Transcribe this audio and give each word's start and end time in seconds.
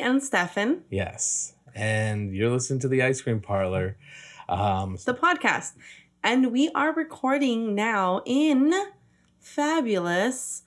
And 0.00 0.22
Stefan, 0.22 0.82
Yes. 0.90 1.54
And 1.74 2.34
you're 2.34 2.50
listening 2.50 2.80
to 2.80 2.88
the 2.88 3.02
I 3.02 3.12
Scream 3.12 3.40
Parlor. 3.40 3.96
Um, 4.48 4.96
the 5.04 5.14
podcast. 5.14 5.72
And 6.24 6.50
we 6.50 6.70
are 6.74 6.92
recording 6.92 7.74
now 7.74 8.22
in 8.26 8.72
fabulous 9.38 10.62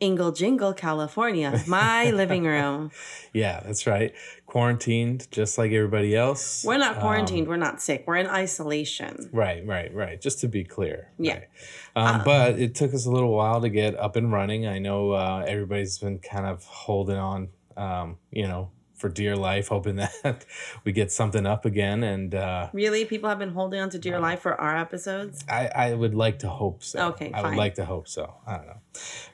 Ingle 0.00 0.32
Jingle, 0.32 0.72
California, 0.72 1.62
my 1.66 2.10
living 2.20 2.44
room. 2.44 2.90
yeah, 3.34 3.60
that's 3.60 3.86
right. 3.86 4.14
Quarantined 4.46 5.28
just 5.30 5.58
like 5.58 5.72
everybody 5.72 6.16
else. 6.16 6.64
We're 6.64 6.78
not 6.78 6.96
Um, 6.96 7.00
quarantined, 7.02 7.46
we're 7.48 7.56
not 7.58 7.82
sick, 7.82 8.04
we're 8.06 8.16
in 8.16 8.26
isolation. 8.26 9.28
Right, 9.32 9.64
right, 9.66 9.94
right. 9.94 10.18
Just 10.20 10.40
to 10.40 10.48
be 10.48 10.64
clear. 10.64 11.10
Yeah. 11.18 11.34
right. 11.34 11.48
Um, 11.96 12.20
Uh, 12.20 12.24
but 12.24 12.58
it 12.58 12.74
took 12.74 12.94
us 12.94 13.04
a 13.04 13.10
little 13.10 13.32
while 13.34 13.60
to 13.60 13.68
get 13.68 13.94
up 13.98 14.16
and 14.16 14.32
running. 14.32 14.66
I 14.66 14.78
know 14.78 15.10
uh, 15.12 15.44
everybody's 15.46 15.98
been 15.98 16.18
kind 16.18 16.46
of 16.46 16.64
holding 16.64 17.16
on, 17.18 17.48
um, 17.80 18.16
you 18.30 18.46
know, 18.46 18.70
for 18.94 19.08
dear 19.08 19.34
life, 19.34 19.68
hoping 19.68 19.96
that 20.22 20.44
we 20.84 20.92
get 20.92 21.10
something 21.10 21.46
up 21.46 21.64
again. 21.64 22.04
And 22.04 22.34
uh, 22.34 22.68
Really? 22.74 23.06
People 23.06 23.30
have 23.30 23.38
been 23.38 23.52
holding 23.52 23.80
on 23.80 23.88
to 23.90 23.98
dear 23.98 24.20
life 24.20 24.40
for 24.40 24.60
our 24.60 24.76
episodes? 24.76 25.42
I, 25.48 25.70
I 25.74 25.94
would 25.94 26.14
like 26.14 26.40
to 26.40 26.48
hope 26.50 26.84
so. 26.84 27.08
Okay, 27.08 27.32
I 27.32 27.42
would 27.42 27.56
like 27.56 27.74
to 27.76 27.86
hope 27.86 28.06
so. 28.08 28.34
I 28.46 28.56
don't 28.58 28.66
know. 28.66 28.80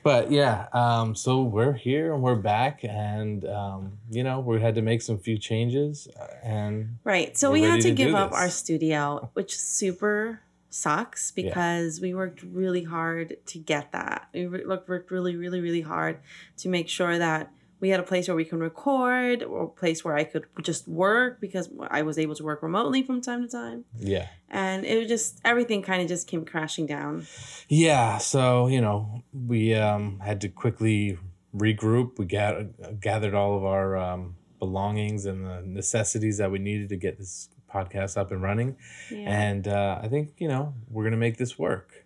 But 0.04 0.30
yeah, 0.30 0.68
um, 0.72 1.16
so 1.16 1.42
we're 1.42 1.72
here 1.72 2.14
and 2.14 2.22
we're 2.22 2.36
back. 2.36 2.84
And, 2.84 3.44
um, 3.48 3.98
you 4.08 4.22
know, 4.22 4.38
we 4.38 4.60
had 4.60 4.76
to 4.76 4.82
make 4.82 5.02
some 5.02 5.18
few 5.18 5.36
changes. 5.36 6.06
uh, 6.18 6.26
And 6.44 6.98
Right. 7.02 7.36
So 7.36 7.50
We're 7.50 7.68
had 7.68 7.80
to 7.82 7.88
to 7.88 7.94
give 7.94 8.14
up 8.14 8.32
our 8.32 8.50
studio, 8.50 9.30
which 9.34 9.58
super 9.58 10.42
sucks 10.70 11.32
Yeah. 11.34 11.44
because 11.48 12.00
we 12.00 12.14
worked 12.14 12.42
really 12.42 12.84
hard 12.84 13.38
to 13.46 13.58
get 13.58 13.90
that. 13.92 14.28
We 14.32 14.46
worked 14.46 15.10
really, 15.10 15.34
really, 15.34 15.60
really 15.60 15.80
hard 15.80 16.18
to 16.58 16.68
make 16.68 16.88
sure 16.88 17.18
that 17.18 17.50
we 17.80 17.90
had 17.90 18.00
a 18.00 18.02
place 18.02 18.28
where 18.28 18.36
we 18.36 18.44
can 18.44 18.58
record 18.58 19.42
or 19.42 19.64
a 19.64 19.68
place 19.68 20.04
where 20.04 20.16
I 20.16 20.24
could 20.24 20.46
just 20.62 20.88
work 20.88 21.40
because 21.40 21.68
I 21.90 22.02
was 22.02 22.18
able 22.18 22.34
to 22.36 22.44
work 22.44 22.62
remotely 22.62 23.02
from 23.02 23.20
time 23.20 23.42
to 23.42 23.48
time. 23.48 23.84
yeah. 23.98 24.28
And 24.48 24.86
it 24.86 24.98
was 24.98 25.08
just, 25.08 25.40
everything 25.44 25.82
kind 25.82 26.00
of 26.00 26.08
just 26.08 26.26
came 26.26 26.44
crashing 26.44 26.86
down. 26.86 27.26
Yeah, 27.68 28.18
so 28.18 28.68
you 28.68 28.80
know, 28.80 29.22
we 29.32 29.74
um, 29.74 30.20
had 30.20 30.40
to 30.42 30.48
quickly 30.48 31.18
regroup. 31.54 32.18
We 32.18 32.26
got, 32.26 33.00
gathered 33.00 33.34
all 33.34 33.56
of 33.56 33.64
our 33.64 33.96
um, 33.96 34.36
belongings 34.58 35.26
and 35.26 35.44
the 35.44 35.62
necessities 35.64 36.38
that 36.38 36.50
we 36.50 36.58
needed 36.58 36.88
to 36.90 36.96
get 36.96 37.18
this 37.18 37.48
podcast 37.72 38.16
up 38.16 38.30
and 38.30 38.42
running. 38.42 38.76
Yeah. 39.10 39.18
And 39.30 39.68
uh, 39.68 40.00
I 40.02 40.08
think 40.08 40.34
you 40.38 40.48
know 40.48 40.74
we're 40.88 41.04
gonna 41.04 41.16
make 41.16 41.36
this 41.36 41.58
work. 41.58 42.04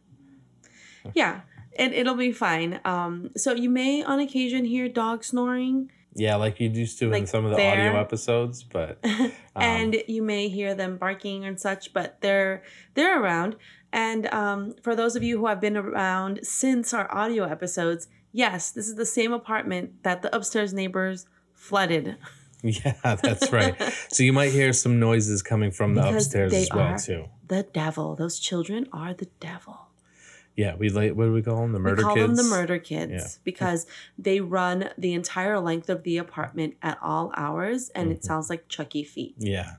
yeah. 1.14 1.40
It, 1.72 1.92
it'll 1.92 2.16
be 2.16 2.32
fine. 2.32 2.80
Um, 2.84 3.30
so 3.36 3.52
you 3.52 3.70
may 3.70 4.02
on 4.02 4.20
occasion 4.20 4.64
hear 4.64 4.88
dogs 4.88 5.28
snoring. 5.28 5.90
Yeah, 6.14 6.36
like 6.36 6.58
you 6.58 6.68
used 6.68 6.98
to 6.98 7.12
in 7.12 7.26
some 7.26 7.44
of 7.44 7.52
the 7.52 7.56
there. 7.56 7.72
audio 7.72 8.00
episodes, 8.00 8.64
but 8.64 8.98
um, 9.04 9.32
and 9.54 10.02
you 10.08 10.22
may 10.22 10.48
hear 10.48 10.74
them 10.74 10.96
barking 10.96 11.44
and 11.44 11.58
such 11.60 11.92
but 11.92 12.20
they're 12.20 12.62
they're 12.94 13.22
around 13.22 13.56
and 13.92 14.26
um, 14.32 14.74
for 14.82 14.94
those 14.94 15.16
of 15.16 15.22
you 15.22 15.38
who 15.38 15.46
have 15.46 15.60
been 15.60 15.76
around 15.76 16.40
since 16.42 16.94
our 16.94 17.12
audio 17.14 17.44
episodes 17.44 18.08
yes 18.32 18.70
this 18.70 18.88
is 18.88 18.96
the 18.96 19.06
same 19.06 19.32
apartment 19.32 20.02
that 20.02 20.22
the 20.22 20.34
upstairs 20.34 20.72
neighbors 20.72 21.26
flooded 21.52 22.16
yeah, 22.62 22.94
that's 23.22 23.50
right. 23.52 23.74
so 24.10 24.22
you 24.22 24.32
might 24.32 24.52
hear 24.52 24.72
some 24.72 25.00
noises 25.00 25.42
coming 25.42 25.70
from 25.70 25.94
the 25.94 26.02
Because 26.02 26.26
upstairs 26.26 26.52
as 26.52 26.68
well 26.74 26.98
too. 26.98 27.26
the 27.48 27.62
devil 27.62 28.14
those 28.16 28.38
children 28.38 28.86
are 28.92 29.14
the 29.14 29.28
devil 29.40 29.89
Yeah, 30.56 30.74
we 30.76 30.90
like 30.90 31.14
what 31.14 31.24
do 31.24 31.32
we 31.32 31.42
call 31.42 31.56
them? 31.62 31.72
The 31.72 31.78
murder 31.78 31.96
we 32.02 32.02
call 32.04 32.14
kids. 32.16 32.36
them 32.36 32.36
the 32.36 32.54
murder 32.54 32.78
kids 32.78 33.12
Yeah. 33.12 33.26
because 33.44 33.86
they 34.18 34.40
run 34.40 34.90
the 34.98 35.14
entire 35.14 35.58
length 35.58 35.88
of 35.88 36.02
the 36.02 36.18
apartment 36.18 36.74
at 36.82 36.98
all 37.02 37.32
hours 37.36 37.88
and 37.90 38.06
Mm-hmm. 38.08 38.16
it 38.16 38.24
sounds 38.24 38.50
like 38.50 38.68
chucky 38.68 39.04
feet 39.04 39.34
Yeah. 39.38 39.76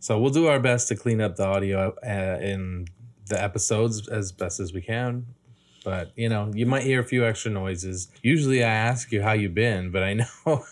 So 0.00 0.18
we'll 0.18 0.30
do 0.32 0.46
our 0.46 0.58
best 0.60 0.88
to 0.88 0.96
clean 0.96 1.20
up 1.20 1.36
the 1.36 1.46
audio 1.46 1.94
uh, 2.04 2.38
in 2.42 2.86
the 3.28 3.40
episodes 3.40 4.08
as 4.08 4.32
best 4.32 4.58
as 4.58 4.72
we 4.72 4.80
can. 4.80 5.26
But, 5.84 6.12
you 6.16 6.28
know, 6.28 6.50
you 6.54 6.66
might 6.66 6.84
hear 6.84 7.00
a 7.00 7.04
few 7.04 7.24
extra 7.24 7.50
noises. 7.50 8.08
Usually 8.22 8.62
I 8.62 8.70
ask 8.70 9.10
you 9.10 9.22
how 9.22 9.32
you've 9.32 9.54
been, 9.54 9.90
but 9.90 10.02
I 10.02 10.14
know 10.46 10.64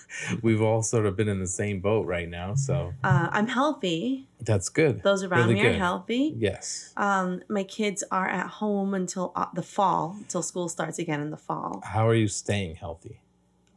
we've 0.42 0.62
all 0.62 0.82
sort 0.82 1.06
of 1.06 1.16
been 1.16 1.28
in 1.28 1.40
the 1.40 1.46
same 1.46 1.80
boat 1.80 2.06
right 2.06 2.28
now. 2.28 2.54
So 2.54 2.94
uh, 3.04 3.28
i'm 3.32 3.48
healthy 3.48 4.26
that's 4.40 4.68
good. 4.68 5.02
those 5.02 5.22
around 5.22 5.48
Really 5.48 5.62
me 5.62 5.68
are 5.68 5.72
healthy 5.72 6.34
Yes. 6.38 6.92
Um, 6.96 7.42
my 7.48 7.64
kids 7.64 8.02
are 8.10 8.28
at 8.28 8.46
home 8.46 8.94
until 8.94 9.32
uh, 9.34 9.46
the 9.54 9.62
fall, 9.62 10.16
until 10.18 10.42
school 10.42 10.68
starts 10.68 10.98
again 10.98 11.20
in 11.20 11.30
the 11.30 11.36
fall. 11.36 11.82
How 11.84 12.08
are 12.08 12.14
you 12.14 12.28
staying 12.28 12.76
healthy? 12.76 13.20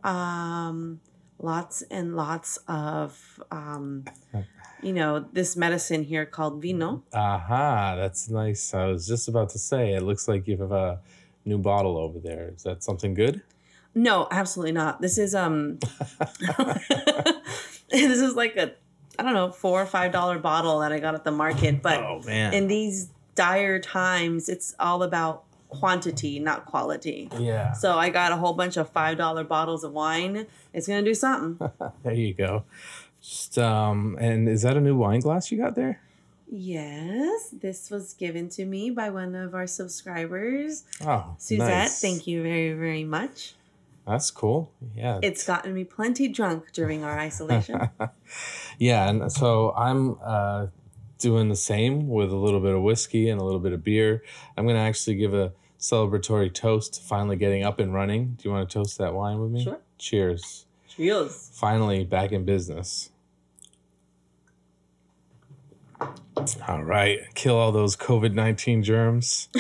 Um, 0.04 1.00
lots 1.40 1.82
and 1.84 2.16
lots 2.16 2.58
of, 2.68 3.42
um, 3.52 4.06
you 4.82 4.94
know, 4.94 5.26
this 5.34 5.56
medicine 5.56 6.04
here 6.04 6.26
called 6.26 6.62
vino. 6.62 7.04
Aha, 7.14 7.96
that's 7.96 8.30
nice. 8.30 8.74
I 8.74 8.86
was 8.88 9.08
just 9.08 9.28
about 9.28 9.50
to 9.50 9.60
say, 9.60 9.94
it 9.94 10.04
looks 10.04 10.28
like 10.28 10.48
you 10.48 10.58
have 10.58 10.72
a 10.72 11.00
new 11.46 11.58
bottle 11.58 11.98
over 11.98 12.20
there. 12.20 12.54
Is 12.56 12.64
that 12.64 12.84
something 12.84 13.14
good? 13.14 13.42
No, 13.96 14.28
absolutely 14.32 14.72
not. 14.74 15.02
This 15.02 15.18
is 15.18 15.36
um, 15.36 15.78
this 17.90 18.20
is 18.22 18.36
like 18.36 18.56
a, 18.56 18.74
I 19.20 19.24
don't 19.24 19.34
know, 19.34 19.52
four 19.52 19.82
or 19.82 19.86
five 19.86 20.12
dollar 20.12 20.40
bottle 20.40 20.80
that 20.80 20.92
I 20.92 21.00
got 21.00 21.16
at 21.16 21.24
the 21.24 21.32
market. 21.32 21.82
But 21.82 22.00
Oh, 22.00 22.22
man. 22.26 22.54
in 22.54 22.68
these 22.68 23.10
dire 23.36 23.80
times, 23.80 24.50
it's 24.50 24.76
all 24.80 25.04
about 25.04 25.44
quantity, 25.70 26.40
not 26.40 26.66
quality. 26.66 27.30
yeah. 27.40 27.74
So 27.74 27.98
I 27.98 28.10
got 28.10 28.32
a 28.32 28.36
whole 28.38 28.54
bunch 28.54 28.78
of 28.78 28.90
five 28.92 29.18
dollar 29.18 29.44
bottles 29.44 29.84
of 29.84 29.92
wine. 29.92 30.46
It's 30.74 30.88
gonna 30.88 31.02
do 31.04 31.14
something. 31.16 31.70
There 32.04 32.14
you 32.14 32.34
go. 32.34 32.64
Just 33.22 33.58
um 33.58 34.18
and 34.20 34.48
is 34.50 34.62
that 34.64 34.76
a 34.78 34.82
new 34.82 34.96
wine 34.98 35.22
glass 35.22 35.52
you 35.52 35.58
got 35.58 35.76
there? 35.76 36.02
Yes, 36.56 37.50
this 37.50 37.90
was 37.90 38.14
given 38.14 38.48
to 38.50 38.66
me 38.66 38.92
by 38.92 39.10
one 39.10 39.34
of 39.34 39.56
our 39.56 39.66
subscribers, 39.66 40.84
Oh, 41.04 41.34
Suzette. 41.40 41.68
nice. 41.68 42.00
Thank 42.00 42.28
you 42.28 42.44
very, 42.44 42.74
very 42.74 43.04
much. 43.04 43.56
That's 44.06 44.30
cool. 44.30 44.72
Yeah. 44.96 45.20
It's 45.24 45.44
gotten 45.48 45.74
me 45.74 45.84
plenty 45.84 46.28
drunk 46.28 46.72
during 46.72 47.04
our 47.04 47.18
isolation. 47.18 47.90
yeah, 48.78 49.10
and 49.10 49.32
so 49.32 49.74
I'm 49.76 50.18
uh 50.24 50.68
doing 51.18 51.50
the 51.50 51.56
same 51.56 52.08
with 52.08 52.32
a 52.32 52.36
little 52.36 52.60
bit 52.60 52.76
of 52.76 52.84
whiskey 52.84 53.30
and 53.30 53.42
a 53.42 53.44
little 53.44 53.60
bit 53.62 53.72
of 53.74 53.84
beer. 53.84 54.22
I'm 54.56 54.68
gonna 54.68 54.78
actually 54.80 55.16
give 55.16 55.34
a 55.34 55.54
celebratory 55.80 56.54
toast 56.54 56.94
to 56.96 57.02
finally 57.02 57.36
getting 57.36 57.64
up 57.64 57.80
and 57.80 57.94
running. 57.96 58.36
Do 58.38 58.48
you 58.48 58.54
want 58.54 58.70
to 58.70 58.74
toast 58.74 59.00
that 59.00 59.16
wine 59.16 59.40
with 59.40 59.50
me? 59.50 59.64
Sure. 59.64 59.80
Cheers. 59.98 60.66
Cheers. 60.88 61.50
Finally 61.54 62.04
back 62.04 62.32
in 62.32 62.46
business. 62.46 63.10
All 66.68 66.84
right. 66.84 67.20
Kill 67.36 67.56
all 67.56 67.72
those 67.72 67.96
COVID 67.96 68.34
19 68.34 68.84
germs. 68.84 69.50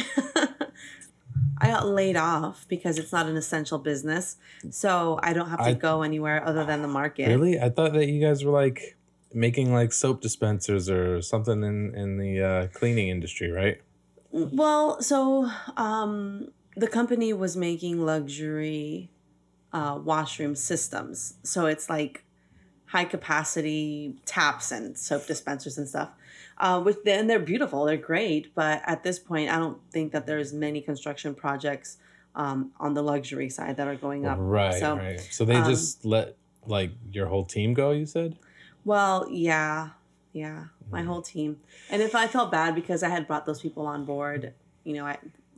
I 1.57 1.67
got 1.67 1.87
laid 1.87 2.17
off 2.17 2.65
because 2.67 2.97
it's 2.97 3.13
not 3.13 3.27
an 3.27 3.37
essential 3.37 3.77
business, 3.77 4.35
so 4.69 5.17
I 5.23 5.31
don't 5.31 5.49
have 5.49 5.59
to 5.59 5.65
I- 5.65 5.73
go 5.73 6.01
anywhere 6.01 6.45
other 6.45 6.65
than 6.65 6.81
the 6.81 6.89
market. 6.89 7.27
Really? 7.29 7.59
I 7.59 7.69
thought 7.69 7.93
that 7.93 8.07
you 8.07 8.19
guys 8.19 8.43
were 8.43 8.51
like 8.51 8.97
making 9.33 9.73
like 9.73 9.93
soap 9.93 10.21
dispensers 10.21 10.89
or 10.89 11.21
something 11.21 11.63
in, 11.63 11.95
in 11.95 12.17
the 12.17 12.41
uh, 12.41 12.67
cleaning 12.67 13.07
industry, 13.07 13.49
right? 13.49 13.81
Well, 14.31 15.01
so 15.01 15.49
um, 15.77 16.49
the 16.75 16.87
company 16.87 17.33
was 17.33 17.55
making 17.55 18.05
luxury 18.05 19.09
uh, 19.71 19.99
washroom 20.03 20.55
systems. 20.55 21.35
So 21.43 21.65
it's 21.65 21.89
like 21.89 22.25
high 22.87 23.05
capacity 23.05 24.15
taps 24.25 24.71
and 24.71 24.97
soap 24.97 25.27
dispensers 25.27 25.77
and 25.77 25.87
stuff. 25.87 26.09
Uh, 26.57 26.79
which 26.81 26.97
then 27.03 27.27
they're 27.27 27.39
beautiful, 27.39 27.85
they're 27.85 27.97
great, 27.97 28.53
but 28.55 28.81
at 28.85 29.03
this 29.03 29.17
point, 29.19 29.49
I 29.49 29.57
don't 29.57 29.79
think 29.91 30.11
that 30.13 30.25
there's 30.27 30.53
many 30.53 30.81
construction 30.81 31.33
projects 31.33 31.97
um, 32.35 32.71
on 32.79 32.93
the 32.93 33.01
luxury 33.01 33.49
side 33.49 33.77
that 33.77 33.87
are 33.87 33.95
going 33.95 34.25
up. 34.25 34.37
Right, 34.39 34.79
So, 34.79 34.95
right. 34.97 35.19
So 35.19 35.45
they 35.45 35.55
um, 35.55 35.65
just 35.65 36.05
let 36.05 36.35
like 36.65 36.91
your 37.11 37.27
whole 37.27 37.45
team 37.45 37.73
go, 37.73 37.91
you 37.91 38.05
said? 38.05 38.37
Well, 38.85 39.27
yeah, 39.29 39.89
yeah, 40.31 40.65
my 40.91 41.01
Mm. 41.01 41.07
whole 41.07 41.21
team. 41.21 41.59
And 41.89 42.01
if 42.01 42.15
I 42.15 42.27
felt 42.27 42.51
bad 42.51 42.75
because 42.75 43.03
I 43.03 43.09
had 43.09 43.27
brought 43.27 43.45
those 43.45 43.61
people 43.61 43.85
on 43.87 44.05
board, 44.05 44.53
you 44.83 44.93
know, 44.93 45.05
I 45.05 45.17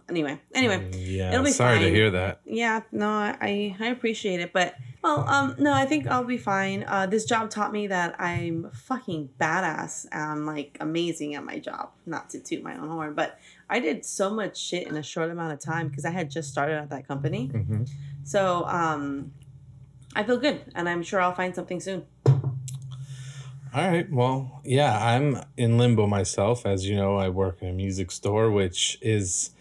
anyway, 0.10 0.40
anyway. 0.54 0.78
Mm, 0.78 0.94
yeah. 0.98 1.32
it'll 1.32 1.44
be 1.44 1.52
sorry 1.52 1.80
to 1.80 1.90
hear 1.90 2.12
that. 2.12 2.40
yeah 2.46 2.82
no 2.92 3.10
i 3.10 3.76
i 3.80 3.86
appreciate 3.88 4.40
it 4.40 4.54
but 4.54 4.76
well 5.06 5.30
um 5.30 5.56
no 5.60 5.72
i 5.72 5.86
think 5.86 6.08
i'll 6.08 6.24
be 6.24 6.38
fine 6.38 6.84
uh 6.88 7.06
this 7.06 7.26
job 7.26 7.50
taught 7.50 7.72
me 7.72 7.88
that 7.88 8.20
i'm 8.20 8.70
fucking 8.74 9.30
badass 9.40 10.06
i'm 10.12 10.46
like 10.46 10.78
amazing 10.80 11.36
at 11.36 11.44
my 11.44 11.60
job 11.60 11.92
not 12.06 12.30
to 12.30 12.40
toot 12.40 12.64
my 12.64 12.76
own 12.76 12.90
horn 12.90 13.14
but 13.14 13.40
i 13.70 13.80
did 13.80 14.04
so 14.04 14.30
much 14.32 14.58
shit 14.58 14.88
in 14.88 14.98
a 14.98 15.04
short 15.04 15.30
amount 15.30 15.54
of 15.54 15.60
time 15.60 15.88
because 15.88 16.06
i 16.06 16.10
had 16.10 16.30
just 16.30 16.50
started 16.50 16.76
at 16.76 16.90
that 16.90 17.08
company 17.08 17.46
hmm 17.48 17.84
so 18.24 18.66
um 18.66 19.32
i 20.16 20.24
feel 20.24 20.38
good 20.38 20.60
and 20.74 20.90
i'm 20.90 21.04
sure 21.04 21.22
i'll 21.22 21.34
find 21.36 21.54
something 21.54 21.80
soon 21.80 22.04
All 23.76 23.86
right. 23.86 24.10
Well, 24.10 24.62
yeah, 24.64 24.98
I'm 25.06 25.44
in 25.58 25.78
limbo 25.78 26.08
myself. 26.08 26.66
As 26.66 26.88
you 26.88 26.96
know, 26.96 27.18
I 27.18 27.28
work 27.28 27.62
in 27.62 27.68
a 27.68 27.74
music 27.74 28.10
store, 28.10 28.50
which 28.50 28.98
is 29.02 29.52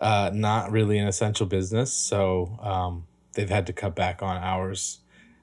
uh, 0.00 0.30
not 0.32 0.72
really 0.72 0.96
an 0.96 1.06
essential 1.06 1.44
business. 1.44 1.92
So 1.92 2.58
um, 2.62 3.04
they've 3.34 3.50
had 3.50 3.66
to 3.66 3.72
cut 3.72 3.94
back 3.94 4.22
on 4.22 4.36
hours. 4.36 4.98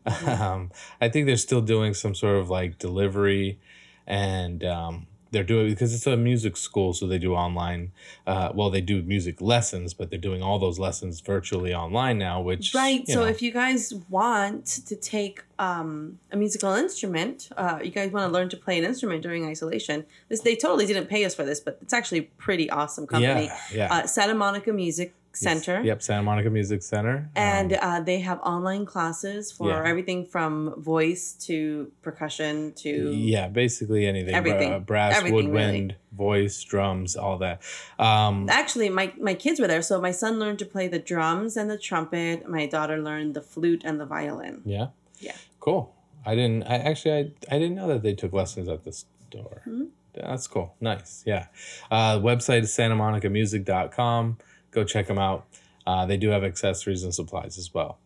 Um, 0.26 0.72
I 1.02 1.10
think 1.10 1.26
they're 1.26 1.36
still 1.36 1.60
doing 1.60 1.94
some 1.94 2.16
sort 2.16 2.38
of 2.38 2.50
like 2.50 2.80
delivery, 2.80 3.60
and 4.06 4.64
um, 4.64 5.08
they're 5.32 5.44
doing 5.44 5.68
because 5.68 5.94
it's 5.94 6.08
a 6.08 6.16
music 6.16 6.56
school, 6.56 6.94
so 6.94 7.08
they 7.08 7.18
do 7.18 7.36
online. 7.36 7.92
Uh, 8.26 8.52
well, 8.56 8.70
they 8.70 8.80
do 8.80 9.02
music 9.04 9.42
lessons, 9.42 9.94
but 9.94 10.10
they're 10.10 10.18
doing 10.18 10.42
all 10.42 10.60
those 10.60 10.80
lessons 10.80 11.20
virtually 11.20 11.74
online 11.74 12.18
now. 12.18 12.40
Which 12.40 12.74
Right. 12.74 13.06
So 13.06 13.16
know, 13.16 13.26
if 13.26 13.42
you 13.42 13.52
guys 13.52 13.94
want 14.10 14.66
to 14.88 14.96
take 14.96 15.44
um, 15.60 16.20
a 16.32 16.38
musical 16.38 16.72
instrument, 16.74 17.50
uh, 17.58 17.80
you 17.84 17.92
guys 17.92 18.10
want 18.12 18.30
to 18.30 18.34
learn 18.34 18.48
to 18.50 18.58
play 18.58 18.78
an 18.78 18.86
instrument 18.86 19.24
during 19.24 19.46
isolation. 19.46 20.06
This 20.30 20.40
they 20.40 20.56
totally 20.56 20.86
didn't 20.86 21.08
pay 21.08 21.26
us 21.26 21.36
for 21.36 21.44
this, 21.44 21.60
but 21.60 21.80
it's 21.82 21.94
actually 21.94 22.20
a 22.20 22.30
pretty 22.38 22.70
awesome 22.70 23.08
company. 23.08 23.48
yeah, 23.48 23.60
yeah, 23.74 23.94
Uh, 23.94 24.08
Santa 24.08 24.36
Monica 24.36 24.72
Music 24.72 25.14
Center. 25.38 25.82
Yep, 25.84 26.02
Santa 26.02 26.24
Monica 26.24 26.50
Music 26.50 26.82
Center, 26.84 27.30
And 27.36 27.74
Um, 27.74 27.80
uh, 27.82 28.00
they 28.02 28.20
have 28.20 28.40
online 28.42 28.86
classes 28.86 29.52
for 29.52 29.70
Yeah. 29.70 29.84
everything 29.88 30.26
from 30.26 30.74
voice 30.82 31.34
to 31.48 31.92
percussion 32.02 32.74
to 32.78 33.12
yeah, 33.14 33.48
basically 33.48 34.06
anything. 34.08 34.34
Everything. 34.36 34.74
Uh, 34.74 34.80
brass, 34.80 35.16
Everything, 35.18 35.36
woodwind, 35.36 35.96
voice, 36.12 36.62
drums, 36.64 37.16
all 37.16 37.38
that. 37.38 37.62
Um, 38.00 38.48
Actually, 38.50 38.90
my, 38.90 39.14
my 39.20 39.34
kids 39.34 39.60
were 39.60 39.68
there. 39.68 39.82
So 39.82 40.02
my 40.02 40.12
son 40.12 40.40
learned 40.40 40.60
to 40.60 40.66
play 40.66 40.88
the 40.88 41.00
drums 41.00 41.56
and 41.58 41.70
the 41.70 41.78
trumpet. 41.78 42.48
My 42.50 42.66
daughter 42.66 42.98
learned 42.98 43.34
the 43.36 43.42
flute 43.42 43.84
and 43.86 44.00
the 44.00 44.06
violin. 44.06 44.62
yeah. 44.66 44.88
Yeah. 45.20 45.36
Cool. 45.60 45.94
I 46.26 46.36
didn't. 46.36 46.64
I 46.64 46.76
actually. 46.76 47.14
I. 47.50 47.56
I 47.56 47.58
didn't 47.60 47.76
know 47.76 47.88
that 47.88 48.04
they 48.04 48.14
took 48.14 48.34
lessons 48.34 48.68
at 48.70 48.84
the 48.84 48.92
store. 48.92 49.62
Mhm. 49.68 49.88
That's 50.14 50.48
cool. 50.48 50.76
Nice. 50.82 51.24
Yeah. 51.26 51.48
Uh, 51.92 52.20
website 52.20 52.62
is 52.64 52.72
santamonicamusic.com. 52.72 54.38
Go 54.78 54.84
check 54.84 55.08
them 55.08 55.18
out. 55.18 55.48
Uh, 55.88 56.06
they 56.06 56.18
do 56.18 56.30
have 56.30 56.44
accessories 56.44 57.04
and 57.04 57.12
supplies 57.12 57.58
as 57.58 57.74
well. 57.74 57.98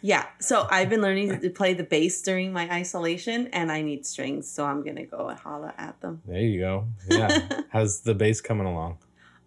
Yeah. 0.00 0.26
So 0.38 0.68
I've 0.70 0.88
been 0.88 1.00
learning 1.02 1.40
to 1.40 1.50
play 1.50 1.74
the 1.74 1.82
bass 1.82 2.22
during 2.22 2.52
my 2.52 2.70
isolation, 2.70 3.48
and 3.52 3.72
I 3.72 3.82
need 3.82 4.06
strings. 4.06 4.48
So 4.48 4.64
I'm 4.64 4.84
gonna 4.84 5.06
go 5.06 5.26
and 5.28 5.40
holla 5.40 5.74
at 5.76 6.00
them. 6.00 6.22
There 6.24 6.38
you 6.40 6.60
go. 6.60 6.86
Yeah. 7.10 7.48
How's 7.70 8.02
the 8.02 8.14
bass 8.14 8.40
coming 8.40 8.68
along? 8.68 8.98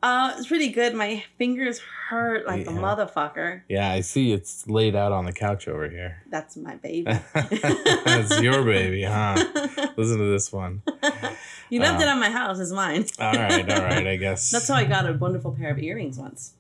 Uh, 0.02 0.34
it's 0.38 0.48
pretty 0.48 0.68
good. 0.68 0.94
My 0.94 1.24
fingers 1.38 1.80
hurt 2.10 2.46
like 2.46 2.68
a 2.68 2.72
motherfucker. 2.72 3.62
Yeah, 3.70 3.90
I 3.90 4.02
see 4.02 4.34
it's 4.34 4.68
laid 4.68 4.98
out 4.98 5.14
on 5.14 5.24
the 5.24 5.32
couch 5.32 5.70
over 5.70 5.88
here. 5.90 6.22
That's 6.30 6.58
my 6.58 6.76
baby. 6.88 7.10
That's 7.34 8.42
your 8.42 8.66
baby, 8.66 9.04
huh? 9.04 9.36
Listen 9.96 10.18
to 10.18 10.30
this 10.30 10.52
one. 10.52 10.82
you 11.70 11.80
left 11.80 12.02
Uh, 12.02 12.04
it 12.04 12.10
on 12.10 12.20
my 12.20 12.30
house. 12.30 12.60
It's 12.60 12.72
mine. 12.74 13.06
All 13.18 13.32
right, 13.32 13.72
all 13.72 13.82
right. 13.86 14.06
I 14.06 14.18
guess. 14.18 14.52
That's 14.52 14.68
how 14.68 14.76
I 14.76 14.84
got 14.84 15.08
a 15.08 15.14
wonderful 15.14 15.54
pair 15.54 15.72
of 15.72 15.80
earrings 15.80 16.18
once. 16.18 16.54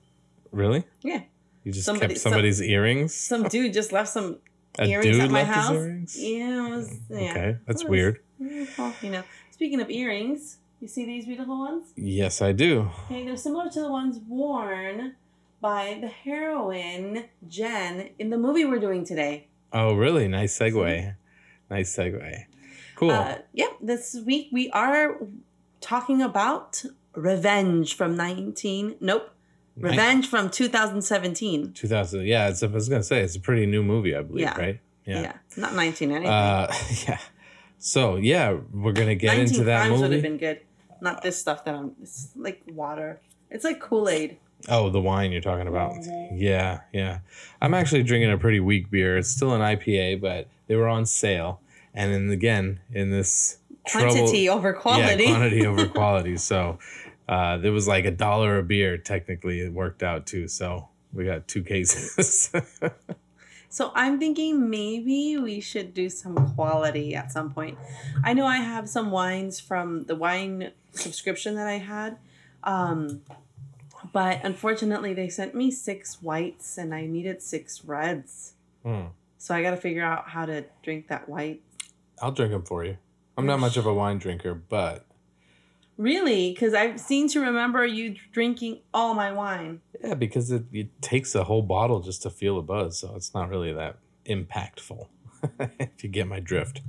Really? 0.54 0.84
Yeah. 1.02 1.24
You 1.64 1.72
just 1.74 1.86
Somebody- 1.86 2.14
kept 2.14 2.22
somebody's 2.22 2.62
earrings? 2.62 3.14
Some 3.14 3.44
dude 3.44 3.74
just 3.74 3.92
left 3.92 4.10
some 4.10 4.38
A 4.80 4.86
earrings 4.88 5.16
dude 5.18 5.26
at 5.26 5.32
my 5.32 5.44
left 5.44 5.56
his 5.56 5.66
house. 5.66 5.76
earrings? 5.76 6.18
Yeah, 6.20 6.68
it 6.68 6.70
was, 6.72 7.00
yeah. 7.10 7.18
Okay, 7.32 7.58
that's 7.68 7.82
It 7.82 7.90
was- 7.90 7.92
weird. 7.92 8.20
yeah, 8.40 8.66
Well, 8.78 8.94
you 9.02 9.10
know, 9.12 9.24
speaking 9.52 9.82
of 9.82 9.90
earrings, 9.90 10.58
you 10.80 10.88
see 10.88 11.06
these 11.06 11.26
beautiful 11.26 11.60
ones? 11.60 11.88
Yes, 11.96 12.42
I 12.42 12.52
do. 12.54 12.90
Okay, 13.06 13.24
they're 13.26 13.38
similar 13.38 13.70
to 13.70 13.82
the 13.82 13.90
ones 13.92 14.20
worn 14.28 15.16
by 15.62 15.98
the 16.02 16.08
heroine 16.08 17.26
Jen 17.48 18.10
in 18.20 18.30
the 18.30 18.38
movie 18.38 18.66
we're 18.66 18.80
doing 18.80 19.06
today. 19.06 19.48
Oh, 19.72 19.94
really? 19.96 20.28
Nice 20.28 20.58
segue. 20.58 21.16
Nice 21.70 21.96
segue. 21.96 22.46
Cool. 22.96 23.12
Uh, 23.12 23.38
yep, 23.54 23.72
this 23.82 24.16
week 24.26 24.50
we 24.52 24.70
are 24.72 25.18
talking 25.82 26.22
about 26.22 26.84
Revenge 27.16 27.96
from 27.96 28.18
19. 28.18 28.96
Nope. 29.00 29.30
Revenge 29.76 30.28
from 30.28 30.50
2017. 30.50 31.74
2000. 31.74 32.26
Yeah, 32.26 32.50
it's, 32.50 32.62
I 32.64 32.68
was 32.68 32.90
going 32.90 33.02
to 33.02 33.08
say, 33.08 33.22
it's 33.22 33.36
a 33.36 33.40
pretty 33.40 33.66
new 33.66 33.84
movie, 33.84 34.16
I 34.16 34.22
believe, 34.22 34.42
Yeah. 34.42 34.58
right? 34.58 34.80
Yeah. 35.06 35.22
Yeah. 35.22 35.34
not 35.58 35.74
19 35.74 36.12
anything. 36.12 36.30
Uh, 36.30 36.72
yeah. 37.08 37.20
So, 37.78 38.16
yeah, 38.16 38.58
we're 38.72 38.94
going 38.94 39.10
to 39.10 39.16
get 39.16 39.38
into 39.38 39.64
that 39.66 39.88
Crimes 39.88 40.02
would 40.02 40.12
have 40.14 40.22
been 40.22 40.38
good. 40.38 40.62
Not 41.02 41.22
this 41.22 41.38
stuff 41.38 41.66
that 41.66 41.76
I'm. 41.76 41.96
It's 42.02 42.30
like 42.36 42.64
water. 42.68 43.20
It's 43.50 43.66
like 43.66 43.82
Kool 43.82 44.08
Aid. 44.08 44.38
Oh, 44.70 44.90
the 44.90 45.02
wine 45.02 45.34
you're 45.34 45.42
talking 45.42 45.68
about. 45.68 45.92
Mhm. 45.96 46.30
Yeah, 46.40 46.80
yeah. 46.94 47.20
I'm 47.62 47.74
actually 47.74 48.04
drinking 48.04 48.32
a 48.32 48.38
pretty 48.38 48.62
weak 48.62 48.90
beer. 48.90 49.18
It's 49.18 49.30
still 49.30 49.54
an 49.54 49.60
IPA, 49.60 50.22
but 50.22 50.48
they 50.68 50.78
were 50.78 50.88
on 50.88 51.06
sale. 51.06 51.60
And 51.94 52.14
then 52.14 52.30
again, 52.30 52.80
in 52.94 53.12
this 53.12 53.58
Quantity 53.92 54.46
trouble, 54.46 54.58
over 54.58 54.74
quality. 54.74 55.24
Yeah, 55.26 55.30
quantity 55.32 55.66
over 55.68 55.88
quality. 55.88 56.38
So 56.38 56.80
uh, 57.28 57.58
there 57.58 57.72
was 57.72 57.88
like 57.88 58.06
a 58.06 58.12
dollar 58.12 58.58
a 58.58 58.64
beer. 58.64 58.98
Technically, 58.98 59.62
it 59.62 59.74
worked 59.74 60.04
out 60.04 60.26
too. 60.26 60.48
So 60.48 60.90
we 61.14 61.26
got 61.26 61.48
two 61.48 61.64
cases. 61.64 62.52
So 63.74 63.92
I'm 63.96 64.20
thinking 64.20 64.70
maybe 64.70 65.36
we 65.36 65.60
should 65.60 65.96
do 65.96 66.08
some 66.08 66.54
quality 66.54 67.16
at 67.16 67.32
some 67.32 67.52
point. 67.52 67.80
I 68.24 68.36
know 68.36 68.46
I 68.46 68.58
have 68.58 68.88
some 68.88 69.10
wines 69.10 69.60
from 69.60 70.04
the 70.04 70.16
wine 70.16 70.74
subscription 70.92 71.56
that 71.56 71.66
I 71.68 71.80
had. 71.80 72.20
Um, 72.64 73.24
but 74.12 74.42
unfortunately, 74.44 75.16
they 75.16 75.28
sent 75.28 75.56
me 75.56 75.72
six 75.72 76.22
whites 76.22 76.78
and 76.78 76.94
I 76.94 77.08
needed 77.08 77.42
six 77.42 77.84
reds. 77.84 78.54
Hmm. 78.84 79.06
So 79.40 79.56
I 79.56 79.64
got 79.64 79.72
to 79.72 79.78
figure 79.78 80.04
out 80.04 80.30
how 80.30 80.46
to 80.46 80.66
drink 80.84 81.08
that 81.08 81.28
white. 81.28 81.64
I'll 82.22 82.32
drink 82.32 82.52
them 82.52 82.62
for 82.62 82.86
you. 82.86 82.98
I'm 83.36 83.48
not 83.48 83.60
much 83.60 83.76
of 83.76 83.88
a 83.88 83.94
wine 83.94 84.20
drinker, 84.20 84.54
but 84.54 85.08
Really? 85.98 86.52
Because 86.52 86.74
I 86.74 86.96
seem 86.96 87.28
to 87.30 87.40
remember 87.40 87.86
you 87.86 88.16
drinking 88.32 88.80
all 88.94 89.14
my 89.14 89.32
wine. 89.32 89.82
yeah, 90.04 90.16
because 90.16 90.52
it, 90.52 90.64
it 90.72 91.02
takes 91.02 91.36
a 91.36 91.44
whole 91.44 91.62
bottle 91.62 92.00
just 92.02 92.24
to 92.24 92.30
feel 92.30 92.58
a 92.58 92.62
buzz. 92.62 93.00
So 93.00 93.14
it's 93.16 93.34
not 93.34 93.50
really 93.50 93.72
that 93.74 93.98
impactful, 94.26 95.08
if 95.60 96.04
you 96.04 96.10
get 96.10 96.28
my 96.28 96.40
drift. 96.40 96.82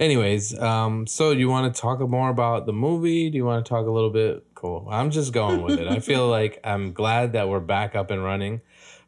Anyways, 0.00 0.58
um, 0.58 1.06
so 1.06 1.30
you 1.32 1.48
want 1.48 1.72
to 1.74 1.80
talk 1.80 2.00
more 2.00 2.30
about 2.30 2.66
the 2.66 2.72
movie? 2.72 3.28
Do 3.30 3.36
you 3.36 3.44
want 3.44 3.64
to 3.64 3.68
talk 3.68 3.86
a 3.86 3.90
little 3.90 4.10
bit? 4.10 4.44
Cool. 4.54 4.88
I'm 4.90 5.10
just 5.10 5.32
going 5.32 5.62
with 5.62 5.78
it. 5.78 5.86
I 5.88 5.98
feel 6.10 6.28
like 6.28 6.60
I'm 6.64 6.92
glad 6.92 7.32
that 7.34 7.48
we're 7.48 7.60
back 7.60 7.94
up 7.94 8.10
and 8.10 8.22
running, 8.24 8.60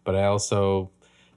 but 0.04 0.14
I 0.14 0.24
also, 0.24 0.90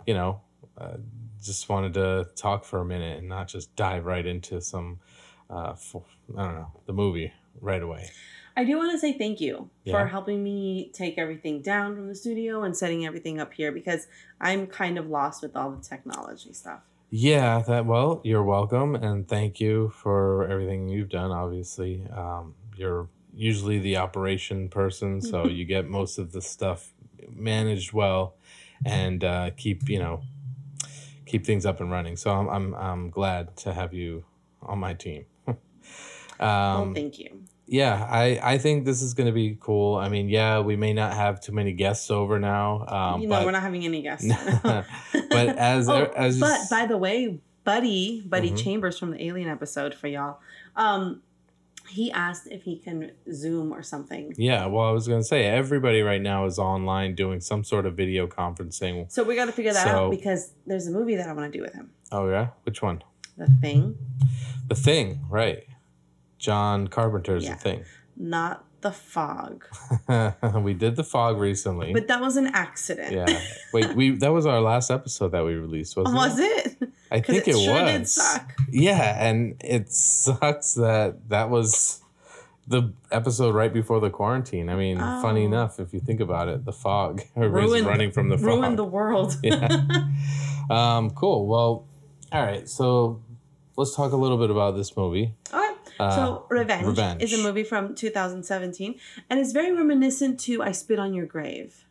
you 0.06 0.14
know, 0.14 0.42
uh, 0.78 0.98
just 1.42 1.70
wanted 1.70 1.94
to 1.94 2.28
talk 2.36 2.66
for 2.66 2.80
a 2.82 2.86
minute 2.86 3.20
and 3.20 3.30
not 3.30 3.48
just 3.48 3.74
dive 3.76 4.06
right 4.06 4.26
into 4.26 4.60
some, 4.60 5.00
uh, 5.50 5.72
f- 5.72 5.96
I 6.38 6.44
don't 6.44 6.56
know, 6.56 6.72
the 6.86 6.94
movie 6.94 7.32
right 7.62 7.82
away. 7.82 8.10
I 8.56 8.64
do 8.64 8.78
want 8.78 8.92
to 8.92 8.98
say 8.98 9.16
thank 9.16 9.40
you 9.40 9.70
Yeah. 9.84 9.94
for 9.94 10.08
helping 10.08 10.44
me 10.44 10.90
take 10.92 11.18
everything 11.18 11.62
down 11.62 11.96
from 11.96 12.08
the 12.08 12.16
studio 12.16 12.64
and 12.64 12.76
setting 12.76 13.06
everything 13.06 13.40
up 13.40 13.54
here 13.54 13.72
because 13.72 14.08
I'm 14.42 14.66
kind 14.66 14.98
of 14.98 15.08
lost 15.08 15.44
with 15.44 15.56
all 15.56 15.70
the 15.72 15.82
technology 15.84 16.54
stuff. 16.54 16.82
Yeah, 17.10 17.62
that 17.68 17.86
well, 17.86 18.20
you're 18.24 18.44
welcome 18.44 18.96
and 18.96 19.28
thank 19.28 19.60
you 19.60 19.90
for 19.90 20.48
everything 20.48 20.90
you've 20.90 21.10
done. 21.10 21.32
Obviously, 21.32 22.06
um, 22.12 22.56
you're 22.76 23.08
usually 23.34 23.80
the 23.80 23.98
operation 23.98 24.70
person, 24.70 25.22
so 25.22 25.48
you 25.48 25.64
get 25.64 25.88
most 25.88 26.18
of 26.18 26.32
the 26.32 26.42
stuff 26.42 26.94
managed 27.30 27.94
well 27.94 28.36
and 28.86 29.24
uh, 29.24 29.52
keep 29.56 29.88
you 29.88 30.00
know 30.00 30.22
keep 31.26 31.46
things 31.46 31.66
up 31.66 31.80
and 31.80 31.92
running. 31.92 32.18
So 32.18 32.32
I'm 32.32 32.50
I'm 32.50 32.74
I'm 32.76 33.10
glad 33.10 33.56
to 33.58 33.74
have 33.74 33.94
you 33.94 34.26
on 34.62 34.80
my 34.80 34.94
team. 34.94 35.26
well, 36.40 36.82
um, 36.82 36.94
thank 36.94 37.20
you. 37.20 37.44
Yeah, 37.68 38.08
I 38.10 38.40
I 38.42 38.58
think 38.58 38.86
this 38.86 39.02
is 39.02 39.14
gonna 39.14 39.32
be 39.32 39.58
cool. 39.60 39.96
I 39.96 40.10
mean, 40.10 40.30
yeah, 40.30 40.60
we 40.62 40.76
may 40.76 40.94
not 40.94 41.14
have 41.14 41.40
too 41.42 41.52
many 41.52 41.74
guests 41.74 42.10
over 42.10 42.40
now, 42.40 42.86
um, 42.88 43.22
you 43.22 43.28
know, 43.28 43.36
but 43.36 43.46
we're 43.46 43.52
not 43.52 43.62
having 43.62 43.84
any 43.86 44.02
guests. 44.02 44.28
but 44.64 44.86
as 45.58 45.90
oh, 45.90 46.12
as 46.16 46.40
but 46.40 46.62
by 46.70 46.86
the 46.86 46.98
way, 46.98 47.40
Buddy, 47.64 48.22
Buddy 48.22 48.52
Mhm. 48.52 48.64
Chambers 48.64 48.98
from 48.98 49.12
the 49.12 49.24
Alien 49.26 49.50
episode 49.50 49.94
for 49.94 50.08
y'all, 50.08 50.40
um, 50.76 51.22
he 51.90 52.12
asked 52.12 52.48
if 52.52 52.64
he 52.64 52.78
can 52.78 53.12
Zoom 53.34 53.74
or 53.74 53.82
something. 53.84 54.34
Yeah, 54.38 54.66
well, 54.68 54.86
I 54.86 54.92
was 54.92 55.08
going 55.08 55.22
to 55.22 55.28
say 55.28 55.46
everybody 55.46 56.02
right 56.02 56.22
now 56.22 56.46
is 56.46 56.60
online 56.60 57.16
doing 57.16 57.40
some 57.42 57.64
sort 57.64 57.86
of 57.86 57.96
video 57.96 58.28
conferencing. 58.28 59.10
So 59.12 59.24
we 59.24 59.36
got 59.36 59.46
to 59.46 59.52
figure 59.54 59.72
that 59.74 59.86
So- 59.88 60.06
out 60.08 60.12
because 60.12 60.52
there's 60.66 60.88
a 60.88 60.92
movie 60.92 61.16
that 61.16 61.28
I 61.30 61.34
want 61.34 61.52
to 61.52 61.58
do 61.58 61.62
with 61.64 61.74
him. 61.74 61.92
Oh 62.12 62.30
yeah, 62.30 62.48
which 62.64 62.82
one? 62.82 63.04
The 63.38 63.48
Thing, 63.62 63.98
The 64.68 64.76
Thing, 64.76 65.22
right? 65.30 65.64
John 66.38 66.88
Carpenter's 66.88 67.44
Yeah. 67.46 67.56
The 67.56 67.60
Thing. 67.60 67.86
not 68.16 68.64
The 68.82 68.92
Fog. 68.92 69.66
we 70.64 70.74
did 70.74 70.96
The 70.96 71.04
Fog 71.04 71.38
recently. 71.40 71.94
But 71.94 72.08
that 72.08 72.22
was 72.22 72.38
an 72.38 72.48
accident. 72.48 73.12
yeah. 73.14 73.42
Wait, 73.74 73.96
we 73.96 74.12
that 74.18 74.32
was 74.32 74.46
our 74.46 74.62
last 74.62 74.92
episode 74.92 75.30
that 75.34 75.44
we 75.46 75.56
released, 75.56 75.98
wasn't 75.98 76.16
Was 76.16 76.40
it? 76.40 76.78
it? 76.82 76.90
I 77.12 77.22
think 77.22 77.48
it, 77.48 77.56
it, 77.56 77.60
sure 77.64 77.74
was. 77.84 77.92
did 77.92 78.08
suck. 78.08 78.54
Yeah, 78.70 79.26
and 79.28 79.56
it 79.64 79.92
sucks 79.92 80.74
that 80.76 81.30
that 81.30 81.50
was 81.50 82.02
the 82.68 82.92
episode 83.12 83.56
right 83.56 83.72
before 83.74 84.02
the 84.02 84.10
quarantine. 84.10 84.68
I 84.70 84.76
mean, 84.76 84.98
funny 84.98 85.44
Oh. 85.44 85.46
enough, 85.46 85.80
if 85.80 85.94
you 85.94 86.02
think 86.02 86.20
about 86.20 86.50
it, 86.50 86.66
the 86.66 86.74
fog. 86.74 87.22
Everybody's 87.36 87.70
Ruined- 87.72 87.88
running 87.88 88.12
from 88.12 88.28
the 88.28 88.38
fog. 88.38 88.46
Ruined 88.48 88.78
the 88.78 88.84
world. 88.84 89.38
Yeah. 89.42 89.70
Um, 90.70 91.12
cool. 91.12 91.48
Well, 91.48 91.86
all 92.34 92.44
right. 92.44 92.68
So 92.68 93.22
let's 93.78 93.96
talk 93.96 94.12
a 94.12 94.18
little 94.18 94.38
bit 94.38 94.50
about 94.50 94.76
this 94.76 94.98
movie. 94.98 95.34
Okay. 95.54 95.67
Uh, 96.00 96.16
so 96.16 96.46
Revenge, 96.50 96.86
Revenge. 96.86 97.24
is 97.24 97.34
a 97.34 97.42
movie 97.44 97.64
from 97.64 97.96
2017 97.96 99.00
and 99.30 99.40
it's 99.40 99.52
very 99.52 99.74
reminiscent 99.74 100.40
to 100.42 100.62
I 100.62 100.72
Spit 100.72 101.00
on 101.00 101.14
Your 101.14 101.26
Grave. 101.26 101.86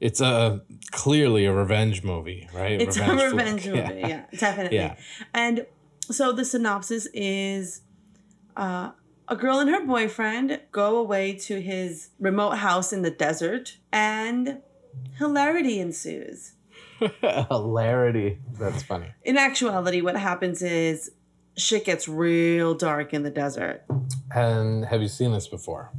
It's 0.00 0.20
a 0.20 0.62
clearly 0.90 1.46
a 1.46 1.52
revenge 1.54 2.02
movie, 2.02 2.48
right? 2.52 2.80
It's 2.80 2.98
a 2.98 3.04
flick. 3.04 3.32
revenge 3.32 3.66
movie. 3.66 4.00
Yeah, 4.00 4.24
definitely. 4.36 4.76
Yeah. 4.76 4.96
And 5.32 5.66
so 6.10 6.32
the 6.32 6.44
synopsis 6.44 7.06
is 7.14 7.80
uh, 8.56 8.90
a 9.28 9.36
girl 9.36 9.58
and 9.58 9.70
her 9.70 9.84
boyfriend 9.84 10.60
go 10.70 10.98
away 10.98 11.32
to 11.34 11.60
his 11.60 12.10
remote 12.20 12.56
house 12.58 12.92
in 12.92 13.02
the 13.02 13.10
desert, 13.10 13.78
and 13.92 14.60
hilarity 15.18 15.80
ensues. 15.80 16.52
Hilarity. 17.20 18.38
That's 18.58 18.82
funny. 18.82 19.08
In 19.24 19.36
actuality, 19.36 20.00
what 20.00 20.16
happens 20.16 20.62
is 20.62 21.10
shit 21.56 21.84
gets 21.84 22.08
real 22.08 22.74
dark 22.74 23.14
in 23.14 23.22
the 23.22 23.30
desert. 23.30 23.84
And 24.34 24.84
have 24.86 25.02
you 25.02 25.08
seen 25.08 25.32
this 25.32 25.48
before? 25.48 25.90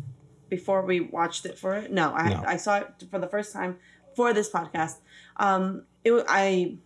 Before 0.50 0.82
we 0.82 1.00
watched 1.00 1.46
it 1.46 1.58
for 1.58 1.76
it, 1.76 1.92
no, 1.92 2.14
I 2.14 2.30
No. 2.30 2.44
I 2.46 2.58
saw 2.58 2.78
it 2.78 3.04
for 3.12 3.20
the 3.20 3.28
first 3.28 3.52
time 3.52 3.78
for 4.16 4.34
this 4.34 4.50
podcast. 4.50 4.98
Um, 5.38 5.84
it 6.04 6.12
I 6.28 6.78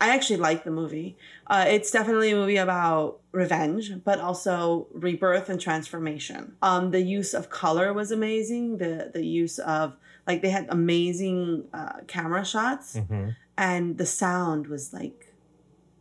I 0.00 0.14
actually 0.14 0.36
like 0.36 0.64
the 0.64 0.70
movie. 0.70 1.16
Uh, 1.46 1.64
it's 1.68 1.90
definitely 1.90 2.32
a 2.32 2.36
movie 2.36 2.58
about 2.58 3.20
revenge, 3.32 3.92
but 4.04 4.20
also 4.20 4.88
rebirth 4.92 5.48
and 5.48 5.58
transformation. 5.58 6.56
Um, 6.60 6.90
the 6.90 7.00
use 7.00 7.32
of 7.32 7.48
color 7.48 7.92
was 7.94 8.10
amazing. 8.10 8.78
The 8.78 9.10
the 9.12 9.24
use 9.24 9.58
of 9.58 9.96
like 10.26 10.42
they 10.42 10.50
had 10.50 10.66
amazing 10.68 11.68
uh, 11.72 12.00
camera 12.06 12.44
shots, 12.44 12.98
hmm 12.98 13.30
and 13.58 13.96
the 13.96 14.04
sound 14.04 14.66
was 14.66 14.92
like 14.92 15.32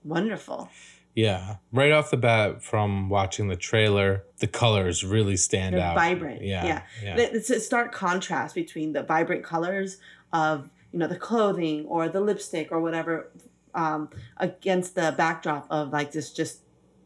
wonderful. 0.04 0.70
Yeah. 1.16 1.56
Right 1.72 1.92
off 1.92 2.12
the 2.12 2.18
bat, 2.18 2.62
from 2.62 3.10
watching 3.10 3.48
the 3.48 3.56
trailer, 3.56 4.24
the 4.40 4.48
colors 4.48 5.04
really 5.04 5.38
stand 5.38 5.76
They're 5.76 5.84
out. 5.84 5.96
vibrant. 5.96 6.44
Yeah. 6.44 6.66
yeah. 6.66 6.82
Yeah. 7.02 7.16
It's 7.18 7.50
a 7.50 7.60
stark 7.60 7.94
contrast 7.94 8.54
between 8.54 8.94
the 8.94 9.02
vibrant 9.02 9.44
colors 9.44 9.98
of 10.34 10.70
you 10.92 11.00
know 11.00 11.08
the 11.08 11.16
clothing 11.16 11.86
or 11.86 12.10
the 12.10 12.20
lipstick 12.20 12.72
or 12.72 12.82
whatever 12.82 13.32
um, 13.74 14.10
against 14.38 14.96
the 14.96 15.14
backdrop 15.18 15.68
of 15.70 15.92
like 15.92 16.12
this 16.12 16.32
just 16.32 16.60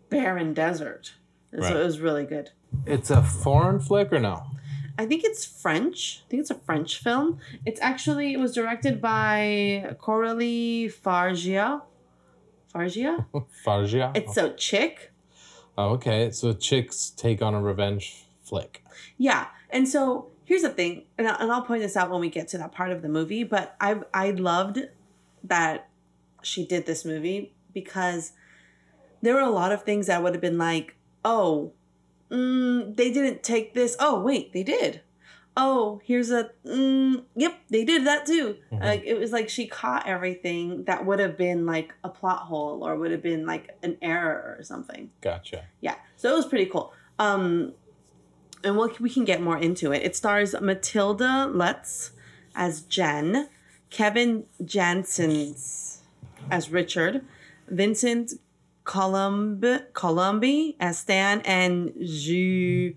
barren 0.10 0.54
desert. 0.54 1.14
And 1.52 1.62
Right. 1.62 1.72
So 1.72 1.82
it 1.82 1.86
was 1.86 2.00
really 2.00 2.26
good. 2.26 2.52
It's 2.86 3.10
a 3.10 3.24
foreign 3.24 3.80
flick 3.80 4.12
or 4.12 4.20
no? 4.20 4.44
I 4.98 5.06
think 5.06 5.24
it's 5.24 5.46
French. 5.46 6.24
I 6.26 6.30
think 6.30 6.42
it's 6.42 6.52
a 6.52 6.56
French 6.56 7.02
film. 7.02 7.40
It's 7.66 7.80
actually 7.80 8.34
it 8.34 8.38
was 8.38 8.54
directed 8.54 9.02
by 9.02 9.96
Coralie 10.00 10.90
Fargeat. 10.90 11.82
Fargeat. 12.74 13.26
Fargeat? 13.66 14.16
It's 14.16 14.38
a 14.38 14.54
chick. 14.54 15.12
oh, 15.78 15.90
okay. 15.92 16.32
So 16.32 16.54
chicks 16.54 17.10
take 17.10 17.42
on 17.42 17.54
a 17.54 17.62
revenge 17.62 18.26
flick. 18.44 18.84
Yeah, 19.18 19.48
and 19.70 19.88
so 19.88 20.30
here's 20.46 20.62
the 20.64 20.70
thing, 20.70 21.04
and, 21.18 21.28
I, 21.28 21.36
and 21.36 21.52
I'll 21.52 21.62
point 21.62 21.82
this 21.82 21.96
out 21.96 22.10
when 22.10 22.22
we 22.22 22.30
get 22.30 22.48
to 22.50 22.58
that 22.58 22.72
part 22.72 22.92
of 22.92 23.02
the 23.02 23.10
movie. 23.10 23.44
But 23.44 23.76
I 23.80 24.02
I 24.14 24.32
loved 24.32 24.80
that 25.44 25.90
she 26.42 26.66
did 26.66 26.86
this 26.86 27.06
movie 27.06 27.54
because 27.74 28.34
there 29.22 29.34
were 29.36 29.42
a 29.42 29.50
lot 29.50 29.72
of 29.72 29.84
things 29.84 30.08
that 30.08 30.24
would 30.24 30.34
have 30.34 30.42
been 30.42 30.58
like, 30.58 30.96
oh, 31.24 31.74
mm, 32.32 32.96
they 32.96 33.12
didn't 33.12 33.44
take 33.44 33.74
this. 33.74 33.96
Oh, 34.00 34.22
wait, 34.22 34.54
they 34.54 34.64
did. 34.64 35.02
Oh, 35.58 36.00
here's 36.06 36.32
a. 36.32 36.52
Mm, 36.66 37.24
yep, 37.36 37.54
they 37.70 37.84
did 37.84 38.06
that 38.06 38.26
too. 38.26 38.58
Mhm. 38.72 38.82
Like 38.82 39.04
it 39.06 39.16
was 39.16 39.32
like 39.32 39.50
she 39.50 39.68
caught 39.68 40.08
everything 40.08 40.86
that 40.86 41.06
would 41.06 41.20
have 41.20 41.38
been 41.38 41.66
like 41.66 41.94
a 42.04 42.10
plot 42.10 42.44
hole 42.44 42.84
or 42.86 42.96
would 42.96 43.12
have 43.12 43.22
been 43.24 43.46
like 43.46 43.76
an 43.84 43.98
error 44.02 44.56
or 44.58 44.64
something. 44.64 45.10
Gotcha. 45.22 45.66
Yeah, 45.82 45.96
so 46.16 46.32
it 46.32 46.36
was 46.36 46.46
pretty 46.46 46.68
cool. 46.68 46.94
Um, 47.18 47.74
and 48.64 48.78
we'll, 48.78 48.92
we 49.00 49.10
can 49.10 49.26
get 49.26 49.42
more 49.42 49.58
into 49.58 49.92
it. 49.92 50.04
It 50.04 50.16
stars 50.16 50.56
Matilda 50.62 51.48
Lutz 51.48 52.12
as 52.56 52.82
Jen, 52.82 53.50
Kevin 53.90 54.46
Janssens 54.64 56.00
as 56.52 56.70
Richard, 56.70 57.26
Vincent 57.68 58.34
Columb 58.84 59.62
Columbi 59.94 60.76
as 60.80 61.00
Stan, 61.00 61.42
and 61.42 61.94
Ju 62.02 62.96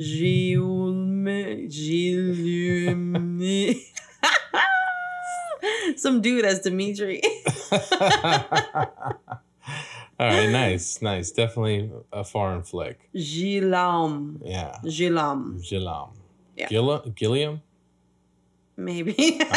Guillaume 0.00 1.28
Guillaume 1.68 3.74
some 5.96 6.22
dude 6.22 6.46
as 6.46 6.60
Dimitri. 6.60 7.20
All 10.18 10.26
right, 10.26 10.50
nice, 10.50 11.00
nice. 11.02 11.30
Definitely 11.30 11.90
a 12.12 12.24
foreign 12.24 12.62
flick. 12.62 13.08
Guillaume. 13.14 14.40
Yeah. 14.44 14.78
Guillaume. 14.84 15.60
Gilliam. 15.62 16.12
Yeah. 16.56 16.68
Gilla- 16.68 17.08
Gilliam? 17.14 17.62
Maybe. 18.84 19.40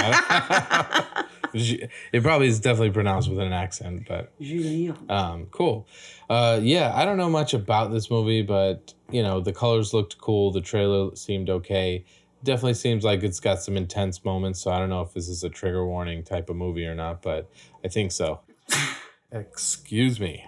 It 1.56 2.24
probably 2.24 2.48
is 2.48 2.60
definitely 2.60 2.90
pronounced 2.90 3.30
with 3.30 3.38
an 3.38 3.54
accent, 3.54 4.08
but 4.08 4.34
Julien. 4.42 4.98
um, 5.08 5.46
cool. 5.52 5.88
Uh, 6.28 6.60
yeah, 6.62 6.92
I 6.96 7.06
don't 7.06 7.18
know 7.18 7.30
much 7.30 7.54
about 7.54 7.92
this 7.92 8.10
movie, 8.10 8.42
but 8.42 8.94
you 9.12 9.22
know 9.22 9.40
the 9.40 9.54
colors 9.54 9.94
looked 9.94 10.18
cool. 10.18 10.52
The 10.52 10.62
trailer 10.62 11.16
seemed 11.16 11.52
okay. 11.52 12.06
Definitely 12.44 12.74
seems 12.74 13.04
like 13.04 13.22
it's 13.22 13.40
got 13.40 13.62
some 13.62 13.78
intense 13.78 14.26
moments. 14.26 14.62
So 14.62 14.72
I 14.72 14.80
don't 14.80 14.90
know 14.90 15.02
if 15.02 15.14
this 15.14 15.30
is 15.30 15.44
a 15.44 15.50
trigger 15.50 15.86
warning 15.86 16.24
type 16.24 16.50
of 16.50 16.56
movie 16.56 16.88
or 16.88 16.96
not, 16.96 17.22
but 17.22 17.48
I 17.86 17.88
think 17.88 18.12
so. 18.12 18.42
Excuse 19.32 20.20
me. 20.20 20.48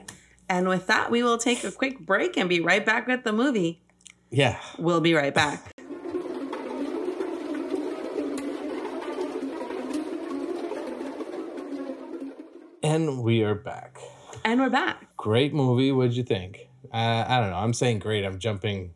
And 0.50 0.67
with 0.67 0.88
that, 0.88 1.12
we 1.12 1.22
will 1.22 1.38
take 1.38 1.63
a 1.63 1.72
quick 1.72 2.00
break 2.00 2.36
and 2.36 2.50
be 2.50 2.62
right 2.62 2.84
back 2.86 3.05
with 3.05 3.24
the 3.24 3.32
movie. 3.32 3.82
Yeah. 4.32 4.60
We'll 4.79 5.01
be 5.01 5.13
right 5.13 5.34
back. 5.34 5.75
And 12.96 13.22
we 13.24 13.44
are 13.44 13.56
back. 13.56 14.00
And 14.46 14.62
we're 14.62 14.70
back. 14.70 15.18
Great 15.18 15.54
movie. 15.54 15.92
What'd 15.92 16.14
you 16.14 16.24
think? 16.24 16.70
Uh, 16.94 17.25
I 17.28 17.42
don't 17.42 17.50
know. 17.50 17.58
I'm 17.58 17.74
saying 17.74 18.00
great. 18.00 18.24
I'm 18.24 18.40
jumping 18.40 18.94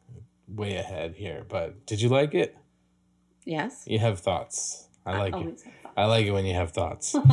way 0.47 0.77
ahead 0.77 1.15
here, 1.15 1.45
but 1.49 1.85
did 1.85 1.99
you 1.99 2.07
like 2.07 2.33
it? 2.33 2.55
Yes. 3.43 3.83
You 3.85 3.99
have 3.99 4.21
thoughts. 4.21 4.87
I 5.05 5.17
like 5.17 5.35
it. 5.35 5.61
I 5.97 6.05
like 6.05 6.25
it 6.25 6.31
when 6.31 6.45
you 6.45 6.53
have 6.53 6.71
thoughts. 6.71 7.13
All 7.13 7.23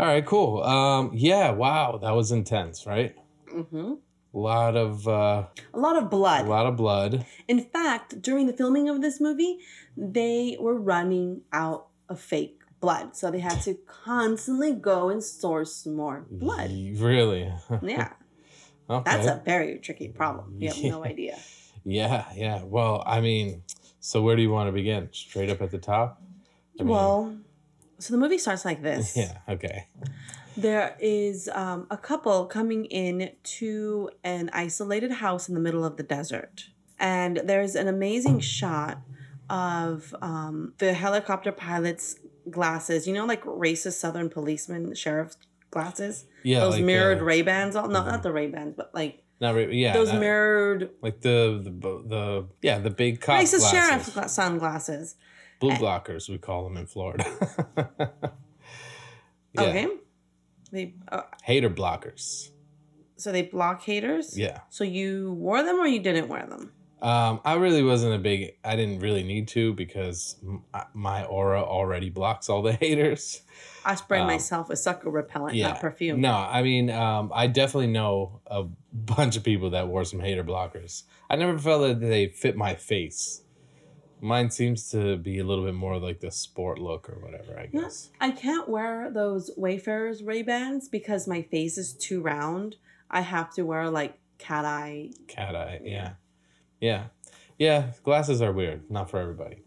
right, 0.00 0.26
cool. 0.26 0.64
Um, 0.64 1.12
yeah, 1.14 1.52
wow, 1.52 1.98
that 2.02 2.10
was 2.10 2.32
intense, 2.32 2.88
right? 2.88 3.14
Mm-hmm. 3.54 3.92
A 4.34 4.36
lot 4.36 4.74
of 4.76 5.06
uh, 5.06 5.44
A 5.72 5.78
lot 5.78 5.94
of 5.94 6.10
blood. 6.10 6.44
a 6.44 6.48
lot 6.50 6.66
of 6.66 6.74
blood. 6.76 7.24
In 7.46 7.60
fact, 7.62 8.20
during 8.20 8.48
the 8.48 8.52
filming 8.52 8.88
of 8.88 9.00
this 9.00 9.20
movie, 9.20 9.60
they 9.96 10.56
were 10.58 10.74
running 10.76 11.42
out 11.52 11.86
of 12.08 12.20
fake 12.20 12.59
blood. 12.80 13.14
So 13.16 13.30
they 13.30 13.40
had 13.40 13.60
to 13.62 13.74
constantly 13.86 14.72
go 14.72 15.08
and 15.10 15.22
source 15.22 15.86
more 15.86 16.26
blood. 16.30 16.70
Really? 16.96 17.52
Yeah. 17.82 18.12
okay. 18.88 19.02
That's 19.10 19.26
a 19.26 19.42
very 19.44 19.78
tricky 19.78 20.08
problem. 20.08 20.56
You 20.58 20.68
have 20.68 20.82
no 20.84 21.04
idea. 21.12 21.38
yeah, 21.84 22.24
yeah. 22.34 22.62
Well, 22.64 23.02
I 23.06 23.20
mean, 23.20 23.62
so 24.00 24.22
where 24.22 24.36
do 24.36 24.42
you 24.42 24.50
want 24.50 24.68
to 24.68 24.72
begin? 24.72 25.08
Straight 25.12 25.50
up 25.50 25.60
at 25.62 25.70
the 25.70 25.78
top? 25.78 26.20
I 26.78 26.82
mean, 26.82 26.88
Well, 26.92 27.36
so 27.98 28.12
the 28.14 28.18
movie 28.18 28.38
starts 28.38 28.64
like 28.64 28.82
this. 28.82 29.16
yeah. 29.16 29.38
Okay. 29.48 29.86
There 30.56 30.96
is 31.00 31.48
um, 31.54 31.86
a 31.90 31.96
couple 31.96 32.46
coming 32.46 32.84
in 32.86 33.30
to 33.60 34.10
an 34.24 34.50
isolated 34.52 35.12
house 35.12 35.48
in 35.48 35.54
the 35.54 35.60
middle 35.60 35.84
of 35.84 35.96
the 35.96 36.02
desert. 36.02 36.68
And 36.98 37.40
there's 37.44 37.74
an 37.76 37.88
amazing 37.88 38.40
shot 38.40 38.98
of 39.48 40.14
um, 40.20 40.74
the 40.78 40.92
helicopter 40.92 41.52
pilot's 41.52 42.16
glasses. 42.50 43.06
You 43.06 43.14
know, 43.14 43.26
like 43.26 43.42
racist 43.44 43.94
Southern 43.94 44.28
policeman 44.30 44.94
sheriff's 44.94 45.36
glasses? 45.70 46.24
Yeah. 46.42 46.60
those 46.60 46.74
like, 46.76 46.84
mirrored 46.84 47.18
uh, 47.20 47.24
Ray 47.24 47.42
Bans. 47.42 47.76
All, 47.76 47.88
no, 47.88 48.04
not 48.04 48.22
the 48.22 48.32
Ray 48.32 48.48
Bans, 48.48 48.74
but 48.76 48.94
like 48.94 49.22
Not 49.40 49.54
re- 49.54 49.74
yeah. 49.76 49.92
those 49.92 50.12
not- 50.12 50.20
mirrored 50.20 50.90
like 51.02 51.20
the 51.20 51.60
the 51.62 51.70
the 52.08 52.46
yeah 52.62 52.78
the 52.78 52.90
big 52.90 53.20
cop 53.20 53.40
racist 53.40 53.58
glasses. 53.58 53.70
sheriff 53.70 54.14
gla- 54.14 54.28
sunglasses. 54.28 55.16
blue 55.60 55.70
Eh. 55.72 55.78
blockers 55.78 56.28
we 56.28 56.38
call 56.38 56.64
them 56.64 56.76
in 56.76 56.86
Florida. 56.86 57.24
yeah. 59.52 59.60
Okay. 59.62 59.88
They, 60.72 60.94
uh, 61.10 61.22
Hater 61.42 61.68
blockers. 61.70 62.50
so 63.16 63.32
they 63.32 63.42
block 63.42 63.82
haters? 63.82 64.38
Yeah. 64.38 64.60
So 64.70 64.84
you 64.84 65.32
wore 65.32 65.62
them 65.62 65.80
or 65.80 65.86
you 65.86 65.98
didn't 66.00 66.28
wear 66.28 66.46
them? 66.46 66.72
Um, 67.02 67.40
I 67.44 67.54
really 67.54 67.82
wasn't 67.82 68.14
a 68.14 68.18
big. 68.18 68.52
I 68.64 68.76
didn't 68.76 69.00
really 69.00 69.22
need 69.22 69.48
to 69.48 69.72
because 69.74 70.36
my 70.92 71.24
aura 71.24 71.62
already 71.62 72.10
blocks 72.10 72.48
all 72.48 72.62
the 72.62 72.72
haters. 72.84 73.42
I 73.84 73.94
spray 73.94 74.20
Um, 74.20 74.26
myself 74.26 74.68
with 74.68 74.78
sucker 74.78 75.08
repellent, 75.10 75.54
yeah. 75.56 75.68
not 75.68 75.80
perfume. 75.80 76.20
No, 76.20 76.34
I 76.34 76.62
mean, 76.62 76.90
um, 76.90 77.32
I 77.34 77.46
definitely 77.46 77.86
know 77.86 78.40
a 78.46 78.64
bunch 78.92 79.36
of 79.36 79.44
people 79.44 79.70
that 79.70 79.88
wore 79.88 80.04
some 80.04 80.20
hater 80.20 80.44
blockers. 80.44 81.04
I 81.30 81.36
never 81.36 81.58
felt 81.58 81.82
that 81.82 82.00
they 82.06 82.26
fit 82.28 82.56
my 82.56 82.74
face. 82.74 83.42
Mine 84.22 84.50
seems 84.50 84.90
to 84.90 85.16
be 85.16 85.38
a 85.38 85.44
little 85.44 85.64
bit 85.64 85.72
more 85.74 85.98
like 85.98 86.20
the 86.20 86.30
sport 86.30 86.78
look 86.78 87.08
or 87.08 87.18
whatever. 87.24 87.58
I 87.58 87.70
Yeah. 87.72 87.80
guess. 87.82 88.10
I 88.20 88.32
can't 88.32 88.68
wear 88.68 89.10
those 89.10 89.50
Wayfarers 89.56 90.22
Ray 90.22 90.42
Bans 90.42 90.88
because 90.90 91.26
my 91.26 91.40
face 91.40 91.78
is 91.78 91.94
too 91.94 92.20
round. 92.20 92.76
I 93.10 93.22
have 93.22 93.50
to 93.54 93.62
wear 93.62 93.88
like 93.88 94.18
cat 94.36 94.66
eye. 94.66 95.12
Cat 95.26 95.56
eye. 95.56 95.80
Yeah. 95.82 96.12
Yeah. 96.80 97.04
Yeah. 97.58 97.92
Glasses 98.02 98.40
are 98.42 98.52
weird. 98.52 98.90
Not 98.90 99.10
for 99.10 99.18
everybody. 99.20 99.62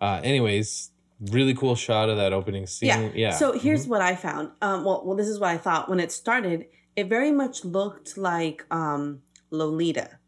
Uh, 0.00 0.20
anyways, 0.22 0.90
really 1.30 1.54
cool 1.54 1.74
shot 1.74 2.08
of 2.08 2.16
that 2.18 2.32
opening 2.32 2.66
scene. 2.66 2.88
Yeah. 2.88 3.10
Yeah. 3.14 3.30
So 3.32 3.52
here's 3.58 3.86
Mhm. 3.86 3.88
what 3.90 4.00
I 4.02 4.14
found. 4.14 4.50
Um, 4.62 4.84
well, 4.84 5.02
well, 5.04 5.16
this 5.16 5.28
is 5.28 5.38
what 5.40 5.50
I 5.50 5.58
thought 5.58 5.88
when 5.88 5.98
it 6.00 6.12
started. 6.12 6.66
It 6.94 7.08
very 7.08 7.32
much 7.32 7.64
looked 7.64 8.18
like 8.18 8.64
um, 8.70 9.22
Lolita. 9.50 10.18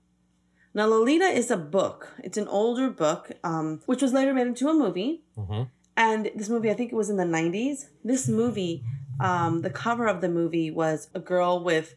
Now, 0.73 0.87
Lolita 0.87 1.25
is 1.25 1.51
a 1.51 1.57
book. 1.57 2.15
It's 2.23 2.39
an 2.39 2.47
older 2.49 2.89
book, 2.91 3.33
um, 3.43 3.81
which 3.87 4.03
was 4.03 4.13
later 4.13 4.33
made 4.33 4.47
into 4.47 4.69
a 4.69 4.75
movie. 4.75 5.25
Mhm. 5.37 5.69
And 5.97 6.31
this 6.37 6.49
movie, 6.49 6.71
I 6.71 6.75
think 6.75 6.93
it 6.93 6.95
was 6.95 7.11
in 7.11 7.17
the 7.17 7.25
90s. 7.25 7.89
This 8.05 8.29
movie, 8.29 8.85
um, 9.19 9.63
the 9.63 9.71
cover 9.71 10.07
of 10.07 10.21
the 10.21 10.29
movie 10.29 10.71
was 10.71 11.09
a 11.13 11.19
girl 11.21 11.63
with 11.63 11.97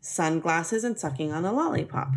sunglasses 0.00 0.84
and 0.84 0.98
sucking 0.98 1.32
on 1.32 1.44
a 1.44 1.52
lollipop. 1.52 2.08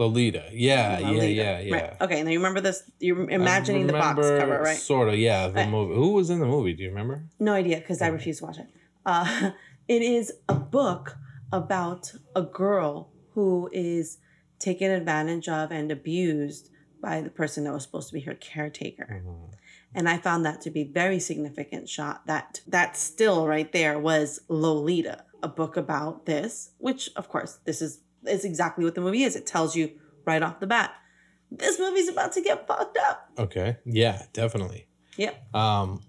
Lolita. 0.00 0.44
Yeah, 0.52 0.98
Lolita. 1.02 1.30
yeah, 1.30 1.42
yeah, 1.42 1.60
yeah. 1.60 1.74
Right. 1.74 1.96
Okay, 2.00 2.22
now 2.22 2.30
you 2.30 2.38
remember 2.38 2.60
this? 2.62 2.82
You're 3.00 3.28
imagining 3.28 3.86
the 3.86 3.92
box 3.92 4.16
cover, 4.26 4.60
right? 4.62 4.76
Sort 4.78 5.10
of, 5.10 5.16
yeah. 5.18 5.48
The 5.48 5.52
Right. 5.54 5.68
movie. 5.68 5.94
Who 5.94 6.12
was 6.14 6.30
in 6.30 6.40
the 6.40 6.46
movie? 6.46 6.72
Do 6.72 6.82
you 6.82 6.88
remember? 6.88 7.26
No 7.38 7.52
idea 7.52 7.76
because 7.76 8.00
I 8.00 8.06
refuse 8.08 8.38
to 8.38 8.46
watch 8.46 8.58
it. 8.58 8.66
Uh, 9.04 9.50
it 9.88 10.00
is 10.02 10.32
a 10.48 10.54
book 10.54 11.18
about 11.52 12.12
a 12.34 12.42
girl 12.42 13.12
who 13.34 13.68
is 13.72 14.18
taken 14.58 14.90
advantage 14.90 15.48
of 15.48 15.70
and 15.70 15.92
abused 15.92 16.70
by 17.02 17.20
the 17.20 17.30
person 17.30 17.64
that 17.64 17.72
was 17.72 17.82
supposed 17.82 18.08
to 18.08 18.14
be 18.14 18.20
her 18.20 18.34
caretaker. 18.34 19.22
Mhm. 19.22 19.52
And 19.94 20.08
I 20.08 20.16
found 20.18 20.46
that 20.46 20.60
to 20.62 20.70
be 20.70 20.84
very 20.84 21.18
significant 21.18 21.88
shot. 21.90 22.26
That 22.26 22.60
that 22.66 22.96
still 22.96 23.46
right 23.46 23.70
there 23.72 23.98
was 23.98 24.40
Lolita, 24.48 25.24
a 25.42 25.48
book 25.48 25.76
about 25.76 26.24
this, 26.26 26.70
which 26.78 27.10
of 27.16 27.28
course 27.28 27.58
this 27.64 27.82
is 27.82 28.00
is 28.26 28.44
exactly 28.44 28.84
what 28.84 28.94
the 28.94 29.00
movie 29.00 29.22
is. 29.22 29.36
It 29.36 29.46
tells 29.46 29.74
you 29.76 29.90
right 30.24 30.42
off 30.42 30.60
the 30.60 30.66
bat. 30.66 30.92
This 31.50 31.78
movie's 31.80 32.08
about 32.08 32.32
to 32.34 32.42
get 32.42 32.66
fucked 32.66 32.96
up. 33.08 33.30
Okay. 33.38 33.78
Yeah, 33.84 34.22
definitely. 34.32 34.86
Yep. 35.16 35.54
Um, 35.54 36.00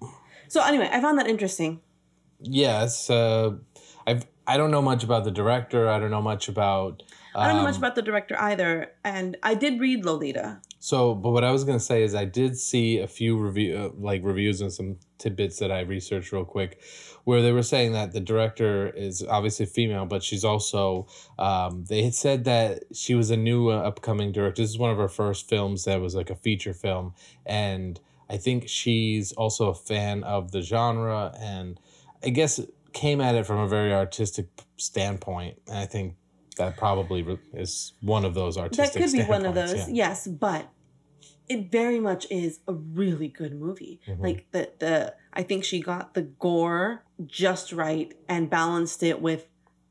So 0.47 0.61
anyway, 0.63 0.89
I 0.91 1.01
found 1.01 1.17
that 1.19 1.27
interesting. 1.27 1.81
yes. 2.39 3.09
Uh, 3.09 3.55
I've 4.05 4.25
I 4.47 4.57
don't 4.57 4.71
know 4.71 4.81
much 4.81 5.03
about 5.03 5.23
the 5.23 5.31
director. 5.31 5.87
I 5.87 5.99
don't 5.99 6.11
know 6.11 6.21
much 6.21 6.47
about. 6.49 7.03
I 7.35 7.47
don't 7.47 7.57
know 7.57 7.63
much 7.63 7.75
um, 7.75 7.81
about 7.81 7.95
the 7.95 8.01
director 8.01 8.35
either, 8.39 8.91
and 9.05 9.37
I 9.43 9.53
did 9.53 9.79
read 9.79 10.03
Lolita. 10.03 10.59
So, 10.83 11.13
but 11.13 11.29
what 11.29 11.43
I 11.43 11.51
was 11.51 11.63
gonna 11.63 11.79
say 11.79 12.01
is, 12.01 12.15
I 12.15 12.25
did 12.25 12.57
see 12.57 12.97
a 12.97 13.07
few 13.07 13.37
review, 13.37 13.77
uh, 13.77 13.89
like 13.99 14.23
reviews 14.23 14.61
and 14.61 14.73
some 14.73 14.97
tidbits 15.19 15.59
that 15.59 15.71
I 15.71 15.81
researched 15.81 16.31
real 16.31 16.43
quick, 16.43 16.81
where 17.23 17.43
they 17.43 17.51
were 17.51 17.61
saying 17.61 17.91
that 17.91 18.13
the 18.13 18.19
director 18.19 18.89
is 18.89 19.23
obviously 19.23 19.67
female, 19.67 20.07
but 20.07 20.23
she's 20.23 20.43
also. 20.43 21.05
Um, 21.37 21.85
they 21.87 22.01
had 22.01 22.15
said 22.15 22.45
that 22.45 22.85
she 22.95 23.13
was 23.13 23.29
a 23.29 23.37
new 23.37 23.69
uh, 23.69 23.75
upcoming 23.75 24.31
director. 24.31 24.63
This 24.63 24.71
is 24.71 24.79
one 24.79 24.89
of 24.89 24.97
her 24.97 25.07
first 25.07 25.47
films 25.47 25.83
that 25.83 26.01
was 26.01 26.15
like 26.15 26.31
a 26.31 26.35
feature 26.35 26.73
film, 26.73 27.13
and 27.45 27.99
I 28.27 28.37
think 28.37 28.67
she's 28.67 29.33
also 29.33 29.69
a 29.69 29.75
fan 29.75 30.23
of 30.23 30.51
the 30.51 30.63
genre, 30.63 31.31
and 31.39 31.79
I 32.23 32.29
guess 32.29 32.59
came 32.91 33.21
at 33.21 33.35
it 33.35 33.45
from 33.45 33.59
a 33.59 33.67
very 33.67 33.93
artistic 33.93 34.47
standpoint. 34.77 35.59
And 35.67 35.77
I 35.77 35.85
think 35.85 36.15
that 36.57 36.77
probably 36.77 37.25
is 37.53 37.93
one 38.01 38.25
of 38.25 38.33
those 38.33 38.57
artistic. 38.57 38.93
That 38.93 39.09
could 39.09 39.17
be 39.17 39.23
one 39.23 39.45
of 39.45 39.55
those, 39.55 39.73
yeah. 39.73 39.85
yes, 39.89 40.27
but 40.27 40.69
it 41.47 41.71
very 41.71 41.99
much 41.99 42.27
is 42.29 42.59
a 42.67 42.73
really 42.73 43.27
good 43.27 43.59
movie. 43.59 43.99
Mhm. 44.07 44.21
Like 44.21 44.47
the 44.51 44.71
the 44.79 45.15
I 45.33 45.43
think 45.43 45.63
she 45.63 45.79
got 45.79 46.13
the 46.13 46.23
gore 46.23 47.03
just 47.25 47.71
right 47.71 48.13
and 48.27 48.49
balanced 48.49 49.03
it 49.03 49.21
with 49.21 49.47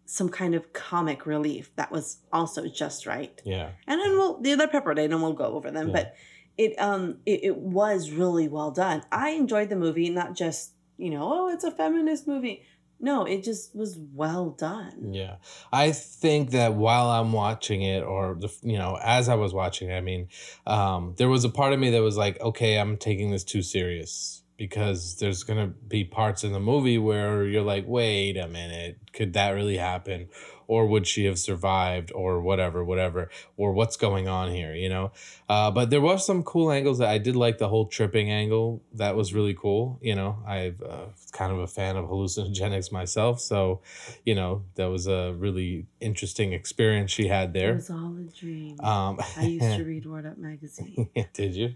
some 0.06 0.28
kind 0.28 0.54
of 0.54 0.72
comic 0.72 1.24
relief 1.24 1.70
that 1.76 1.92
was 1.92 2.18
also 2.32 2.66
just 2.66 3.06
right. 3.06 3.40
Yeah. 3.44 3.70
And 3.86 4.00
then 4.00 4.10
we'll 4.12 4.40
the 4.40 4.52
other 4.52 4.68
pepper 4.68 4.94
day, 4.94 5.04
and 5.04 5.12
then 5.12 5.20
we'll 5.20 5.32
go 5.32 5.44
over 5.44 5.70
them. 5.70 5.88
Yeah. 5.88 5.92
But 5.92 6.14
it 6.58 6.78
um 6.78 7.18
it, 7.26 7.44
it 7.44 7.56
was 7.56 8.10
really 8.10 8.48
well 8.48 8.70
done. 8.70 9.02
I 9.10 9.30
enjoyed 9.30 9.68
the 9.70 9.76
movie, 9.76 10.10
not 10.10 10.34
just 10.34 10.72
you 10.98 11.10
know 11.10 11.22
oh 11.32 11.48
it's 11.48 11.64
a 11.64 11.70
feminist 11.70 12.26
movie. 12.26 12.62
No, 13.00 13.24
it 13.24 13.42
just 13.42 13.74
was 13.74 13.98
well 13.98 14.50
done. 14.50 15.14
Yeah, 15.14 15.36
I 15.72 15.92
think 15.92 16.50
that 16.50 16.74
while 16.74 17.08
I'm 17.08 17.32
watching 17.32 17.82
it, 17.82 18.02
or 18.02 18.36
the 18.38 18.52
you 18.62 18.76
know, 18.76 18.98
as 19.02 19.28
I 19.28 19.36
was 19.36 19.54
watching 19.54 19.88
it, 19.88 19.96
I 19.96 20.02
mean, 20.02 20.28
um, 20.66 21.14
there 21.16 21.28
was 21.28 21.44
a 21.44 21.48
part 21.48 21.72
of 21.72 21.80
me 21.80 21.90
that 21.90 22.02
was 22.02 22.18
like, 22.18 22.38
okay, 22.40 22.78
I'm 22.78 22.98
taking 22.98 23.30
this 23.30 23.42
too 23.42 23.62
serious 23.62 24.42
because 24.58 25.16
there's 25.16 25.42
gonna 25.42 25.68
be 25.68 26.04
parts 26.04 26.44
in 26.44 26.52
the 26.52 26.60
movie 26.60 26.98
where 26.98 27.46
you're 27.46 27.62
like, 27.62 27.86
wait 27.88 28.36
a 28.36 28.46
minute, 28.46 28.98
could 29.14 29.32
that 29.32 29.52
really 29.52 29.78
happen, 29.78 30.28
or 30.70 30.86
would 30.86 31.04
she 31.04 31.24
have 31.24 31.36
survived, 31.36 32.12
or 32.14 32.40
whatever, 32.40 32.84
whatever, 32.84 33.28
or 33.56 33.72
what's 33.72 33.96
going 33.96 34.28
on 34.28 34.52
here, 34.52 34.72
you 34.72 34.88
know? 34.88 35.10
Uh, 35.48 35.68
but 35.68 35.90
there 35.90 36.00
was 36.00 36.24
some 36.24 36.44
cool 36.44 36.70
angles 36.70 36.98
that 36.98 37.08
I 37.08 37.18
did 37.18 37.34
like 37.34 37.58
the 37.58 37.68
whole 37.68 37.86
tripping 37.86 38.30
angle. 38.30 38.80
That 38.92 39.16
was 39.16 39.34
really 39.34 39.52
cool. 39.52 39.98
You 40.00 40.14
know, 40.14 40.38
i'm 40.46 40.76
uh, 40.88 41.06
kind 41.32 41.50
of 41.50 41.58
a 41.58 41.66
fan 41.66 41.96
of 41.96 42.04
hallucinogenics 42.04 42.92
myself, 42.92 43.40
so 43.40 43.80
you 44.24 44.36
know 44.36 44.62
that 44.76 44.86
was 44.86 45.08
a 45.08 45.34
really 45.36 45.86
interesting 46.00 46.52
experience 46.52 47.10
she 47.10 47.26
had 47.26 47.52
there 47.52 47.72
It 47.72 47.74
was 47.74 47.90
all 47.90 48.16
a 48.16 48.30
dream. 48.32 48.78
Um, 48.80 49.18
I 49.36 49.46
used 49.46 49.76
to 49.76 49.82
read 49.92 50.06
Word 50.06 50.24
Up 50.24 50.38
magazine. 50.38 51.10
did 51.34 51.56
you? 51.56 51.74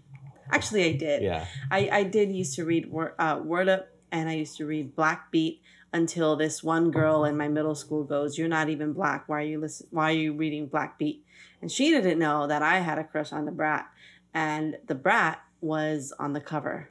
Actually, 0.53 0.85
I 0.85 0.93
did. 0.93 1.23
Yeah. 1.23 1.47
I, 1.69 1.89
I 1.91 2.03
did 2.05 2.31
used 2.31 2.55
to 2.57 2.65
read 2.65 2.89
Word, 2.93 3.15
uh, 3.19 3.41
Word 3.43 3.69
Up 3.69 3.89
and 4.15 4.29
I 4.29 4.35
used 4.35 4.57
to 4.59 4.67
read 4.67 4.95
Black 4.95 5.33
Beat 5.33 5.61
until 5.95 6.35
this 6.35 6.63
one 6.63 6.91
girl 6.91 7.25
in 7.25 7.37
my 7.37 7.47
middle 7.47 7.77
school 7.77 8.03
goes, 8.03 8.37
"You're 8.37 8.49
not 8.49 8.69
even 8.69 8.93
black. 8.93 9.29
Why 9.29 9.39
are 9.39 9.47
you 9.47 9.61
listen? 9.61 9.87
Why 9.91 10.11
are 10.11 10.17
you 10.17 10.35
reading 10.35 10.67
Black 10.67 10.99
Beat?" 10.99 11.25
And 11.63 11.71
she 11.71 11.91
didn't 11.91 12.19
know 12.19 12.47
that 12.49 12.63
I 12.63 12.81
had 12.81 12.99
a 12.99 13.05
crush 13.05 13.33
on 13.33 13.47
the 13.47 13.53
brat, 13.53 13.87
and 14.35 14.77
the 14.87 14.97
brat 14.97 15.41
was 15.61 16.13
on 16.19 16.33
the 16.33 16.41
cover, 16.41 16.91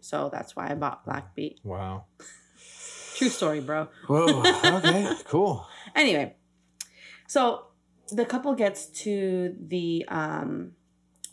so 0.00 0.30
that's 0.32 0.54
why 0.54 0.70
I 0.70 0.74
bought 0.74 1.04
Black 1.04 1.34
Beat. 1.34 1.58
Wow. 1.64 2.04
True 3.16 3.28
story, 3.28 3.60
bro. 3.60 3.88
Whoa. 4.06 4.42
Okay. 4.78 5.10
cool. 5.24 5.66
Anyway, 5.94 6.36
so 7.26 7.66
the 8.12 8.24
couple 8.24 8.54
gets 8.54 8.86
to 9.04 9.56
the 9.60 10.04
um, 10.06 10.72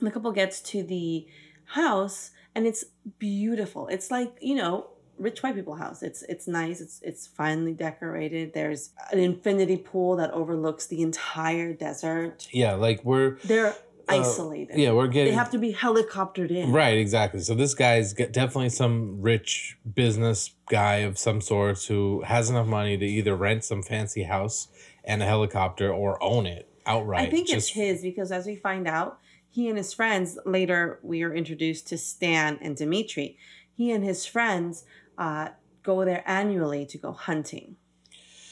the 0.01 0.09
couple 0.09 0.31
gets 0.31 0.61
to 0.61 0.81
the 0.81 1.27
house, 1.65 2.31
and 2.55 2.65
it's 2.65 2.85
beautiful. 3.19 3.87
It's 3.87 4.09
like 4.09 4.35
you 4.41 4.55
know 4.55 4.92
rich 5.23 5.41
white 5.41 5.55
people 5.55 5.75
house. 5.75 6.03
It's 6.03 6.21
it's 6.23 6.47
nice. 6.47 6.81
It's 6.81 6.99
it's 7.01 7.25
finely 7.25 7.73
decorated. 7.73 8.53
There's 8.53 8.91
an 9.11 9.19
infinity 9.19 9.77
pool 9.77 10.15
that 10.17 10.31
overlooks 10.31 10.85
the 10.87 11.01
entire 11.01 11.73
desert. 11.73 12.47
Yeah, 12.51 12.73
like 12.73 13.03
we're 13.03 13.37
They're 13.43 13.75
Uh, 14.09 14.19
isolated. 14.19 14.77
yeah 14.77 14.91
we're 14.91 15.07
getting. 15.07 15.31
they 15.31 15.35
have 15.37 15.49
to 15.51 15.57
be 15.57 15.73
helicoptered 15.73 16.51
in. 16.51 16.71
Right, 16.73 16.97
exactly. 16.97 17.39
So 17.39 17.55
this 17.55 17.73
guy's 17.73 18.13
got 18.13 18.31
definitely 18.33 18.69
some 18.69 19.21
rich 19.21 19.77
business 19.95 20.51
guy 20.69 20.95
of 20.97 21.17
some 21.17 21.39
sorts 21.39 21.85
who 21.87 22.21
has 22.25 22.49
enough 22.49 22.67
money 22.67 22.97
to 22.97 23.05
either 23.05 23.33
rent 23.35 23.63
some 23.63 23.81
fancy 23.81 24.23
house 24.23 24.67
and 25.05 25.23
a 25.23 25.25
helicopter 25.25 25.91
or 25.91 26.21
own 26.21 26.45
it 26.45 26.67
outright. 26.85 27.27
I 27.27 27.31
think 27.31 27.49
it's 27.49 27.69
his 27.69 28.01
because 28.01 28.29
as 28.31 28.45
we 28.45 28.55
find 28.57 28.87
out, 28.87 29.19
he 29.49 29.69
and 29.69 29.77
his 29.77 29.93
friends 29.93 30.37
later 30.45 30.99
we 31.01 31.23
are 31.23 31.33
introduced 31.33 31.87
to 31.89 31.97
Stan 31.97 32.57
and 32.61 32.75
Dimitri. 32.75 33.37
He 33.75 33.89
and 33.91 34.03
his 34.03 34.25
friends 34.25 34.83
uh, 35.17 35.49
go 35.83 36.05
there 36.05 36.23
annually 36.25 36.85
to 36.87 36.97
go 36.97 37.11
hunting. 37.11 37.75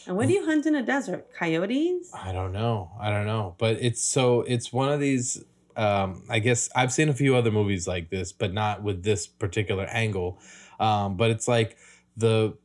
And 0.07 0.17
what 0.17 0.27
do 0.27 0.33
you 0.33 0.45
hunt 0.45 0.65
in 0.65 0.75
a 0.75 0.83
desert? 0.83 1.27
Coyotes? 1.37 2.11
I 2.13 2.31
don't 2.31 2.51
know. 2.51 2.91
I 2.99 3.11
don't 3.11 3.25
know. 3.27 3.55
But 3.57 3.77
it's 3.79 4.01
so 4.01 4.41
it's 4.41 4.73
one 4.73 4.91
of 4.91 4.99
these 4.99 5.43
um 5.77 6.23
I 6.29 6.39
guess 6.39 6.69
I've 6.75 6.91
seen 6.91 7.07
a 7.07 7.13
few 7.13 7.35
other 7.35 7.51
movies 7.51 7.87
like 7.87 8.09
this, 8.09 8.31
but 8.31 8.51
not 8.51 8.81
with 8.81 9.03
this 9.03 9.27
particular 9.27 9.85
angle. 9.85 10.39
Um 10.79 11.17
but 11.17 11.29
it's 11.29 11.47
like 11.47 11.77
the 12.17 12.57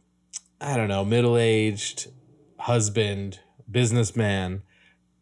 I 0.61 0.77
don't 0.79 0.89
know, 0.89 1.05
middle-aged 1.05 2.09
husband, 2.59 3.41
businessman 3.71 4.63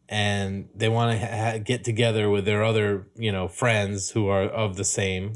and 0.08 0.68
they 0.74 0.88
want 0.88 1.18
to 1.18 1.26
ha- 1.26 1.58
get 1.58 1.82
together 1.82 2.28
with 2.28 2.44
their 2.44 2.62
other, 2.62 3.08
you 3.16 3.32
know, 3.32 3.48
friends 3.48 4.10
who 4.10 4.28
are 4.28 4.44
of 4.44 4.76
the 4.76 4.84
same 4.84 5.32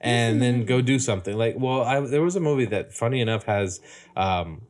and 0.00 0.40
then 0.40 0.64
go 0.64 0.80
do 0.80 0.98
something. 0.98 1.36
Like, 1.36 1.56
well, 1.58 1.82
I 1.82 2.00
there 2.00 2.22
was 2.22 2.36
a 2.36 2.40
movie 2.40 2.66
that 2.66 2.92
funny 2.92 3.20
enough 3.20 3.44
has 3.44 3.80
um 4.16 4.62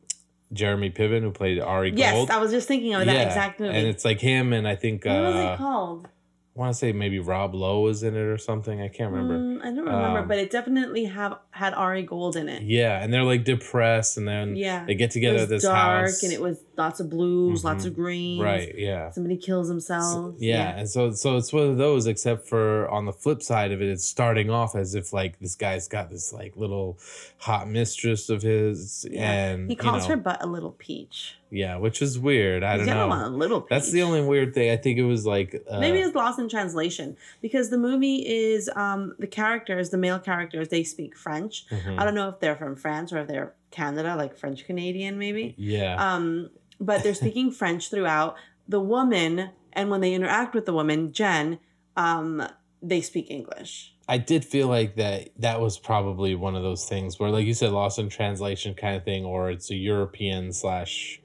Jeremy 0.53 0.89
Piven 0.91 1.21
who 1.21 1.31
played 1.31 1.59
Ari 1.59 1.93
Yes, 1.95 2.13
Gold. 2.13 2.29
I 2.31 2.37
was 2.37 2.51
just 2.51 2.67
thinking 2.67 2.93
of 2.93 3.05
that 3.05 3.13
Yeah, 3.13 3.23
exact 3.23 3.59
movie. 3.59 3.77
And 3.77 3.87
it's 3.87 4.03
like 4.03 4.19
him 4.19 4.53
and 4.53 4.67
I 4.67 4.75
think 4.75 5.05
what 5.05 5.13
was 5.21 5.35
uh, 5.35 5.53
it 5.53 5.57
called? 5.57 6.09
I 6.53 6.59
want 6.59 6.73
to 6.73 6.77
say 6.77 6.91
maybe 6.91 7.17
Rob 7.17 7.55
Lowe 7.55 7.79
was 7.79 8.03
in 8.03 8.13
it 8.13 8.19
or 8.19 8.37
something. 8.37 8.81
I 8.81 8.89
can't 8.89 9.13
remember. 9.13 9.37
Mm, 9.37 9.61
I 9.61 9.65
don't 9.73 9.85
remember, 9.85 10.19
Um, 10.19 10.27
but 10.27 10.37
it 10.37 10.51
definitely 10.51 11.05
have 11.05 11.37
had 11.51 11.73
Ari 11.73 12.03
Gold 12.03 12.35
in 12.35 12.49
it. 12.49 12.63
Yeah, 12.63 13.01
and 13.01 13.13
they're 13.13 13.23
like 13.23 13.45
depressed, 13.45 14.17
and 14.17 14.27
then 14.27 14.57
Yeah. 14.57 14.83
they 14.83 14.93
get 14.95 15.11
together 15.11 15.39
at 15.39 15.47
this 15.49 15.63
dark 15.63 16.07
house. 16.07 16.23
and 16.23 16.33
it 16.33 16.41
was 16.41 16.59
lots 16.77 16.99
of 16.99 17.09
blues, 17.09 17.63
lots 17.63 17.85
Mhm. 17.85 17.87
of 17.87 17.95
greens. 17.95 18.41
right. 18.43 18.73
Yeah. 18.77 19.11
Somebody 19.11 19.37
kills 19.37 19.67
So- 19.67 19.71
himself. 19.71 20.35
yeah, 20.39 20.77
and 20.77 20.89
so 20.89 21.11
so 21.11 21.37
it's 21.37 21.53
one 21.53 21.69
of 21.69 21.77
those. 21.77 22.05
Except 22.05 22.45
for 22.45 22.85
on 22.89 23.05
the 23.05 23.13
flip 23.13 23.41
side 23.41 23.71
of 23.71 23.81
it, 23.81 23.87
it's 23.87 24.03
starting 24.03 24.49
off 24.49 24.75
as 24.75 24.93
if 24.93 25.13
like 25.13 25.39
this 25.39 25.55
guy's 25.55 25.87
got 25.87 26.09
this 26.09 26.33
like 26.33 26.57
little 26.57 26.97
hot 27.37 27.69
mistress 27.69 28.29
of 28.29 28.41
his, 28.41 29.05
Yeah. 29.09 29.31
and 29.31 29.69
He 29.69 29.75
calls 29.77 30.03
you 30.03 30.09
know, 30.09 30.15
her 30.17 30.21
butt 30.21 30.43
a 30.43 30.47
little 30.47 30.75
peach. 30.77 31.37
Yeah, 31.51 31.75
which 31.77 32.01
is 32.01 32.17
weird. 32.17 32.63
I 32.63 32.77
don't 32.77 32.85
got 32.85 33.09
know. 33.09 33.27
a 33.27 33.29
little. 33.29 33.67
That's 33.69 33.91
the 33.91 34.01
only 34.03 34.21
weird 34.23 34.53
thing. 34.53 34.71
I 34.71 34.77
think 34.77 34.97
it 34.97 35.03
was 35.03 35.25
like 35.25 35.61
uh, 35.69 35.79
Maybe 35.79 35.99
it's 35.99 36.15
lost 36.15 36.39
in 36.39 36.47
translation 36.49 37.17
because 37.41 37.69
the 37.69 37.77
movie 37.77 38.25
is 38.25 38.69
um 38.75 39.13
the 39.19 39.27
characters, 39.27 39.89
the 39.89 39.97
male 39.97 40.19
characters, 40.19 40.69
they 40.69 40.83
speak 40.83 41.15
French. 41.17 41.65
mhm. 41.69 41.99
I 41.99 42.05
don't 42.05 42.15
know 42.15 42.29
if 42.29 42.39
they're 42.39 42.55
from 42.55 42.75
France 42.77 43.11
or 43.11 43.19
if 43.19 43.27
they're 43.27 43.53
Canada, 43.69 44.15
like 44.15 44.37
French 44.37 44.65
Canadian, 44.65 45.17
maybe. 45.17 45.53
yeah. 45.57 45.95
Um, 46.15 46.49
but 46.79 47.03
they're 47.03 47.13
speaking 47.23 47.51
French 47.51 47.89
throughout. 47.89 48.35
The 48.67 48.79
woman, 48.79 49.49
and 49.73 49.89
when 49.89 49.99
they 50.01 50.13
interact 50.13 50.55
with 50.55 50.65
the 50.65 50.73
woman, 50.73 51.11
Jen, 51.11 51.59
um, 51.97 52.47
they 52.81 53.01
speak 53.01 53.29
English. 53.29 53.93
I 54.07 54.17
did 54.17 54.43
feel 54.43 54.67
like 54.67 54.95
that 54.95 55.29
that 55.39 55.61
was 55.61 55.77
probably 55.77 56.35
one 56.35 56.55
of 56.55 56.63
those 56.63 56.85
things 56.87 57.19
where, 57.19 57.29
like 57.29 57.45
you 57.45 57.53
said, 57.53 57.71
lost 57.71 57.99
in 57.99 58.09
translation 58.09 58.73
kind 58.73 58.95
of 58.95 59.03
thing, 59.03 59.25
or 59.25 59.49
it's 59.51 59.69
a 59.71 59.75
European 59.75 60.51
slash 60.53 61.21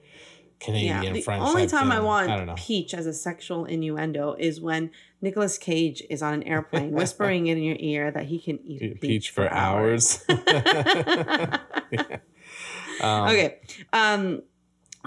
Canadian 0.60 1.02
yeah. 1.02 1.12
The 1.12 1.20
French. 1.20 1.42
only 1.42 1.66
type 1.66 1.80
time 1.80 1.92
I 1.92 2.00
want 2.00 2.30
I 2.30 2.54
peach 2.56 2.94
as 2.94 3.06
a 3.06 3.12
sexual 3.12 3.64
innuendo 3.66 4.34
is 4.38 4.60
when 4.60 4.90
Nicolas 5.20 5.58
Cage 5.58 6.02
is 6.08 6.22
on 6.22 6.34
an 6.34 6.42
airplane 6.44 6.92
whispering 6.92 7.46
in 7.46 7.58
your 7.62 7.76
ear 7.78 8.10
that 8.10 8.26
he 8.26 8.38
can 8.38 8.58
eat 8.64 8.80
Peach, 8.80 9.00
peach, 9.00 9.30
for, 9.30 9.52
hours. 9.52 10.24
Um, 13.00 13.28
okay. 13.28 13.58
Um, 13.92 14.42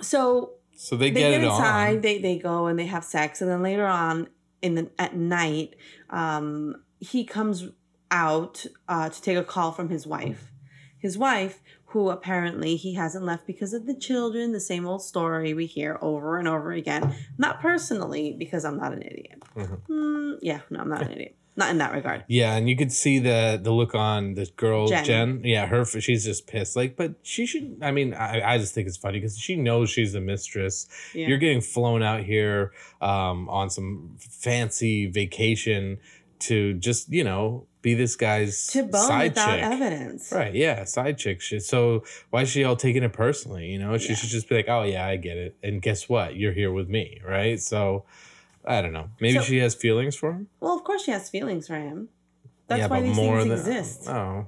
so 0.02 0.54
So 0.76 0.96
they, 0.96 1.10
they 1.10 1.20
get, 1.22 1.32
get, 1.32 1.42
it 1.42 1.44
inside 1.44 1.96
on. 1.96 2.02
they 2.02 2.20
they 2.20 2.38
go 2.38 2.68
and 2.68 2.78
they 2.78 2.86
have 2.86 3.04
sex 3.04 3.42
and 3.42 3.50
then 3.50 3.62
later 3.64 3.86
on 3.86 4.28
in 4.62 4.76
the 4.76 4.92
at 5.00 5.16
night 5.16 5.76
um 6.10 6.76
he 7.00 7.26
comes 7.26 7.68
out 8.12 8.66
uh 8.88 9.10
to 9.10 9.22
take 9.22 9.38
a 9.38 9.44
call 9.44 9.72
from 9.72 9.90
his 9.90 10.06
wife 10.06 10.52
his 10.98 11.18
wife 11.18 11.62
who 11.90 12.10
apparently 12.10 12.76
he 12.76 12.94
hasn't 12.94 13.26
left 13.26 13.46
because 13.48 13.74
of 13.74 13.86
the 13.86 13.94
children 13.96 14.52
the 14.52 14.60
same 14.60 14.86
old 14.88 15.02
story 15.02 15.54
we 15.54 15.66
hear 15.66 15.98
over 16.02 16.38
and 16.38 16.48
over 16.48 16.72
again 16.72 17.16
not 17.38 17.60
personally 17.62 18.36
because 18.38 18.64
i'm 18.66 18.78
not 18.78 18.94
an 18.94 19.02
idiot 19.02 19.42
Mhm. 19.56 19.80
Hmm, 19.88 20.32
yeah 20.42 20.62
no 20.70 20.80
i'm 20.80 20.90
not 20.90 21.02
an 21.02 21.12
idiot 21.12 21.36
not 21.56 21.72
in 21.72 21.80
that 21.80 21.92
regard 21.94 22.24
Yeah, 22.30 22.56
and 22.56 22.70
you 22.70 22.78
could 22.78 22.92
see 22.92 23.20
the 23.20 23.60
the 23.62 23.72
look 23.72 23.94
on 23.94 24.36
the 24.36 24.46
girl 24.56 24.88
Jen. 24.88 25.04
Jen. 25.04 25.42
Yeah, 25.44 25.66
her 25.66 25.84
she's 25.84 26.24
just 26.24 26.48
pissed. 26.48 26.78
Like, 26.78 26.96
but 26.96 27.16
she 27.22 27.46
should. 27.46 27.80
I 27.82 27.92
mean, 27.92 28.14
I, 28.14 28.54
I 28.54 28.58
just 28.60 28.74
think 28.74 28.88
it's 28.88 28.96
funny 28.96 29.20
because 29.20 29.38
she 29.38 29.58
knows 29.58 29.90
she's 29.90 30.16
a 30.16 30.22
mistress. 30.22 30.88
yeah. 31.14 31.28
You're 31.28 31.38
getting 31.38 31.60
flown 31.60 32.02
out 32.02 32.22
here 32.24 32.72
um, 33.02 33.50
on 33.50 33.70
some 33.70 34.16
fancy 34.20 35.08
vacation 35.08 35.98
to 36.40 36.74
just 36.76 37.10
you 37.10 37.24
know 37.24 37.66
be 37.82 37.94
this 37.94 38.16
guy's 38.16 38.68
to 38.68 38.84
bone 38.84 39.08
side 39.08 39.30
without 39.32 39.56
chick. 39.56 39.64
evidence 39.64 40.32
Right, 40.34 40.54
yeah, 40.54 40.84
side 40.84 41.18
chick 41.18 41.40
shit. 41.42 41.64
So 41.64 42.04
why 42.30 42.42
is 42.42 42.50
she 42.50 42.64
all 42.64 42.76
taking 42.76 43.04
it 43.04 43.14
personally? 43.14 43.68
You 43.70 43.80
know, 43.80 43.98
she 43.98 44.10
Yeah. 44.10 44.16
should 44.16 44.30
just 44.30 44.50
be 44.50 44.56
like, 44.56 44.68
"Oh 44.68 44.84
yeah, 44.84 45.06
I 45.06 45.16
get 45.16 45.38
it." 45.38 45.56
And 45.64 45.82
guess 45.82 46.10
what? 46.10 46.36
You're 46.36 46.52
here 46.54 46.72
with 46.74 46.90
me, 46.90 47.22
right? 47.26 47.60
So 47.62 48.04
I 48.66 48.82
don't 48.82 48.92
know. 48.94 49.10
Maybe 49.22 49.38
So- 49.38 49.44
she 49.44 49.58
has 49.60 49.76
feelings 49.76 50.16
for 50.16 50.34
him. 50.34 50.48
well 50.60 50.76
of 50.76 50.84
course 50.84 51.04
she 51.06 51.12
has 51.12 51.30
feelings 51.30 51.68
for 51.68 51.76
him 51.76 52.10
that's 52.68 52.80
yeah, 52.82 52.88
why 52.88 53.02
these 53.02 53.16
things 53.16 53.44
than 53.44 53.52
exist 53.54 54.08
oh. 54.10 54.48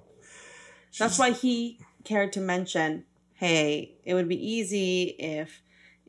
That's 0.99 1.17
why 1.17 1.31
he 1.31 1.79
cared 2.03 2.33
to 2.33 2.41
mention, 2.41 3.05
"Hey, 3.35 3.95
it 4.03 4.13
would 4.13 4.27
be 4.27 4.35
easy 4.55 5.15
if 5.17 5.61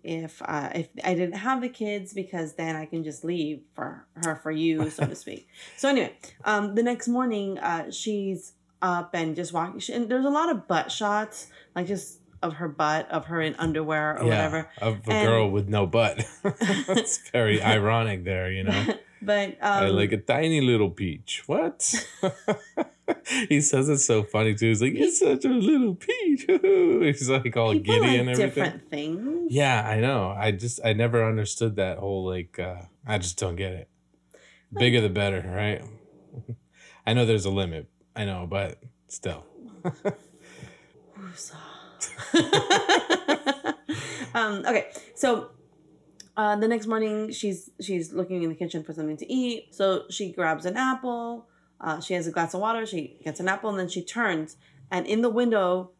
if 0.04 0.42
uh, 0.44 0.70
if 0.74 0.88
I 1.04 1.14
didn't 1.14 1.36
have 1.38 1.60
the 1.60 1.68
kids 1.68 2.12
because 2.12 2.54
then 2.54 2.76
I 2.76 2.86
can 2.86 3.04
just 3.04 3.24
leave 3.24 3.60
for 3.74 4.06
her 4.24 4.36
for 4.36 4.50
you, 4.50 4.90
so 4.90 5.06
to 5.06 5.14
speak." 5.24 5.48
So 5.76 5.88
anyway, 5.88 6.14
um, 6.44 6.74
the 6.74 6.82
next 6.82 7.08
morning, 7.08 7.58
uh, 7.58 7.90
she's 7.90 8.52
up 8.80 9.14
and 9.14 9.36
just 9.36 9.52
walking. 9.52 9.78
She, 9.80 9.92
and 9.92 10.08
there's 10.08 10.24
a 10.24 10.30
lot 10.30 10.50
of 10.50 10.66
butt 10.66 10.90
shots, 10.90 11.48
like 11.76 11.86
just 11.86 12.18
of 12.42 12.54
her 12.54 12.66
butt, 12.68 13.08
of 13.10 13.26
her 13.26 13.40
in 13.40 13.54
underwear 13.54 14.18
or 14.18 14.24
whatever. 14.24 14.68
of 14.80 15.06
a 15.06 15.12
And- 15.12 15.28
girl 15.28 15.48
with 15.50 15.68
no 15.68 15.86
butt. 15.86 16.24
it's 16.44 17.30
very 17.32 17.62
ironic 17.62 18.24
there, 18.24 18.50
you 18.50 18.64
know. 18.64 18.84
but 19.22 19.50
um, 19.62 19.84
I 19.84 19.86
like 19.88 20.10
a 20.10 20.16
tiny 20.18 20.60
little 20.60 20.90
peach. 20.90 21.44
What? 21.46 21.78
he 23.48 23.60
says 23.60 23.88
it's 23.88 24.04
so 24.04 24.22
funny 24.22 24.54
too. 24.54 24.68
He's 24.68 24.82
like, 24.82 24.94
"You're 24.94 25.10
such 25.10 25.44
a 25.44 25.48
little 25.48 25.94
peach." 25.94 26.44
He's 26.48 27.28
like 27.28 27.56
all 27.56 27.72
people 27.72 27.94
giddy 27.94 28.06
like 28.06 28.18
and 28.20 28.28
everything. 28.28 28.48
different 28.48 28.90
things. 28.90 29.52
Yeah, 29.52 29.88
I 29.88 30.00
know. 30.00 30.34
I 30.36 30.52
just 30.52 30.80
I 30.84 30.92
never 30.92 31.24
understood 31.24 31.76
that 31.76 31.98
whole 31.98 32.26
like. 32.26 32.58
uh 32.58 32.82
I 33.06 33.18
just 33.18 33.38
don't 33.38 33.56
get 33.56 33.72
it. 33.72 33.88
Bigger 34.72 35.00
the 35.00 35.08
better, 35.10 35.42
right? 35.46 35.82
I 37.06 37.12
know 37.14 37.26
there's 37.26 37.44
a 37.44 37.50
limit. 37.50 37.88
I 38.14 38.24
know, 38.24 38.46
but 38.48 38.78
still. 39.08 39.44
um, 44.34 44.64
okay, 44.66 44.86
so 45.14 45.50
uh, 46.36 46.56
the 46.56 46.68
next 46.68 46.86
morning 46.86 47.30
she's 47.30 47.70
she's 47.80 48.12
looking 48.12 48.42
in 48.42 48.48
the 48.48 48.54
kitchen 48.54 48.82
for 48.82 48.92
something 48.92 49.16
to 49.18 49.32
eat. 49.32 49.74
So 49.74 50.04
she 50.10 50.32
grabs 50.32 50.64
an 50.64 50.76
apple. 50.76 51.46
Uh, 51.82 52.00
she 52.00 52.14
has 52.14 52.26
a 52.26 52.30
glass 52.30 52.54
of 52.54 52.60
water. 52.60 52.86
She 52.86 53.16
gets 53.24 53.40
an 53.40 53.48
apple 53.48 53.70
and 53.70 53.78
then 53.78 53.88
she 53.88 54.02
turns 54.02 54.56
and 54.90 55.06
in 55.06 55.22
the 55.22 55.30
window 55.30 55.90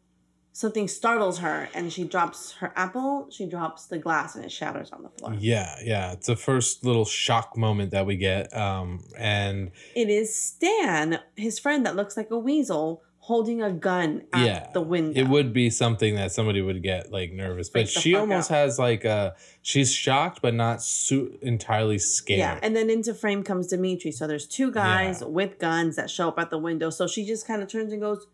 something 0.53 0.87
startles 0.87 1.39
her 1.39 1.69
and 1.75 1.93
she 1.93 2.05
drops 2.05 2.53
her 2.53 2.73
apple. 2.77 3.27
She 3.31 3.47
drops 3.47 3.87
the 3.87 3.99
glass 3.99 4.37
and 4.37 4.45
it 4.45 4.53
shatters 4.53 4.93
on 4.93 5.03
the 5.03 5.09
floor. 5.09 5.35
Yeah, 5.39 5.75
yeah. 5.83 6.13
It's 6.13 6.27
the 6.27 6.37
first 6.37 6.85
little 6.85 7.07
shock 7.07 7.57
moment 7.57 7.91
that 7.93 8.05
we 8.05 8.17
get. 8.17 8.55
Um, 8.55 9.01
and 9.19 9.71
It 9.97 10.11
is 10.11 10.39
Stan, 10.39 11.21
his 11.37 11.59
friend 11.59 11.87
that 11.87 11.97
looks 11.97 12.17
like 12.17 12.31
a 12.31 12.39
weasel, 12.39 13.03
holding 13.27 13.63
a 13.63 13.71
gun 13.73 14.23
at 14.33 14.45
Yeah, 14.45 14.67
the 14.75 14.81
window. 14.81 15.21
it 15.21 15.29
would 15.29 15.53
be 15.53 15.71
something 15.71 16.17
that 16.17 16.33
somebody 16.33 16.61
would 16.61 16.83
get 16.83 17.13
like 17.13 17.33
nervous. 17.33 17.71
But 17.71 17.89
she 17.89 18.17
almost 18.17 18.51
out. 18.51 18.57
has 18.57 18.79
like 18.81 19.05
a 19.05 19.37
she's 19.63 19.93
shocked 19.93 20.41
but 20.43 20.55
not 20.55 20.83
su- 20.83 21.39
entirely 21.41 21.99
scared. 21.99 22.39
Yeah, 22.41 22.59
and 22.63 22.75
then 22.75 22.91
into 22.91 23.15
frame 23.15 23.45
comes 23.45 23.69
Dimitri. 23.69 24.11
So 24.11 24.27
there's 24.27 24.49
two 24.49 24.73
guys 24.73 25.21
Yeah. 25.21 25.29
with 25.29 25.61
guns 25.61 25.95
that 25.97 26.11
show 26.11 26.29
up 26.29 26.39
at 26.41 26.51
the 26.51 26.59
window. 26.59 26.91
So 26.91 27.07
she 27.07 27.25
just 27.25 27.47
kind 27.47 27.63
of 27.63 27.69
turns 27.69 27.93
and 27.93 28.01
goes, 28.03 28.27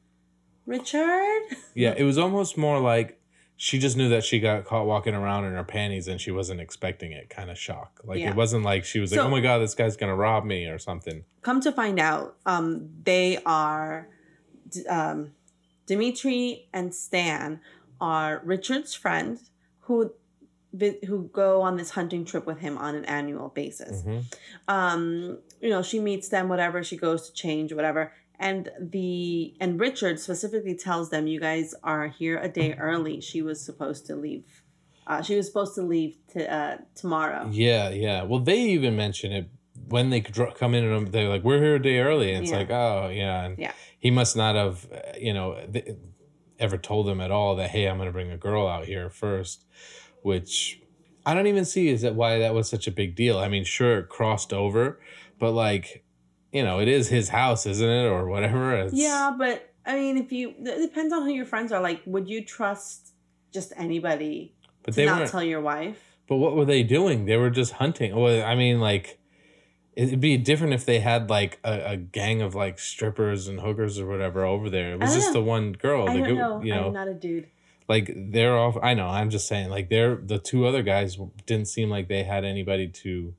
Richard? 0.67 1.43
Yeah, 1.75 1.95
it 1.97 2.05
was 2.05 2.19
almost 2.19 2.57
more 2.59 2.81
like 2.81 3.21
she 3.57 3.79
just 3.79 3.97
knew 3.97 4.09
that 4.11 4.25
she 4.25 4.39
got 4.41 4.65
caught 4.65 4.87
walking 4.87 5.15
around 5.15 5.45
in 5.45 5.53
her 5.53 5.65
panties 5.65 6.09
and 6.09 6.21
she 6.21 6.31
wasn't 6.31 6.61
expecting 6.61 7.13
it 7.13 7.29
kind 7.29 7.51
of 7.51 7.59
shock. 7.59 8.01
Like 8.05 8.21
Yeah. 8.21 8.31
it 8.31 8.37
wasn't 8.37 8.65
like 8.65 8.85
she 8.85 9.01
was 9.01 9.11
like, 9.13 9.21
"Oh 9.21 9.29
my 9.29 9.41
god, 9.41 9.59
this 9.59 9.75
guy's 9.75 9.97
going 9.97 10.11
to 10.11 10.17
rob 10.17 10.45
me" 10.45 10.67
or 10.67 10.79
something. 10.79 11.25
Come 11.43 11.61
to 11.63 11.73
find 11.73 11.99
out, 12.01 12.37
um, 12.47 12.89
they 13.05 13.39
are, 13.45 14.09
um, 14.89 15.33
Dimitri 15.87 16.69
and 16.73 16.95
Stan 16.95 17.61
are 18.01 18.41
Richard's 18.45 18.95
friend 18.95 19.39
who, 19.81 20.13
who 21.07 21.31
go 21.33 21.63
on 21.63 21.77
this 21.77 21.91
hunting 21.91 22.25
trip 22.25 22.47
with 22.47 22.59
him 22.61 22.77
on 22.79 22.95
an 22.95 23.05
annual 23.07 23.49
basis. 23.49 24.03
Mhm. 24.03 24.25
um 24.69 25.39
you 25.63 25.71
know 25.71 25.83
she 25.83 25.99
meets 25.99 26.29
them 26.29 26.49
whatever 26.49 26.85
she 26.85 26.97
goes 26.97 27.27
to 27.29 27.33
change 27.33 27.73
whatever 27.73 28.13
and 28.39 28.71
the 28.79 29.55
and 29.61 29.81
richard 29.81 30.21
specifically 30.21 30.75
tells 30.77 31.09
them 31.11 31.27
you 31.27 31.41
guys 31.41 31.75
are 31.83 32.07
here 32.09 32.37
a 32.39 32.49
day 32.49 32.75
early 32.75 33.19
she 33.21 33.41
was 33.43 33.59
supposed 33.69 34.05
to 34.07 34.15
leave 34.15 34.45
uh, 35.07 35.23
she 35.23 35.35
was 35.37 35.47
supposed 35.47 35.75
to 35.75 35.83
leave 35.83 36.13
to 36.35 36.39
uh, 36.59 36.77
tomorrow 36.95 37.49
Yeah, 37.51 37.89
yeah. 37.89 38.23
Well, 38.25 38.41
they 38.41 38.61
even 38.77 38.95
mention 38.95 39.33
it 39.33 39.47
when 39.89 40.11
they 40.11 40.21
come 40.21 40.75
in 40.75 40.85
and 40.85 41.09
they're 41.09 41.31
like, 41.31 41.43
"We're 41.49 41.63
here 41.67 41.77
a 41.77 41.83
day 41.83 41.99
early," 42.01 42.29
and 42.35 42.43
it's 42.43 42.53
Yeah. 42.53 42.59
like, 42.59 42.71
"Oh, 42.71 43.09
yeah." 43.09 43.45
And 43.47 43.59
Yeah. 43.59 43.73
He 43.99 44.11
must 44.11 44.37
not 44.37 44.55
have, 44.55 44.87
uh, 44.93 44.99
you 45.19 45.33
know, 45.35 45.59
th- 45.73 45.97
ever 46.59 46.77
told 46.79 47.07
them 47.07 47.21
at 47.21 47.31
all 47.31 47.57
that, 47.57 47.71
"Hey, 47.71 47.87
I'm 47.87 47.97
going 47.97 48.09
to 48.09 48.13
bring 48.13 48.31
a 48.31 48.37
girl 48.37 48.67
out 48.67 48.87
here 48.87 49.11
first, 49.11 49.65
which 50.23 50.81
I 51.27 51.35
don't 51.35 51.47
even 51.47 51.65
see 51.65 51.89
is 51.89 52.03
that 52.03 52.15
why 52.15 52.39
that 52.39 52.55
was 52.55 52.69
such 52.69 52.87
a 52.87 52.91
big 52.91 53.15
deal. 53.15 53.39
I 53.39 53.49
mean, 53.49 53.65
sure, 53.65 53.99
it 54.01 54.09
crossed 54.09 54.53
over, 54.53 54.99
but 55.39 55.53
like, 55.53 56.05
you 56.53 56.63
know, 56.65 56.81
it 56.81 56.89
is 56.89 57.09
his 57.09 57.29
house, 57.29 57.67
isn't 57.67 57.89
it, 57.89 58.07
or 58.07 58.27
whatever? 58.29 58.75
It's, 58.75 58.95
yeah 58.95 59.35
but 59.37 59.73
i 59.87 59.95
mean 59.95 60.19
if 60.19 60.33
you 60.33 60.55
it 60.59 60.81
depends 60.81 61.13
on 61.15 61.23
who 61.23 61.31
your 61.31 61.47
friends 61.47 61.73
are 61.73 61.81
like 61.81 62.03
would 62.05 62.29
you 62.29 62.45
trust 62.45 63.15
just 63.53 63.73
anybody 63.77 64.55
but 64.83 64.93
to 64.93 64.97
they 64.97 65.07
not 65.07 65.29
tell 65.29 65.43
your 65.43 65.61
wife 65.61 65.99
But 66.29 66.37
what 66.37 66.55
were 66.57 66.67
they 66.67 66.83
doing? 66.83 67.25
They 67.25 67.39
were 67.39 67.49
just 67.49 67.73
hunting. 67.73 68.15
Well, 68.15 68.45
I 68.45 68.55
mean, 68.55 68.81
like, 68.81 69.18
it'd 69.99 70.21
be 70.21 70.37
different 70.37 70.73
if 70.73 70.87
they 70.87 71.01
had 71.01 71.29
like 71.29 71.59
a, 71.65 71.93
a 71.93 71.97
gang 71.97 72.41
of 72.41 72.55
like 72.55 72.79
strippers 72.79 73.49
and 73.49 73.61
hookers 73.61 73.99
or 73.99 74.07
whatever 74.07 74.45
over 74.45 74.71
there. 74.71 74.93
It 74.93 75.01
was 75.01 75.15
just 75.15 75.29
know. 75.29 75.33
the 75.35 75.43
one 75.43 75.73
girl. 75.73 76.09
i 76.09 76.15
the 76.15 76.21
don't 76.21 76.37
know 76.37 76.63
You 76.63 76.75
know, 76.75 76.87
i'm 76.87 76.93
not 76.93 77.09
a 77.09 77.15
dude 77.15 77.49
like 77.89 78.13
they're 78.15 78.57
off. 78.57 78.77
I 78.83 78.95
know. 78.95 79.09
I'm 79.09 79.31
just 79.31 79.49
saying, 79.49 79.71
like, 79.71 79.89
they're 79.89 80.17
the 80.17 80.39
two 80.39 80.67
other 80.67 80.83
guys 80.83 81.17
didn't 81.47 81.69
seem 81.69 81.89
like 81.89 82.09
they 82.09 82.23
had 82.23 82.45
anybody 82.45 82.87
to, 82.89 83.35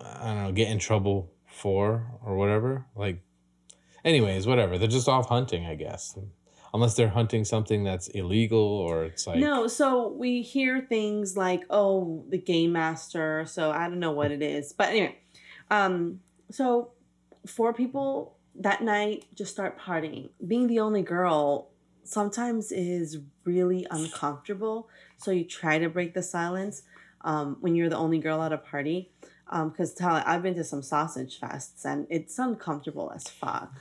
I 0.00 0.28
don't 0.28 0.42
know, 0.44 0.52
get 0.52 0.68
in 0.68 0.78
trouble 0.78 1.30
for 1.46 2.06
or 2.24 2.36
whatever. 2.36 2.86
Like, 2.96 3.22
anyways, 4.02 4.46
whatever. 4.46 4.78
They're 4.78 4.88
just 4.88 5.08
off 5.08 5.28
hunting, 5.28 5.66
I 5.66 5.74
guess. 5.74 6.18
Unless 6.72 6.96
they're 6.96 7.10
hunting 7.10 7.44
something 7.44 7.84
that's 7.84 8.08
illegal 8.08 8.58
or 8.58 9.04
it's 9.04 9.28
like 9.28 9.38
no, 9.38 9.68
so 9.68 10.08
we 10.08 10.42
hear 10.42 10.80
things 10.80 11.36
like, 11.36 11.62
"Oh, 11.70 12.24
the 12.30 12.38
game 12.38 12.72
master." 12.72 13.44
So 13.46 13.70
I 13.70 13.88
don't 13.88 14.00
know 14.00 14.10
what 14.10 14.32
it 14.32 14.42
is, 14.42 14.72
but 14.72 14.88
anyway, 14.88 15.16
um, 15.70 16.20
so 16.50 16.92
four 17.46 17.72
people 17.72 18.36
that 18.54 18.82
night 18.82 19.26
just 19.34 19.52
start 19.52 19.78
partying. 19.78 20.30
Being 20.46 20.66
the 20.66 20.80
only 20.80 21.02
girl, 21.02 21.70
sometimes 22.04 22.70
is 22.70 23.18
really 23.44 23.86
uncomfortable. 23.90 24.88
So 25.18 25.30
you 25.30 25.44
try 25.44 25.78
to 25.78 25.88
break 25.88 26.14
the 26.14 26.22
silence 26.22 26.82
um, 27.22 27.56
when 27.60 27.74
you're 27.74 27.88
the 27.88 27.96
only 27.96 28.18
girl 28.18 28.42
at 28.42 28.52
a 28.52 28.58
party. 28.58 29.10
Because 29.50 30.00
um, 30.00 30.22
I've 30.26 30.42
been 30.42 30.54
to 30.54 30.64
some 30.64 30.82
sausage 30.82 31.38
fests 31.38 31.84
and 31.84 32.06
it's 32.10 32.38
uncomfortable 32.38 33.12
as 33.14 33.28
fuck. 33.28 33.72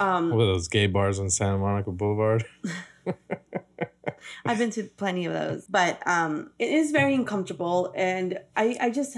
um, 0.00 0.30
what 0.34 0.46
those 0.46 0.68
gay 0.68 0.86
bars 0.86 1.18
on 1.18 1.30
Santa 1.30 1.58
Monica 1.58 1.92
Boulevard? 1.92 2.44
I've 4.44 4.58
been 4.58 4.70
to 4.70 4.84
plenty 4.84 5.26
of 5.26 5.32
those, 5.32 5.66
but 5.66 6.04
um, 6.06 6.50
it 6.58 6.70
is 6.70 6.90
very 6.90 7.14
uncomfortable, 7.14 7.92
and 7.94 8.38
I, 8.56 8.76
I 8.80 8.90
just 8.90 9.16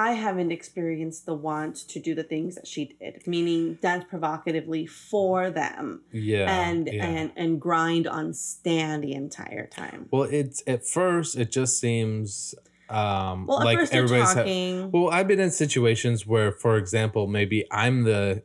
I 0.00 0.12
haven't 0.12 0.50
experienced 0.50 1.26
the 1.26 1.34
want 1.34 1.76
to 1.88 2.00
do 2.00 2.14
the 2.14 2.22
things 2.22 2.54
that 2.54 2.66
she 2.66 2.96
did, 2.98 3.26
meaning 3.26 3.74
dance 3.82 4.04
provocatively 4.08 4.86
for 4.86 5.50
them. 5.50 6.02
Yeah. 6.10 6.46
And 6.50 6.88
yeah. 6.90 7.04
and 7.04 7.32
and 7.36 7.60
grind 7.60 8.06
on 8.06 8.32
Stan 8.32 9.02
the 9.02 9.12
entire 9.12 9.66
time. 9.66 10.08
Well, 10.10 10.22
it's 10.22 10.62
at 10.66 10.86
first 10.86 11.36
it 11.36 11.52
just 11.52 11.78
seems 11.78 12.54
um 12.88 13.46
well, 13.46 13.62
like 13.62 13.78
everybody's 13.92 14.32
talking. 14.32 14.82
Ha- 14.82 14.88
well, 14.88 15.10
I've 15.10 15.28
been 15.28 15.40
in 15.40 15.50
situations 15.50 16.26
where, 16.26 16.50
for 16.50 16.78
example, 16.78 17.26
maybe 17.26 17.66
I'm 17.70 18.04
the 18.04 18.42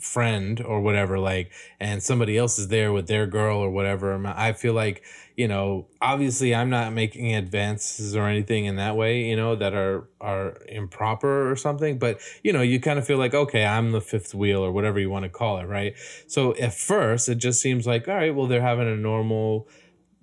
friend 0.00 0.62
or 0.62 0.80
whatever 0.80 1.18
like 1.18 1.52
and 1.78 2.02
somebody 2.02 2.38
else 2.38 2.58
is 2.58 2.68
there 2.68 2.90
with 2.90 3.06
their 3.06 3.26
girl 3.26 3.58
or 3.58 3.68
whatever 3.68 4.18
i 4.34 4.50
feel 4.50 4.72
like 4.72 5.04
you 5.36 5.48
know 5.48 5.86
obviously 6.00 6.54
i'm 6.54 6.70
not 6.70 6.92
making 6.92 7.34
advances 7.34 8.14
or 8.14 8.26
anything 8.26 8.66
in 8.66 8.76
that 8.76 8.96
way 8.96 9.24
you 9.24 9.36
know 9.36 9.56
that 9.56 9.74
are 9.74 10.08
are 10.20 10.58
improper 10.68 11.50
or 11.50 11.56
something 11.56 11.98
but 11.98 12.20
you 12.42 12.52
know 12.52 12.62
you 12.62 12.80
kind 12.80 12.98
of 12.98 13.06
feel 13.06 13.18
like 13.18 13.34
okay 13.34 13.64
i'm 13.64 13.92
the 13.92 14.00
fifth 14.00 14.34
wheel 14.34 14.60
or 14.60 14.70
whatever 14.72 14.98
you 14.98 15.10
want 15.10 15.24
to 15.24 15.28
call 15.28 15.58
it 15.58 15.64
right 15.64 15.94
so 16.26 16.54
at 16.56 16.72
first 16.72 17.28
it 17.28 17.36
just 17.36 17.60
seems 17.60 17.86
like 17.86 18.08
all 18.08 18.14
right 18.14 18.34
well 18.34 18.46
they're 18.46 18.62
having 18.62 18.88
a 18.88 18.96
normal 18.96 19.68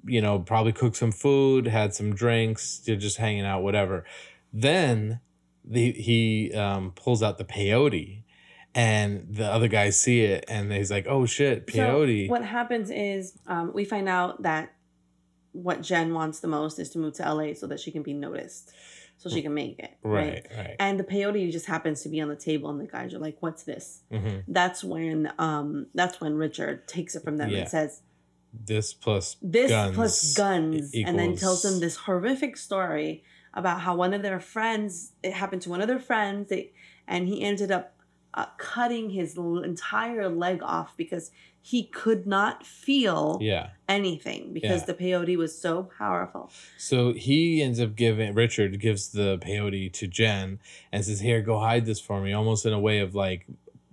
you 0.05 0.21
know 0.21 0.39
probably 0.39 0.71
cooked 0.71 0.95
some 0.95 1.11
food 1.11 1.67
had 1.67 1.93
some 1.93 2.15
drinks 2.15 2.79
they're 2.79 2.95
just 2.95 3.17
hanging 3.17 3.45
out 3.45 3.61
whatever 3.61 4.05
then 4.53 5.19
the, 5.63 5.91
he 5.91 6.51
um, 6.53 6.91
pulls 6.91 7.21
out 7.21 7.37
the 7.37 7.45
peyote 7.45 8.23
and 8.73 9.27
the 9.29 9.45
other 9.45 9.67
guys 9.67 9.99
see 9.99 10.21
it 10.21 10.45
and 10.47 10.71
he's 10.71 10.89
like, 10.89 11.05
"Oh 11.07 11.25
shit, 11.25 11.67
peyote." 11.67 12.27
So 12.27 12.31
what 12.31 12.43
happens 12.43 12.89
is 12.89 13.37
um, 13.47 13.71
we 13.73 13.83
find 13.83 14.07
out 14.07 14.43
that 14.43 14.73
what 15.53 15.81
Jen 15.81 16.13
wants 16.13 16.39
the 16.39 16.47
most 16.47 16.79
is 16.79 16.89
to 16.91 16.99
move 16.99 17.13
to 17.15 17.33
LA 17.33 17.53
so 17.53 17.67
that 17.67 17.79
she 17.79 17.91
can 17.91 18.03
be 18.03 18.13
noticed, 18.13 18.71
so 19.17 19.29
she 19.29 19.41
can 19.41 19.53
make 19.53 19.79
it. 19.79 19.91
Right, 20.03 20.45
right. 20.49 20.57
right. 20.57 20.75
And 20.79 20.99
the 20.99 21.03
peyote 21.03 21.51
just 21.51 21.65
happens 21.65 22.01
to 22.03 22.09
be 22.09 22.21
on 22.21 22.29
the 22.29 22.35
table, 22.35 22.69
and 22.69 22.79
the 22.79 22.87
guys 22.87 23.13
are 23.13 23.19
like, 23.19 23.37
"What's 23.39 23.63
this?" 23.63 24.01
Mm-hmm. 24.11 24.39
That's 24.47 24.83
when 24.83 25.31
um, 25.37 25.87
that's 25.93 26.21
when 26.21 26.35
Richard 26.35 26.87
takes 26.87 27.15
it 27.15 27.23
from 27.23 27.37
them 27.37 27.49
yeah. 27.49 27.59
and 27.59 27.69
says. 27.69 28.01
This 28.53 28.93
plus 28.93 29.37
this 29.41 29.71
guns 29.71 29.95
plus 29.95 30.33
guns, 30.33 30.93
equals... 30.93 31.09
and 31.09 31.17
then 31.17 31.37
tells 31.37 31.61
them 31.61 31.79
this 31.79 31.95
horrific 31.95 32.57
story 32.57 33.23
about 33.53 33.79
how 33.79 33.95
one 33.95 34.13
of 34.13 34.23
their 34.23 34.41
friends 34.41 35.13
it 35.23 35.31
happened 35.31 35.61
to 35.61 35.69
one 35.69 35.79
of 35.79 35.87
their 35.87 35.99
friends, 35.99 36.49
they, 36.49 36.71
and 37.07 37.29
he 37.29 37.41
ended 37.41 37.71
up 37.71 37.93
uh, 38.33 38.45
cutting 38.57 39.09
his 39.09 39.37
entire 39.37 40.29
leg 40.29 40.61
off 40.63 40.95
because 40.97 41.31
he 41.61 41.83
could 41.83 42.25
not 42.25 42.65
feel 42.65 43.37
yeah. 43.39 43.69
anything 43.87 44.51
because 44.53 44.81
yeah. 44.81 44.85
the 44.85 44.93
peyote 44.93 45.37
was 45.37 45.57
so 45.57 45.83
powerful. 45.97 46.51
So 46.77 47.13
he 47.13 47.61
ends 47.61 47.79
up 47.79 47.95
giving 47.95 48.33
Richard 48.33 48.79
gives 48.79 49.09
the 49.09 49.37
peyote 49.37 49.93
to 49.93 50.07
Jen 50.07 50.59
and 50.91 51.05
says, 51.05 51.19
"Here, 51.19 51.41
go 51.41 51.59
hide 51.59 51.85
this 51.85 51.99
for 51.99 52.19
me," 52.21 52.33
almost 52.33 52.65
in 52.65 52.73
a 52.73 52.79
way 52.79 52.99
of 52.99 53.13
like 53.13 53.45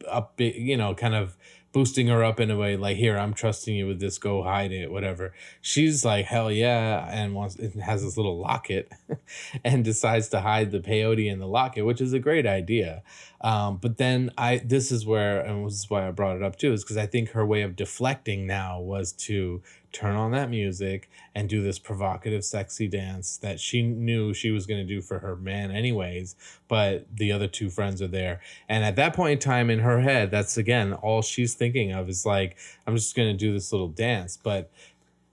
up, 0.09 0.35
you 0.41 0.77
know, 0.77 0.95
kind 0.95 1.15
of 1.15 1.37
boosting 1.73 2.07
her 2.07 2.25
up 2.25 2.41
in 2.41 2.51
a 2.51 2.57
way 2.57 2.77
like 2.77 2.97
here 2.97 3.19
i'm 3.19 3.35
trusting 3.35 3.77
you 3.77 3.87
with 3.87 4.01
this 4.01 4.17
go 4.17 4.43
hide 4.43 4.73
it 4.73 4.91
whatever 4.91 5.35
she's 5.61 6.05
like 6.05 6.25
hell 6.25 6.51
yeah 6.51 7.07
and 7.11 7.35
wants 7.35 7.57
and 7.57 7.83
has 7.83 8.03
this 8.03 8.17
little 8.17 8.39
locket 8.39 8.91
and 9.65 9.85
decides 9.85 10.29
to 10.29 10.41
hide 10.41 10.71
the 10.71 10.81
peyote 10.81 11.31
in 11.31 11.39
the 11.39 11.47
locket 11.47 11.85
which 11.85 12.01
is 12.01 12.15
a 12.15 12.19
great 12.19 12.47
idea 12.47 13.03
um, 13.41 13.77
but 13.77 13.99
then 13.99 14.31
i 14.37 14.59
this 14.65 14.91
is 14.91 15.07
where 15.07 15.41
and 15.41 15.67
this 15.67 15.75
is 15.75 15.91
why 15.91 16.07
i 16.07 16.11
brought 16.11 16.37
it 16.37 16.43
up 16.43 16.57
too 16.57 16.73
is 16.73 16.83
because 16.83 16.97
i 16.97 17.07
think 17.07 17.31
her 17.31 17.47
way 17.47 17.63
of 17.63 17.77
deflecting 17.77 18.47
now 18.47 18.81
was 18.81 19.13
to 19.13 19.63
turn 19.93 20.17
on 20.17 20.33
that 20.33 20.51
music 20.51 21.09
and 21.35 21.49
do 21.49 21.63
this 21.63 21.79
provocative 21.79 22.45
sexy 22.45 22.87
dance 22.87 23.39
that 23.39 23.59
she 23.59 23.83
knew 23.83 24.35
she 24.35 24.51
was 24.51 24.67
going 24.67 24.79
to 24.79 24.87
do 24.87 25.01
for 25.01 25.21
her 25.21 25.35
man 25.37 25.71
anyways 25.71 26.37
but 26.67 27.07
the 27.15 27.33
other 27.33 27.47
two 27.47 27.71
friends 27.71 28.03
are 28.03 28.09
there 28.09 28.41
and 28.69 28.85
at 28.85 28.97
that 28.97 29.15
point 29.15 29.33
in 29.33 29.39
time 29.39 29.71
in 29.71 29.79
her 29.79 30.01
head 30.01 30.31
that's 30.31 30.57
again 30.59 30.93
all 30.93 31.23
she's 31.23 31.55
thinking 31.55 31.93
of 31.93 32.09
is 32.09 32.27
like 32.27 32.57
i'm 32.87 32.95
just 32.95 33.17
going 33.17 33.29
to 33.29 33.37
do 33.37 33.53
this 33.53 33.73
little 33.73 33.89
dance 33.89 34.37
but 34.37 34.71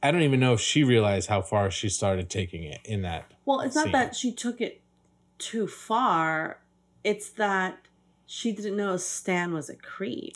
i 0.02 0.10
don't 0.10 0.22
even 0.22 0.40
know 0.40 0.54
if 0.54 0.62
she 0.62 0.84
realized 0.84 1.28
how 1.28 1.42
far 1.42 1.70
she 1.70 1.90
started 1.90 2.30
taking 2.30 2.64
it 2.64 2.80
in 2.86 3.02
that 3.02 3.30
well 3.46 3.60
it's 3.60 3.76
scene. 3.76 3.92
not 3.92 3.92
that 3.92 4.16
she 4.16 4.32
took 4.32 4.62
it 4.62 4.80
too 5.38 5.68
far 5.68 6.60
it's 7.04 7.30
that 7.32 7.85
she 8.26 8.52
didn't 8.52 8.76
know 8.76 8.98
stan 8.98 9.54
was 9.54 9.70
a 9.70 9.76
creep 9.76 10.36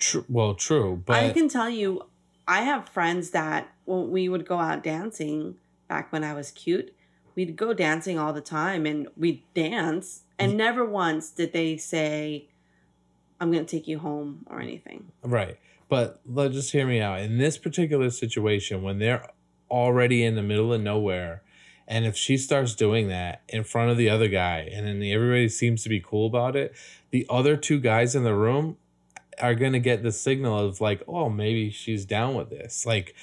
True. 0.00 0.24
Well, 0.28 0.54
true, 0.54 1.02
but 1.04 1.16
I 1.16 1.30
can 1.30 1.48
tell 1.48 1.68
you, 1.68 2.06
I 2.48 2.62
have 2.62 2.88
friends 2.88 3.30
that 3.30 3.68
when 3.84 4.10
we 4.10 4.28
would 4.28 4.46
go 4.46 4.58
out 4.58 4.82
dancing 4.82 5.56
back 5.88 6.10
when 6.10 6.24
I 6.24 6.32
was 6.32 6.50
cute, 6.50 6.94
we'd 7.34 7.54
go 7.54 7.74
dancing 7.74 8.18
all 8.18 8.32
the 8.32 8.40
time 8.40 8.86
and 8.86 9.08
we'd 9.16 9.42
dance 9.54 10.22
and 10.38 10.56
never 10.56 10.84
once 10.84 11.30
did 11.30 11.52
they 11.52 11.76
say 11.76 12.48
I'm 13.38 13.52
going 13.52 13.66
to 13.66 13.70
take 13.70 13.86
you 13.86 13.98
home 13.98 14.46
or 14.48 14.60
anything. 14.60 15.12
Right. 15.22 15.58
But 15.90 16.20
let 16.24 16.52
just 16.52 16.72
hear 16.72 16.86
me 16.86 17.00
out. 17.00 17.20
In 17.20 17.36
this 17.36 17.58
particular 17.58 18.10
situation 18.10 18.82
when 18.82 18.98
they're 18.98 19.28
already 19.70 20.24
in 20.24 20.34
the 20.34 20.42
middle 20.42 20.72
of 20.72 20.80
nowhere 20.80 21.42
and 21.90 22.06
if 22.06 22.16
she 22.16 22.36
starts 22.36 22.76
doing 22.76 23.08
that 23.08 23.42
in 23.48 23.64
front 23.64 23.90
of 23.90 23.96
the 23.96 24.08
other 24.08 24.28
guy 24.28 24.60
and 24.72 24.86
then 24.86 25.02
everybody 25.02 25.48
seems 25.48 25.82
to 25.82 25.88
be 25.88 26.00
cool 26.00 26.26
about 26.26 26.54
it, 26.54 26.72
the 27.10 27.26
other 27.28 27.56
two 27.56 27.80
guys 27.80 28.14
in 28.14 28.22
the 28.22 28.34
room 28.34 28.76
are 29.40 29.56
going 29.56 29.72
to 29.72 29.80
get 29.80 30.04
the 30.04 30.12
signal 30.12 30.56
of 30.56 30.80
like, 30.80 31.02
oh, 31.08 31.28
maybe 31.28 31.68
she's 31.68 32.04
down 32.04 32.36
with 32.36 32.48
this. 32.48 32.86
Like, 32.86 33.16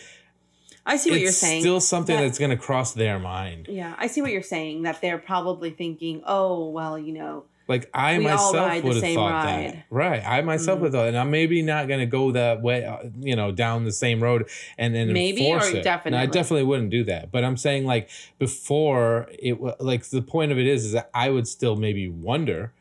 I 0.85 0.97
see 0.97 1.11
what 1.11 1.21
you're 1.21 1.31
saying. 1.31 1.61
Still 1.61 1.79
something 1.79 2.17
that, 2.17 2.23
that's 2.23 2.39
going 2.39 2.51
to 2.51 2.57
cross 2.57 2.93
their 2.93 3.19
mind. 3.19 3.67
Yeah, 3.69 3.95
I 3.97 4.07
see 4.07 4.21
what 4.21 4.31
you're 4.31 4.41
saying. 4.41 4.81
That 4.81 4.99
they're 5.01 5.17
probably 5.17 5.69
thinking, 5.69 6.21
oh, 6.25 6.69
well, 6.69 6.99
you 6.99 7.13
know. 7.13 7.45
Like 7.67 7.89
I 7.93 8.17
myself 8.19 8.83
would 8.83 9.03
have 9.03 9.13
thought 9.13 9.31
ride. 9.31 9.73
that, 9.73 9.85
right? 9.89 10.23
I 10.25 10.41
myself 10.41 10.79
mm. 10.79 10.83
would 10.83 10.91
thought, 10.93 11.07
and 11.07 11.17
I'm 11.17 11.29
maybe 11.29 11.61
not 11.61 11.89
going 11.89 11.99
to 11.99 12.05
go 12.05 12.31
that 12.31 12.61
way, 12.61 12.85
uh, 12.85 13.09
you 13.19 13.35
know, 13.35 13.51
down 13.51 13.83
the 13.83 13.91
same 13.91 14.23
road, 14.23 14.49
and 14.77 14.95
then 14.95 15.11
maybe 15.11 15.49
enforce 15.49 15.73
or 15.73 15.77
it. 15.77 15.83
definitely. 15.83 16.19
I 16.19 16.27
definitely 16.27 16.63
wouldn't 16.63 16.91
do 16.91 17.03
that. 17.05 17.29
But 17.29 17.43
I'm 17.43 17.57
saying, 17.57 17.85
like 17.85 18.09
before 18.39 19.27
it, 19.31 19.59
like 19.81 20.05
the 20.05 20.21
point 20.21 20.53
of 20.53 20.57
it 20.57 20.65
is, 20.65 20.85
is 20.85 20.91
that 20.93 21.09
I 21.13 21.29
would 21.29 21.47
still 21.47 21.75
maybe 21.75 22.07
wonder, 22.07 22.71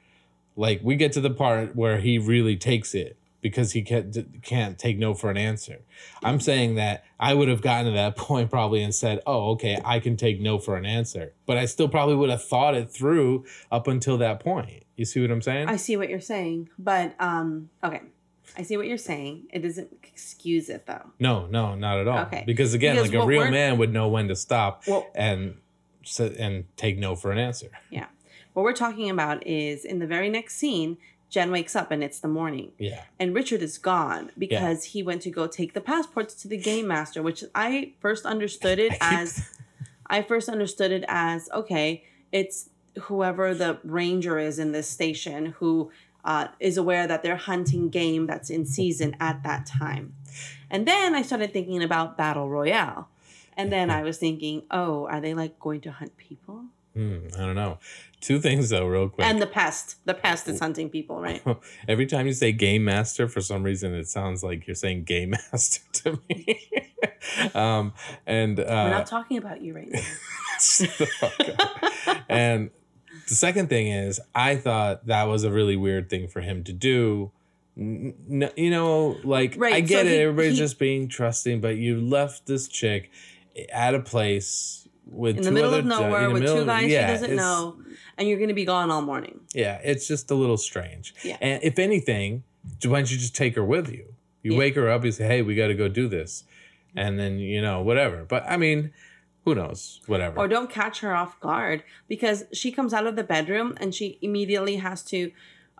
like 0.55 0.81
we 0.85 0.95
get 0.95 1.13
to 1.13 1.21
the 1.21 1.31
part 1.31 1.75
where 1.75 1.99
he 1.99 2.19
really 2.19 2.57
takes 2.57 2.95
it, 2.95 3.17
because 3.41 3.73
he 3.73 3.83
can't, 3.83 4.43
can't 4.43 4.79
take 4.79 4.99
no 4.99 5.15
for 5.15 5.31
an 5.31 5.37
answer. 5.37 5.81
I'm 6.23 6.41
saying 6.41 6.77
that 6.77 7.05
I 7.19 7.35
would 7.35 7.49
have 7.49 7.63
gotten 7.63 7.87
to 7.87 7.93
that 7.93 8.17
point 8.17 8.51
probably 8.51 8.83
and 8.83 8.95
said, 8.95 9.21
oh, 9.27 9.51
okay, 9.53 9.81
I 9.85 10.01
can 10.01 10.17
take 10.17 10.41
no 10.41 10.59
for 10.59 10.77
an 10.77 10.85
answer. 10.85 11.35
But 11.47 11.57
I 11.57 11.67
still 11.67 11.89
probably 11.89 12.17
would 12.17 12.31
have 12.31 12.45
thought 12.45 12.75
it 12.75 12.91
through 12.91 13.45
up 13.71 13.87
until 13.87 14.19
that 14.19 14.41
point. 14.41 14.85
You 14.97 15.05
see 15.05 15.21
what 15.21 15.31
I'm 15.31 15.43
saying? 15.43 15.69
I 15.69 15.77
see 15.77 15.97
what 15.97 16.09
you're 16.09 16.21
saying. 16.21 16.71
But, 16.79 17.15
um, 17.21 17.71
okay. 17.85 18.03
I 18.57 18.63
see 18.63 18.77
what 18.77 18.87
you're 18.87 18.97
saying. 18.97 19.47
It 19.51 19.61
doesn't 19.61 19.93
excuse 20.03 20.69
it 20.69 20.87
though. 20.87 21.13
No, 21.19 21.47
no, 21.47 21.75
not 21.75 21.99
at 21.99 22.09
all. 22.09 22.21
Okay. 22.21 22.45
Because 22.47 22.75
again, 22.75 22.97
because 22.97 23.13
like 23.13 23.23
a 23.23 23.27
real 23.27 23.51
man 23.51 23.79
would 23.79 23.93
know 23.93 24.09
when 24.09 24.29
to 24.29 24.37
stop 24.37 24.85
well, 24.87 25.07
and 25.15 25.57
and 26.19 26.65
take 26.77 26.99
no 26.99 27.17
for 27.17 27.33
an 27.33 27.39
answer. 27.39 27.71
Yeah. 27.91 28.07
What 28.53 28.63
we're 28.63 28.73
talking 28.73 29.11
about 29.11 29.47
is 29.47 29.85
in 29.85 29.99
the 29.99 30.07
very 30.07 30.31
next 30.31 30.57
scene, 30.57 30.97
Jen 31.29 31.51
wakes 31.51 31.75
up 31.75 31.91
and 31.91 32.05
it's 32.05 32.21
the 32.21 32.29
morning. 32.29 32.73
Yeah. 32.79 33.03
And 33.19 33.35
Richard 33.35 33.63
is 33.63 33.79
gone 33.79 34.31
because 34.39 34.87
yeah. 34.87 34.93
he 34.93 35.03
went 35.03 35.23
to 35.23 35.31
go 35.31 35.47
take 35.47 35.75
the 35.75 35.81
passports 35.81 36.35
to 36.43 36.49
the 36.49 36.57
game 36.57 36.87
master, 36.87 37.23
which 37.23 37.43
I 37.55 37.95
first 38.01 38.25
understood 38.25 38.79
it 38.79 38.97
as 39.01 39.51
I 40.09 40.23
first 40.23 40.49
understood 40.49 40.93
it 40.93 41.05
as 41.09 41.49
okay, 41.53 42.05
it's 42.33 42.71
whoever 43.03 43.55
the 43.55 43.79
ranger 43.85 44.39
is 44.39 44.59
in 44.59 44.73
this 44.73 44.89
station 44.89 45.47
who 45.59 45.91
uh, 46.25 46.49
is 46.59 46.77
aware 46.77 47.07
that 47.07 47.23
they're 47.23 47.37
hunting 47.37 47.89
game 47.89 48.27
that's 48.27 48.51
in 48.51 48.67
season 48.67 49.17
at 49.21 49.43
that 49.43 49.67
time. 49.67 50.15
And 50.71 50.87
then 50.87 51.15
I 51.15 51.23
started 51.23 51.53
thinking 51.53 51.83
about 51.83 52.17
Battle 52.17 52.49
Royale. 52.49 53.09
And 53.57 53.73
then 53.73 53.91
I 53.91 54.03
was 54.03 54.19
thinking, 54.19 54.65
oh, 54.71 55.07
are 55.07 55.21
they 55.21 55.33
like 55.33 55.59
going 55.59 55.81
to 55.83 55.93
hunt 55.93 56.17
people? 56.17 56.67
Hmm, 56.97 57.27
I 57.37 57.41
don't 57.45 57.55
know. 57.57 57.79
Two 58.23 58.41
things 58.41 58.71
though, 58.71 58.87
real 58.87 59.09
quick. 59.11 59.27
And 59.27 59.41
the 59.43 59.47
pest. 59.47 59.97
The 60.07 60.15
pest 60.15 60.49
is 60.49 60.59
hunting 60.61 60.89
people, 60.89 61.21
right? 61.21 61.43
Every 61.89 62.07
time 62.07 62.27
you 62.27 62.33
say 62.33 62.53
game 62.53 62.85
master, 62.85 63.29
for 63.29 63.41
some 63.43 63.63
reason, 63.63 63.93
it 63.95 64.09
sounds 64.09 64.43
like 64.43 64.67
you're 64.67 64.75
saying 64.75 65.05
game 65.05 65.31
master 65.53 65.83
to 65.93 66.19
me. 66.29 66.71
um, 67.55 67.93
and 68.27 68.59
uh, 68.59 68.65
we're 68.67 68.91
not 68.91 69.07
talking 69.07 69.37
about 69.37 69.61
you 69.61 69.75
right 69.75 69.89
now. 69.91 70.01
and 72.29 72.71
the 73.29 73.35
second 73.35 73.69
thing 73.69 73.89
is, 73.89 74.21
I 74.35 74.57
thought 74.57 75.07
that 75.07 75.25
was 75.25 75.45
a 75.45 75.51
really 75.51 75.77
weird 75.77 76.09
thing 76.09 76.29
for 76.29 76.41
him 76.41 76.65
to 76.65 76.73
do 76.73 77.33
N- 77.79 78.15
n- 78.31 78.51
you 78.57 78.71
know, 78.71 79.19
like 79.23 79.55
Right, 79.59 79.75
I 79.75 79.81
get 79.81 80.07
so 80.07 80.07
it. 80.07 80.11
he- 80.13 80.17
Everybody's 80.21 80.53
he- 80.53 80.59
just 80.59 80.79
being 80.79 81.09
trusting, 81.09 81.61
but 81.61 81.77
you 81.77 82.01
left 82.01 82.47
this 82.47 82.69
chick 82.69 83.11
at 83.71 83.95
a 83.95 84.01
place 84.01 84.86
with 85.07 85.39
in 85.39 85.45
the 85.45 85.53
middle 85.53 85.73
of 85.75 85.85
nowhere 85.85 86.31
with 86.31 86.45
two 86.47 86.67
guys 86.67 86.91
yeah, 86.91 87.07
she 87.07 87.13
doesn't 87.21 87.37
know, 87.37 87.79
and 88.19 88.29
you're 88.29 88.39
gonna 88.39 88.55
be 88.55 88.65
gone 88.65 88.91
all 88.91 89.03
morning. 89.03 89.41
Yeah, 89.55 89.81
it's 89.83 90.07
just 90.09 90.31
a 90.31 90.35
little 90.35 90.57
strange. 90.57 91.15
Yeah. 91.23 91.37
And 91.41 91.63
if 91.63 91.79
anything, 91.79 92.43
why 92.85 92.99
don't 92.99 93.11
you 93.11 93.17
just 93.19 93.35
take 93.37 93.55
her 93.55 93.65
with 93.65 93.91
you? 93.91 94.15
You 94.43 94.53
Yeah. 94.53 94.59
wake 94.59 94.75
her 94.75 94.89
up, 94.89 95.05
you 95.05 95.13
say, 95.13 95.27
"Hey, 95.27 95.43
we 95.43 95.55
got 95.55 95.69
to 95.69 95.75
go 95.75 95.89
do 95.89 96.09
this," 96.09 96.45
and 96.95 97.19
then 97.19 97.39
you 97.39 97.63
know 97.63 97.81
whatever. 97.83 98.25
But 98.25 98.45
I 98.49 98.57
mean, 98.57 98.93
who 99.45 99.55
knows? 99.55 100.01
Whatever. 100.07 100.39
Or 100.39 100.49
don't 100.49 100.69
catch 100.71 101.01
her 101.01 101.15
off 101.15 101.39
guard 101.41 101.85
because 102.09 102.45
she 102.53 102.73
comes 102.73 102.93
out 102.93 103.07
of 103.07 103.15
the 103.17 103.25
bedroom 103.25 103.75
and 103.81 103.95
she 103.95 104.19
immediately 104.21 104.77
has 104.77 105.03
to 105.05 105.31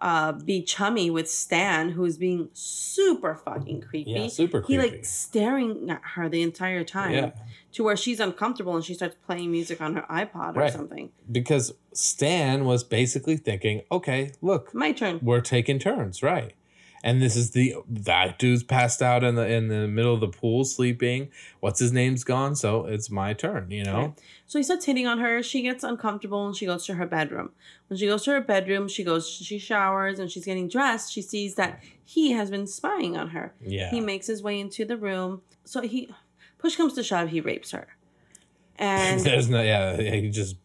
uh, 0.03 0.33
be 0.33 0.63
chummy 0.63 1.09
with 1.11 1.31
Stan, 1.31 1.91
who's 1.91 2.19
being 2.19 2.49
super 2.53 3.35
fucking 3.35 3.81
creepy. 3.81 4.11
yeah, 4.13 4.27
super 4.29 4.61
He 4.63 4.77
like 4.79 5.05
staring 5.05 5.89
at 5.91 6.03
her 6.15 6.29
the 6.29 6.43
entire 6.43 6.85
time 6.85 7.13
yeah, 7.13 7.31
to 7.73 7.83
where 7.85 7.97
she's 7.97 8.21
uncomfortable 8.21 8.75
and 8.77 8.85
she 8.85 8.95
starts 8.95 9.17
playing 9.27 9.51
music 9.51 9.81
on 9.81 9.95
her 9.95 10.05
iPod 10.11 10.57
or 10.57 10.61
Right. 10.61 10.73
something. 10.73 11.11
because 11.31 11.73
Stan 11.95 12.65
was 12.67 12.85
basically 12.85 13.37
thinking, 13.39 13.83
"Okay, 13.91 14.33
look, 14.43 14.75
My 14.75 14.93
turn. 14.93 15.19
we're 15.23 15.41
taking 15.41 15.79
turns, 15.79 16.23
right?" 16.23 16.53
And 17.07 17.23
this 17.23 17.37
is 17.37 17.53
the 17.53 17.77
that 17.89 18.37
dude's 18.37 18.65
passed 18.65 19.01
out 19.01 19.23
in 19.23 19.37
the 19.37 19.47
in 19.47 19.69
the 19.69 19.87
middle 19.87 20.13
of 20.13 20.19
the 20.19 20.27
pool 20.29 20.65
sleeping. 20.65 21.31
What's 21.61 21.79
his 21.79 21.93
name's 21.93 22.25
gone, 22.25 22.57
so 22.57 22.85
it's 22.85 23.09
my 23.11 23.33
turn. 23.33 23.71
You 23.71 23.85
know. 23.85 23.99
Right. 23.99 24.21
So 24.47 24.59
he 24.59 24.65
starts 24.65 24.87
hitting 24.87 25.07
on 25.07 25.21
her. 25.21 25.41
She 25.41 25.63
gets 25.63 25.85
uncomfortable 25.85 26.47
and 26.47 26.57
she 26.57 26.67
goes 26.67 26.85
to 26.87 26.95
her 26.95 27.07
bedroom. 27.07 27.51
When 27.87 27.97
she 27.97 28.07
goes 28.07 28.25
to 28.25 28.33
her 28.33 28.41
bedroom, 28.41 28.89
she 28.89 29.05
goes, 29.05 29.29
she 29.29 29.59
showers 29.59 30.19
and 30.19 30.31
she's 30.31 30.45
getting 30.45 30.69
dressed. 30.69 31.13
She 31.13 31.23
sees 31.23 31.55
that 31.55 31.81
he 32.05 32.33
has 32.33 32.51
been 32.51 32.67
spying 32.67 33.17
on 33.17 33.29
her. 33.31 33.55
Yeah. 33.61 33.91
He 33.91 34.01
makes 34.01 34.27
his 34.27 34.43
way 34.43 34.59
into 34.59 34.85
the 34.85 34.97
room. 34.97 35.43
So 35.65 35.81
he, 35.83 36.11
push 36.59 36.77
comes 36.77 36.95
to 36.95 37.03
shove, 37.03 37.29
he 37.29 37.41
rapes 37.41 37.73
her. 37.73 37.89
And 38.77 39.21
there's 39.25 39.49
no 39.49 39.63
yeah. 39.63 39.97
He 39.97 40.31
just 40.31 40.57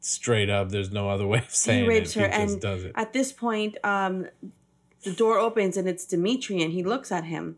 straight 0.00 0.48
up. 0.48 0.70
There's 0.70 0.90
no 0.90 1.10
other 1.10 1.26
way 1.26 1.38
of 1.38 1.54
saying 1.54 1.82
he 1.82 1.88
rapes 1.88 2.16
it. 2.16 2.20
her 2.20 2.26
He 2.26 2.32
just 2.32 2.52
and 2.52 2.60
does 2.62 2.84
it. 2.84 2.92
at 2.94 3.12
this 3.12 3.32
point, 3.32 3.76
um, 3.84 4.26
the 5.06 5.12
door 5.12 5.38
opens 5.38 5.76
and 5.78 5.88
it's 5.88 6.04
Dimitri, 6.04 6.62
and 6.64 6.72
he 6.72 6.82
looks 6.82 7.10
at 7.10 7.24
him, 7.24 7.56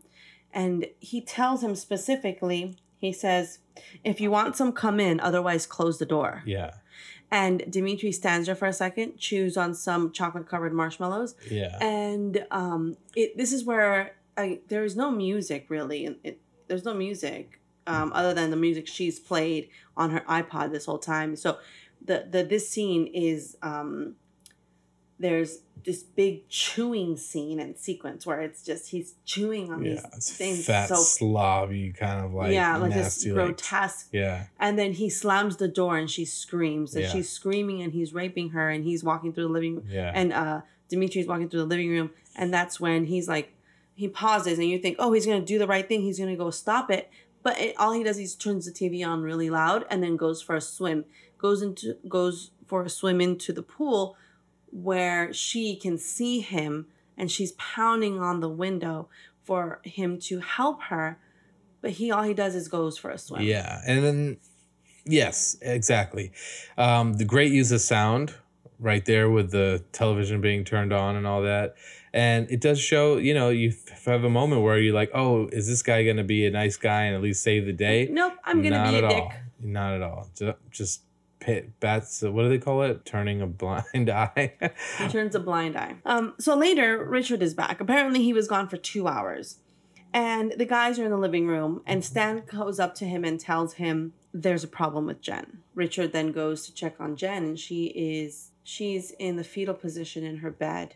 and 0.53 0.87
he 0.99 1.19
tells 1.21 1.59
him 1.65 1.75
specifically. 1.75 2.61
He 2.97 3.11
says, 3.13 3.59
"If 4.03 4.19
you 4.21 4.29
want 4.31 4.55
some, 4.55 4.71
come 4.71 4.99
in. 4.99 5.19
Otherwise, 5.19 5.65
close 5.65 5.97
the 5.99 6.05
door." 6.05 6.43
Yeah. 6.45 6.71
And 7.31 7.57
Dimitri 7.69 8.11
stands 8.11 8.47
there 8.47 8.55
for 8.55 8.67
a 8.67 8.73
second, 8.73 9.17
chews 9.17 9.55
on 9.55 9.73
some 9.75 10.11
chocolate 10.11 10.47
covered 10.49 10.73
marshmallows, 10.73 11.35
Yeah. 11.49 11.77
and 11.81 12.45
um, 12.51 12.97
it. 13.15 13.37
This 13.37 13.51
is 13.53 13.63
where 13.63 14.15
I, 14.35 14.59
there 14.67 14.83
is 14.83 14.95
no 14.95 15.11
music 15.11 15.61
really. 15.69 16.05
and 16.07 16.15
It, 16.23 16.39
there's 16.67 16.85
no 16.85 16.93
music 16.93 17.59
um, 17.87 18.11
other 18.13 18.33
than 18.33 18.49
the 18.51 18.57
music 18.67 18.85
she's 18.87 19.19
played 19.19 19.69
on 19.97 20.09
her 20.11 20.23
iPod 20.39 20.71
this 20.71 20.85
whole 20.85 20.97
time. 20.99 21.35
So 21.35 21.57
the 22.03 22.27
the 22.29 22.43
this 22.43 22.65
scene 22.69 23.05
is 23.07 23.57
um, 23.61 24.15
there's 25.19 25.59
this 25.85 26.03
big 26.03 26.47
chewing 26.49 27.15
scene 27.17 27.59
and 27.59 27.77
sequence 27.77 28.25
where 28.25 28.41
it's 28.41 28.63
just 28.63 28.89
he's 28.89 29.15
chewing 29.25 29.71
on 29.71 29.83
yeah. 29.83 29.91
these 29.93 30.05
It's 30.15 30.31
things 30.33 30.65
fat 30.65 30.89
so 30.89 30.95
slobby 30.95 31.95
kind 31.95 32.25
of 32.25 32.33
like 32.33 32.51
yeah 32.53 32.75
like 32.77 32.91
this 32.93 33.03
nasty 33.25 33.31
like 33.31 33.45
grotesque 33.47 34.09
yeah. 34.11 34.45
and 34.59 34.77
then 34.77 34.93
he 34.93 35.09
slams 35.09 35.57
the 35.57 35.67
door 35.67 35.97
and 35.97 36.09
she 36.09 36.25
screams 36.25 36.95
and 36.95 37.03
Yeah. 37.05 37.11
she's 37.11 37.29
screaming 37.29 37.81
and 37.81 37.93
he's 37.93 38.13
raping 38.13 38.49
her 38.51 38.69
and 38.69 38.83
he's 38.83 39.03
walking 39.03 39.31
through 39.33 39.43
the 39.47 39.53
living 39.53 39.75
room 39.75 39.85
Yeah. 39.87 40.11
and 40.13 40.33
uh 40.33 40.61
Dimitri's 40.89 41.27
walking 41.27 41.49
through 41.49 41.61
the 41.61 41.65
living 41.67 41.89
room 41.89 42.11
and 42.35 42.53
that's 42.53 42.79
when 42.79 43.05
he's 43.05 43.27
like 43.27 43.53
he 43.95 44.07
pauses 44.07 44.57
and 44.59 44.67
you 44.67 44.79
think 44.79 44.97
oh 44.99 45.13
he's 45.13 45.25
gonna 45.25 45.41
do 45.41 45.57
the 45.59 45.67
right 45.67 45.87
thing 45.87 46.01
he's 46.01 46.19
gonna 46.19 46.35
go 46.35 46.49
stop 46.51 46.89
it 46.91 47.09
but 47.41 47.57
it, 47.59 47.75
all 47.77 47.93
he 47.93 48.03
does 48.03 48.17
is 48.17 48.35
turns 48.35 48.65
the 48.65 48.71
TV 48.71 49.05
on 49.05 49.21
really 49.21 49.49
loud 49.49 49.85
and 49.89 50.01
then 50.03 50.17
goes 50.17 50.41
for 50.41 50.55
a 50.55 50.61
swim 50.61 51.05
goes 51.37 51.61
into 51.61 51.95
goes 52.07 52.51
for 52.67 52.83
a 52.83 52.89
swim 52.89 53.21
into 53.21 53.53
the 53.53 53.61
pool 53.63 54.15
where 54.71 55.33
she 55.33 55.75
can 55.75 55.97
see 55.97 56.39
him 56.41 56.87
and 57.17 57.29
she's 57.29 57.51
pounding 57.53 58.19
on 58.19 58.39
the 58.39 58.49
window 58.49 59.09
for 59.43 59.81
him 59.83 60.19
to 60.19 60.39
help 60.39 60.83
her 60.83 61.19
but 61.81 61.91
he 61.91 62.11
all 62.11 62.23
he 62.23 62.33
does 62.33 62.55
is 62.55 62.67
goes 62.67 62.97
for 62.97 63.09
a 63.11 63.17
swim 63.17 63.41
Yeah, 63.41 63.81
and 63.87 64.03
then 64.03 64.37
yes, 65.05 65.57
exactly. 65.61 66.31
Um, 66.77 67.13
the 67.13 67.25
great 67.25 67.51
use 67.51 67.71
of 67.71 67.81
sound 67.81 68.35
right 68.79 69.03
there 69.05 69.29
with 69.29 69.51
the 69.51 69.83
television 69.91 70.41
being 70.41 70.63
turned 70.63 70.93
on 70.93 71.15
and 71.15 71.25
all 71.25 71.41
that, 71.43 71.75
and 72.13 72.49
it 72.51 72.61
does 72.61 72.79
show. 72.79 73.17
You 73.17 73.33
know, 73.33 73.49
you 73.49 73.73
have 74.05 74.23
a 74.23 74.29
moment 74.29 74.61
where 74.61 74.77
you're 74.77 74.93
like, 74.93 75.11
"Oh, 75.13 75.47
is 75.47 75.67
this 75.67 75.81
guy 75.81 76.03
to 76.03 76.23
be 76.23 76.45
a 76.45 76.51
nice 76.51 76.77
guy 76.77 77.03
and 77.03 77.15
at 77.15 77.21
least 77.21 77.43
save 77.43 77.65
the 77.65 77.73
day?" 77.73 78.07
nope 78.11 78.33
i'm 78.43 78.61
gonna 78.61 78.77
Not 78.77 78.91
be 78.91 78.97
a 78.97 79.01
dick 79.01 79.11
all. 79.11 79.33
Not 79.61 79.93
at 79.93 80.01
all. 80.01 80.29
Just 80.71 81.01
pit 81.39 81.79
bats. 81.79 82.21
What 82.21 82.43
do 82.43 82.49
they 82.49 82.57
call 82.57 82.81
it? 82.83 83.05
Turning 83.05 83.41
a 83.41 83.47
blind 83.47 84.09
eye. 84.09 84.53
He 84.97 85.07
turns 85.07 85.35
a 85.35 85.39
blind 85.39 85.77
eye. 85.77 85.95
Um, 86.05 86.33
so 86.39 86.55
later, 86.55 87.03
Richard 87.03 87.41
is 87.41 87.53
back. 87.53 87.79
Apparently, 87.81 88.23
he 88.23 88.33
was 88.33 88.47
gone 88.47 88.67
for 88.67 88.77
two 88.77 89.07
hours. 89.07 89.59
And 90.13 90.53
the 90.57 90.65
guys 90.65 90.97
are 90.97 91.05
in 91.05 91.11
the 91.11 91.17
living 91.17 91.47
room, 91.47 91.83
and 91.85 92.03
Stan 92.03 92.43
goes 92.51 92.79
up 92.79 92.95
to 92.95 93.05
him 93.05 93.23
and 93.23 93.39
tells 93.39 93.73
him 93.75 94.13
there's 94.33 94.63
a 94.63 94.67
problem 94.67 95.05
with 95.05 95.21
Jen. 95.21 95.59
Richard 95.75 96.13
then 96.13 96.31
goes 96.31 96.65
to 96.65 96.73
check 96.73 96.95
on 96.99 97.15
Jen, 97.15 97.43
and 97.43 97.59
she 97.59 97.85
is 97.87 98.51
she's 98.63 99.11
in 99.11 99.35
the 99.35 99.43
fetal 99.43 99.75
position 99.75 100.23
in 100.23 100.37
her 100.37 100.49
bed, 100.49 100.95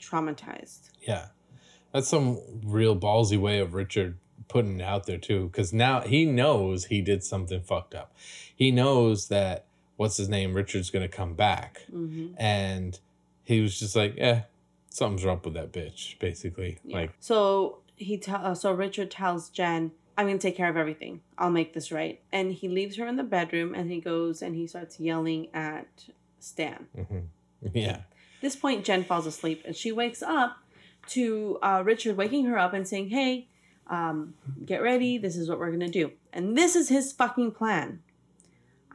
traumatized. 0.00 0.90
Yeah. 1.00 1.28
That's 1.92 2.08
some 2.08 2.40
real 2.64 2.96
ballsy 2.98 3.38
way 3.38 3.60
of 3.60 3.72
Richard 3.72 4.18
putting 4.48 4.80
it 4.80 4.84
out 4.84 5.06
there 5.06 5.18
too 5.18 5.50
cuz 5.52 5.72
now 5.72 6.00
he 6.00 6.24
knows 6.24 6.86
he 6.86 7.00
did 7.00 7.22
something 7.24 7.60
fucked 7.62 7.94
up. 7.94 8.14
He 8.54 8.70
knows 8.70 9.28
that 9.28 9.66
what's 9.96 10.16
his 10.16 10.28
name 10.28 10.54
Richard's 10.54 10.90
to 10.90 11.08
come 11.08 11.34
back 11.34 11.82
hmm 11.90 12.28
and 12.36 12.98
he 13.42 13.60
was 13.60 13.78
just 13.78 13.94
like, 13.94 14.14
"Eh, 14.16 14.40
something's 14.88 15.24
wrong 15.24 15.40
with 15.44 15.52
that 15.54 15.70
bitch," 15.70 16.18
basically. 16.18 16.78
Like, 16.84 17.12
so 17.20 17.78
he 17.96 18.16
tell 18.16 18.40
uh, 18.44 18.54
so 18.54 18.72
Richard 18.72 19.10
tells 19.10 19.50
Jen, 19.50 19.92
"I'm 20.16 20.26
gonna 20.26 20.38
take 20.38 20.56
care 20.56 20.70
of 20.70 20.76
everything. 20.78 21.20
I'll 21.36 21.50
make 21.50 21.74
this 21.74 21.92
right." 21.92 22.20
And 22.32 22.52
he 22.52 22.68
leaves 22.68 22.96
her 22.96 23.06
in 23.06 23.16
the 23.16 23.22
bedroom, 23.22 23.74
and 23.74 23.90
he 23.90 24.00
goes 24.00 24.40
and 24.40 24.56
he 24.56 24.66
starts 24.66 24.98
yelling 24.98 25.48
at 25.52 26.06
Stan. 26.38 26.86
mhm. 26.96 27.24
yeah. 27.74 28.02
this 28.40 28.56
point, 28.56 28.84
Jen 28.84 29.04
falls 29.04 29.26
asleep 29.26 29.62
and 29.64 29.74
she 29.76 29.90
wakes 29.92 30.22
up 30.22 30.58
to 31.08 31.58
uh, 31.62 31.82
Richard 31.84 32.16
waking 32.16 32.44
her 32.46 32.58
up 32.58 32.72
and 32.74 32.86
saying, 32.86 33.08
Hey, 33.10 33.48
um, 33.88 34.34
get 34.64 34.82
ready. 34.82 35.18
This 35.18 35.36
is 35.36 35.48
what 35.48 35.58
we're 35.58 35.68
going 35.68 35.80
to 35.80 35.88
do. 35.88 36.12
And 36.32 36.56
this 36.56 36.76
is 36.76 36.88
his 36.88 37.12
fucking 37.12 37.52
plan. 37.52 38.00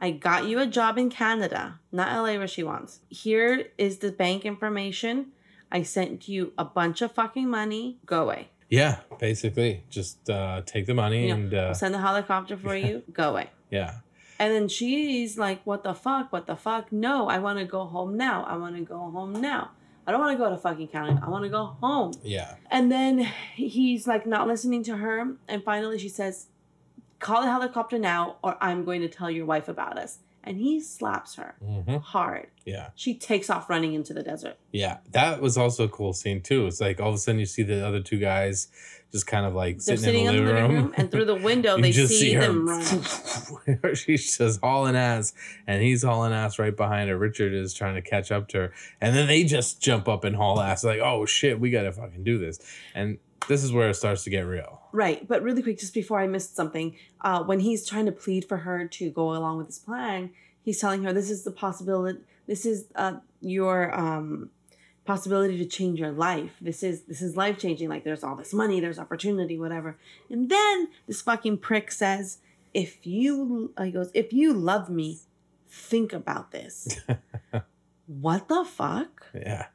I 0.00 0.10
got 0.12 0.46
you 0.46 0.58
a 0.58 0.66
job 0.66 0.96
in 0.96 1.10
Canada, 1.10 1.78
not 1.92 2.10
LA 2.12 2.38
where 2.38 2.48
she 2.48 2.62
wants. 2.62 3.00
Here 3.08 3.68
is 3.76 3.98
the 3.98 4.10
bank 4.10 4.46
information. 4.46 5.32
I 5.70 5.82
sent 5.82 6.26
you 6.26 6.52
a 6.56 6.64
bunch 6.64 7.02
of 7.02 7.12
fucking 7.12 7.48
money. 7.48 7.98
Go 8.06 8.22
away. 8.22 8.48
Yeah, 8.70 9.00
basically 9.18 9.82
just 9.90 10.30
uh 10.30 10.62
take 10.64 10.86
the 10.86 10.94
money 10.94 11.26
You 11.26 11.28
know, 11.28 11.34
and 11.34 11.54
uh 11.54 11.74
send 11.74 11.92
the 11.92 11.98
helicopter 11.98 12.56
for 12.56 12.74
you. 12.74 13.02
Go 13.12 13.30
away. 13.30 13.50
yeah. 13.70 13.96
And 14.38 14.54
then 14.54 14.68
she's 14.68 15.36
like, 15.36 15.60
What 15.64 15.84
the 15.84 15.92
fuck? 15.94 16.32
What 16.32 16.46
the 16.46 16.56
fuck? 16.56 16.90
No, 16.90 17.28
I 17.28 17.38
want 17.38 17.58
to 17.58 17.64
go 17.64 17.84
home 17.84 18.16
now. 18.16 18.44
I 18.44 18.56
want 18.56 18.76
to 18.76 18.82
go 18.82 19.10
home 19.10 19.32
now. 19.32 19.72
I 20.06 20.12
don't 20.12 20.20
want 20.20 20.36
to 20.38 20.42
go 20.44 20.50
to 20.50 20.56
fucking 20.56 20.88
Canada. 20.88 21.20
I 21.24 21.28
want 21.28 21.44
to 21.44 21.50
go 21.50 21.66
home. 21.80 22.12
Yeah. 22.22 22.54
And 22.70 22.90
then 22.90 23.18
he's 23.54 24.06
like 24.06 24.26
not 24.26 24.48
listening 24.48 24.82
to 24.84 24.96
her. 24.96 25.34
And 25.48 25.62
finally 25.62 25.98
she 25.98 26.08
says, 26.08 26.46
Call 27.18 27.42
the 27.42 27.48
helicopter 27.50 27.98
now, 27.98 28.36
or 28.42 28.56
I'm 28.62 28.84
going 28.84 29.02
to 29.02 29.08
tell 29.08 29.30
your 29.30 29.44
wife 29.44 29.68
about 29.68 29.98
us. 29.98 30.20
And 30.42 30.56
he 30.56 30.80
slaps 30.80 31.34
her 31.34 31.54
Mhm. 31.62 32.00
hard. 32.00 32.46
Yeah. 32.64 32.90
She 32.94 33.14
takes 33.14 33.50
off 33.50 33.68
running 33.68 33.92
into 33.92 34.14
the 34.14 34.22
desert. 34.22 34.56
Yeah, 34.72 34.98
that 35.10 35.42
was 35.42 35.58
also 35.58 35.84
a 35.84 35.88
cool 35.88 36.14
scene 36.14 36.40
too. 36.40 36.66
It's 36.66 36.80
like 36.80 36.98
all 36.98 37.10
of 37.10 37.16
a 37.16 37.18
sudden 37.18 37.38
you 37.38 37.44
see 37.46 37.62
the 37.62 37.86
other 37.86 38.00
two 38.00 38.18
guys 38.18 38.68
just 39.12 39.26
kind 39.26 39.44
of 39.44 39.54
like 39.54 39.78
They're 39.78 39.96
sitting, 39.96 40.26
in 40.26 40.36
the 40.36 40.42
living 40.42 40.76
room, 40.76 40.94
and 40.96 41.10
through 41.10 41.24
the 41.24 41.34
window, 41.34 41.76
they 41.80 41.92
see, 41.92 42.32
her- 42.34 42.42
them 42.42 42.68
run. 43.84 43.94
She's 43.94 44.36
just 44.36 44.60
hauling 44.60 44.96
ass, 44.96 45.32
and 45.66 45.82
he's 45.82 46.02
hauling 46.02 46.32
ass 46.32 46.58
right 46.58 46.76
behind 46.76 47.10
her. 47.10 47.16
Richard 47.18 47.52
is 47.52 47.74
trying 47.74 47.96
to 47.96 48.02
catch 48.02 48.30
up 48.30 48.48
to 48.48 48.58
her, 48.58 48.72
and 49.00 49.16
then 49.16 49.26
they 49.26 49.44
just 49.44 49.80
jump 49.82 50.08
up 50.08 50.24
and 50.24 50.36
haul 50.36 50.60
ass. 50.60 50.84
Like, 50.84 51.00
oh 51.00 51.26
shit, 51.26 51.58
we 51.58 51.70
gotta 51.70 51.92
fucking 51.92 52.22
do 52.24 52.38
this. 52.38 52.60
And 52.94 53.18
this 53.48 53.64
is 53.64 53.72
where 53.72 53.90
it 53.90 53.94
starts 53.94 54.24
to 54.24 54.30
get 54.30 54.42
real. 54.42 54.80
Right, 54.92 55.26
but 55.26 55.42
really 55.42 55.62
quick, 55.62 55.78
just 55.78 55.94
before 55.94 56.20
I 56.20 56.26
missed 56.26 56.54
something, 56.54 56.96
uh, 57.20 57.42
when 57.42 57.60
he's 57.60 57.86
trying 57.86 58.06
to 58.06 58.12
plead 58.12 58.44
for 58.44 58.58
her 58.58 58.86
to 58.86 59.10
go 59.10 59.34
along 59.34 59.58
with 59.58 59.68
his 59.68 59.78
plan, 59.78 60.30
he's 60.62 60.80
telling 60.80 61.02
her 61.04 61.12
this 61.12 61.30
is 61.30 61.44
the 61.44 61.50
possibility. 61.50 62.20
This 62.46 62.66
is 62.66 62.86
uh, 62.94 63.14
your 63.40 63.94
um, 63.98 64.50
possibility 65.10 65.58
to 65.58 65.64
change 65.64 65.98
your 65.98 66.12
life. 66.12 66.52
This 66.60 66.82
is 66.84 67.02
this 67.02 67.20
is 67.20 67.36
life 67.36 67.58
changing. 67.58 67.88
Like 67.88 68.04
there's 68.04 68.22
all 68.22 68.36
this 68.36 68.52
money, 68.54 68.78
there's 68.78 68.98
opportunity, 68.98 69.58
whatever. 69.58 69.96
And 70.30 70.48
then 70.48 70.88
this 71.08 71.20
fucking 71.20 71.58
prick 71.58 71.90
says, 71.90 72.38
"If 72.72 73.04
you," 73.06 73.72
uh, 73.76 73.84
he 73.84 73.90
goes, 73.90 74.10
"If 74.14 74.32
you 74.32 74.52
love 74.52 74.88
me, 74.88 75.18
think 75.68 76.12
about 76.12 76.52
this." 76.52 77.00
what 78.06 78.46
the 78.48 78.64
fuck? 78.64 79.26
Yeah, 79.34 79.66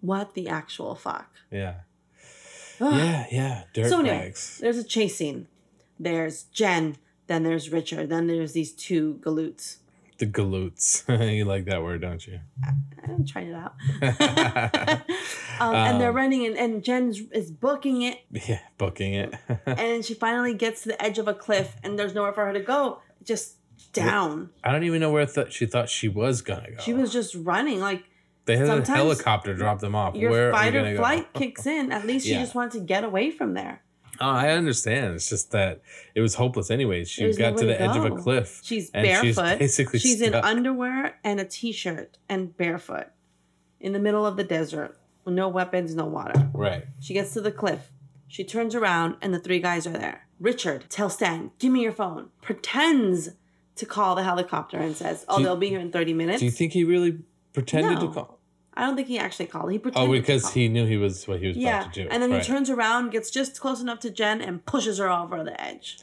What 0.00 0.34
the 0.34 0.48
actual 0.48 0.94
fuck? 0.94 1.30
yeah. 1.50 1.80
Yeah, 2.78 3.26
yeah. 3.32 3.62
Dirt 3.72 3.88
So 3.88 4.00
anyway, 4.00 4.18
bags. 4.18 4.58
There's 4.60 4.76
a 4.76 4.84
chase 4.84 5.16
scene. 5.16 5.48
There's 5.98 6.44
Jen. 6.44 6.96
Then 7.26 7.42
there's 7.42 7.72
Richard. 7.72 8.10
Then 8.10 8.26
there's 8.28 8.52
these 8.52 8.72
two 8.72 9.18
galoots. 9.24 9.78
The 10.18 10.26
galoots. 10.26 11.04
you 11.36 11.44
like 11.44 11.66
that 11.66 11.82
word, 11.82 12.00
don't 12.00 12.26
you? 12.26 12.40
I'm 13.06 13.26
trying 13.26 13.48
it 13.48 13.54
out. 13.54 13.74
um, 15.60 15.74
and 15.74 16.00
they're 16.00 16.10
Um, 16.10 16.16
running, 16.16 16.46
and, 16.46 16.56
and 16.56 16.82
Jen 16.82 17.12
is 17.32 17.50
booking 17.50 18.02
it, 18.02 18.18
yeah, 18.30 18.60
booking 18.78 19.14
it. 19.14 19.34
and 19.66 20.04
she 20.04 20.14
finally 20.14 20.54
gets 20.54 20.82
to 20.82 20.88
the 20.90 21.02
edge 21.02 21.18
of 21.18 21.28
a 21.28 21.34
cliff, 21.34 21.76
and 21.82 21.98
there's 21.98 22.14
nowhere 22.14 22.32
for 22.32 22.44
her 22.46 22.52
to 22.52 22.60
go, 22.60 23.00
just 23.24 23.56
down. 23.92 24.50
I 24.64 24.72
don't 24.72 24.84
even 24.84 25.00
know 25.00 25.10
where 25.12 25.26
th- 25.26 25.52
she 25.52 25.66
thought 25.66 25.88
she 25.90 26.08
was 26.08 26.42
gonna 26.42 26.70
go. 26.70 26.78
She 26.82 26.92
was 26.94 27.12
just 27.12 27.34
running. 27.34 27.80
Like 27.80 28.04
They 28.46 28.56
had 28.56 28.68
a 28.68 28.84
helicopter 28.86 29.54
drop 29.54 29.80
them 29.80 29.94
off. 29.94 30.14
your 30.14 30.30
where 30.30 30.52
fight 30.52 30.74
or 30.74 30.96
flight 30.96 31.32
go? 31.32 31.40
kicks 31.40 31.66
in. 31.66 31.92
At 31.92 32.06
least 32.06 32.26
she 32.26 32.32
Yeah. 32.32 32.40
just 32.40 32.54
wanted 32.54 32.72
to 32.72 32.80
get 32.80 33.04
away 33.04 33.30
from 33.30 33.54
there. 33.54 33.82
Oh, 34.20 34.30
I 34.30 34.50
understand. 34.50 35.14
It's 35.14 35.28
just 35.28 35.50
that 35.52 35.82
it 36.14 36.20
was 36.20 36.34
hopeless 36.34 36.70
anyways. 36.70 37.08
She 37.08 37.22
There's 37.22 37.38
got 37.38 37.56
to 37.58 37.66
the 37.66 37.72
to 37.74 37.80
edge 37.80 37.96
of 37.96 38.04
a 38.04 38.10
cliff. 38.10 38.60
She's 38.64 38.90
And 38.92 39.06
she's 39.24 39.36
barefoot. 39.36 39.58
basically 39.58 39.98
she's 39.98 40.20
in 40.20 40.34
underwear 40.34 41.18
and 41.24 41.40
a 41.40 41.44
t-shirt 41.44 42.18
and 42.28 42.56
barefoot 42.56 43.08
in 43.80 43.92
the 43.92 43.98
middle 43.98 44.24
of 44.26 44.36
the 44.36 44.44
desert 44.44 44.98
with 45.24 45.34
no 45.34 45.48
weapons, 45.48 45.94
no 45.94 46.06
water. 46.06 46.50
Right. 46.54 46.84
She 47.00 47.14
gets 47.14 47.32
to 47.34 47.40
the 47.40 47.52
cliff. 47.52 47.90
She 48.28 48.44
turns 48.44 48.74
around 48.74 49.16
and 49.22 49.32
the 49.34 49.38
three 49.38 49.60
guys 49.60 49.86
are 49.86 49.90
there. 49.90 50.26
Richard 50.40 50.90
tells 50.90 51.14
Stan, 51.14 51.50
"Give 51.58 51.72
me 51.72 51.82
your 51.82 51.92
phone." 51.92 52.28
Pretends 52.42 53.30
to 53.76 53.86
call 53.86 54.14
the 54.14 54.22
helicopter 54.22 54.78
and 54.78 54.96
says, 54.96 55.24
"Oh, 55.28 55.38
you- 55.38 55.44
they'll 55.44 55.56
be 55.56 55.68
here 55.68 55.80
in 55.80 55.90
30 55.92 56.12
minutes." 56.12 56.40
Do 56.40 56.44
you 56.44 56.50
think 56.50 56.72
he 56.72 56.84
really 56.84 57.18
pretended 57.52 57.94
No. 58.00 58.08
to 58.08 58.12
call? 58.12 58.35
I 58.76 58.82
don't 58.84 58.94
think 58.96 59.08
he 59.08 59.18
actually 59.18 59.46
called. 59.46 59.72
He 59.72 59.78
pretended 59.78 60.08
Oh, 60.08 60.12
because 60.12 60.52
he 60.52 60.68
knew 60.68 60.84
he 60.86 60.96
was 60.98 61.26
what 61.26 61.40
he 61.40 61.48
was 61.48 61.56
Yeah, 61.56 61.80
about 61.80 61.94
to 61.94 62.02
do. 62.04 62.08
and 62.10 62.22
then 62.22 62.30
he 62.30 62.40
turns 62.42 62.68
around, 62.68 63.10
gets 63.10 63.30
just 63.30 63.58
close 63.58 63.80
enough 63.80 64.00
to 64.00 64.10
Jen, 64.10 64.42
and 64.42 64.64
pushes 64.66 64.98
her 64.98 65.10
over 65.10 65.42
the 65.42 65.58
edge. 65.60 65.98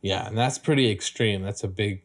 Yeah, 0.00 0.26
and 0.28 0.38
that's 0.38 0.56
pretty 0.58 0.90
extreme. 0.90 1.42
That's 1.42 1.62
a 1.62 1.68
big. 1.68 2.02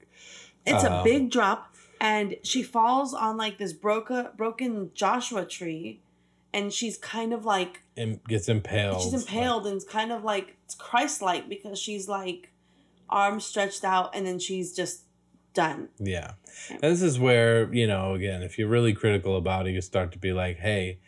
It's 0.66 0.84
a 0.84 0.92
Um, 0.92 1.04
big 1.06 1.32
drop, 1.32 1.74
and 2.02 2.36
she 2.44 2.62
falls 2.62 3.14
on 3.14 3.38
like 3.38 3.58
this 3.58 3.72
broken 3.72 4.28
broken 4.36 4.92
Joshua 4.94 5.46
tree, 5.46 6.02
and 6.54 6.74
she's 6.74 6.98
kind 6.98 7.32
of 7.32 7.46
like 7.46 7.84
And 7.96 8.22
gets 8.26 8.50
impaled. 8.50 9.02
she's 9.02 9.14
impaled, 9.14 9.66
and 9.66 9.78
it's 9.78 9.86
kind 9.86 10.12
of 10.12 10.26
like 10.26 10.58
it's 10.66 10.76
Christ-like 10.76 11.48
because 11.48 11.80
she's 11.80 12.10
like 12.10 12.52
arms 13.10 13.46
stretched 13.46 13.86
out, 13.86 14.14
and 14.14 14.26
then 14.28 14.40
she's 14.40 14.76
just 14.76 15.04
done. 15.56 15.90
Yeah, 16.00 16.34
and 16.70 16.82
this 16.82 17.02
is 17.02 17.18
where 17.20 17.74
you 17.74 17.88
know 17.88 18.14
again, 18.14 18.44
if 18.44 18.60
you're 18.60 18.68
really 18.68 18.94
critical 18.94 19.36
about 19.38 19.68
it, 19.68 19.72
you 19.72 19.82
start 19.82 20.12
to 20.12 20.20
be 20.20 20.32
like, 20.34 20.58
hey, 20.58 21.00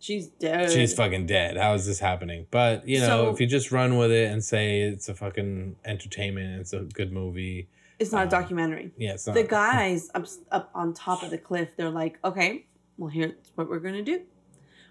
She's 0.00 0.26
dead. 0.26 0.72
she's 0.72 0.94
fucking 0.94 1.26
dead. 1.26 1.56
How 1.56 1.74
is 1.74 1.86
this 1.86 2.00
happening? 2.00 2.46
But 2.50 2.88
you 2.88 2.98
know, 3.00 3.06
So- 3.06 3.30
if 3.30 3.40
you 3.40 3.46
just 3.46 3.70
run 3.70 3.96
with 3.98 4.10
it 4.10 4.32
and 4.32 4.42
say 4.42 4.80
it's 4.82 5.08
a 5.08 5.14
fucking 5.14 5.76
entertainment, 5.84 6.60
it's 6.60 6.72
a 6.72 6.80
good 6.80 7.12
movie. 7.12 7.68
it's 8.00 8.10
not 8.10 8.20
a 8.20 8.22
um, 8.24 8.28
documentary. 8.28 8.90
Yeah, 8.96 9.12
it's 9.12 9.26
not. 9.26 9.34
The 9.34 9.44
guys 9.62 10.10
up 10.14 10.26
up 10.50 10.70
on 10.74 10.92
top 10.94 11.22
of 11.22 11.30
the 11.30 11.38
cliff, 11.38 11.68
they're 11.76 11.90
like, 11.90 12.18
okay, 12.24 12.66
well 12.96 13.10
here's 13.10 13.34
what 13.54 13.68
we're 13.68 13.78
gonna 13.78 14.02
do. 14.02 14.22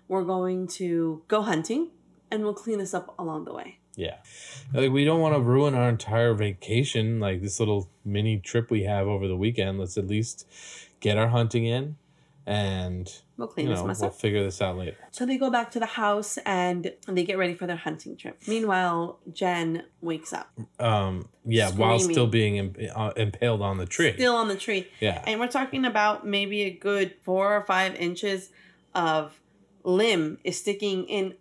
We're 0.08 0.24
going 0.24 0.68
to 0.80 1.24
go 1.28 1.42
hunting, 1.42 1.90
and 2.30 2.44
we'll 2.44 2.54
clean 2.54 2.80
this 2.80 2.94
up 2.94 3.14
along 3.20 3.46
the 3.46 3.54
way. 3.54 3.80
Yeah. 3.96 4.18
Like 4.74 4.92
we 4.92 5.04
don't 5.06 5.20
want 5.20 5.36
to 5.36 5.42
ruin 5.42 5.74
our 5.76 5.90
entire 5.90 6.34
vacation, 6.34 7.20
like 7.20 7.42
this 7.42 7.60
little 7.60 7.90
mini 8.06 8.38
trip 8.40 8.72
we 8.72 8.84
have 8.84 9.08
over 9.08 9.28
the 9.28 9.36
weekend. 9.38 9.80
Let's 9.80 9.98
at 9.98 10.08
least 10.08 10.48
get 11.00 11.18
our 11.18 11.28
hunting 11.28 11.66
in 11.66 11.98
and 12.46 13.12
We'll 13.38 13.48
clean 13.48 13.68
you 13.68 13.74
this 13.74 13.82
know, 13.82 13.88
mess 13.88 14.00
we'll 14.00 14.10
up. 14.10 14.16
figure 14.16 14.44
this 14.44 14.62
out 14.62 14.78
later. 14.78 14.98
So 15.12 15.26
they 15.26 15.38
go 15.38 15.50
back 15.52 15.72
to 15.72 15.80
the 15.80 15.86
house 15.86 16.38
and 16.46 16.92
they 17.08 17.24
get 17.24 17.38
ready 17.38 17.54
for 17.54 17.68
their 17.68 17.76
hunting 17.76 18.16
trip. 18.16 18.40
Meanwhile, 18.48 19.20
Jen 19.34 19.84
wakes 20.02 20.32
up, 20.34 20.50
Um 20.80 21.28
yeah, 21.46 21.70
while 21.72 22.00
still 22.00 22.28
being 22.28 22.56
imp- 22.58 22.78
uh, 22.96 23.12
impaled 23.18 23.62
on 23.62 23.78
the 23.78 23.86
tree. 23.86 24.14
still 24.14 24.36
on 24.36 24.48
the 24.48 24.56
tree. 24.56 24.88
yeah. 25.00 25.24
And 25.28 25.40
we're 25.40 25.48
talking 25.48 25.86
about 25.86 26.26
maybe 26.26 26.62
a 26.64 26.72
good 26.72 27.16
four 27.24 27.56
or 27.56 27.66
five 27.66 27.96
inches 27.96 28.50
of 28.96 29.40
limb 29.84 30.38
is 30.44 30.60
sticking 30.60 31.06
in 31.06 31.34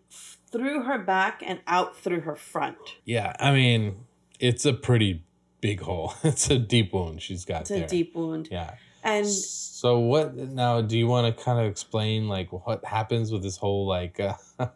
through 0.50 0.82
her 0.82 0.98
back 0.98 1.42
and 1.44 1.60
out 1.66 1.96
through 1.96 2.20
her 2.22 2.36
front. 2.36 2.76
Yeah, 3.04 3.34
I 3.38 3.52
mean, 3.52 4.04
it's 4.38 4.64
a 4.64 4.72
pretty 4.72 5.24
big 5.60 5.80
hole. 5.80 6.14
It's 6.24 6.50
a 6.50 6.58
deep 6.58 6.92
wound 6.92 7.22
she's 7.22 7.44
got 7.44 7.62
It's 7.62 7.70
a 7.70 7.86
deep 7.86 8.14
wound. 8.14 8.48
Yeah. 8.50 8.74
And 9.02 9.26
So 9.26 9.98
what 9.98 10.34
now 10.34 10.82
do 10.82 10.98
you 10.98 11.06
want 11.06 11.34
to 11.34 11.44
kind 11.44 11.58
of 11.58 11.66
explain 11.66 12.28
like 12.28 12.52
what 12.52 12.84
happens 12.84 13.32
with 13.32 13.42
this 13.42 13.56
whole 13.56 13.86
like 13.86 14.20
uh, 14.20 14.34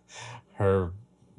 her 0.54 0.92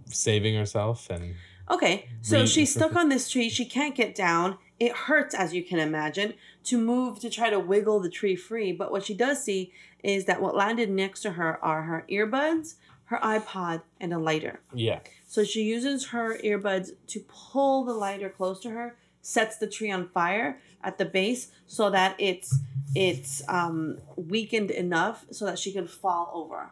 saving 0.05 0.55
herself 0.55 1.09
and 1.09 1.35
okay, 1.69 2.09
so 2.21 2.41
Re- 2.41 2.47
she's 2.47 2.73
stuck 2.75 2.95
on 2.95 3.09
this 3.09 3.29
tree. 3.29 3.49
She 3.49 3.65
can't 3.65 3.95
get 3.95 4.13
down. 4.13 4.57
It 4.79 4.91
hurts, 4.91 5.33
as 5.33 5.53
you 5.53 5.63
can 5.63 5.79
imagine, 5.79 6.33
to 6.65 6.77
move 6.77 7.19
to 7.21 7.29
try 7.29 7.49
to 7.49 7.59
wiggle 7.59 8.01
the 8.01 8.09
tree 8.09 8.35
free. 8.35 8.71
But 8.73 8.91
what 8.91 9.05
she 9.05 9.13
does 9.13 9.43
see 9.43 9.71
is 10.03 10.25
that 10.25 10.41
what 10.41 10.55
landed 10.55 10.89
next 10.89 11.21
to 11.21 11.31
her 11.31 11.63
are 11.63 11.83
her 11.83 12.05
earbuds, 12.11 12.75
her 13.05 13.17
iPod, 13.17 13.81
and 13.99 14.13
a 14.13 14.17
lighter. 14.19 14.61
yeah. 14.73 14.99
So 15.27 15.43
she 15.43 15.63
uses 15.63 16.07
her 16.07 16.37
earbuds 16.43 16.91
to 17.07 17.19
pull 17.27 17.83
the 17.83 17.93
lighter 17.93 18.29
close 18.29 18.59
to 18.61 18.69
her, 18.69 18.95
sets 19.21 19.57
the 19.57 19.67
tree 19.67 19.91
on 19.91 20.07
fire 20.09 20.59
at 20.83 20.97
the 20.97 21.03
base 21.05 21.51
so 21.67 21.89
that 21.89 22.15
it's 22.19 22.57
it's 22.95 23.41
um, 23.49 23.97
weakened 24.15 24.71
enough 24.71 25.25
so 25.31 25.45
that 25.45 25.59
she 25.59 25.73
can 25.73 25.87
fall 25.87 26.31
over. 26.33 26.71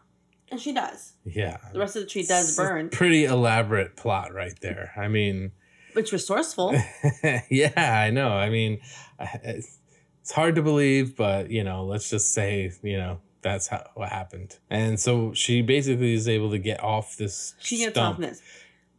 And 0.49 0.61
she 0.61 0.71
does. 0.71 1.13
Yeah. 1.25 1.57
The 1.73 1.79
rest 1.79 1.95
of 1.97 2.03
the 2.03 2.07
tree 2.07 2.23
does 2.25 2.49
It's 2.49 2.57
burn. 2.57 2.89
Pretty 2.89 3.25
elaborate 3.25 3.97
plot 3.97 4.33
right 4.33 4.57
there. 4.61 4.91
I 4.95 5.07
mean, 5.09 5.51
It's 5.95 6.13
resourceful. 6.13 6.73
yeah, 7.49 8.01
I 8.05 8.11
know. 8.11 8.29
I 8.29 8.49
mean, 8.49 8.79
it's 9.19 10.31
hard 10.31 10.55
to 10.55 10.61
believe, 10.61 11.15
but 11.17 11.49
you 11.49 11.63
know, 11.63 11.83
let's 11.83 12.09
just 12.09 12.33
say, 12.33 12.71
you 12.81 12.97
know, 12.97 13.19
that's 13.43 13.67
how 13.67 13.89
what 13.95 14.09
happened. 14.09 14.57
And 14.69 14.99
so 14.99 15.33
she 15.33 15.61
basically 15.61 16.13
is 16.13 16.27
able 16.27 16.49
to 16.51 16.57
get 16.57 16.81
off 16.83 17.17
this 17.17 17.53
She 17.59 17.77
gets 17.77 17.91
stump. 17.93 18.15
off 18.15 18.21
this. 18.21 18.41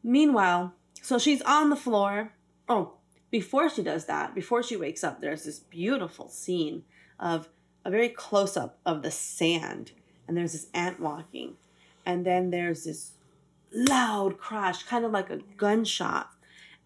Meanwhile, 0.03 0.74
so 1.03 1.18
she's 1.18 1.42
on 1.42 1.70
the 1.70 1.76
floor. 1.76 2.32
Oh, 2.68 2.95
before 3.30 3.68
she 3.68 3.82
does 3.82 4.05
that, 4.07 4.34
before 4.34 4.62
she 4.62 4.76
wakes 4.76 5.03
up, 5.03 5.20
there's 5.20 5.45
this 5.45 5.59
beautiful 5.59 6.28
scene 6.28 6.84
of 7.18 7.49
a 7.84 7.90
very 7.90 8.09
close 8.09 8.57
up 8.57 8.78
of 8.86 9.03
the 9.03 9.11
sand, 9.11 9.92
and 10.28 10.36
there's 10.36 10.53
this 10.53 10.66
ant 10.72 11.01
walking, 11.01 11.55
and 12.07 12.24
then 12.24 12.51
there's 12.51 12.84
this 12.84 13.12
loud 13.72 14.38
crash, 14.38 14.84
kind 14.84 15.05
of 15.05 15.11
like 15.11 15.30
a 15.30 15.38
gunshot, 15.57 16.30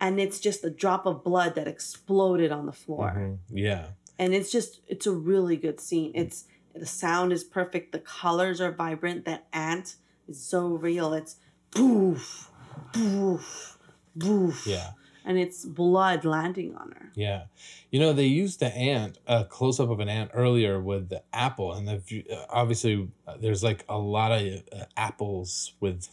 and 0.00 0.18
it's 0.20 0.40
just 0.40 0.64
a 0.64 0.70
drop 0.70 1.06
of 1.06 1.22
blood 1.22 1.54
that 1.54 1.68
exploded 1.68 2.50
on 2.52 2.66
the 2.66 2.72
floor 2.72 3.12
Mhm. 3.16 3.38
Yeah. 3.50 3.88
and 4.18 4.32
it's 4.34 4.50
just 4.50 4.80
it's 4.88 5.06
a 5.06 5.12
really 5.12 5.56
good 5.56 5.78
scene 5.80 6.10
it's 6.14 6.44
the 6.80 6.86
sound 6.86 7.32
is 7.32 7.44
perfect 7.44 7.92
the 7.92 7.98
colors 7.98 8.60
are 8.60 8.72
vibrant 8.72 9.24
that 9.24 9.46
ant 9.52 9.96
is 10.28 10.40
so 10.42 10.68
real 10.68 11.12
it's 11.12 11.36
boof 11.70 12.50
boof 12.92 13.78
boof 14.16 14.66
Yeah. 14.66 14.90
and 15.24 15.38
it's 15.38 15.64
blood 15.64 16.24
landing 16.24 16.74
on 16.76 16.90
her 16.92 17.12
Yeah, 17.14 17.44
you 17.90 18.00
know 18.00 18.12
they 18.12 18.26
used 18.26 18.60
the 18.60 18.74
ant, 18.74 19.18
a 19.26 19.44
close 19.44 19.78
up 19.80 19.90
of 19.90 20.00
an 20.00 20.08
ant 20.08 20.30
earlier 20.34 20.80
with 20.80 21.08
the 21.08 21.22
apple, 21.32 21.72
and 21.72 21.86
the 21.86 22.46
obviously 22.50 23.08
uh, 23.26 23.36
there's 23.40 23.62
like 23.62 23.84
a 23.88 23.98
lot 23.98 24.32
of 24.32 24.42
uh, 24.72 24.84
apples 24.96 25.74
with 25.80 26.08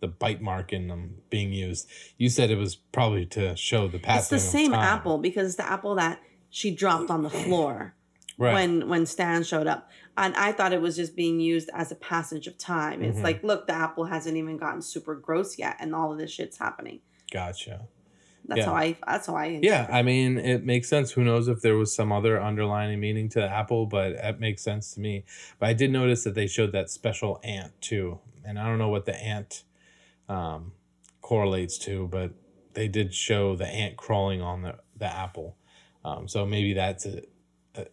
the 0.00 0.08
bite 0.08 0.40
mark 0.40 0.72
in 0.72 0.86
them 0.88 1.16
being 1.28 1.52
used. 1.52 1.88
You 2.18 2.28
said 2.28 2.50
it 2.50 2.56
was 2.58 2.76
probably 2.76 3.26
to 3.26 3.56
show 3.56 3.88
the 3.88 3.96
it's 3.96 4.06
passing. 4.06 4.36
the 4.38 4.44
of 4.44 4.50
same 4.50 4.74
apple 4.74 5.18
because 5.18 5.46
it's 5.46 5.56
the 5.56 5.68
apple 5.68 5.96
that 5.96 6.20
she 6.50 6.70
dropped 6.74 7.10
on 7.10 7.22
the 7.22 7.30
floor 7.30 7.94
right? 8.38 8.54
when 8.54 8.88
when 8.88 9.04
stan 9.04 9.42
showed 9.42 9.66
up 9.66 9.90
and 10.16 10.34
i 10.36 10.50
thought 10.52 10.72
it 10.72 10.80
was 10.80 10.96
just 10.96 11.14
being 11.14 11.38
used 11.40 11.68
as 11.74 11.92
a 11.92 11.96
passage 11.96 12.46
of 12.46 12.56
time 12.56 13.02
it's 13.02 13.18
Mhm. 13.18 13.24
like 13.24 13.42
look 13.42 13.66
the 13.66 13.74
apple 13.74 14.04
hasn't 14.06 14.36
even 14.36 14.56
gotten 14.56 14.80
super 14.80 15.14
gross 15.14 15.58
yet 15.58 15.76
and 15.80 15.94
all 15.94 16.12
of 16.12 16.18
this 16.18 16.30
shit's 16.30 16.56
happening 16.58 17.00
gotcha. 17.30 17.86
that's 18.46 18.58
Yeah. 18.60 18.64
how 18.66 18.74
i 18.74 18.96
that's 19.06 19.26
how 19.26 19.36
i 19.36 19.46
Yeah, 19.62 19.86
I 19.90 20.00
mean 20.02 20.38
it 20.38 20.64
makes 20.64 20.88
sense. 20.88 21.10
Who 21.12 21.22
knows 21.24 21.48
if 21.48 21.60
there 21.60 21.76
was 21.76 21.94
some 21.94 22.10
other 22.12 22.40
underlying 22.42 22.98
meaning 22.98 23.28
to 23.30 23.40
the 23.40 23.48
apple, 23.50 23.84
but 23.86 24.12
it 24.12 24.40
makes 24.40 24.62
sense 24.62 24.94
to 24.94 25.00
me. 25.00 25.24
But 25.58 25.68
I 25.68 25.74
did 25.74 25.90
notice 25.90 26.24
that 26.24 26.34
they 26.34 26.46
showed 26.46 26.72
that 26.72 26.88
special 26.88 27.40
ant 27.44 27.72
too, 27.82 28.20
and 28.46 28.58
I 28.58 28.64
don't 28.66 28.78
know 28.78 28.88
what 28.88 29.04
the 29.04 29.14
ant 29.16 29.64
um, 30.30 30.72
correlates 31.20 31.76
to, 31.78 32.06
but 32.08 32.30
they 32.74 32.88
did 32.88 33.12
show 33.14 33.54
the 33.56 33.66
ant 33.66 33.96
crawling 33.98 34.40
on 34.40 34.62
the 34.62 34.76
the 34.96 35.06
apple. 35.06 35.56
Um, 36.04 36.26
so 36.28 36.46
maybe 36.46 36.72
that's 36.72 37.04
a 37.04 37.22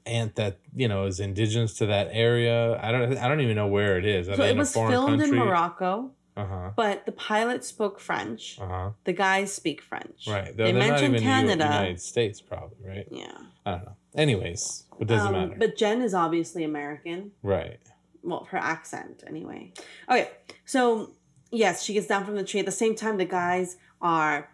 ant 0.06 0.36
that 0.36 0.60
you 0.76 0.88
know 0.88 1.06
is 1.06 1.20
indigenous 1.20 1.74
to 1.80 1.86
that 1.88 2.08
area. 2.12 2.80
I 2.82 2.92
don't 2.92 3.18
I 3.18 3.28
don't 3.28 3.42
even 3.42 3.56
know 3.56 3.68
where 3.68 3.98
it 3.98 4.06
is. 4.06 4.30
Are 4.30 4.36
so 4.36 4.44
it 4.44 4.56
was 4.58 4.74
filmed 4.74 5.22
in 5.22 5.32
morocco 5.36 6.12
Uh 6.38 6.46
huh. 6.46 6.70
But 6.76 7.06
the 7.06 7.12
pilot 7.14 7.64
spoke 7.64 8.00
French. 8.00 8.58
Uh 8.60 8.68
huh. 8.68 8.90
The 9.06 9.14
guys 9.14 9.54
speak 9.54 9.82
French. 9.82 10.28
Right. 10.28 10.46
They 10.46 10.52
They're, 10.52 10.66
they're 10.66 10.74
not 10.74 10.90
mentioned 11.02 11.16
even 11.16 11.16
in 11.16 11.24
the 11.24 11.30
Canada. 11.30 11.64
United 11.66 12.02
States, 12.02 12.42
probably. 12.42 12.78
Right. 12.94 13.08
Yeah. 13.12 13.38
I 13.66 13.72
don't 13.72 13.86
know. 13.86 13.96
Anyways, 14.16 14.84
it 15.00 15.08
doesn't 15.08 15.28
Um, 15.28 15.34
matter. 15.50 15.56
But 15.58 15.78
Jen 15.78 16.02
is 16.02 16.14
obviously 16.14 16.64
American. 16.64 17.32
right. 17.44 17.80
Well, 18.24 18.48
her 18.52 18.58
accent 18.58 19.24
anyway. 19.28 19.72
Okay, 20.10 20.30
so 20.66 21.12
Yes, 21.52 21.84
she 21.84 21.94
gets 21.94 22.08
down 22.08 22.26
from 22.26 22.36
the 22.36 22.44
tree. 22.44 22.60
At 22.60 22.66
the 22.66 22.72
same 22.84 22.96
time, 22.96 23.16
the 23.18 23.24
guys 23.42 23.78
are 24.02 24.50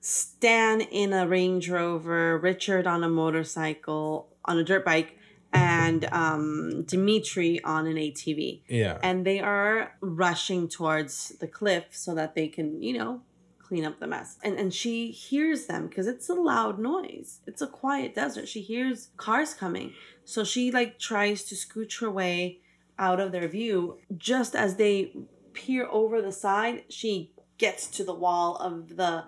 Stan 0.00 0.80
in 0.80 1.12
a 1.12 1.26
Range 1.26 1.68
Rover, 1.70 2.38
Richard 2.38 2.86
on 2.86 3.02
a 3.04 3.08
motorcycle, 3.08 4.28
on 4.48 4.58
a 4.58 4.64
dirt 4.64 4.84
bike, 4.84 5.16
and 5.52 6.04
um, 6.12 6.82
Dimitri 6.82 7.62
on 7.62 7.86
an 7.86 7.96
ATV. 7.96 8.62
Yeah. 8.68 8.98
And 9.02 9.24
they 9.24 9.40
are 9.40 9.92
rushing 10.00 10.68
towards 10.68 11.30
the 11.40 11.46
cliff 11.46 11.84
so 11.90 12.14
that 12.14 12.34
they 12.34 12.48
can, 12.48 12.82
you 12.82 12.98
know, 12.98 13.22
clean 13.68 13.84
up 13.84 14.00
the 14.00 14.06
mess. 14.06 14.38
And 14.42 14.58
and 14.58 14.72
she 14.72 15.10
hears 15.10 15.66
them 15.66 15.86
because 15.88 16.06
it's 16.06 16.28
a 16.28 16.34
loud 16.34 16.78
noise. 16.78 17.40
It's 17.46 17.62
a 17.62 17.66
quiet 17.66 18.14
desert. 18.14 18.48
She 18.48 18.62
hears 18.62 19.08
cars 19.16 19.54
coming. 19.54 19.92
So 20.24 20.44
she 20.44 20.70
like 20.70 20.98
tries 20.98 21.44
to 21.44 21.54
scooch 21.54 22.00
her 22.00 22.10
way 22.10 22.58
out 22.98 23.20
of 23.20 23.32
their 23.32 23.48
view. 23.48 23.98
Just 24.16 24.54
as 24.54 24.76
they 24.76 25.12
peer 25.52 25.86
over 25.90 26.20
the 26.20 26.32
side, 26.32 26.84
she 26.88 27.32
gets 27.58 27.86
to 27.88 28.04
the 28.04 28.14
wall 28.14 28.56
of 28.56 28.96
the 28.96 29.24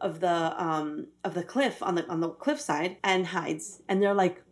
of 0.00 0.20
the 0.20 0.62
um 0.62 1.06
of 1.22 1.34
the 1.34 1.42
cliff 1.42 1.82
on 1.82 1.94
the 1.94 2.06
on 2.08 2.20
the 2.20 2.30
cliff 2.30 2.60
side 2.60 2.96
and 3.04 3.28
hides. 3.28 3.82
And 3.88 4.02
they're 4.02 4.14
like, 4.14 4.42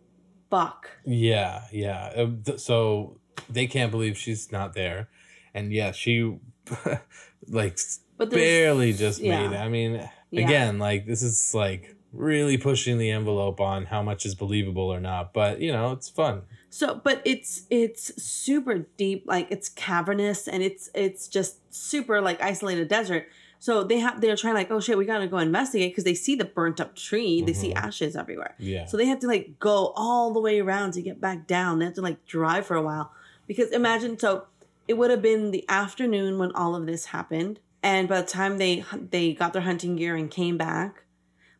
"Buck." 0.50 0.90
Yeah, 1.06 1.62
yeah. 1.72 2.12
Uh, 2.46 2.56
So 2.58 3.18
they 3.48 3.66
can't 3.66 3.90
believe 3.90 4.18
she's 4.18 4.52
not 4.52 4.74
there, 4.74 5.08
and 5.54 5.72
yeah, 5.72 5.92
she 5.92 6.36
like 7.48 7.78
barely 8.18 8.92
just 8.92 9.20
yeah. 9.20 9.48
made 9.48 9.56
it. 9.56 9.58
I 9.60 9.68
mean, 9.68 10.08
Yeah. 10.30 10.44
again, 10.44 10.78
like 10.78 11.06
this 11.06 11.22
is 11.22 11.54
like 11.54 11.96
really 12.12 12.58
pushing 12.58 12.98
the 12.98 13.10
envelope 13.10 13.60
on 13.60 13.86
how 13.86 14.02
much 14.02 14.26
is 14.26 14.34
believable 14.34 14.92
or 14.92 15.00
not. 15.00 15.32
But 15.32 15.60
you 15.60 15.72
know, 15.72 15.92
it's 15.92 16.08
fun. 16.08 16.42
So, 16.68 17.00
but 17.02 17.20
it's 17.24 17.66
it's 17.70 18.22
super 18.22 18.86
deep, 18.96 19.24
like 19.26 19.48
it's 19.50 19.68
cavernous, 19.68 20.46
and 20.46 20.62
it's 20.62 20.90
it's 20.94 21.26
just 21.28 21.58
super 21.74 22.20
like 22.20 22.40
isolated 22.42 22.88
desert. 22.88 23.26
So 23.62 23.84
they 23.84 23.98
have 23.98 24.20
they're 24.22 24.36
trying 24.36 24.54
like, 24.54 24.70
oh 24.70 24.80
shit, 24.80 24.96
we 24.98 25.04
gotta 25.04 25.26
go 25.28 25.36
investigate 25.38 25.92
because 25.92 26.04
they 26.04 26.14
see 26.14 26.34
the 26.34 26.46
burnt 26.46 26.80
up 26.80 26.96
tree, 26.96 27.42
they 27.42 27.52
see 27.52 27.72
Mhm. 27.72 27.76
ashes 27.76 28.16
everywhere. 28.16 28.54
Yeah. 28.58 28.86
So 28.86 28.96
they 28.96 29.04
have 29.06 29.20
to 29.20 29.26
like 29.26 29.58
go 29.58 29.92
all 29.94 30.32
the 30.32 30.40
way 30.40 30.60
around 30.60 30.92
to 30.94 31.02
get 31.02 31.20
back 31.20 31.46
down. 31.46 31.78
They 31.78 31.84
have 31.84 31.94
to 31.94 32.00
like 32.00 32.24
drive 32.26 32.66
for 32.66 32.74
a 32.74 32.82
while 32.82 33.12
because 33.46 33.70
imagine 33.70 34.18
so 34.18 34.46
it 34.88 34.94
would 34.94 35.10
have 35.10 35.22
been 35.22 35.50
the 35.50 35.64
afternoon 35.68 36.38
when 36.38 36.52
all 36.52 36.74
of 36.74 36.86
this 36.86 37.04
happened, 37.06 37.60
and 37.82 38.08
by 38.08 38.20
the 38.22 38.26
time 38.26 38.56
they 38.58 38.82
they 39.10 39.34
got 39.34 39.52
their 39.52 39.62
hunting 39.62 39.94
gear 39.94 40.16
and 40.16 40.30
came 40.30 40.56
back, 40.56 41.04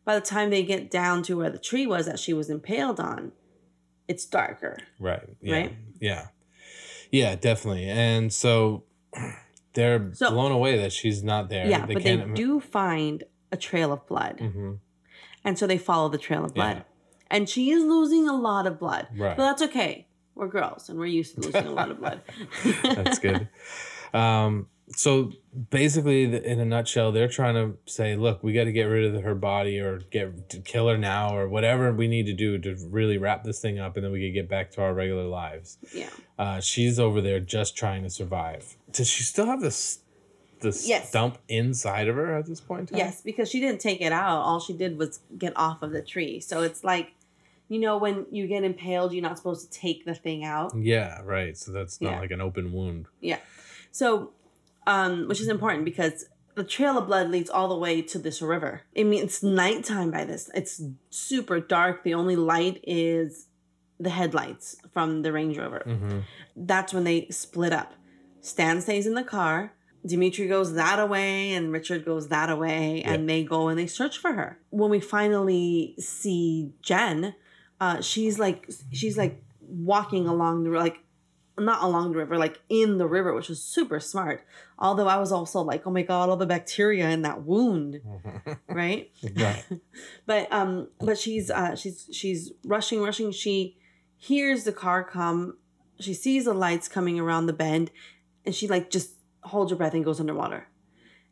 by 0.03 0.15
the 0.15 0.25
time 0.25 0.49
they 0.49 0.63
get 0.63 0.89
down 0.89 1.21
to 1.23 1.37
where 1.37 1.51
the 1.51 1.59
tree 1.59 1.85
was 1.85 2.07
that 2.07 2.17
she 2.19 2.33
was 2.33 2.49
impaled 2.49 2.99
on, 2.99 3.31
it's 4.07 4.25
darker. 4.25 4.79
Right. 4.99 5.29
Yeah. 5.39 5.53
Right? 5.53 5.75
Yeah. 5.99 6.27
Yeah, 7.11 7.35
definitely. 7.35 7.85
And 7.87 8.33
so 8.33 8.83
they're 9.73 10.11
So- 10.13 10.31
blown 10.31 10.51
away 10.51 10.77
that 10.77 10.91
she's 10.91 11.23
not 11.23 11.49
there. 11.49 11.67
Yeah, 11.67 11.85
but 11.85 12.03
they 12.03 12.17
do 12.17 12.59
find 12.59 13.23
a 13.51 13.57
trail 13.57 13.91
of 13.91 14.05
blood. 14.07 14.37
Mhm. 14.39 14.79
And 15.43 15.57
so 15.57 15.65
they 15.67 15.77
follow 15.77 16.07
the 16.09 16.17
trail 16.17 16.45
of 16.45 16.53
blood. 16.53 16.77
Yeah. 16.77 16.83
And 17.29 17.49
she 17.49 17.71
is 17.71 17.83
losing 17.83 18.27
a 18.27 18.33
lot 18.35 18.67
of 18.67 18.77
blood. 18.79 19.07
Right. 19.15 19.35
But 19.35 19.43
that's 19.43 19.61
okay. 19.63 20.07
We're 20.35 20.47
girls 20.47 20.89
and 20.89 20.99
we're 20.99 21.05
used 21.07 21.35
to 21.35 21.41
losing 21.41 21.65
a 21.67 21.71
lot 21.71 21.89
of 21.91 21.99
blood. 21.99 22.21
That's 22.83 23.19
good. 23.19 23.47
Um, 24.13 24.67
so 24.95 25.31
basically, 25.69 26.25
the- 26.25 26.43
in 26.43 26.59
a 26.59 26.65
nutshell, 26.65 27.11
they're 27.11 27.27
trying 27.27 27.55
to 27.55 27.77
say, 27.85 28.15
look, 28.15 28.43
we 28.43 28.53
got 28.53 28.65
to 28.65 28.71
get 28.71 28.83
rid 28.83 29.13
of 29.13 29.21
her 29.23 29.35
body 29.35 29.79
or 29.79 29.99
get 30.11 30.49
to 30.49 30.59
kill 30.59 30.87
her 30.87 30.97
now 30.97 31.35
or 31.35 31.47
whatever 31.47 31.91
we 31.93 32.07
need 32.07 32.25
to 32.25 32.33
do 32.33 32.57
to 32.59 32.75
really 32.89 33.17
wrap 33.17 33.43
this 33.43 33.59
thing 33.59 33.79
up 33.79 33.95
and 33.95 34.05
then 34.05 34.11
we 34.11 34.21
can 34.21 34.33
get 34.33 34.49
back 34.49 34.71
to 34.71 34.81
our 34.81 34.93
regular 34.93 35.25
lives. 35.25 35.77
yeah. 35.93 36.09
Uh, 36.39 36.59
she's 36.59 36.99
over 36.99 37.21
there 37.21 37.39
just 37.39 37.75
trying 37.77 38.03
to 38.03 38.09
survive. 38.09 38.75
Does 38.91 39.07
she 39.07 39.23
still 39.23 39.45
have 39.45 39.61
this 39.61 39.99
this 40.61 40.87
Yes. 40.87 41.09
stump 41.09 41.39
inside 41.47 42.07
of 42.07 42.15
her 42.15 42.35
at 42.37 42.45
this 42.45 42.61
point? 42.61 42.91
Yes, 42.93 43.21
because 43.23 43.49
she 43.49 43.59
didn't 43.59 43.81
take 43.81 43.99
it 43.99 44.11
out. 44.11 44.41
All 44.41 44.59
she 44.59 44.73
did 44.73 44.95
was 44.97 45.19
get 45.37 45.53
off 45.55 45.81
of 45.81 45.91
the 45.91 46.03
tree. 46.03 46.39
So 46.39 46.61
it's 46.61 46.83
like, 46.83 47.13
you 47.67 47.79
know, 47.79 47.97
when 47.97 48.27
you 48.31 48.45
get 48.45 48.63
impaled, 48.63 49.11
you're 49.11 49.23
not 49.23 49.37
supposed 49.37 49.71
to 49.71 49.79
take 49.79 50.05
the 50.05 50.13
thing 50.13 50.43
out. 50.43 50.73
Yeah, 50.77 51.21
right. 51.23 51.57
So 51.57 51.71
that's 51.71 51.99
not 51.99 52.11
Yeah. 52.11 52.19
like 52.19 52.29
an 52.29 52.41
open 52.41 52.71
wound. 52.73 53.07
Yeah. 53.21 53.39
So, 53.91 54.33
um, 54.87 55.27
which 55.27 55.41
is 55.41 55.47
important 55.47 55.85
because 55.85 56.25
the 56.55 56.63
trail 56.63 56.97
of 56.97 57.07
blood 57.07 57.29
leads 57.29 57.49
all 57.49 57.69
the 57.69 57.77
way 57.77 58.01
to 58.01 58.19
this 58.19 58.41
river. 58.41 58.81
I 58.97 59.03
mean, 59.03 59.23
it's 59.23 59.41
nighttime 59.41 60.11
by 60.11 60.25
this. 60.25 60.49
It's 60.53 60.81
super 61.09 61.59
dark. 61.59 62.03
The 62.03 62.13
only 62.13 62.35
light 62.35 62.83
is 62.85 63.47
the 63.99 64.09
headlights 64.09 64.75
from 64.93 65.21
the 65.21 65.31
Range 65.31 65.57
Rover. 65.57 65.83
hmm 65.85 66.19
That's 66.55 66.93
when 66.93 67.03
they 67.03 67.27
split 67.29 67.71
up. 67.71 67.93
Stan 68.41 68.81
stays 68.81 69.05
in 69.05 69.13
the 69.13 69.23
car. 69.23 69.73
Dimitri 70.05 70.47
goes 70.47 70.73
that 70.73 70.97
away 70.99 71.53
and 71.53 71.71
Richard 71.71 72.03
goes 72.05 72.29
that 72.29 72.49
away 72.49 73.03
and 73.03 73.29
they 73.29 73.43
go 73.43 73.67
and 73.67 73.77
they 73.77 73.85
search 73.85 74.17
for 74.17 74.33
her. 74.33 74.57
When 74.71 74.89
we 74.89 74.99
finally 74.99 75.93
see 75.99 76.71
Jen, 76.81 77.35
uh, 77.79 78.01
she's 78.01 78.39
like 78.39 78.67
she's 78.91 79.15
like 79.15 79.43
walking 79.61 80.27
along 80.27 80.63
the 80.63 80.71
like 80.71 80.97
not 81.59 81.83
along 81.83 82.11
the 82.11 82.17
river, 82.17 82.35
like 82.37 82.59
in 82.67 82.97
the 82.97 83.05
river, 83.05 83.31
which 83.35 83.49
was 83.49 83.61
super 83.61 83.99
smart. 83.99 84.43
Although 84.81 85.07
I 85.07 85.17
was 85.17 85.31
also 85.31 85.61
like, 85.61 85.85
oh 85.85 85.91
my 85.91 86.01
god, 86.01 86.29
all 86.29 86.37
the 86.37 86.47
bacteria 86.47 87.07
in 87.09 87.21
that 87.21 87.43
wound, 87.43 88.01
right? 88.67 89.11
right. 89.37 89.63
but 90.25 90.51
um 90.51 90.87
but 90.99 91.19
she's 91.19 91.51
uh 91.51 91.75
she's 91.75 92.09
she's 92.11 92.51
rushing 92.65 93.01
rushing. 93.01 93.31
She 93.31 93.77
hears 94.17 94.63
the 94.63 94.73
car 94.73 95.03
come. 95.03 95.57
She 95.99 96.15
sees 96.15 96.45
the 96.45 96.53
lights 96.53 96.87
coming 96.87 97.19
around 97.19 97.45
the 97.45 97.53
bend 97.53 97.91
and 98.43 98.55
she 98.55 98.67
like 98.67 98.89
just 98.89 99.11
holds 99.43 99.71
her 99.71 99.77
breath 99.77 99.93
and 99.93 100.03
goes 100.03 100.19
underwater. 100.19 100.67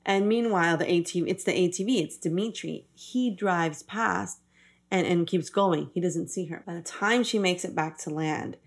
And 0.05 0.29
meanwhile 0.29 0.77
the 0.77 0.85
atv 0.85 1.23
it's 1.27 1.43
the 1.43 1.51
atv 1.51 2.03
it's 2.03 2.17
dimitri. 2.17 2.85
He 2.93 3.31
drives 3.31 3.81
past 3.81 4.41
and 4.91 5.07
and 5.07 5.25
keeps 5.25 5.49
going. 5.49 5.89
He 5.95 5.99
doesn't 5.99 6.29
see 6.29 6.45
her. 6.45 6.61
By 6.67 6.75
the 6.75 6.83
time 6.83 7.23
she 7.23 7.39
makes 7.39 7.65
it 7.65 7.73
back 7.73 7.97
to 7.99 8.11
land 8.11 8.57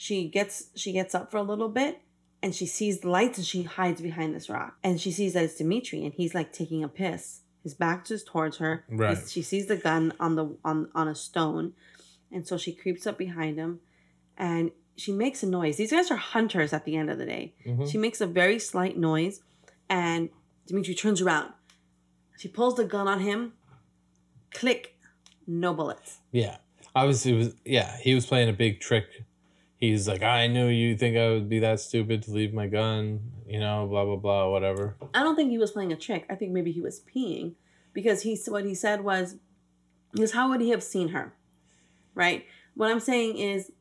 she 0.00 0.28
gets 0.28 0.68
she 0.76 0.92
gets 0.92 1.12
up 1.12 1.28
for 1.28 1.38
a 1.38 1.42
little 1.42 1.68
bit 1.68 2.00
and 2.42 2.54
she 2.54 2.66
sees 2.66 3.00
the 3.00 3.08
lights 3.10 3.38
and 3.38 3.46
she 3.46 3.62
hides 3.64 4.00
behind 4.00 4.34
this 4.34 4.48
rock 4.48 4.76
and 4.84 5.00
she 5.00 5.10
sees 5.10 5.32
that 5.34 5.44
it's 5.44 5.56
dimitri 5.56 6.04
and 6.04 6.14
he's 6.14 6.34
like 6.34 6.52
taking 6.52 6.82
a 6.84 6.88
piss 6.88 7.40
his 7.62 7.74
back 7.74 8.10
is 8.10 8.22
towards 8.24 8.58
her 8.58 8.84
Right. 8.88 9.16
He's- 9.16 9.30
she 9.30 9.42
sees 9.42 9.66
the 9.66 9.76
gun 9.76 10.12
on 10.20 10.36
the 10.36 10.56
on 10.64 10.88
on 10.94 11.08
a 11.08 11.14
stone 11.14 11.72
and 12.30 12.46
so 12.46 12.56
she 12.56 12.72
creeps 12.72 13.06
up 13.06 13.18
behind 13.18 13.58
him 13.58 13.80
and 14.36 14.70
she 14.96 15.12
makes 15.12 15.42
a 15.42 15.46
noise 15.46 15.76
these 15.76 15.90
guys 15.92 16.10
are 16.10 16.16
hunters 16.16 16.72
at 16.72 16.84
the 16.84 16.96
end 16.96 17.10
of 17.10 17.18
the 17.18 17.26
day 17.26 17.54
Mhm. 17.66 17.90
she 17.90 17.98
makes 17.98 18.20
a 18.20 18.26
very 18.26 18.58
slight 18.58 18.96
noise 18.96 19.40
and 19.88 20.28
dimitri 20.66 20.94
turns 20.94 21.20
around 21.20 21.52
she 22.38 22.48
pulls 22.48 22.76
the 22.76 22.84
gun 22.84 23.08
on 23.08 23.20
him 23.20 23.52
click 24.52 24.94
no 25.46 25.74
bullets 25.74 26.18
Yeah. 26.32 26.58
Obviously, 26.94 27.32
it 27.32 27.36
was 27.36 27.54
yeah. 27.64 27.96
He 27.98 28.14
was 28.14 28.26
playing 28.26 28.48
a 28.48 28.52
big 28.52 28.80
trick. 28.80 29.06
He's 29.78 30.08
like, 30.08 30.22
I 30.22 30.48
knew 30.48 30.66
you 30.66 30.96
think 30.96 31.16
I 31.16 31.30
would 31.30 31.48
be 31.48 31.60
that 31.60 31.78
stupid 31.78 32.22
to 32.24 32.32
leave 32.32 32.52
my 32.52 32.66
gun. 32.66 33.20
You 33.46 33.60
know, 33.60 33.86
blah 33.86 34.04
blah 34.04 34.16
blah, 34.16 34.50
whatever. 34.50 34.96
i 35.14 35.22
don't 35.22 35.36
think 35.36 35.50
he 35.50 35.58
was 35.58 35.70
playing 35.70 35.92
a 35.92 35.96
trick. 35.96 36.26
I 36.28 36.34
think 36.34 36.52
maybe 36.52 36.72
he 36.72 36.80
was 36.80 37.00
peeing 37.00 37.54
because 37.92 38.22
he 38.22 38.36
what 38.48 38.64
he 38.64 38.74
said 38.74 39.02
was 39.02 39.36
because 40.12 40.32
how 40.32 40.48
would 40.50 40.60
he 40.60 40.70
have 40.70 40.82
seen 40.82 41.08
her? 41.08 41.34
Right? 42.14 42.44
What 42.74 42.90
i'm 42.90 43.00
saying 43.00 43.38
is 43.38 43.72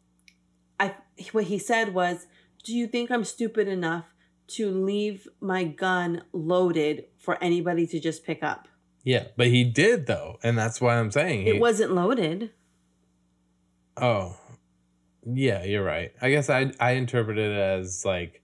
i 0.80 0.96
what 1.32 1.46
he 1.46 1.60
said 1.60 1.94
was 1.94 2.26
do 2.64 2.76
you 2.76 2.88
think 2.88 3.12
i'm 3.12 3.24
stupid 3.24 3.68
enough 3.68 4.06
to 4.48 4.72
leave 4.72 5.28
my 5.40 5.64
gun 5.64 6.24
loaded 6.32 7.06
for 7.18 7.42
anybody 7.44 7.86
to 7.88 8.00
just 8.00 8.24
pick 8.24 8.42
up? 8.42 8.68
Yeah, 9.04 9.26
but 9.36 9.48
he 9.48 9.64
did 9.64 10.08
though, 10.08 10.38
and 10.44 10.58
that's 10.58 10.82
why 10.82 10.98
I'm 10.98 11.12
saying 11.12 11.44
he, 11.44 11.52
it 11.52 11.60
wasn't 11.60 11.94
loaded. 11.94 12.52
Oh, 13.96 14.38
yeah, 15.34 15.64
you're 15.64 15.84
right. 15.84 16.14
I 16.22 16.30
guess 16.30 16.50
I 16.50 16.72
I 16.80 16.92
interpreted 16.92 17.52
it 17.52 17.58
as 17.58 18.06
like 18.06 18.42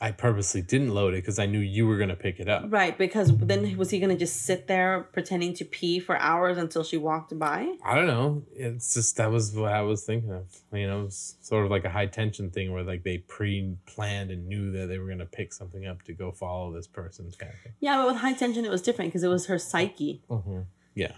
I 0.00 0.10
purposely 0.10 0.60
didn't 0.60 0.92
load 0.92 1.14
it 1.14 1.18
because 1.18 1.38
I 1.38 1.46
knew 1.46 1.60
you 1.60 1.86
were 1.86 1.96
gonna 1.96 2.16
pick 2.16 2.40
it 2.40 2.48
up. 2.48 2.64
right 2.68 2.98
because 2.98 3.34
then 3.38 3.76
was 3.78 3.90
he 3.90 4.00
gonna 4.00 4.16
just 4.16 4.42
sit 4.42 4.66
there 4.66 5.04
pretending 5.12 5.54
to 5.54 5.64
pee 5.64 6.00
for 6.00 6.18
hours 6.18 6.58
until 6.58 6.82
she 6.82 6.96
walked 6.96 7.38
by 7.38 7.74
I 7.82 7.94
don't 7.94 8.08
know. 8.08 8.42
It's 8.54 8.92
just 8.92 9.16
that 9.18 9.30
was 9.30 9.52
what 9.54 9.72
I 9.72 9.82
was 9.82 10.04
thinking 10.04 10.32
of. 10.32 10.44
You 10.72 10.88
know, 10.88 11.06
sort 11.10 11.64
of 11.64 11.70
like 11.70 11.84
a 11.84 11.90
high 11.90 12.06
tension 12.06 12.50
thing 12.50 12.72
where 12.72 12.82
like 12.82 13.04
they 13.04 13.18
pre-planned 13.18 14.30
and 14.30 14.46
knew 14.48 14.72
that 14.72 14.86
they 14.88 14.98
were 14.98 15.08
gonna 15.08 15.26
pick 15.26 15.52
something 15.54 15.86
up 15.86 16.02
to 16.02 16.12
go 16.12 16.32
follow 16.32 16.72
this 16.72 16.88
person 16.88 17.30
kind 17.38 17.52
of 17.52 17.58
thing. 17.60 17.72
yeah 17.80 17.96
but 17.96 18.08
with 18.08 18.16
high 18.16 18.34
tension 18.34 18.64
it 18.64 18.70
was 18.70 18.82
different 18.82 19.10
because 19.10 19.22
it 19.22 19.28
was 19.28 19.46
her 19.46 19.58
psyche 19.58 20.22
Mm-hmm. 20.28 20.60
Yeah. 20.96 21.12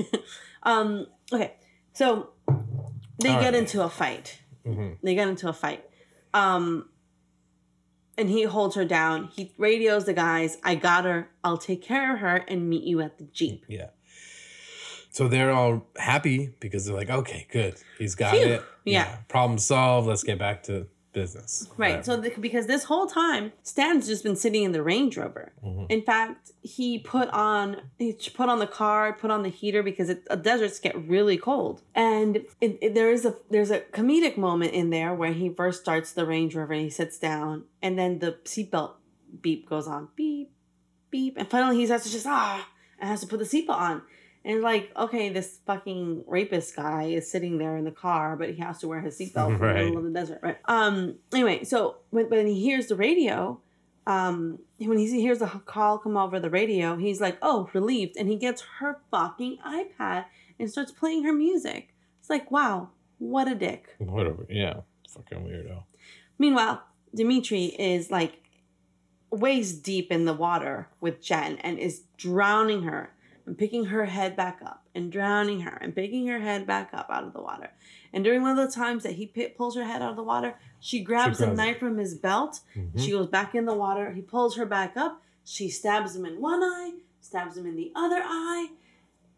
um 0.64 1.06
okay 1.32 1.54
so 1.92 2.30
they 3.18 3.30
All 3.30 3.40
get 3.40 3.46
right. 3.52 3.54
into 3.54 3.82
a 3.82 3.88
fight 3.88 4.40
Mm-hmm. 4.66 4.94
they 5.02 5.14
get 5.14 5.28
into 5.28 5.48
a 5.48 5.52
fight 5.52 5.84
um 6.34 6.88
and 8.18 8.28
he 8.28 8.42
holds 8.42 8.74
her 8.74 8.84
down 8.84 9.28
he 9.36 9.52
radios 9.58 10.06
the 10.06 10.12
guys 10.12 10.56
i 10.64 10.74
got 10.74 11.04
her 11.04 11.28
i'll 11.44 11.56
take 11.56 11.82
care 11.82 12.14
of 12.14 12.18
her 12.20 12.36
and 12.48 12.68
meet 12.68 12.82
you 12.82 13.00
at 13.00 13.16
the 13.18 13.24
jeep 13.24 13.64
Yeah. 13.68 13.90
So 15.10 15.28
they're 15.28 15.50
all 15.52 15.86
happy 15.96 16.54
because 16.60 16.84
they're 16.84 16.94
like, 16.94 17.08
okay, 17.08 17.46
good. 17.50 17.76
He's 17.98 18.14
got 18.14 18.34
Phew. 18.34 18.46
it. 18.48 18.62
Yeah. 18.84 19.16
Problem 19.28 19.58
solved. 19.58 20.06
Let's 20.06 20.22
get 20.22 20.38
back 20.38 20.64
to 20.64 20.88
business. 21.20 21.68
Right. 21.78 22.04
So 22.04 22.16
the, 22.16 22.30
because 22.38 22.66
this 22.66 22.84
whole 22.84 23.06
time, 23.06 23.52
Stan's 23.62 24.06
just 24.06 24.22
been 24.22 24.36
sitting 24.36 24.62
in 24.64 24.72
the 24.72 24.82
Range 24.82 25.16
Rover. 25.16 25.52
Mhm. 25.64 25.86
In 25.88 26.02
fact, 26.02 26.52
he 26.62 26.98
put 26.98 27.28
on 27.30 27.64
he 27.98 28.12
put 28.34 28.48
on 28.50 28.58
the 28.58 28.66
car, 28.66 29.12
put 29.14 29.30
on 29.30 29.42
the 29.42 29.48
heater 29.48 29.82
because 29.82 30.08
it, 30.10 30.20
uh, 30.30 30.36
deserts 30.36 30.78
get 30.78 30.94
really 31.08 31.38
cold. 31.38 31.82
And 31.94 32.36
it, 32.60 32.78
it- 32.84 32.94
there 32.94 33.10
is 33.10 33.24
a 33.24 33.32
there's 33.50 33.70
a 33.70 33.80
comedic 33.98 34.36
moment 34.36 34.72
in 34.74 34.90
there 34.90 35.12
where 35.14 35.32
he 35.32 35.48
first 35.48 35.80
starts 35.80 36.12
the 36.12 36.26
Range 36.26 36.54
Rover 36.54 36.74
and 36.74 36.82
he 36.82 36.90
sits 36.90 37.18
down, 37.18 37.64
and 37.82 37.98
then 37.98 38.18
the 38.18 38.32
seatbelt 38.44 38.92
beep 39.40 39.68
goes 39.68 39.88
on, 39.88 40.08
beep, 40.16 40.50
beep, 41.10 41.34
and 41.38 41.48
finally 41.48 41.76
he 41.76 41.86
has 41.86 42.04
to 42.04 42.10
just 42.12 42.26
ah 42.26 42.68
and 43.00 43.08
has 43.10 43.20
to 43.22 43.26
put 43.26 43.38
the 43.38 43.44
seatbelt 43.52 43.80
on. 43.88 44.02
And 44.46 44.62
like, 44.62 44.92
okay, 44.96 45.28
this 45.28 45.58
fucking 45.66 46.22
rapist 46.28 46.76
guy 46.76 47.06
is 47.06 47.28
sitting 47.28 47.58
there 47.58 47.76
in 47.76 47.84
the 47.84 47.90
car, 47.90 48.36
but 48.36 48.50
he 48.50 48.60
has 48.62 48.78
to 48.78 48.88
wear 48.88 49.00
his 49.00 49.18
seatbelt 49.20 49.54
in 49.54 49.58
the 49.58 49.74
middle 49.74 49.98
of 49.98 50.04
the 50.04 50.10
desert, 50.10 50.38
right? 50.40 50.58
Um. 50.66 51.16
Anyway, 51.32 51.64
so 51.64 51.96
when 52.10 52.30
when 52.30 52.46
he 52.46 52.60
hears 52.60 52.86
the 52.86 52.94
radio, 52.94 53.60
um, 54.06 54.60
when 54.78 54.98
he 54.98 55.20
hears 55.20 55.40
the 55.40 55.46
call 55.46 55.98
come 55.98 56.16
over 56.16 56.38
the 56.38 56.48
radio, 56.48 56.96
he's 56.96 57.20
like, 57.20 57.38
oh, 57.42 57.68
relieved, 57.72 58.16
and 58.16 58.28
he 58.28 58.36
gets 58.36 58.62
her 58.78 59.00
fucking 59.10 59.58
iPad 59.66 60.26
and 60.60 60.70
starts 60.70 60.92
playing 60.92 61.24
her 61.24 61.32
music. 61.32 61.92
It's 62.20 62.30
like, 62.30 62.48
wow, 62.50 62.90
what 63.18 63.48
a 63.48 63.54
dick. 63.56 63.96
Whatever. 63.98 64.46
Yeah. 64.48 64.80
Fucking 65.10 65.38
weirdo. 65.38 65.82
Meanwhile, 66.38 66.82
Dimitri 67.14 67.64
is 67.64 68.12
like 68.12 68.42
waist 69.30 69.82
deep 69.82 70.12
in 70.12 70.24
the 70.24 70.34
water 70.34 70.88
with 71.00 71.20
Jen 71.20 71.56
and 71.58 71.78
is 71.78 72.02
drowning 72.16 72.82
her 72.82 73.12
and 73.46 73.56
picking 73.56 73.86
her 73.86 74.04
head 74.06 74.36
back 74.36 74.60
up 74.64 74.84
and 74.94 75.10
drowning 75.12 75.60
her 75.60 75.76
and 75.80 75.94
picking 75.94 76.26
her 76.26 76.40
head 76.40 76.66
back 76.66 76.90
up 76.92 77.08
out 77.10 77.24
of 77.24 77.32
the 77.32 77.40
water. 77.40 77.70
And 78.12 78.24
during 78.24 78.42
one 78.42 78.58
of 78.58 78.66
the 78.66 78.72
times 78.74 79.02
that 79.04 79.12
he 79.12 79.26
pi 79.26 79.52
pulls 79.56 79.76
her 79.76 79.84
head 79.84 80.02
out 80.02 80.10
of 80.10 80.16
the 80.16 80.22
water, 80.22 80.54
she 80.80 81.00
grabs 81.00 81.40
a 81.40 81.44
grabs 81.46 81.58
it. 81.58 81.62
knife 81.62 81.78
from 81.78 81.98
his 81.98 82.14
belt. 82.14 82.60
Mhm. 82.74 82.98
She 83.00 83.10
goes 83.12 83.28
back 83.28 83.54
in 83.54 83.64
the 83.66 83.74
water. 83.74 84.12
He 84.12 84.20
pulls 84.22 84.56
her 84.56 84.66
back 84.66 84.96
up. 84.96 85.22
She 85.44 85.68
stabs 85.68 86.16
him 86.16 86.24
in 86.26 86.40
one 86.40 86.62
eye, 86.62 86.94
stabs 87.20 87.56
him 87.56 87.66
in 87.66 87.76
the 87.76 87.92
other 87.94 88.20
eye, 88.22 88.68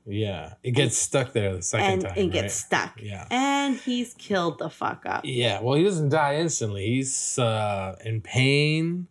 Yeah. 0.07 0.55
It 0.63 0.71
gets 0.71 0.97
stuck 0.97 1.35
there 1.35 1.55
the 1.55 1.61
second 1.61 1.87
and 1.93 2.03
time. 2.03 2.13
it 2.17 2.23
right? 2.23 2.33
gets 2.33 2.55
stuck. 2.55 2.99
Yeah. 3.03 3.27
And 3.31 3.77
he's 3.77 4.15
killed 4.15 4.59
the 4.59 4.71
fuck 4.71 5.03
up. 5.05 5.21
Yeah, 5.25 5.61
well, 5.61 5.75
he 5.75 5.85
doesn't 5.85 6.09
die 6.09 6.37
instantly. 6.37 6.87
He's 6.87 7.39
uh, 7.39 7.97
in 8.07 8.23
pain 8.23 9.09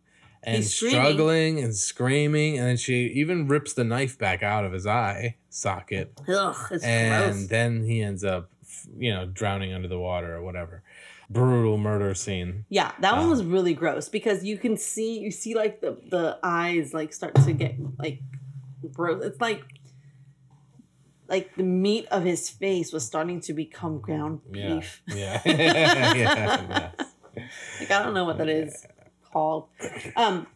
and 0.48 0.56
He's 0.64 0.74
struggling 0.74 1.60
and 1.60 1.76
screaming, 1.76 2.58
and 2.58 2.68
then 2.68 2.78
she 2.78 3.08
even 3.08 3.48
rips 3.48 3.74
the 3.74 3.84
knife 3.84 4.18
back 4.18 4.42
out 4.42 4.64
of 4.66 4.72
his 4.72 4.88
eye 4.88 5.36
socket, 5.50 6.14
Ugh, 6.28 6.56
it's 6.72 6.84
and 6.84 7.34
gross. 7.36 7.48
then 7.48 7.84
he 7.84 8.02
ends 8.02 8.24
up, 8.24 8.50
you 8.98 9.14
know, 9.14 9.26
drowning 9.26 9.74
under 9.74 9.88
the 9.88 10.00
water 10.00 10.36
or 10.36 10.42
whatever. 10.42 10.84
Brutal 11.30 11.78
murder 11.78 12.14
scene. 12.16 12.64
Yeah, 12.70 12.94
that 13.02 13.18
one 13.18 13.26
Uh, 13.26 13.30
was 13.30 13.44
really 13.44 13.74
gross 13.74 14.08
because 14.08 14.46
you 14.46 14.58
can 14.58 14.78
see 14.78 15.20
you 15.20 15.32
see 15.32 15.54
like 15.56 15.82
the 15.82 15.98
the 16.10 16.40
eyes 16.42 16.94
like 16.94 17.12
start 17.14 17.36
to 17.36 17.52
get 17.52 17.76
like 18.00 18.22
gross. 18.94 19.26
It's 19.26 19.42
like 19.42 19.62
like 21.28 21.54
the 21.58 21.64
meat 21.64 22.06
of 22.10 22.24
his 22.24 22.50
face 22.50 22.94
was 22.94 23.06
starting 23.06 23.42
to 23.42 23.54
become 23.54 24.00
ground 24.00 24.40
Yeah, 24.54 24.76
beef. 24.76 25.02
yeah, 25.08 25.42
yeah. 25.46 26.14
yes. 26.16 26.96
Like 27.80 27.92
I 27.92 28.04
don't 28.04 28.14
know 28.14 28.24
what 28.26 28.38
that 28.40 28.50
is 28.50 28.86
called. 29.38 29.68
Um, 30.16 30.48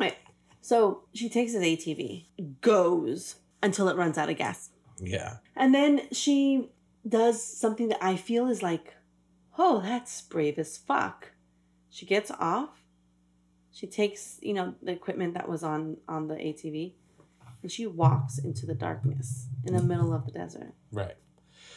right. 0.00 0.16
So 0.60 1.02
she 1.12 1.28
takes 1.28 1.52
his 1.52 1.62
ATV, 1.62 2.24
goes 2.60 3.36
until 3.62 3.88
it 3.88 3.96
runs 3.96 4.18
out 4.18 4.28
of 4.28 4.36
gas, 4.36 4.70
Yeah, 5.00 5.36
and 5.54 5.74
then 5.74 6.08
she 6.12 6.70
does 7.06 7.42
something 7.42 7.88
that 7.88 8.02
I 8.02 8.16
feel 8.16 8.48
is 8.48 8.62
like, 8.62 8.94
oh, 9.58 9.80
that's 9.80 10.20
brave 10.22 10.58
as 10.58 10.76
fuck. 10.76 11.30
She 11.90 12.06
gets 12.06 12.30
off. 12.30 12.70
She 13.72 13.86
takes, 13.86 14.38
you 14.42 14.54
know, 14.54 14.74
the 14.82 14.92
equipment 14.92 15.34
that 15.34 15.48
was 15.48 15.62
on 15.62 15.98
on 16.08 16.28
the 16.28 16.34
ATV, 16.36 16.92
and 17.62 17.70
she 17.70 17.86
walks 17.86 18.38
into 18.38 18.66
the 18.66 18.74
darkness 18.74 19.46
in 19.66 19.74
the 19.76 19.82
middle 19.82 20.12
of 20.12 20.26
the 20.26 20.32
desert. 20.32 20.72
right. 20.92 21.16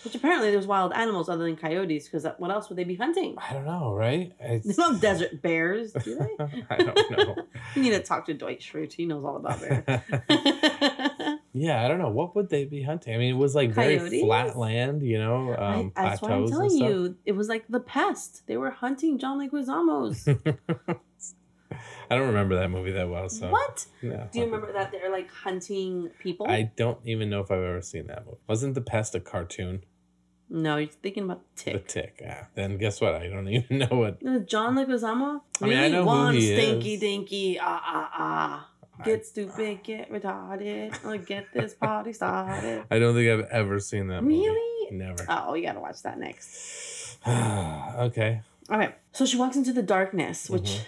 Which 0.04 0.16
apparently 0.16 0.52
there's 0.52 0.68
wild 0.68 0.94
animals 0.94 1.30
other 1.30 1.44
than 1.44 1.56
coyotes, 1.56 2.06
because 2.08 2.26
what 2.38 2.52
else 2.52 2.70
would 2.70 2.78
they 2.78 2.84
be 2.84 2.96
hunting? 2.96 3.36
I 3.38 3.54
don't 3.54 3.66
know, 3.66 3.94
right? 3.94 4.32
It's, 4.40 4.76
don't 4.76 4.94
have 4.94 5.02
desert 5.02 5.42
bears, 5.42 5.92
do 5.92 6.16
they? 6.16 6.64
I 6.70 6.78
don't 6.78 7.12
know. 7.12 7.36
You 7.76 7.82
need 7.84 7.92
to 7.92 8.00
talk 8.00 8.26
to 8.28 8.34
Dwight 8.34 8.62
Schrute. 8.62 8.94
He 8.94 9.06
knows 9.06 9.24
all 9.24 9.36
about 9.36 9.60
bears. 9.60 9.84
yeah, 11.54 11.84
I 11.84 11.88
don't 11.88 12.00
know. 12.00 12.10
What 12.10 12.36
would 12.36 12.50
they 12.50 12.66
be 12.66 12.82
hunting? 12.82 13.14
I 13.14 13.18
mean, 13.18 13.36
it 13.36 13.38
was 13.38 13.54
like 13.54 13.72
very 13.72 14.22
flat 14.22 14.58
land, 14.58 15.04
you 15.04 15.20
know, 15.20 15.56
um, 15.56 15.92
I, 15.96 16.10
that's 16.10 16.22
what 16.22 16.32
I'm 16.32 16.48
telling 16.48 16.72
you. 16.72 17.18
It 17.26 17.34
was 17.34 17.50
like 17.50 17.66
the 17.68 17.80
pest. 17.80 18.48
They 18.48 18.58
were 18.58 18.72
hunting 18.72 19.20
John 19.20 19.38
Leguizamos. 19.40 20.58
I 22.10 22.16
don't 22.16 22.28
remember 22.28 22.56
that 22.56 22.70
movie 22.70 22.92
that 22.92 23.10
well. 23.10 23.30
So 23.30 23.50
what? 23.50 23.86
No. 24.02 24.28
Do 24.32 24.40
you 24.40 24.46
remember 24.46 24.72
that 24.74 24.92
they're 24.92 25.12
like 25.12 25.30
hunting 25.32 26.10
people? 26.20 26.48
I 26.48 26.72
don't 26.76 27.00
even 27.06 27.30
know 27.30 27.42
if 27.42 27.52
I've 27.52 27.60
ever 27.62 27.82
seen 27.82 28.08
that 28.08 28.26
movie. 28.26 28.38
Wasn't 28.48 28.76
The 28.76 28.82
Pest 28.82 29.16
a 29.16 29.20
cartoon? 29.20 29.84
no, 30.50 30.78
you're 30.78 30.88
thinking 30.90 31.24
about 31.24 31.42
The 31.58 31.64
Tick. 31.64 31.74
The 31.74 31.80
tick. 32.02 32.24
Ah, 32.30 32.48
then 32.56 32.78
guess 32.78 33.02
what? 33.02 33.16
I 33.16 33.28
don't 33.28 33.48
even 33.58 33.80
know 33.80 33.88
what. 33.92 34.48
John 34.48 34.76
Leguizamo? 34.76 35.42
I 35.62 35.66
mean, 35.66 35.78
I 35.78 35.90
know 35.90 36.06
who 36.08 36.30
he 36.32 36.54
stinky 36.56 36.94
is. 36.94 37.00
dinky, 37.02 37.60
ah, 37.60 37.82
ah, 37.84 38.10
ah. 38.14 38.70
I- 39.00 39.04
Get 39.04 39.26
stupid, 39.28 39.84
get 39.84 40.10
retarded. 40.10 41.06
Or 41.06 41.18
get 41.18 41.46
this 41.54 41.74
party 41.76 42.14
started. 42.14 42.84
I 42.92 42.98
don't 42.98 43.14
think 43.14 43.30
I've 43.30 43.52
ever 43.52 43.80
seen 43.80 44.08
that 44.08 44.24
movie. 44.24 44.38
Really? 44.40 44.92
Never. 44.98 45.24
Oh, 45.30 45.54
you 45.54 45.64
gotta 45.68 45.80
watch 45.82 46.02
that 46.04 46.18
next. 46.18 47.18
okay. 47.28 48.42
Okay, 48.72 48.96
so 49.12 49.26
she 49.26 49.38
walks 49.38 49.56
into 49.56 49.72
the 49.72 49.84
darkness, 49.84 50.50
which 50.50 50.64
Mhm. 50.64 50.82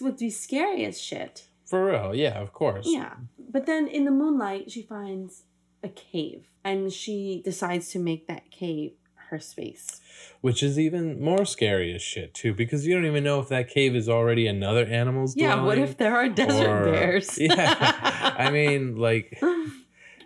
Would 0.00 0.16
be 0.18 0.30
scary 0.30 0.84
as 0.84 1.00
shit. 1.00 1.46
For 1.64 1.86
real. 1.86 2.14
Yeah, 2.14 2.40
of 2.40 2.52
course. 2.52 2.86
Yeah. 2.88 3.14
But 3.50 3.66
then 3.66 3.86
in 3.88 4.04
the 4.04 4.10
moonlight, 4.10 4.70
she 4.70 4.82
finds 4.82 5.44
a 5.82 5.88
cave 5.88 6.46
and 6.64 6.92
she 6.92 7.40
decides 7.44 7.90
to 7.90 7.98
make 7.98 8.26
that 8.26 8.50
cave 8.50 8.92
her 9.30 9.38
space. 9.38 10.00
Which 10.40 10.62
is 10.62 10.78
even 10.78 11.20
more 11.22 11.44
scary 11.44 11.94
as 11.94 12.00
shit, 12.00 12.32
too, 12.32 12.54
because 12.54 12.86
you 12.86 12.94
don't 12.94 13.04
even 13.04 13.24
know 13.24 13.40
if 13.40 13.48
that 13.48 13.68
cave 13.68 13.94
is 13.94 14.08
already 14.08 14.46
another 14.46 14.86
animal's 14.86 15.36
Yeah, 15.36 15.62
what 15.62 15.76
if 15.78 15.98
there 15.98 16.16
are 16.16 16.28
desert 16.28 16.66
or- 16.66 16.84
bears? 16.92 17.38
Yeah. 17.38 18.34
I 18.38 18.50
mean, 18.50 18.96
like, 18.96 19.38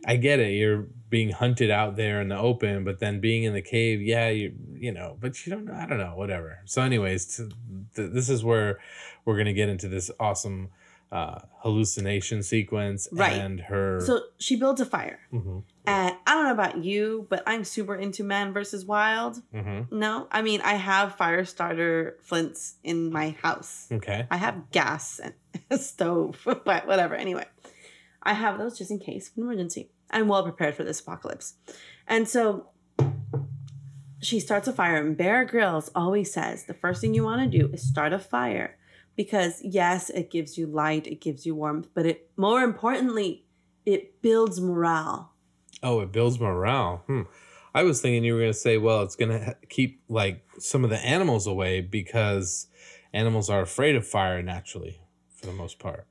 I 0.07 0.17
get 0.17 0.41
it. 0.41 0.53
You're 0.53 0.87
being 1.11 1.31
hunted 1.31 1.71
out 1.71 1.97
there 1.97 2.21
in 2.21 2.29
the 2.29 2.39
open, 2.39 2.85
but 2.85 2.99
then 3.01 3.21
being 3.21 3.45
in 3.45 3.53
the 3.53 3.63
cave, 3.63 4.01
yeah, 4.03 4.29
you 4.31 4.55
you 4.75 4.93
know, 4.93 5.17
but 5.21 5.47
you 5.47 5.53
don't 5.53 5.65
know. 5.65 5.75
I 5.75 5.87
don't 5.87 5.99
know. 5.99 6.15
Whatever. 6.17 6.59
So, 6.65 6.83
anyways, 6.83 7.37
to, 7.37 7.49
th- 7.95 8.11
this 8.13 8.29
is 8.29 8.43
where 8.43 8.81
we're 9.25 9.37
gonna 9.37 9.53
get 9.53 9.69
into 9.69 9.89
this 9.89 10.11
awesome 10.19 10.71
uh, 11.13 11.41
hallucination 11.59 12.43
sequence 12.43 13.07
Right. 13.13 13.35
and 13.35 13.61
her. 13.61 14.01
so 14.01 14.23
she 14.39 14.57
builds 14.57 14.81
a 14.81 14.87
fire. 14.87 15.21
Mhm, 15.33 15.63
And 15.87 16.17
I 16.27 16.35
don't 16.35 16.45
know 16.45 16.53
about 16.53 16.83
you, 16.83 17.27
but 17.29 17.43
I'm 17.47 17.65
super 17.65 17.95
into 17.95 18.25
Man 18.25 18.53
versus 18.55 18.87
Wild. 18.87 19.43
mhm. 19.55 19.93
No, 19.93 20.27
I 20.33 20.41
mean, 20.41 20.63
I 20.63 20.75
have 20.75 21.15
fire 21.17 21.45
starter 21.45 22.17
flints 22.23 22.77
in 22.83 23.13
my 23.13 23.37
house. 23.43 23.89
Okay. 23.93 24.27
I 24.31 24.39
have 24.39 24.71
gas 24.71 25.19
and 25.19 25.35
a 25.71 25.77
stove, 25.77 26.41
but 26.65 26.87
whatever. 26.87 27.15
Anyway, 27.15 27.45
I 28.23 28.35
have 28.35 28.59
those 28.59 28.79
just 28.79 28.91
in 28.91 28.99
case 28.99 29.29
of 29.29 29.37
an 29.37 29.45
emergency. 29.45 29.91
I'm 30.11 30.29
well 30.29 30.43
prepared 30.43 30.75
for 30.75 30.85
this 30.85 31.01
apocalypse. 31.01 31.55
And 32.07 32.29
so 32.29 32.69
she 34.21 34.39
starts 34.39 34.69
a 34.69 34.73
fire, 34.73 35.05
and 35.05 35.17
Bear 35.17 35.45
Grylls 35.45 35.91
always 35.95 36.33
says 36.33 36.65
the 36.65 36.75
first 36.75 37.01
thing 37.01 37.15
you 37.15 37.25
want 37.25 37.43
to 37.43 37.59
do 37.59 37.73
is 37.73 37.83
start 37.83 38.13
a 38.13 38.19
fire 38.19 38.77
because, 39.17 39.61
yes, 39.63 40.11
it 40.11 40.31
gives 40.31 40.57
you 40.57 40.67
light, 40.67 41.07
it 41.07 41.21
gives 41.21 41.45
you 41.45 41.55
warmth, 41.55 41.89
but 41.95 42.07
it 42.07 42.31
more 42.37 42.63
importantly, 42.63 43.45
it 43.85 44.23
builds 44.23 44.61
morale. 44.61 45.33
Oh, 45.83 46.01
it 46.01 46.13
builds 46.13 46.39
morale. 46.39 47.03
Hmm. 47.07 47.23
I 47.75 47.83
was 47.83 48.01
thinking 48.01 48.23
you 48.23 48.35
were 48.35 48.41
gonna 48.41 48.55
say, 48.55 48.79
well, 48.79 49.03
it's 49.03 49.17
gonna 49.17 49.57
keep 49.69 50.03
like 50.09 50.45
some 50.59 50.85
of 50.85 50.91
the 50.91 50.99
animals 50.99 51.47
away 51.47 51.81
because 51.81 52.69
animals 53.13 53.51
are 53.51 53.63
afraid 53.63 53.97
of 53.97 54.07
fire 54.07 54.43
naturally, 54.43 55.01
for 55.35 55.47
the 55.47 55.53
most 55.53 55.79
part. 55.79 56.07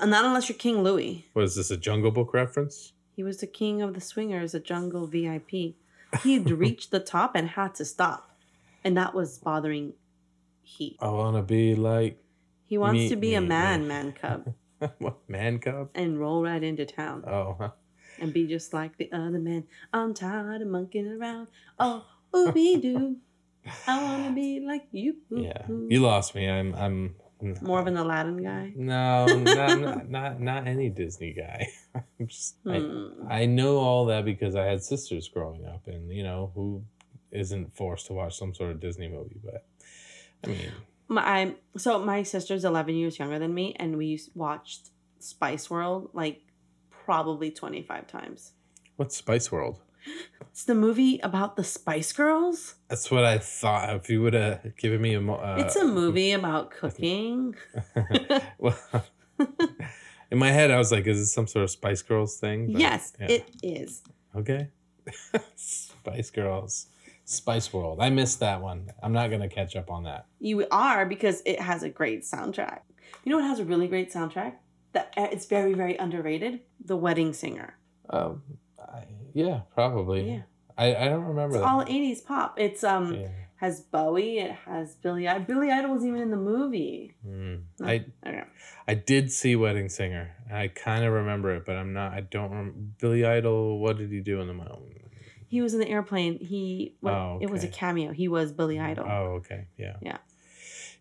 And 0.00 0.10
not 0.10 0.24
unless 0.24 0.48
you're 0.48 0.58
King 0.58 0.82
Louie. 0.82 1.26
Was 1.34 1.54
this? 1.56 1.70
A 1.70 1.76
Jungle 1.76 2.10
Book 2.10 2.34
reference? 2.34 2.92
He 3.14 3.22
was 3.22 3.38
the 3.38 3.46
king 3.46 3.80
of 3.80 3.94
the 3.94 4.00
swingers, 4.00 4.54
a 4.54 4.60
jungle 4.60 5.06
VIP. 5.06 5.74
He'd 6.22 6.50
reached 6.50 6.90
the 6.90 6.98
top 7.00 7.36
and 7.36 7.50
had 7.50 7.74
to 7.76 7.84
stop. 7.84 8.36
And 8.82 8.96
that 8.96 9.14
was 9.14 9.38
bothering 9.38 9.92
Heat. 10.62 10.96
I 11.00 11.08
wanna 11.10 11.42
be 11.42 11.74
like 11.76 12.18
He 12.66 12.76
wants 12.78 12.98
Me- 12.98 13.08
to 13.10 13.16
be 13.16 13.34
a 13.34 13.40
man, 13.40 13.82
me. 13.82 13.88
man 13.88 14.12
cub, 14.12 14.54
what 14.98 15.18
man 15.28 15.58
cub? 15.58 15.90
and 15.94 16.18
roll 16.18 16.42
right 16.42 16.62
into 16.62 16.84
town 16.86 17.22
Oh, 17.26 17.54
huh. 17.58 17.70
and 18.18 18.32
be 18.32 18.46
just 18.46 18.72
like 18.72 18.96
the 18.96 19.12
other 19.12 19.38
men. 19.38 19.64
I'm 19.92 20.12
tired 20.14 20.62
of 20.62 20.68
monkeying 20.68 21.12
around. 21.20 21.48
Oh, 21.78 22.04
ooby 22.34 22.80
doo. 22.82 23.16
I 23.86 24.02
want 24.02 24.24
to 24.26 24.32
be 24.32 24.58
like 24.66 24.86
you. 24.90 25.16
yeah. 25.30 25.66
You 25.68 26.00
lost 26.00 26.34
me. 26.34 26.48
I'm. 26.50 26.74
I'm. 26.74 27.14
More 27.62 27.80
of 27.80 27.86
an 27.86 27.96
Aladdin 27.96 28.42
guy. 28.42 28.72
No, 28.76 29.26
not, 29.26 29.80
not 29.80 30.10
not 30.10 30.40
not 30.40 30.66
any 30.66 30.88
Disney 30.88 31.32
guy. 31.32 31.68
I'm 31.94 32.26
just. 32.26 32.56
I, 32.66 32.78
Hmm. 32.78 33.26
I 33.28 33.46
know 33.46 33.78
all 33.78 34.06
that 34.06 34.24
because 34.24 34.56
I 34.56 34.64
had 34.64 34.82
sisters 34.82 35.28
growing 35.28 35.66
up, 35.66 35.86
and 35.86 36.10
you 36.10 36.22
know 36.22 36.50
who 36.54 36.84
isn't 37.30 37.76
forced 37.76 38.06
to 38.06 38.12
watch 38.12 38.36
some 38.38 38.54
sort 38.54 38.70
of 38.70 38.80
Disney 38.80 39.08
movie. 39.08 39.40
But 39.44 39.66
I 40.44 40.48
mean, 40.48 40.72
my 41.08 41.54
so 41.76 41.98
my 41.98 42.22
sister's 42.22 42.64
11 42.64 42.94
years 42.94 43.18
younger 43.18 43.38
than 43.38 43.52
me 43.52 43.74
and 43.78 43.96
we 43.98 44.20
watched 44.34 44.90
spice 45.18 45.68
world 45.70 46.10
like 46.12 46.42
probably 46.90 47.50
25 47.50 48.06
times 48.06 48.52
What's 48.96 49.16
Spice 49.16 49.50
World? 49.50 49.80
It's 50.40 50.64
the 50.64 50.74
movie 50.74 51.18
about 51.22 51.56
the 51.56 51.64
spice 51.64 52.12
girls 52.12 52.74
That's 52.88 53.10
what 53.10 53.24
I 53.24 53.38
thought. 53.38 53.96
If 53.96 54.08
you 54.10 54.22
would 54.22 54.34
have 54.34 54.76
given 54.76 55.00
me 55.00 55.14
a, 55.14 55.20
uh, 55.20 55.56
it's 55.58 55.76
a 55.76 55.84
movie 55.84 56.32
about 56.32 56.70
cooking 56.70 57.54
well, 58.58 58.78
in 60.30 60.38
my 60.38 60.50
head, 60.50 60.70
I 60.70 60.78
was 60.78 60.92
like, 60.92 61.06
"Is 61.06 61.18
this 61.18 61.32
some 61.32 61.46
sort 61.46 61.64
of 61.64 61.70
Spice 61.70 62.02
Girls 62.02 62.36
thing?" 62.38 62.72
But, 62.72 62.80
yes 62.80 63.12
yeah. 63.20 63.26
it 63.28 63.50
is 63.62 64.02
Okay. 64.36 64.68
Spice 65.56 66.30
Girls, 66.30 66.86
Spice 67.24 67.72
World. 67.72 67.98
I 68.00 68.10
missed 68.10 68.40
that 68.40 68.60
one. 68.62 68.90
I'm 69.02 69.12
not 69.12 69.30
gonna 69.30 69.48
catch 69.48 69.76
up 69.76 69.90
on 69.90 70.04
that. 70.04 70.26
you 70.40 70.66
are 70.70 71.04
because 71.06 71.42
it 71.44 71.60
has 71.60 71.82
a 71.82 71.88
great 71.88 72.22
soundtrack 72.22 72.80
you 73.22 73.30
know 73.30 73.36
what 73.38 73.46
has 73.46 73.58
a 73.60 73.64
really 73.64 73.86
great 73.88 74.12
soundtrack 74.12 74.54
that 74.92 75.12
uh, 75.16 75.28
it's 75.32 75.46
very 75.46 75.74
very 75.74 75.96
underrated 75.96 76.60
the 76.84 76.96
wedding 76.96 77.32
singer 77.32 77.76
Um, 78.10 78.42
I, 78.50 78.63
yeah, 79.34 79.60
probably. 79.74 80.30
yeah 80.30 80.42
I, 80.78 80.94
I 80.94 81.04
don't 81.08 81.24
remember. 81.26 81.56
it's 81.56 81.64
that. 81.64 81.70
all 81.70 81.84
80s 81.84 82.24
pop 82.24 82.58
it's 82.58 82.82
um 82.82 83.14
Yeah. 83.14 83.28
has 83.56 83.80
bowie 83.82 84.38
it 84.38 84.52
has 84.66 84.94
billy 84.96 85.28
idol 85.28 85.44
billy 85.44 85.70
idol 85.70 85.92
was 85.92 86.04
even 86.04 86.20
in 86.20 86.30
the 86.30 86.36
movie 86.36 87.14
Mm. 87.26 87.62
No. 87.78 87.86
I 87.86 88.04
okay. 88.26 88.44
I 88.86 88.94
did 88.94 89.32
see 89.32 89.56
Wedding 89.56 89.88
Singer. 89.88 90.32
I 90.52 90.68
kind 90.68 91.04
of 91.06 91.12
remember 91.14 91.54
it, 91.56 91.64
but 91.64 91.76
I'm 91.76 91.94
not. 91.94 92.12
I 92.12 92.20
don't. 92.20 92.50
Rem- 92.50 92.94
Billy 93.00 93.24
Idol. 93.24 93.78
What 93.78 93.96
did 93.96 94.10
he 94.10 94.20
do 94.20 94.40
in 94.42 94.46
the 94.46 94.52
movie? 94.52 95.00
He 95.48 95.62
was 95.62 95.72
in 95.72 95.80
the 95.80 95.88
airplane. 95.88 96.38
He 96.38 96.94
what, 97.00 97.14
Oh, 97.14 97.38
it 97.40 97.48
was 97.48 97.64
a 97.64 97.68
cameo. 97.68 98.12
He 98.12 98.28
was 98.28 98.52
Billy 98.52 98.78
Idol. 98.78 99.06
Oh, 99.08 99.24
okay. 99.40 99.68
Yeah. 99.78 99.96
Yeah. 100.02 100.18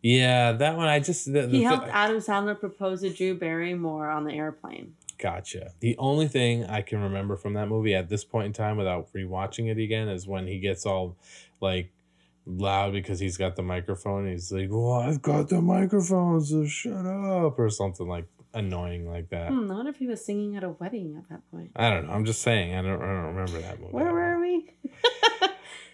Yeah, 0.01 0.53
that 0.53 0.77
one. 0.77 0.87
I 0.87 0.99
just. 1.01 1.25
The, 1.25 1.41
the 1.41 1.57
he 1.57 1.63
helped 1.63 1.87
Adam 1.91 2.17
Sandler 2.17 2.57
propose 2.57 3.01
to 3.01 3.09
Drew 3.09 3.35
Barrymore 3.37 4.09
on 4.09 4.23
the 4.23 4.33
airplane. 4.33 4.95
Gotcha. 5.17 5.71
The 5.79 5.97
only 5.97 6.27
thing 6.27 6.65
I 6.65 6.81
can 6.81 7.01
remember 7.01 7.35
from 7.35 7.53
that 7.53 7.67
movie 7.67 7.95
at 7.95 8.09
this 8.09 8.23
point 8.23 8.47
in 8.47 8.53
time 8.53 8.77
without 8.77 9.11
rewatching 9.13 9.69
it 9.69 9.77
again 9.77 10.07
is 10.07 10.27
when 10.27 10.47
he 10.47 10.59
gets 10.59 10.85
all 10.85 11.17
like 11.61 11.91
loud 12.45 12.93
because 12.93 13.19
he's 13.19 13.37
got 13.37 13.55
the 13.55 13.63
microphone. 13.63 14.27
He's 14.27 14.51
like, 14.51 14.67
"Well, 14.69 14.93
I've 14.93 15.21
got 15.21 15.49
the 15.49 15.61
microphone, 15.61 16.41
so 16.41 16.65
shut 16.65 17.05
up," 17.05 17.57
or 17.57 17.69
something 17.69 18.07
like 18.07 18.25
annoying 18.53 19.09
like 19.09 19.29
that. 19.29 19.49
Hmm, 19.49 19.71
I 19.71 19.75
wonder 19.75 19.91
if 19.91 19.97
he 19.97 20.07
was 20.07 20.23
singing 20.23 20.55
at 20.55 20.63
a 20.63 20.69
wedding 20.69 21.15
at 21.17 21.29
that 21.29 21.49
point. 21.51 21.71
I 21.75 21.89
don't 21.89 22.07
know. 22.07 22.13
I'm 22.13 22.25
just 22.25 22.41
saying. 22.41 22.75
I 22.75 22.81
don't. 22.81 23.01
I 23.01 23.05
don't 23.05 23.35
remember 23.35 23.59
that 23.61 23.79
movie. 23.79 23.93
Where 23.93 24.11
were 24.13 24.39
we? 24.39 24.69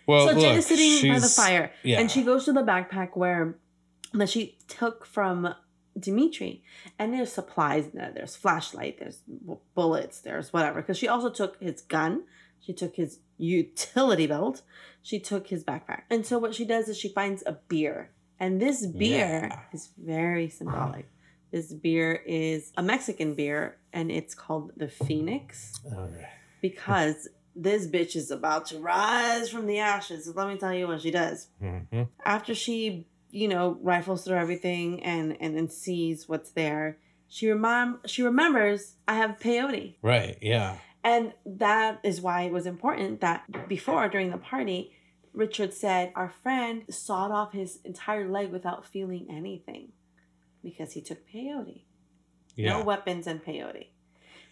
Well, 0.10 0.30
so 0.30 0.34
look, 0.34 0.58
is 0.58 0.66
sitting 0.66 1.14
by 1.14 1.20
the 1.20 1.28
fire, 1.28 1.72
yeah. 1.84 2.00
and 2.00 2.10
she 2.10 2.24
goes 2.24 2.46
to 2.46 2.52
the 2.52 2.64
backpack 2.64 3.16
where 3.16 3.60
that 4.14 4.28
she 4.28 4.58
took 4.68 5.06
from 5.06 5.54
Dimitri, 6.00 6.64
and 6.98 7.14
there's 7.14 7.32
supplies 7.32 7.86
in 7.88 7.92
there. 8.00 8.12
There's 8.14 8.36
flashlight, 8.36 9.00
there's 9.00 9.22
bullets, 9.76 10.22
there's 10.22 10.52
whatever. 10.54 10.82
Because 10.82 10.98
she 10.98 11.08
also 11.08 11.30
took 11.30 11.62
his 11.62 11.82
gun, 11.82 12.24
she 12.60 12.74
took 12.74 12.96
his 12.96 13.20
utility 13.38 14.28
belt, 14.28 14.62
she 15.02 15.20
took 15.20 15.48
his 15.48 15.64
backpack, 15.64 16.02
and 16.10 16.26
so 16.26 16.38
what 16.40 16.54
she 16.56 16.66
does 16.66 16.88
is 16.90 16.98
she 16.98 17.10
finds 17.10 17.44
a 17.46 17.54
beer, 17.68 18.12
and 18.40 18.62
this 18.62 18.86
beer 18.86 19.48
Yeah. 19.52 19.60
is 19.74 19.90
very 19.98 20.50
symbolic. 20.50 21.06
This 21.52 21.74
beer 21.74 22.14
is 22.28 22.72
a 22.78 22.84
Mexican 22.84 23.34
beer, 23.34 23.78
and 23.92 24.12
it's 24.12 24.36
called 24.36 24.72
the 24.78 24.88
Phoenix 24.88 25.74
right. 25.92 26.28
because 26.62 27.28
this 27.56 27.88
bitch 27.88 28.16
is 28.16 28.30
about 28.30 28.68
to 28.68 28.78
rise 28.80 29.50
from 29.50 29.66
the 29.66 29.80
ashes. 29.80 30.32
Let 30.36 30.48
me 30.48 30.58
tell 30.58 30.74
you 30.74 30.88
what 30.88 31.02
she 31.02 31.10
does. 31.12 31.48
Mhm. 31.62 32.08
After 32.24 32.54
she, 32.54 33.08
you 33.32 33.48
know, 33.48 33.78
rifles 33.82 34.24
through 34.24 34.38
everything 34.38 35.04
and 35.04 35.38
and 35.40 35.56
then 35.56 35.70
sees 35.70 36.28
what's 36.28 36.52
there, 36.52 36.98
she 37.28 37.48
remem- 37.48 38.00
she 38.08 38.24
remembers 38.24 38.96
I 39.08 39.16
have 39.16 39.40
peyote. 39.40 39.96
Right. 40.02 40.38
Yeah. 40.42 40.78
And 41.04 41.34
that 41.46 42.00
is 42.04 42.20
why 42.22 42.42
it 42.44 42.52
was 42.52 42.66
important 42.66 43.22
that 43.22 43.68
before 43.70 44.10
during 44.10 44.32
the 44.32 44.38
party, 44.38 44.92
Richard 45.34 45.74
said 45.74 46.12
our 46.16 46.30
friend 46.44 46.84
sawed 46.90 47.32
off 47.32 47.54
his 47.54 47.80
entire 47.86 48.28
leg 48.30 48.52
without 48.52 48.86
feeling 48.86 49.28
anything 49.30 49.94
because 50.64 50.92
he 50.94 51.02
took 51.02 51.20
peyote 51.30 51.84
Yeah. 52.56 52.80
no 52.80 52.84
weapons 52.84 53.28
and 53.28 53.42
peyote. 53.44 53.88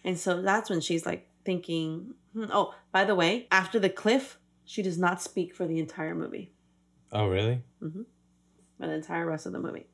And 0.04 0.18
so 0.18 0.40
that's 0.40 0.70
when 0.70 0.80
she's 0.80 1.04
like 1.04 1.28
thinking, 1.44 2.14
hmm, 2.32 2.44
oh, 2.50 2.74
by 2.92 3.04
the 3.04 3.14
way, 3.14 3.46
after 3.50 3.78
the 3.78 3.90
cliff, 3.90 4.38
she 4.64 4.80
does 4.82 4.96
not 4.98 5.20
speak 5.20 5.54
for 5.54 5.66
the 5.66 5.78
entire 5.78 6.14
movie, 6.14 6.52
oh, 7.12 7.26
really? 7.26 7.62
For 8.78 8.86
the 8.86 8.94
entire 8.94 9.26
rest 9.26 9.46
of 9.46 9.52
the 9.52 9.58
movie. 9.58 9.86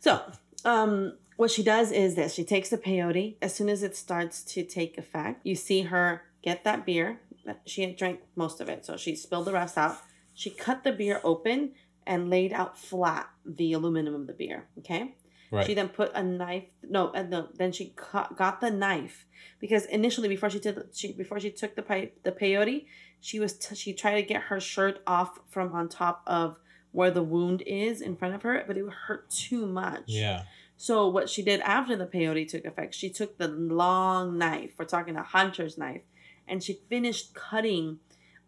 So, 0.00 0.20
um, 0.64 1.14
what 1.36 1.50
she 1.50 1.62
does 1.62 1.92
is 1.92 2.14
this 2.14 2.34
she 2.34 2.44
takes 2.44 2.70
the 2.70 2.78
peyote. 2.78 3.36
As 3.40 3.54
soon 3.54 3.68
as 3.68 3.82
it 3.82 3.96
starts 3.96 4.42
to 4.44 4.64
take 4.64 4.98
effect, 4.98 5.46
you 5.46 5.54
see 5.54 5.82
her 5.82 6.22
get 6.42 6.64
that 6.64 6.84
beer. 6.84 7.20
She 7.64 7.82
had 7.82 7.96
drank 7.96 8.20
most 8.36 8.60
of 8.60 8.68
it, 8.68 8.84
so 8.84 8.96
she 8.96 9.14
spilled 9.14 9.46
the 9.46 9.52
rest 9.52 9.78
out. 9.78 9.98
She 10.34 10.50
cut 10.50 10.84
the 10.84 10.92
beer 10.92 11.20
open 11.24 11.72
and 12.06 12.30
laid 12.30 12.52
out 12.52 12.78
flat 12.78 13.28
the 13.44 13.72
aluminum 13.72 14.14
of 14.14 14.26
the 14.26 14.32
beer. 14.32 14.66
Okay. 14.78 15.14
Right. 15.50 15.66
She 15.66 15.74
then 15.74 15.88
put 15.88 16.12
a 16.14 16.22
knife. 16.22 16.64
No, 16.82 17.08
uh, 17.08 17.22
no. 17.22 17.48
Then 17.54 17.72
she 17.72 17.92
cut, 17.96 18.36
got 18.36 18.60
the 18.60 18.70
knife 18.70 19.24
because 19.60 19.86
initially, 19.86 20.28
before 20.28 20.50
she 20.50 20.58
did, 20.58 20.78
she 20.92 21.12
before 21.12 21.40
she 21.40 21.50
took 21.50 21.74
the 21.74 21.82
pi- 21.82 22.10
the 22.22 22.32
peyote, 22.32 22.86
she 23.20 23.40
was 23.40 23.54
t- 23.54 23.74
she 23.74 23.92
tried 23.94 24.20
to 24.20 24.22
get 24.22 24.42
her 24.42 24.60
shirt 24.60 25.00
off 25.06 25.38
from 25.48 25.72
on 25.72 25.88
top 25.88 26.22
of 26.26 26.58
where 26.92 27.10
the 27.10 27.22
wound 27.22 27.62
is 27.66 28.00
in 28.00 28.16
front 28.16 28.34
of 28.34 28.42
her, 28.42 28.64
but 28.66 28.76
it 28.76 28.82
would 28.82 28.92
hurt 28.92 29.30
too 29.30 29.66
much. 29.66 30.04
yeah. 30.06 30.42
So 30.80 31.08
what 31.08 31.28
she 31.28 31.42
did 31.42 31.60
after 31.62 31.96
the 31.96 32.06
peyote 32.06 32.48
took 32.48 32.64
effect, 32.64 32.94
she 32.94 33.10
took 33.10 33.36
the 33.36 33.48
long 33.48 34.38
knife. 34.38 34.74
We're 34.78 34.84
talking 34.84 35.16
a 35.16 35.24
hunter's 35.24 35.76
knife, 35.76 36.02
and 36.46 36.62
she 36.62 36.80
finished 36.88 37.34
cutting 37.34 37.98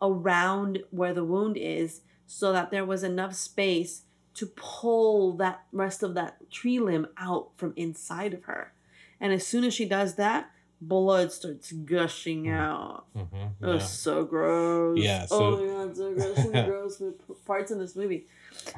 around 0.00 0.84
where 0.90 1.12
the 1.12 1.24
wound 1.24 1.56
is, 1.56 2.02
so 2.26 2.52
that 2.52 2.70
there 2.70 2.84
was 2.84 3.02
enough 3.02 3.34
space 3.34 4.02
to 4.34 4.46
pull 4.46 5.32
that 5.38 5.64
rest 5.72 6.04
of 6.04 6.14
that 6.14 6.48
tree 6.50 6.78
limb 6.78 7.08
out 7.18 7.48
from 7.56 7.72
inside 7.76 8.32
of 8.32 8.44
her. 8.44 8.72
And 9.20 9.32
as 9.32 9.44
soon 9.44 9.64
as 9.64 9.74
she 9.74 9.84
does 9.84 10.14
that, 10.14 10.50
blood 10.80 11.30
starts 11.32 11.72
gushing 11.72 12.48
out. 12.48 13.04
Mm-hmm. 13.16 13.64
It 13.64 13.68
was 13.68 13.88
so 13.88 14.24
gross. 14.24 14.98
Yeah, 14.98 15.26
oh 15.30 15.56
so- 15.56 15.66
my 15.66 15.84
god, 15.84 15.96
so 15.96 16.14
gross. 16.14 16.36
So 16.98 17.10
gross 17.26 17.40
parts 17.46 17.70
in 17.70 17.78
this 17.78 17.94
movie. 17.96 18.26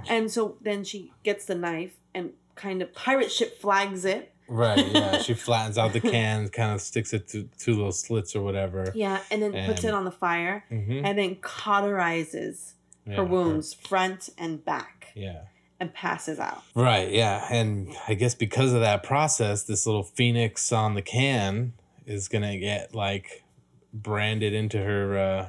And 0.09 0.30
so 0.30 0.57
then 0.61 0.84
she 0.84 1.12
gets 1.22 1.44
the 1.46 1.55
knife 1.55 1.94
and 2.14 2.32
kind 2.55 2.82
of 2.82 2.92
pirate 2.94 3.30
ship 3.32 3.61
flags 3.61 4.05
it. 4.05 4.34
Right. 4.48 4.84
Yeah. 4.86 5.18
she 5.22 5.32
flattens 5.34 5.78
out 5.78 5.92
the 5.92 6.00
can, 6.00 6.48
kind 6.50 6.72
of 6.72 6.80
sticks 6.80 7.12
it 7.14 7.28
to 7.28 7.48
two 7.59 7.74
little 7.74 7.92
slits 7.92 8.36
or 8.36 8.42
whatever. 8.42 8.92
Yeah, 8.94 9.20
and 9.30 9.40
then 9.42 9.53
puts 9.66 9.84
it 9.84 9.94
on 9.94 10.05
the 10.05 10.11
fire 10.11 10.64
Mm-hmm. 10.70 11.05
and 11.07 11.18
then 11.18 11.36
cauterizes 11.36 12.72
her 13.07 13.24
wounds 13.24 13.74
front 13.74 14.28
and 14.38 14.64
back 14.64 15.09
Yeah. 15.14 15.42
and 15.80 15.92
passes 15.92 16.38
out. 16.38 16.62
Right. 16.74 17.11
Yeah. 17.11 17.46
And 17.50 17.88
I 18.07 18.14
guess 18.14 18.34
because 18.34 18.72
of 18.72 18.80
that 18.80 19.03
process, 19.03 19.64
this 19.64 19.86
little 19.86 20.05
phoenix 20.05 20.70
on 20.72 20.94
the 20.94 21.03
can 21.03 21.72
is 22.07 22.28
gonna 22.28 22.57
get 22.59 22.94
like 22.94 23.44
branded 23.92 24.53
into 24.55 24.78
her 24.82 25.18
uh, 25.18 25.44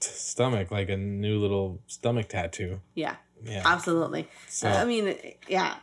t- 0.00 0.08
stomach, 0.10 0.70
like 0.70 0.88
a 0.88 0.96
new 0.96 1.38
little 1.38 1.80
stomach 1.86 2.28
tattoo. 2.28 2.80
Yeah, 2.94 3.16
Yeah. 3.44 3.62
absolutely. 3.64 4.28
So 4.48 4.68
I 4.68 4.84
mean, 4.84 5.16
yeah, 5.48 5.76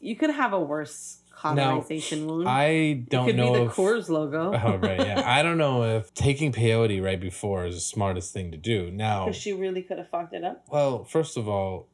you 0.00 0.16
could 0.16 0.30
have 0.30 0.52
a 0.52 0.60
worse 0.60 1.18
cauterization 1.36 2.26
wound. 2.26 2.48
I 2.48 2.92
don't 3.08 3.26
could 3.26 3.36
know 3.36 3.52
be 3.52 3.58
the 3.60 3.64
if. 3.66 3.72
Coors 3.72 4.08
logo. 4.08 4.52
Oh 4.64 4.76
right, 4.76 4.98
yeah. 4.98 5.22
I 5.24 5.42
don't 5.42 5.58
know 5.58 5.82
if 5.96 6.12
taking 6.14 6.52
peyote 6.52 7.02
right 7.02 7.20
before 7.20 7.66
is 7.66 7.74
the 7.74 7.80
smartest 7.80 8.32
thing 8.32 8.50
to 8.52 8.56
do. 8.56 8.90
Now, 8.90 9.26
Because 9.26 9.40
she 9.40 9.52
really 9.52 9.82
could 9.82 9.98
have 9.98 10.08
fucked 10.08 10.32
it 10.34 10.42
up. 10.44 10.64
Well, 10.70 11.04
first 11.04 11.36
of 11.36 11.48
all, 11.48 11.88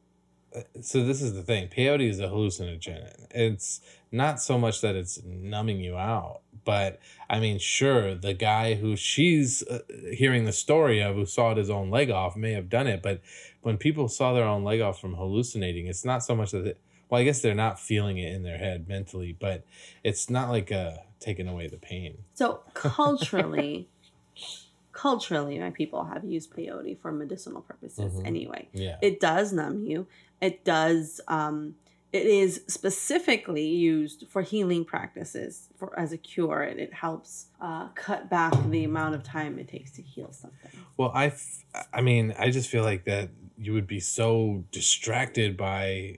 so 0.81 1.03
this 1.03 1.21
is 1.21 1.33
the 1.33 1.43
thing. 1.43 1.69
Peyote 1.69 2.07
is 2.09 2.19
a 2.19 2.27
hallucinogen. 2.27 3.27
It's 3.31 3.81
not 4.11 4.41
so 4.41 4.57
much 4.57 4.81
that 4.81 4.95
it's 4.95 5.21
numbing 5.23 5.79
you 5.79 5.97
out, 5.97 6.41
but 6.65 6.99
I 7.29 7.39
mean, 7.39 7.59
sure, 7.59 8.13
the 8.15 8.33
guy 8.33 8.75
who 8.75 8.95
she's 8.95 9.63
uh, 9.63 9.79
hearing 10.11 10.45
the 10.45 10.51
story 10.51 10.99
of, 11.01 11.15
who 11.15 11.25
sawed 11.25 11.57
his 11.57 11.69
own 11.69 11.89
leg 11.89 12.09
off, 12.09 12.35
may 12.35 12.51
have 12.51 12.69
done 12.69 12.87
it. 12.87 13.01
But 13.01 13.21
when 13.61 13.77
people 13.77 14.07
saw 14.09 14.33
their 14.33 14.43
own 14.45 14.63
leg 14.63 14.81
off 14.81 14.99
from 14.99 15.15
hallucinating, 15.15 15.87
it's 15.87 16.05
not 16.05 16.23
so 16.23 16.35
much 16.35 16.51
that. 16.51 16.65
It, 16.65 16.77
well, 17.09 17.19
I 17.19 17.25
guess 17.25 17.41
they're 17.41 17.53
not 17.53 17.77
feeling 17.77 18.17
it 18.19 18.33
in 18.33 18.43
their 18.43 18.57
head 18.57 18.87
mentally, 18.87 19.35
but 19.37 19.65
it's 20.01 20.29
not 20.29 20.49
like 20.49 20.71
uh, 20.71 20.91
taking 21.19 21.45
away 21.47 21.67
the 21.67 21.75
pain. 21.77 22.19
So 22.35 22.61
culturally, 22.73 23.89
culturally, 24.93 25.59
my 25.59 25.71
people 25.71 26.05
have 26.05 26.23
used 26.23 26.53
peyote 26.55 26.99
for 27.01 27.11
medicinal 27.11 27.61
purposes 27.61 28.13
Mhm. 28.13 28.27
anyway. 28.27 28.69
Yeah. 28.73 28.97
It 29.01 29.19
does 29.19 29.51
numb 29.53 29.83
you. 29.85 30.07
It 30.41 30.65
does. 30.65 31.21
Um, 31.27 31.75
it 32.11 32.25
is 32.25 32.63
specifically 32.67 33.65
used 33.67 34.25
for 34.27 34.41
healing 34.41 34.83
practices 34.83 35.69
for 35.77 35.97
as 35.97 36.11
a 36.11 36.17
cure. 36.17 36.61
and 36.61 36.79
it 36.79 36.93
helps 36.93 37.45
uh, 37.61 37.87
cut 37.89 38.29
back 38.29 38.53
the 38.69 38.83
amount 38.83 39.15
of 39.15 39.23
time 39.23 39.57
it 39.59 39.69
takes 39.69 39.91
to 39.93 40.01
heal 40.01 40.31
something. 40.33 40.71
Well, 40.97 41.11
I, 41.13 41.27
f- 41.27 41.63
I 41.93 42.01
mean, 42.01 42.33
I 42.37 42.49
just 42.49 42.69
feel 42.69 42.83
like 42.83 43.05
that 43.05 43.29
you 43.57 43.71
would 43.73 43.87
be 43.87 44.01
so 44.01 44.65
distracted 44.71 45.55
by 45.55 46.17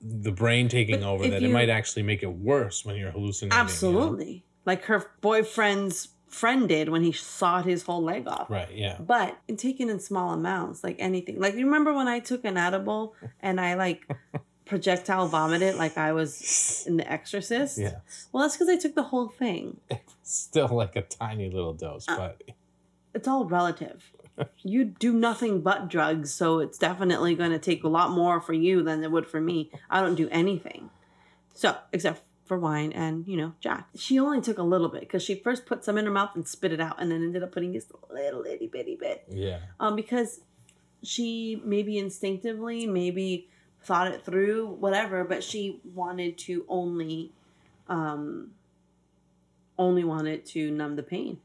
the 0.00 0.32
brain 0.32 0.68
taking 0.68 1.00
But 1.00 1.08
over 1.08 1.28
that 1.28 1.42
it 1.42 1.50
might 1.50 1.68
actually 1.68 2.04
make 2.04 2.22
it 2.22 2.32
worse 2.32 2.84
when 2.84 2.96
you're 2.96 3.10
hallucinating. 3.10 3.52
you 3.52 3.58
know? 3.58 3.64
Absolutely. 3.64 4.44
Like 4.64 4.84
her 4.84 5.04
boyfriend's 5.20 6.08
friend 6.34 6.68
did 6.68 6.88
when 6.88 7.02
he 7.02 7.12
sawed 7.12 7.64
his 7.64 7.84
whole 7.84 8.02
leg 8.02 8.26
off. 8.26 8.50
Right. 8.50 8.74
Yeah. 8.74 8.98
But 9.00 9.38
in 9.48 9.56
taken 9.56 9.88
in 9.88 10.00
small 10.00 10.32
amounts, 10.34 10.82
like 10.82 10.96
anything. 10.98 11.38
Like 11.40 11.54
you 11.54 11.64
remember 11.64 11.92
when 11.94 12.08
I 12.08 12.18
took 12.18 12.44
an 12.44 12.56
edible 12.56 13.14
and 13.40 13.60
I 13.60 13.74
like 13.74 14.06
projectile 14.66 15.28
vomited 15.28 15.76
like 15.76 15.96
I 15.96 16.12
was 16.12 16.84
in 16.86 16.96
The 16.96 17.10
Exorcist? 17.10 17.78
Yeah. 17.78 17.98
Well, 18.32 18.42
that's 18.42 18.56
because 18.56 18.68
I 18.68 18.76
took 18.76 18.94
the 18.94 19.04
whole 19.04 19.28
thing. 19.28 19.78
Still 20.22 20.68
like 20.68 20.96
a 20.96 21.02
tiny 21.02 21.48
little 21.50 21.74
dose, 21.74 22.08
Uh, 22.08 22.16
but 22.16 22.42
It's 23.14 23.28
all 23.28 23.44
relative. 23.44 24.10
You 24.64 24.84
do 24.84 25.12
nothing 25.12 25.60
but 25.60 25.88
drugs, 25.88 26.34
so 26.34 26.58
it's 26.58 26.76
definitely 26.76 27.36
going 27.36 27.52
to 27.52 27.58
take 27.60 27.84
a 27.84 27.88
lot 27.88 28.10
more 28.10 28.40
for 28.40 28.52
you 28.52 28.82
than 28.82 29.04
it 29.04 29.12
would 29.12 29.28
for 29.28 29.40
me. 29.40 29.70
I 29.88 30.00
don't 30.00 30.16
do 30.16 30.28
anything. 30.30 30.90
So, 31.52 31.76
except 31.92 32.22
for 32.44 32.58
wine 32.58 32.92
and, 32.92 33.26
you 33.26 33.36
know, 33.36 33.52
Jack. 33.60 33.88
She 33.96 34.18
only 34.18 34.40
took 34.40 34.58
a 34.58 34.62
little 34.62 34.88
bit 34.88 35.00
because 35.00 35.22
she 35.22 35.34
first 35.36 35.66
put 35.66 35.84
some 35.84 35.96
in 35.96 36.04
her 36.04 36.10
mouth 36.10 36.30
and 36.34 36.46
spit 36.46 36.72
it 36.72 36.80
out 36.80 37.00
and 37.00 37.10
then 37.10 37.22
ended 37.22 37.42
up 37.42 37.52
putting 37.52 37.72
just 37.72 37.90
a 37.90 38.14
little 38.14 38.44
itty 38.44 38.66
bitty 38.66 38.96
bit. 38.96 39.24
yeah. 39.30 39.60
um, 39.80 39.96
because 39.96 40.40
she 41.02 41.60
maybe 41.64 41.98
instinctively, 41.98 42.86
maybe 42.86 43.48
thought 43.82 44.08
it 44.08 44.24
through, 44.24 44.66
whatever, 44.66 45.24
but 45.24 45.42
she 45.42 45.80
wanted 45.94 46.38
to 46.38 46.64
only, 46.68 47.32
um, 47.88 48.50
only 49.78 50.04
wanted 50.04 50.44
to 50.46 50.70
numb 50.70 50.96
the 50.96 51.02
pain. 51.02 51.38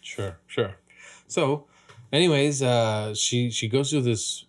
Sure, 0.00 0.38
sure. 0.46 0.76
So, 1.26 1.66
anyways, 2.12 2.62
uh, 2.62 3.14
she 3.14 3.50
she 3.50 3.68
goes 3.68 3.90
through 3.90 4.02
this 4.02 4.44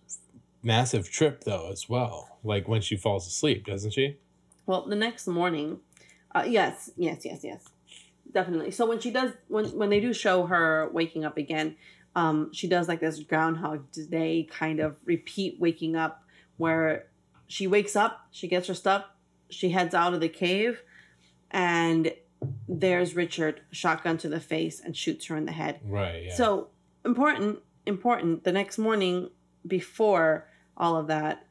massive 0.62 1.10
trip 1.10 1.44
though 1.44 1.70
as 1.70 1.88
well. 1.88 2.38
Like 2.44 2.68
when 2.68 2.80
she 2.80 2.96
falls 2.96 3.26
asleep, 3.26 3.66
doesn't 3.66 3.92
she? 3.92 4.18
Well, 4.68 4.86
the 4.86 4.96
next 4.96 5.26
morning, 5.26 5.80
uh, 6.34 6.44
yes, 6.46 6.90
yes, 6.94 7.24
yes, 7.24 7.40
yes, 7.42 7.64
definitely. 8.30 8.70
So 8.70 8.84
when 8.84 9.00
she 9.00 9.10
does, 9.10 9.32
when 9.48 9.64
when 9.70 9.88
they 9.88 9.98
do 9.98 10.12
show 10.12 10.44
her 10.44 10.90
waking 10.92 11.24
up 11.24 11.38
again, 11.38 11.76
um, 12.14 12.52
she 12.52 12.68
does 12.68 12.86
like 12.86 13.00
this 13.00 13.18
Groundhog 13.20 13.86
Day 14.10 14.46
kind 14.50 14.78
of 14.80 14.96
repeat 15.06 15.58
waking 15.58 15.96
up, 15.96 16.22
where 16.58 17.06
she 17.46 17.66
wakes 17.66 17.96
up, 17.96 18.26
she 18.30 18.46
gets 18.46 18.68
her 18.68 18.74
stuff, 18.74 19.06
she 19.48 19.70
heads 19.70 19.94
out 19.94 20.12
of 20.12 20.20
the 20.20 20.28
cave, 20.28 20.82
and 21.50 22.12
there's 22.68 23.16
Richard 23.16 23.62
shotgun 23.70 24.18
to 24.18 24.28
the 24.28 24.38
face 24.38 24.82
and 24.84 24.94
shoots 24.94 25.24
her 25.28 25.36
in 25.38 25.46
the 25.46 25.52
head. 25.52 25.80
Right. 25.82 26.24
Yeah. 26.26 26.34
So 26.34 26.68
important, 27.06 27.60
important. 27.86 28.44
The 28.44 28.52
next 28.52 28.76
morning, 28.76 29.30
before 29.66 30.46
all 30.76 30.94
of 30.94 31.06
that, 31.06 31.47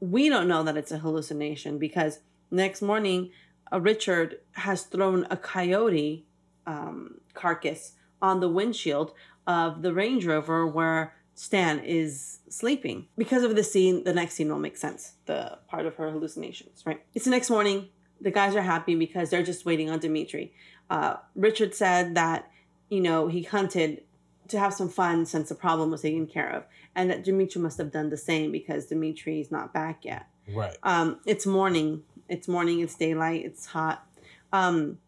we 0.00 0.28
don't 0.28 0.48
know 0.48 0.62
that 0.62 0.76
it's 0.76 0.92
a 0.92 0.98
hallucination 0.98 1.78
because 1.78 2.20
next 2.50 2.82
morning, 2.82 3.30
uh, 3.72 3.80
Richard 3.80 4.38
has 4.52 4.82
thrown 4.82 5.26
a 5.30 5.36
coyote 5.36 6.26
um, 6.66 7.20
carcass 7.34 7.92
on 8.20 8.40
the 8.40 8.48
windshield 8.48 9.12
of 9.46 9.82
the 9.82 9.92
Range 9.92 10.24
Rover 10.26 10.66
where 10.66 11.14
Stan 11.34 11.80
is 11.80 12.38
sleeping. 12.48 13.06
Because 13.16 13.44
of 13.44 13.56
the 13.56 13.62
scene, 13.62 14.04
the 14.04 14.12
next 14.14 14.34
scene 14.34 14.48
will 14.48 14.58
make 14.58 14.76
sense. 14.76 15.14
The 15.26 15.58
part 15.68 15.86
of 15.86 15.96
her 15.96 16.10
hallucinations, 16.10 16.82
right? 16.86 17.04
It's 17.14 17.26
the 17.26 17.30
next 17.30 17.50
morning. 17.50 17.88
The 18.20 18.30
guys 18.30 18.56
are 18.56 18.62
happy 18.62 18.94
because 18.94 19.30
they're 19.30 19.42
just 19.42 19.66
waiting 19.66 19.90
on 19.90 19.98
Dimitri. 19.98 20.54
Uh, 20.88 21.16
Richard 21.34 21.74
said 21.74 22.14
that, 22.14 22.50
you 22.88 23.00
know, 23.00 23.28
he 23.28 23.42
hunted 23.42 24.02
to 24.48 24.58
have 24.58 24.72
some 24.72 24.88
fun 24.88 25.26
since 25.26 25.48
the 25.48 25.54
problem 25.54 25.90
was 25.90 26.02
taken 26.02 26.26
care 26.26 26.50
of, 26.50 26.64
and 26.96 27.10
that 27.10 27.22
Dimitri 27.22 27.60
must 27.60 27.78
have 27.78 27.92
done 27.92 28.10
the 28.10 28.16
same 28.16 28.50
because 28.50 28.86
Dimitri 28.86 29.40
is 29.40 29.52
not 29.52 29.72
back 29.72 30.04
yet. 30.04 30.26
right. 30.52 30.76
Um, 30.82 31.20
it's 31.26 31.46
morning. 31.46 32.02
It's 32.28 32.48
morning. 32.48 32.80
It's 32.80 32.96
daylight. 32.96 33.44
It's 33.44 33.66
hot. 33.66 34.04
Um, 34.52 34.98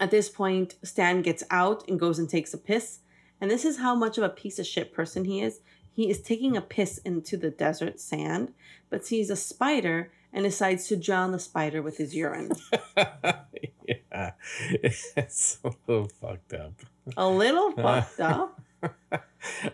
at 0.00 0.10
this 0.10 0.28
point, 0.28 0.74
Stan 0.82 1.22
gets 1.22 1.44
out 1.50 1.86
and 1.88 2.00
goes 2.00 2.18
and 2.18 2.28
takes 2.28 2.54
a 2.54 2.58
piss. 2.58 3.00
And 3.40 3.50
this 3.50 3.64
is 3.64 3.78
how 3.78 3.94
much 3.94 4.18
of 4.18 4.24
a 4.24 4.28
piece 4.28 4.58
of 4.58 4.66
shit 4.66 4.92
person 4.92 5.26
he 5.26 5.40
is. 5.40 5.60
He 5.92 6.08
is 6.08 6.20
taking 6.20 6.56
a 6.56 6.62
piss 6.62 6.98
into 6.98 7.36
the 7.36 7.50
desert 7.50 8.00
sand, 8.00 8.54
but 8.88 9.06
sees 9.06 9.28
a 9.28 9.36
spider 9.36 10.10
and 10.32 10.44
decides 10.44 10.88
to 10.88 10.96
drown 10.96 11.32
the 11.32 11.38
spider 11.38 11.82
with 11.82 11.98
his 11.98 12.14
urine. 12.14 12.52
yeah. 12.96 14.32
It's 14.82 15.58
a 15.62 15.72
little 15.86 16.08
fucked 16.08 16.54
up. 16.54 16.72
A 17.16 17.28
little 17.28 17.72
fucked 17.76 18.20
up. 18.20 18.60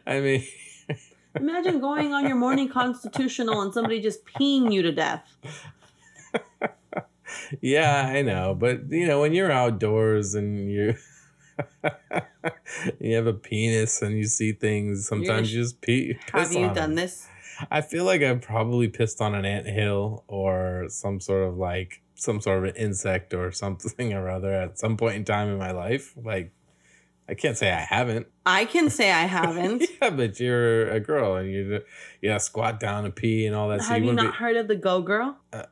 I 0.06 0.20
mean, 0.20 0.44
Imagine 1.36 1.80
going 1.80 2.12
on 2.12 2.26
your 2.26 2.36
morning 2.36 2.68
constitutional 2.68 3.60
and 3.60 3.72
somebody 3.72 4.00
just 4.00 4.24
peeing 4.24 4.72
you 4.72 4.82
to 4.82 4.92
death. 4.92 5.36
yeah, 7.60 8.10
I 8.12 8.22
know, 8.22 8.54
but 8.54 8.90
you 8.90 9.06
know, 9.06 9.20
when 9.20 9.32
you're 9.32 9.52
outdoors 9.52 10.34
and 10.34 10.70
you 10.70 10.94
you 13.00 13.14
have 13.16 13.26
a 13.26 13.34
penis 13.34 14.02
and 14.02 14.16
you 14.16 14.24
see 14.24 14.52
things, 14.52 15.06
sometimes 15.06 15.52
you 15.52 15.62
just 15.62 15.80
pee. 15.80 16.18
Have 16.32 16.52
you 16.52 16.66
done 16.66 16.74
them. 16.74 16.94
this? 16.94 17.28
I 17.70 17.80
feel 17.80 18.04
like 18.04 18.22
I've 18.22 18.40
probably 18.40 18.88
pissed 18.88 19.20
on 19.20 19.34
an 19.34 19.44
anthill 19.44 20.24
or 20.28 20.86
some 20.88 21.20
sort 21.20 21.48
of 21.48 21.56
like 21.56 22.02
some 22.14 22.40
sort 22.40 22.58
of 22.58 22.64
an 22.64 22.76
insect 22.76 23.34
or 23.34 23.52
something 23.52 24.12
or 24.14 24.28
other 24.28 24.52
at 24.52 24.78
some 24.78 24.96
point 24.96 25.16
in 25.16 25.24
time 25.24 25.48
in 25.48 25.58
my 25.58 25.72
life. 25.72 26.14
Like, 26.16 26.52
I 27.28 27.34
can't 27.34 27.58
say 27.58 27.70
I 27.70 27.80
haven't. 27.80 28.26
I 28.46 28.64
can 28.64 28.88
say 28.88 29.10
I 29.10 29.26
haven't. 29.26 29.84
yeah, 30.02 30.08
but 30.08 30.40
you're 30.40 30.88
a 30.88 30.98
girl 30.98 31.36
and 31.36 31.50
you 31.50 31.82
you 32.22 32.30
gotta 32.30 32.40
squat 32.40 32.80
down 32.80 33.04
and 33.04 33.14
pee 33.14 33.44
and 33.44 33.54
all 33.54 33.68
that. 33.68 33.82
so 33.82 33.88
Have 33.88 33.98
you 33.98 34.06
wouldn't 34.06 34.24
not 34.24 34.36
heard 34.36 34.56
of 34.56 34.66
the 34.66 34.76
Go 34.76 35.02
Girl? 35.02 35.36
uh, 35.52 35.64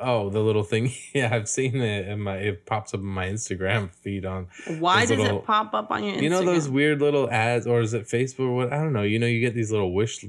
oh, 0.00 0.28
the 0.28 0.40
little 0.40 0.64
thing. 0.64 0.92
Yeah, 1.14 1.34
I've 1.34 1.48
seen 1.48 1.76
it 1.76 2.08
in 2.08 2.20
my. 2.20 2.36
It 2.36 2.66
pops 2.66 2.94
up 2.94 3.00
in 3.00 3.06
my 3.06 3.26
Instagram 3.26 3.94
feed 4.02 4.26
on. 4.26 4.48
Why 4.78 5.06
does 5.06 5.16
little- 5.16 5.38
it 5.38 5.44
pop 5.46 5.72
up 5.72 5.90
on 5.92 6.02
your 6.02 6.16
Instagram? 6.16 6.22
You 6.22 6.30
know 6.30 6.44
those 6.44 6.68
weird 6.68 7.00
little 7.00 7.30
ads, 7.30 7.66
or 7.66 7.80
is 7.80 7.94
it 7.94 8.06
Facebook? 8.06 8.40
Or 8.40 8.54
what 8.54 8.72
I 8.72 8.78
don't 8.78 8.92
know. 8.92 9.02
You 9.02 9.20
know, 9.20 9.26
you 9.26 9.40
get 9.40 9.54
these 9.54 9.70
little 9.70 9.92
wish 9.94 10.24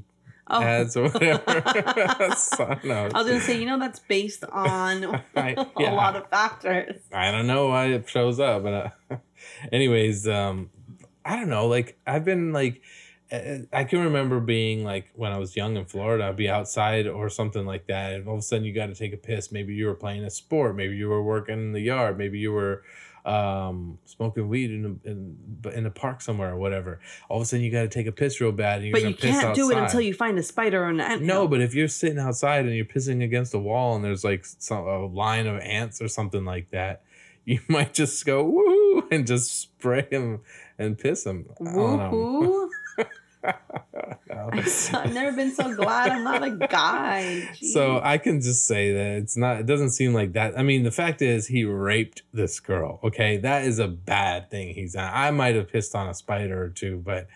oh. 0.48 0.62
ads 0.62 0.96
or 0.96 1.10
whatever. 1.10 1.62
So, 2.36 2.66
I. 2.66 2.80
I 2.84 3.04
was 3.06 3.28
gonna 3.28 3.42
say, 3.42 3.60
you 3.60 3.66
know, 3.66 3.80
that's 3.80 4.00
based 4.00 4.44
on 4.46 5.22
I- 5.36 5.56
a 5.58 5.68
yeah. 5.80 5.92
lot 5.92 6.16
of 6.16 6.30
factors. 6.30 7.02
I 7.12 7.32
don't 7.32 7.48
know 7.48 7.70
why 7.70 7.88
it 7.88 8.08
shows 8.08 8.40
up, 8.40 8.64
but 8.64 8.74
uh, 8.74 9.18
anyways, 9.72 10.28
um, 10.28 10.70
I 11.26 11.36
don't 11.36 11.50
know. 11.50 11.68
Like 11.68 11.98
I've 12.08 12.26
been 12.26 12.54
like, 12.54 12.82
uh, 13.32 13.60
I 13.72 13.84
can 13.84 14.00
remember 14.00 14.40
being 14.40 14.84
like 14.84 15.12
when 15.16 15.32
I 15.32 15.38
was 15.38 15.56
young 15.56 15.78
in 15.78 15.86
Florida, 15.86 16.26
I'd 16.26 16.36
be 16.36 16.50
outside 16.50 17.08
or 17.08 17.30
something 17.30 17.66
like 17.66 17.88
that, 17.88 18.14
and 18.14 18.28
all 18.28 18.36
of 18.36 18.40
a 18.40 18.44
sudden 18.44 18.66
you 18.66 18.74
got 18.74 18.88
to 18.88 18.96
take 18.96 19.14
a 19.14 19.18
piss. 19.18 19.52
Maybe 19.52 19.74
you 19.76 19.86
were 19.86 19.96
playing 19.96 20.24
a 20.24 20.30
sport, 20.30 20.76
maybe 20.76 20.96
you 20.96 21.10
were 21.10 21.24
working 21.24 21.56
in 21.56 21.72
the 21.74 21.82
yard, 21.82 22.18
maybe 22.18 22.40
you 22.40 22.52
were 22.52 22.84
um 23.26 24.00
smoking 24.06 24.48
weed 24.48 24.72
in 24.72 24.86
a, 24.86 25.10
in, 25.10 25.38
in 25.74 25.86
a 25.86 25.92
park 25.92 26.22
somewhere 26.22 26.54
or 26.54 26.58
whatever 26.58 27.02
all 27.28 27.36
of 27.36 27.44
a 27.44 27.46
sudden 27.46 27.64
you 27.64 27.70
got 27.70 27.82
to 27.82 27.90
take 27.90 28.08
a 28.08 28.14
piss 28.14 28.40
real 28.40 28.54
bad 28.54 28.78
and 28.78 28.86
you're 28.88 28.94
But 28.94 29.00
gonna 29.00 29.10
you 29.10 29.16
piss 29.18 29.42
can't 29.42 29.54
do 29.54 29.70
it 29.72 29.78
until 29.78 30.00
you 30.00 30.14
find 30.14 30.40
a 30.40 30.42
spider 30.42 30.86
or 30.86 30.88
an 30.88 31.02
ant. 31.02 31.22
No, 31.22 31.46
but 31.46 31.60
if 31.60 31.76
you're 31.76 31.90
sitting 31.90 32.18
outside 32.18 32.66
and 32.66 32.74
you're 32.74 32.86
pissing 32.86 33.22
against 33.22 33.54
a 33.54 33.60
wall 33.60 33.94
and 33.96 34.06
there's 34.06 34.24
like 34.24 34.46
some 34.46 34.88
a 34.88 35.06
line 35.06 35.48
of 35.48 35.60
ants 35.60 36.02
or 36.02 36.08
something 36.08 36.46
like 36.46 36.72
that, 36.72 37.04
you 37.50 37.60
might 37.68 37.94
just 37.94 38.26
go 38.26 38.44
woo 38.44 39.08
and 39.12 39.26
just 39.26 39.62
spray 39.62 40.08
him 40.12 40.42
and 40.78 40.98
piss 40.98 41.26
him. 41.26 41.46
Woohoo! 41.60 42.70
No. 44.30 44.50
I've 44.54 45.14
never 45.14 45.36
been 45.36 45.52
so 45.52 45.74
glad 45.74 46.12
I'm 46.12 46.24
not 46.24 46.44
a 46.44 46.52
guy. 46.68 47.50
So 47.62 48.00
I 48.04 48.18
can 48.18 48.42
just 48.42 48.66
say 48.66 48.92
that 48.94 49.18
it's 49.18 49.38
not. 49.38 49.60
It 49.60 49.66
doesn't 49.66 49.92
seem 49.92 50.14
like 50.14 50.34
that. 50.34 50.58
I 50.58 50.64
mean, 50.64 50.84
the 50.84 50.92
fact 50.92 51.22
is, 51.22 51.48
he 51.48 51.64
raped 51.66 52.22
this 52.34 52.60
girl. 52.60 53.00
Okay, 53.04 53.38
that 53.38 53.64
is 53.64 53.80
a 53.80 53.88
bad 53.88 54.50
thing 54.52 54.74
he's 54.74 54.94
done. 54.94 55.10
I 55.14 55.32
might 55.32 55.56
have 55.56 55.70
pissed 55.70 55.96
on 55.96 56.08
a 56.10 56.14
spider 56.14 56.62
or 56.62 56.70
two, 56.70 56.98
but 57.04 57.28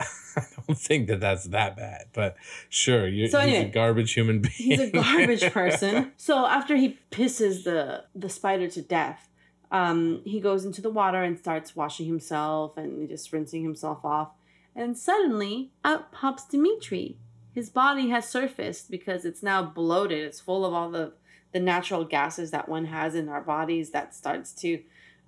I 0.00 0.42
don't 0.66 0.78
think 0.78 1.08
that 1.08 1.20
that's 1.20 1.44
that 1.48 1.76
bad. 1.76 2.06
But 2.12 2.36
sure, 2.68 3.06
you're, 3.08 3.28
So 3.28 3.40
he's 3.40 3.64
a 3.64 3.68
garbage 3.68 4.12
human 4.12 4.40
being. 4.40 4.52
he's 4.56 4.80
a 4.80 4.90
garbage 4.90 5.52
person. 5.52 6.12
So 6.16 6.46
after 6.46 6.76
he 6.76 6.98
pisses 7.10 7.64
the 7.64 8.04
the 8.14 8.28
spider 8.28 8.68
to 8.68 8.82
death, 8.82 9.28
um, 9.70 10.22
he 10.24 10.40
goes 10.40 10.64
into 10.64 10.80
the 10.80 10.90
water 10.90 11.22
and 11.22 11.38
starts 11.38 11.76
washing 11.76 12.06
himself 12.06 12.76
and 12.76 13.08
just 13.08 13.32
rinsing 13.32 13.62
himself 13.62 14.04
off. 14.04 14.30
And 14.74 14.96
suddenly, 14.96 15.70
out 15.84 16.12
pops 16.12 16.44
Dimitri. 16.46 17.16
His 17.54 17.68
body 17.68 18.10
has 18.10 18.28
surfaced 18.28 18.90
because 18.90 19.24
it's 19.24 19.42
now 19.42 19.62
bloated. 19.62 20.24
It's 20.24 20.40
full 20.40 20.64
of 20.64 20.72
all 20.72 20.90
the 20.90 21.12
the 21.52 21.60
natural 21.60 22.04
gases 22.04 22.50
that 22.50 22.68
one 22.68 22.84
has 22.84 23.14
in 23.14 23.28
our 23.28 23.40
bodies 23.40 23.90
that 23.90 24.14
starts 24.14 24.52
to 24.52 24.82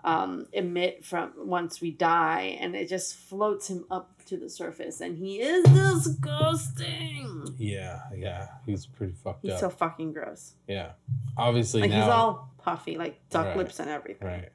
um, 0.04 0.46
emit 0.52 1.04
from 1.04 1.32
once 1.36 1.80
we 1.80 1.90
die, 1.90 2.56
and 2.60 2.74
it 2.74 2.88
just 2.88 3.14
floats 3.16 3.68
him 3.68 3.84
up 3.90 4.22
to 4.26 4.36
the 4.36 4.48
surface. 4.48 5.00
And 5.00 5.18
he 5.18 5.40
is 5.40 5.64
disgusting. 5.64 7.54
Yeah, 7.58 8.00
yeah, 8.16 8.48
he's 8.66 8.86
pretty 8.86 9.12
fucked 9.12 9.42
He's 9.42 9.52
up. 9.52 9.60
so 9.60 9.70
fucking 9.70 10.12
gross. 10.12 10.54
yeah, 10.66 10.92
obviously 11.36 11.82
Like 11.82 11.90
now. 11.90 11.96
he's 12.00 12.08
all 12.10 12.50
puffy, 12.58 12.96
like 12.96 13.20
duck 13.30 13.46
Right, 13.46 13.56
lips 13.56 13.80
and 13.80 13.90
everything. 13.90 14.26
right. 14.26 14.48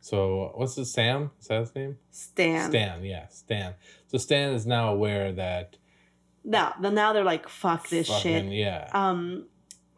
So 0.00 0.52
what's 0.54 0.76
his 0.76 0.92
Sam? 0.92 1.32
Is 1.40 1.48
that 1.48 1.60
his 1.60 1.74
name? 1.74 1.98
Stan. 2.12 2.70
Stan. 2.70 3.04
Yeah, 3.04 3.26
Stan. 3.28 3.74
So 4.06 4.18
Stan 4.18 4.52
is 4.54 4.64
now 4.66 4.92
aware 4.92 5.32
that 5.32 5.76
Now, 6.44 6.74
then 6.80 6.94
now 6.94 7.12
they're 7.12 7.24
like, 7.24 7.48
fuck 7.48 7.88
this 7.88 8.06
fucking 8.06 8.50
shit. 8.50 8.52
yeah, 8.52 8.88
Um, 8.92 9.46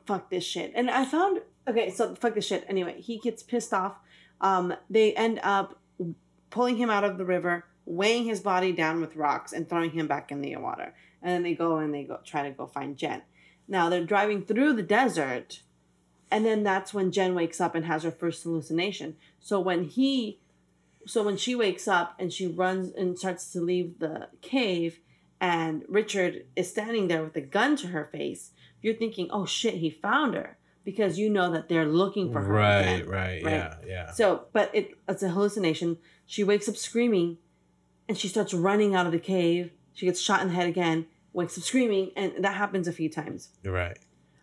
fuck 0.07 0.31
this 0.31 0.45
shit. 0.45 0.73
And 0.75 0.91
I 0.91 1.05
found 1.05 1.43
okay, 1.69 1.91
so 1.91 2.15
fuck 2.15 2.35
this 2.35 2.47
shit. 2.47 2.65
Anyway, 2.69 3.01
he 3.03 3.19
gets 3.19 3.43
pissed 3.43 3.75
off. 3.75 3.97
Um, 4.41 4.75
they 4.89 5.15
end 5.15 5.41
up 5.43 5.79
pulling 6.51 6.77
him 6.77 6.91
out 6.91 7.05
of 7.05 7.19
the 7.19 7.25
river, 7.25 7.65
weighing 7.85 8.25
his 8.25 8.41
body 8.41 8.73
down 8.73 9.01
with 9.01 9.17
rocks, 9.17 9.53
and 9.53 9.69
throwing 9.69 9.91
him 9.91 10.07
back 10.07 10.31
in 10.31 10.41
the 10.41 10.57
water. 10.57 10.95
And 11.23 11.33
then 11.33 11.43
they 11.43 11.55
go 11.55 11.79
and 11.79 11.93
they 11.93 12.05
go 12.05 12.21
try 12.25 12.43
to 12.43 12.51
go 12.51 12.67
find 12.67 12.97
Jen. 12.97 13.23
Now 13.67 13.89
they're 13.89 14.05
driving 14.05 14.45
through 14.45 14.75
the 14.75 14.83
desert, 14.83 15.63
and 16.31 16.45
then 16.45 16.63
that's 16.63 16.95
when 16.95 17.13
Jen 17.13 17.35
wakes 17.35 17.61
up 17.61 17.75
and 17.75 17.85
has 17.87 18.03
her 18.03 18.11
first 18.11 18.43
hallucination. 18.43 19.17
So 19.41 19.61
when 19.61 19.85
he, 19.85 20.39
so 21.07 21.23
when 21.23 21.37
she 21.37 21.55
wakes 21.55 21.89
up 21.89 22.15
and 22.19 22.33
she 22.33 22.47
runs 22.47 22.93
and 22.93 23.19
starts 23.19 23.51
to 23.53 23.61
leave 23.61 23.99
the 23.99 24.29
cave, 24.43 25.01
and 25.41 25.85
Richard 25.89 26.45
is 26.57 26.69
standing 26.69 27.09
there 27.09 27.23
with 27.23 27.37
a 27.37 27.41
gun 27.41 27.77
to 27.77 27.89
her 27.89 28.09
face, 28.13 28.51
you're 28.83 28.95
thinking, 28.95 29.29
oh 29.31 29.47
shit, 29.47 29.75
he 29.75 29.91
found 29.91 30.35
her 30.35 30.58
because 30.89 31.19
you 31.19 31.29
know 31.29 31.53
that 31.53 31.69
they're 31.69 31.85
looking 31.85 32.33
for 32.33 32.41
her. 32.41 32.51
Right, 32.51 32.81
again, 32.81 33.09
right, 33.11 33.45
right, 33.45 33.53
yeah, 33.53 33.75
yeah. 33.87 34.11
So, 34.13 34.45
but 34.55 34.71
it, 34.73 34.93
it's 35.07 35.23
a 35.23 35.29
hallucination. 35.29 35.99
She 36.25 36.43
wakes 36.43 36.67
up 36.67 36.77
screaming, 36.79 37.37
and 38.09 38.17
she 38.17 38.27
starts 38.27 38.55
running 38.55 38.95
out 38.95 39.05
of 39.05 39.13
the 39.13 39.19
cave. 39.19 39.71
She 39.93 40.07
gets 40.07 40.19
shot 40.19 40.41
in 40.41 40.49
the 40.49 40.55
head 40.55 40.67
again, 40.67 41.05
wakes 41.35 41.59
up 41.59 41.65
screaming, 41.65 42.13
and 42.17 42.43
that 42.43 42.55
happens 42.55 42.89
a 42.89 42.93
few 42.93 43.11
times. 43.11 43.51
Right. 43.63 43.99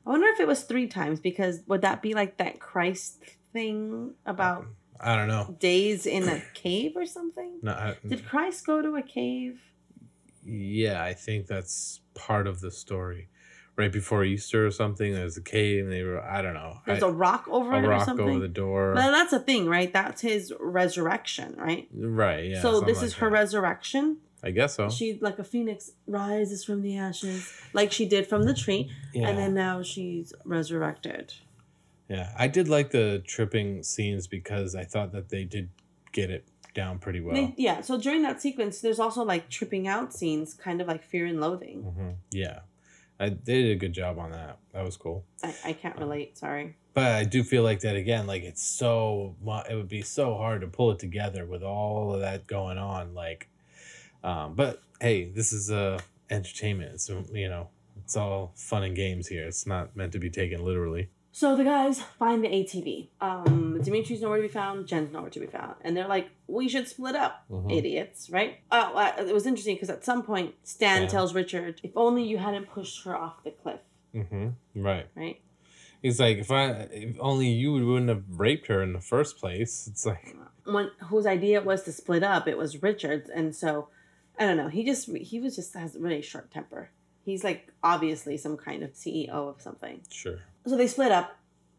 I 0.06 0.10
wonder 0.12 0.28
if 0.28 0.40
it 0.40 0.46
was 0.46 0.62
three 0.62 0.86
times 0.86 1.20
because 1.20 1.62
would 1.66 1.82
that 1.82 2.04
be 2.04 2.14
like 2.14 2.38
that 2.38 2.60
Christ 2.60 3.24
thing 3.52 4.14
about 4.28 4.68
I 5.00 5.16
don't 5.16 5.28
know. 5.28 5.56
days 5.60 6.06
in 6.06 6.30
a 6.30 6.44
cave 6.54 6.92
or 6.96 7.08
something? 7.08 7.58
No, 7.64 7.72
I, 7.72 7.96
Did 8.08 8.24
Christ 8.28 8.68
go 8.68 8.84
to 8.84 8.98
a 8.98 9.02
cave? 9.02 9.60
yeah, 10.46 11.02
I 11.02 11.16
think 11.16 11.48
that's 11.48 12.02
part 12.14 12.46
of 12.46 12.60
the 12.62 12.70
story. 12.70 13.30
Right 13.78 13.92
before 13.92 14.24
Easter 14.24 14.66
or 14.66 14.72
something, 14.72 15.14
there's 15.14 15.36
a 15.36 15.42
cave, 15.42 15.84
and 15.84 15.92
they 15.92 16.04
were 16.04 16.22
I 16.24 16.42
don't 16.42 16.54
know. 16.54 16.80
There's 16.86 17.04
I- 17.04 17.08
a 17.08 17.12
rock 17.12 17.46
over 17.50 17.74
a 17.74 17.80
it 17.80 17.86
or 17.86 17.90
rock 17.90 18.06
something. 18.06 18.26
over 18.30 18.40
the 18.40 18.48
door. 18.48 18.94
But 18.96 19.12
that's 19.12 19.34
a 19.34 19.40
thing, 19.40 19.68
right? 19.68 19.92
That's 19.92 20.22
his 20.22 20.54
resurrection, 20.62 21.56
right? 21.58 21.88
right. 21.94 22.46
Yeah. 22.52 22.62
so 22.62 22.80
this 22.82 22.98
like 23.00 23.06
is 23.08 23.14
her 23.16 23.30
resurrection. 23.30 24.18
I 24.44 24.52
guess 24.52 24.76
so. 24.76 24.90
She 24.90 25.18
like 25.22 25.40
a 25.40 25.44
phoenix 25.44 25.92
rises 26.08 26.64
from 26.64 26.84
the 26.84 26.96
ashes, 26.98 27.52
like 27.74 27.92
she 27.92 28.06
did 28.06 28.28
from 28.28 28.44
the 28.44 28.54
tree, 28.54 28.92
yeah. 29.14 29.28
and 29.28 29.38
then 29.38 29.54
now 29.56 29.82
she's 29.82 30.34
resurrected. 30.46 31.34
yeah. 32.08 32.32
I 32.38 32.48
did 32.48 32.70
like 32.70 32.92
the 32.92 33.24
tripping 33.26 33.84
scenes 33.84 34.28
because 34.28 34.76
I 34.76 34.84
thought 34.86 35.12
that 35.14 35.30
they 35.30 35.44
did 35.44 35.70
get 36.14 36.30
it 36.30 36.46
down 36.76 37.00
pretty 37.00 37.22
well. 37.22 37.36
They- 37.36 37.56
yeah. 37.58 37.82
So 37.82 37.98
during 38.00 38.22
that 38.24 38.42
sequence, 38.42 38.82
there's 38.82 39.00
also 39.00 39.24
like 39.24 39.50
tripping 39.50 39.88
out 39.88 40.14
scenes, 40.14 40.54
kind 40.54 40.80
of 40.80 40.88
like 40.88 41.04
fear 41.04 41.26
and 41.26 41.42
loathing. 41.42 41.82
hmm 41.82 42.10
Yeah. 42.32 42.60
I, 43.20 43.30
they 43.30 43.62
did 43.64 43.72
a 43.72 43.76
good 43.76 43.94
job 43.94 44.20
on 44.20 44.32
that. 44.32 44.60
That 44.74 44.84
was 44.84 44.98
cool. 44.98 45.26
I, 45.44 45.56
I 45.66 45.74
can't 45.74 45.98
relate. 45.98 46.38
Sorry. 46.38 46.76
But 46.94 47.12
I 47.14 47.24
do 47.24 47.44
feel 47.44 47.64
like 47.64 47.82
that 47.82 47.96
again. 47.96 48.28
Like 48.28 48.44
it's 48.44 48.64
so 48.64 49.36
it 49.70 49.76
would 49.76 49.88
be 49.88 50.02
so 50.02 50.36
hard 50.36 50.62
to 50.62 50.68
pull 50.68 50.92
it 50.92 51.00
together 51.00 51.46
with 51.46 51.64
all 51.64 52.14
of 52.14 52.22
that 52.22 52.48
going 52.48 52.78
on. 52.78 53.14
Like, 53.14 53.50
um, 54.24 54.54
but 54.56 54.82
hey, 55.00 55.26
this 55.26 55.54
is 55.54 55.72
uh 55.72 56.00
entertainment. 56.30 57.02
So 57.02 57.24
you 57.32 57.50
know, 57.50 57.70
it's 58.04 58.18
all 58.18 58.54
fun 58.56 58.84
and 58.84 58.96
games 58.96 59.28
here. 59.28 59.46
It's 59.46 59.66
not 59.66 59.96
meant 59.96 60.12
to 60.14 60.20
be 60.20 60.30
taken 60.30 60.64
literally. 60.64 61.10
So 61.36 61.54
the 61.58 61.66
guys 61.66 62.02
find 62.02 62.46
the 62.46 62.48
ATV. 62.48 63.10
Um, 63.20 63.82
Dimitri's 63.84 64.22
nowhere 64.22 64.38
to 64.38 64.44
be 64.44 64.48
found. 64.48 64.88
Jen's 64.88 65.12
nowhere 65.12 65.30
to 65.32 65.40
be 65.42 65.48
found, 65.48 65.76
and 65.82 65.96
they're 65.96 66.08
like, 66.08 66.30
"We 66.48 66.70
should 66.70 66.88
split 66.88 67.14
up, 67.14 67.44
Mhm. 67.52 67.78
idiots!" 67.78 68.30
Right? 68.30 68.60
Uh, 68.72 69.12
it 69.20 69.34
was 69.34 69.46
interesting 69.46 69.76
because 69.76 69.90
at 69.90 70.06
some 70.06 70.24
point, 70.24 70.56
Stan 70.64 71.00
Stan. 71.00 71.08
tells 71.10 71.36
Richard, 71.36 71.82
"If 71.84 71.92
only 71.98 72.24
you 72.24 72.38
hadn't 72.38 72.68
pushed 72.70 73.04
her 73.04 73.18
off 73.18 73.44
the 73.44 73.52
cliff." 73.52 73.82
Mm-hmm. 74.14 74.82
Right. 74.82 75.08
Right? 75.14 75.42
He's 76.02 76.22
like, 76.22 76.38
if 76.38 76.52
I, 76.52 76.68
if 76.90 77.18
only 77.20 77.50
you 77.50 77.74
wouldn't 77.74 78.08
have 78.08 78.24
raped 78.30 78.68
her 78.68 78.82
in 78.82 78.94
the 78.94 79.02
first 79.02 79.38
place. 79.38 79.88
It's 79.92 80.06
like, 80.06 80.38
When 80.64 80.90
whose 81.10 81.26
idea 81.26 81.60
it 81.60 81.66
was 81.66 81.84
to 81.84 81.92
split 81.92 82.24
up, 82.24 82.48
it 82.48 82.58
was 82.58 82.82
Richard's, 82.82 83.30
and 83.30 83.54
so 83.54 83.90
I 84.40 84.46
don't 84.46 84.56
know. 84.56 84.70
He 84.70 84.86
just 84.86 85.10
he 85.18 85.42
was 85.42 85.58
just 85.58 85.74
has 85.74 85.98
a 85.98 86.00
really 86.00 86.22
short 86.22 86.50
temper. 86.50 86.92
He's 87.26 87.44
like 87.44 87.74
obviously 87.84 88.38
some 88.38 88.56
kind 88.56 88.84
of 88.84 88.94
CEO 88.94 89.32
of 89.50 89.60
something. 89.62 90.00
sure. 90.10 90.40
So 90.68 90.76
they 90.78 90.88
split 90.88 91.12
up. 91.12 91.38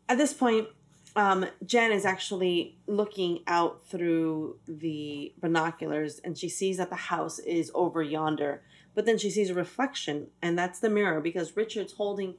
At 0.09 0.18
this 0.18 0.32
point, 0.32 0.68
um, 1.16 1.47
Jen 1.64 1.93
is 1.93 2.05
actually 2.05 2.76
looking 2.87 3.41
out 3.47 3.84
through 3.87 4.59
the 4.68 5.32
binoculars 5.41 6.20
and 6.22 6.37
she 6.37 6.49
sees 6.49 6.76
that 6.76 6.91
the 6.91 6.97
house 6.97 7.39
is 7.41 7.70
over 7.74 8.03
yonder. 8.03 8.62
But 8.95 9.05
then 9.07 9.18
she 9.18 9.28
sees 9.30 9.51
a 9.51 9.55
reflection, 9.55 10.28
and 10.41 10.59
that's 10.59 10.78
the 10.78 10.89
mirror 10.89 11.20
because 11.20 11.55
Richard's 11.55 11.93
holding, 11.93 12.34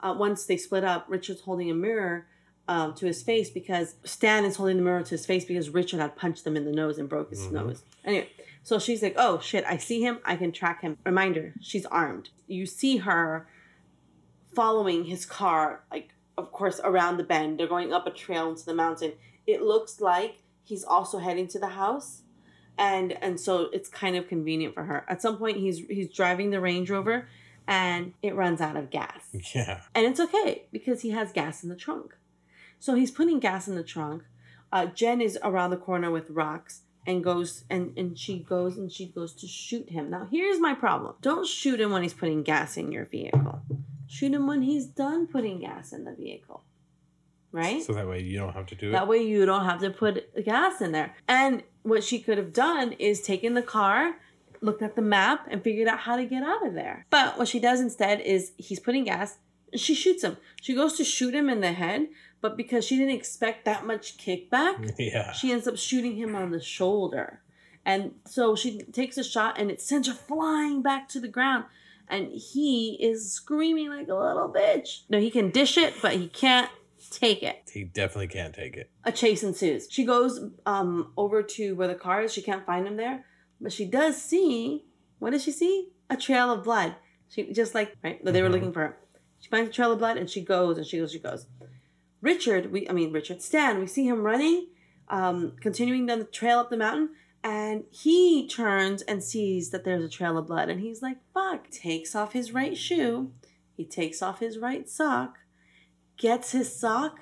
uh, 0.00 0.14
once 0.18 0.44
they 0.44 0.58
split 0.58 0.84
up, 0.84 1.06
Richard's 1.08 1.40
holding 1.40 1.70
a 1.70 1.74
mirror 1.74 2.26
um, 2.68 2.94
to 2.96 3.06
his 3.06 3.22
face 3.22 3.48
because 3.48 3.94
Stan 4.04 4.44
is 4.44 4.56
holding 4.56 4.76
the 4.76 4.82
mirror 4.82 5.02
to 5.02 5.10
his 5.10 5.24
face 5.24 5.44
because 5.46 5.70
Richard 5.70 6.00
had 6.00 6.14
punched 6.14 6.46
him 6.46 6.54
in 6.56 6.64
the 6.66 6.70
nose 6.72 6.98
and 6.98 7.08
broke 7.08 7.30
his 7.30 7.46
Mhm. 7.46 7.52
nose. 7.52 7.82
Anyway, 8.04 8.28
so 8.62 8.78
she's 8.78 9.02
like, 9.02 9.14
oh 9.16 9.40
shit, 9.40 9.64
I 9.66 9.78
see 9.78 10.02
him, 10.02 10.18
I 10.24 10.36
can 10.36 10.52
track 10.52 10.82
him. 10.82 10.98
Reminder, 11.04 11.54
she's 11.60 11.86
armed. 11.86 12.28
You 12.46 12.66
see 12.66 12.98
her 12.98 13.48
following 14.54 15.04
his 15.04 15.26
car, 15.26 15.84
like, 15.90 16.10
of 16.38 16.52
course, 16.52 16.80
around 16.82 17.16
the 17.16 17.24
bend. 17.24 17.58
They're 17.58 17.66
going 17.66 17.92
up 17.92 18.06
a 18.06 18.10
trail 18.10 18.50
into 18.50 18.64
the 18.64 18.74
mountain. 18.74 19.12
It 19.46 19.62
looks 19.62 20.00
like 20.00 20.36
he's 20.64 20.84
also 20.84 21.18
heading 21.18 21.48
to 21.48 21.58
the 21.58 21.68
house. 21.68 22.22
And 22.78 23.12
and 23.22 23.38
so 23.38 23.68
it's 23.72 23.88
kind 23.88 24.16
of 24.16 24.28
convenient 24.28 24.74
for 24.74 24.84
her. 24.84 25.04
At 25.06 25.20
some 25.20 25.36
point 25.36 25.58
he's 25.58 25.78
he's 25.78 26.08
driving 26.08 26.50
the 26.50 26.60
Range 26.60 26.88
Rover 26.88 27.28
and 27.66 28.14
it 28.22 28.34
runs 28.34 28.60
out 28.60 28.76
of 28.76 28.90
gas. 28.90 29.28
Yeah. 29.54 29.82
And 29.94 30.06
it's 30.06 30.20
okay 30.20 30.64
because 30.72 31.02
he 31.02 31.10
has 31.10 31.32
gas 31.32 31.62
in 31.62 31.68
the 31.68 31.76
trunk. 31.76 32.16
So 32.78 32.94
he's 32.94 33.10
putting 33.10 33.40
gas 33.40 33.68
in 33.68 33.76
the 33.76 33.84
trunk. 33.84 34.24
Uh, 34.72 34.86
Jen 34.86 35.20
is 35.20 35.38
around 35.42 35.70
the 35.70 35.76
corner 35.76 36.10
with 36.10 36.30
rocks 36.30 36.80
and 37.06 37.22
goes 37.22 37.64
and, 37.68 37.92
and 37.98 38.18
she 38.18 38.38
goes 38.38 38.78
and 38.78 38.90
she 38.90 39.06
goes 39.06 39.34
to 39.34 39.46
shoot 39.46 39.90
him. 39.90 40.08
Now 40.08 40.28
here's 40.30 40.58
my 40.58 40.74
problem. 40.74 41.14
Don't 41.20 41.46
shoot 41.46 41.78
him 41.80 41.90
when 41.90 42.02
he's 42.02 42.14
putting 42.14 42.42
gas 42.42 42.78
in 42.78 42.90
your 42.90 43.04
vehicle. 43.04 43.60
Shoot 44.12 44.34
him 44.34 44.46
when 44.46 44.60
he's 44.60 44.84
done 44.84 45.26
putting 45.26 45.60
gas 45.60 45.94
in 45.94 46.04
the 46.04 46.12
vehicle. 46.12 46.64
Right? 47.50 47.82
So 47.82 47.94
that 47.94 48.06
way 48.06 48.20
you 48.20 48.38
don't 48.38 48.52
have 48.52 48.66
to 48.66 48.74
do 48.74 48.90
it. 48.90 48.92
That 48.92 49.08
way 49.08 49.22
you 49.22 49.46
don't 49.46 49.64
have 49.64 49.80
to 49.80 49.88
put 49.88 50.44
gas 50.44 50.82
in 50.82 50.92
there. 50.92 51.16
And 51.26 51.62
what 51.82 52.04
she 52.04 52.18
could 52.18 52.36
have 52.36 52.52
done 52.52 52.92
is 52.92 53.22
taken 53.22 53.54
the 53.54 53.62
car, 53.62 54.16
looked 54.60 54.82
at 54.82 54.96
the 54.96 55.02
map, 55.02 55.46
and 55.50 55.64
figured 55.64 55.88
out 55.88 56.00
how 56.00 56.16
to 56.16 56.26
get 56.26 56.42
out 56.42 56.66
of 56.66 56.74
there. 56.74 57.06
But 57.08 57.38
what 57.38 57.48
she 57.48 57.58
does 57.58 57.80
instead 57.80 58.20
is 58.20 58.52
he's 58.58 58.78
putting 58.80 59.04
gas, 59.04 59.38
she 59.74 59.94
shoots 59.94 60.22
him. 60.22 60.36
She 60.60 60.74
goes 60.74 60.98
to 60.98 61.04
shoot 61.04 61.34
him 61.34 61.48
in 61.48 61.62
the 61.62 61.72
head, 61.72 62.08
but 62.42 62.54
because 62.54 62.84
she 62.84 62.98
didn't 62.98 63.14
expect 63.14 63.64
that 63.64 63.86
much 63.86 64.18
kickback, 64.18 64.92
yeah. 64.98 65.32
she 65.32 65.52
ends 65.52 65.66
up 65.66 65.78
shooting 65.78 66.16
him 66.16 66.36
on 66.36 66.50
the 66.50 66.60
shoulder. 66.60 67.40
And 67.86 68.16
so 68.26 68.54
she 68.56 68.82
takes 68.82 69.16
a 69.16 69.24
shot 69.24 69.58
and 69.58 69.70
it 69.70 69.80
sends 69.80 70.06
her 70.06 70.14
flying 70.14 70.82
back 70.82 71.08
to 71.08 71.18
the 71.18 71.28
ground. 71.28 71.64
And 72.08 72.30
he 72.32 72.98
is 73.00 73.32
screaming 73.32 73.88
like 73.88 74.08
a 74.08 74.14
little 74.14 74.52
bitch. 74.54 75.02
No, 75.08 75.18
he 75.18 75.30
can 75.30 75.50
dish 75.50 75.78
it, 75.78 75.94
but 76.02 76.12
he 76.12 76.28
can't 76.28 76.70
take 77.10 77.42
it 77.42 77.62
He 77.72 77.82
definitely 77.84 78.28
can't 78.28 78.54
take 78.54 78.76
it. 78.76 78.90
a 79.04 79.10
chase 79.12 79.42
ensues. 79.42 79.88
She 79.90 80.04
goes 80.04 80.40
um 80.66 81.12
over 81.16 81.42
to 81.42 81.74
where 81.74 81.88
the 81.88 81.94
car 81.94 82.22
is. 82.22 82.32
She 82.32 82.42
can't 82.42 82.64
find 82.66 82.86
him 82.86 82.96
there, 82.96 83.24
but 83.60 83.72
she 83.72 83.84
does 83.86 84.20
see. 84.20 84.84
What 85.18 85.30
does 85.30 85.42
she 85.44 85.52
see? 85.52 85.88
A 86.10 86.16
trail 86.16 86.50
of 86.52 86.64
blood. 86.64 86.94
She 87.28 87.52
just 87.52 87.74
like 87.74 87.96
right. 88.04 88.22
They 88.24 88.42
were 88.42 88.48
Mhm. 88.48 88.52
looking 88.52 88.72
for 88.72 88.80
her. 88.80 88.98
She 89.40 89.48
finds 89.48 89.70
a 89.70 89.72
trail 89.72 89.92
of 89.92 89.98
blood 89.98 90.16
and 90.16 90.28
she 90.30 90.42
goes 90.42 90.76
and 90.78 90.86
she 90.86 90.98
goes. 90.98 91.12
She 91.12 91.18
goes. 91.18 91.46
Richard, 92.20 92.70
we 92.72 92.88
I 92.88 92.92
mean 92.92 93.12
Richard 93.12 93.42
Stan. 93.42 93.80
We 93.80 93.86
see 93.86 94.06
him 94.06 94.22
running, 94.22 94.68
um, 95.08 95.52
continuing 95.60 96.06
down 96.06 96.20
the 96.20 96.24
trail 96.24 96.58
up 96.60 96.70
the 96.70 96.76
mountain, 96.76 97.10
and 97.44 97.84
he 97.90 98.46
turns 98.46 99.02
and 99.02 99.22
sees 99.22 99.70
that 99.70 99.84
there's 99.84 100.04
a 100.04 100.08
trail 100.08 100.38
of 100.38 100.46
blood, 100.46 100.68
and 100.68 100.80
he's 100.80 101.02
like, 101.02 101.18
"Fuck!" 101.34 101.70
Takes 101.70 102.14
off 102.14 102.32
his 102.32 102.52
right 102.52 102.76
shoe. 102.76 103.32
He 103.76 103.84
takes 103.84 104.22
off 104.22 104.40
his 104.40 104.58
right 104.58 104.88
sock, 104.88 105.38
gets 106.16 106.52
his 106.52 106.74
sock, 106.74 107.20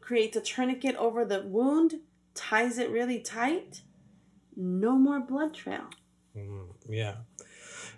creates 0.00 0.36
a 0.36 0.40
tourniquet 0.40 0.96
over 0.96 1.24
the 1.24 1.42
wound, 1.42 2.00
ties 2.34 2.78
it 2.78 2.90
really 2.90 3.20
tight. 3.20 3.82
No 4.56 4.96
more 4.96 5.20
blood 5.20 5.54
trail. 5.54 5.84
Mm, 6.36 6.68
yeah. 6.88 7.16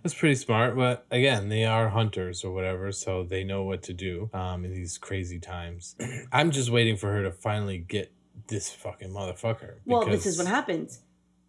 That's 0.03 0.15
pretty 0.15 0.35
smart, 0.35 0.77
but 0.77 1.07
again, 1.11 1.49
they 1.49 1.65
are 1.65 1.89
hunters 1.89 2.45
or 2.45 2.53
whatever, 2.53 2.91
so 2.91 3.23
they 3.23 3.45
know 3.45 3.63
what 3.63 3.85
to 3.85 3.95
do 3.95 4.31
um, 4.35 4.65
in 4.65 4.75
these 4.75 4.99
crazy 4.99 5.39
times. 5.39 5.95
I'm 6.33 6.51
just 6.51 6.71
waiting 6.71 6.97
for 6.97 7.13
her 7.13 7.23
to 7.23 7.31
finally 7.31 7.79
get 7.79 8.13
this 8.49 8.69
fucking 8.71 9.11
motherfucker. 9.11 9.77
Well, 9.85 10.05
this 10.05 10.27
is 10.27 10.39
what 10.39 10.49
happens. 10.49 11.01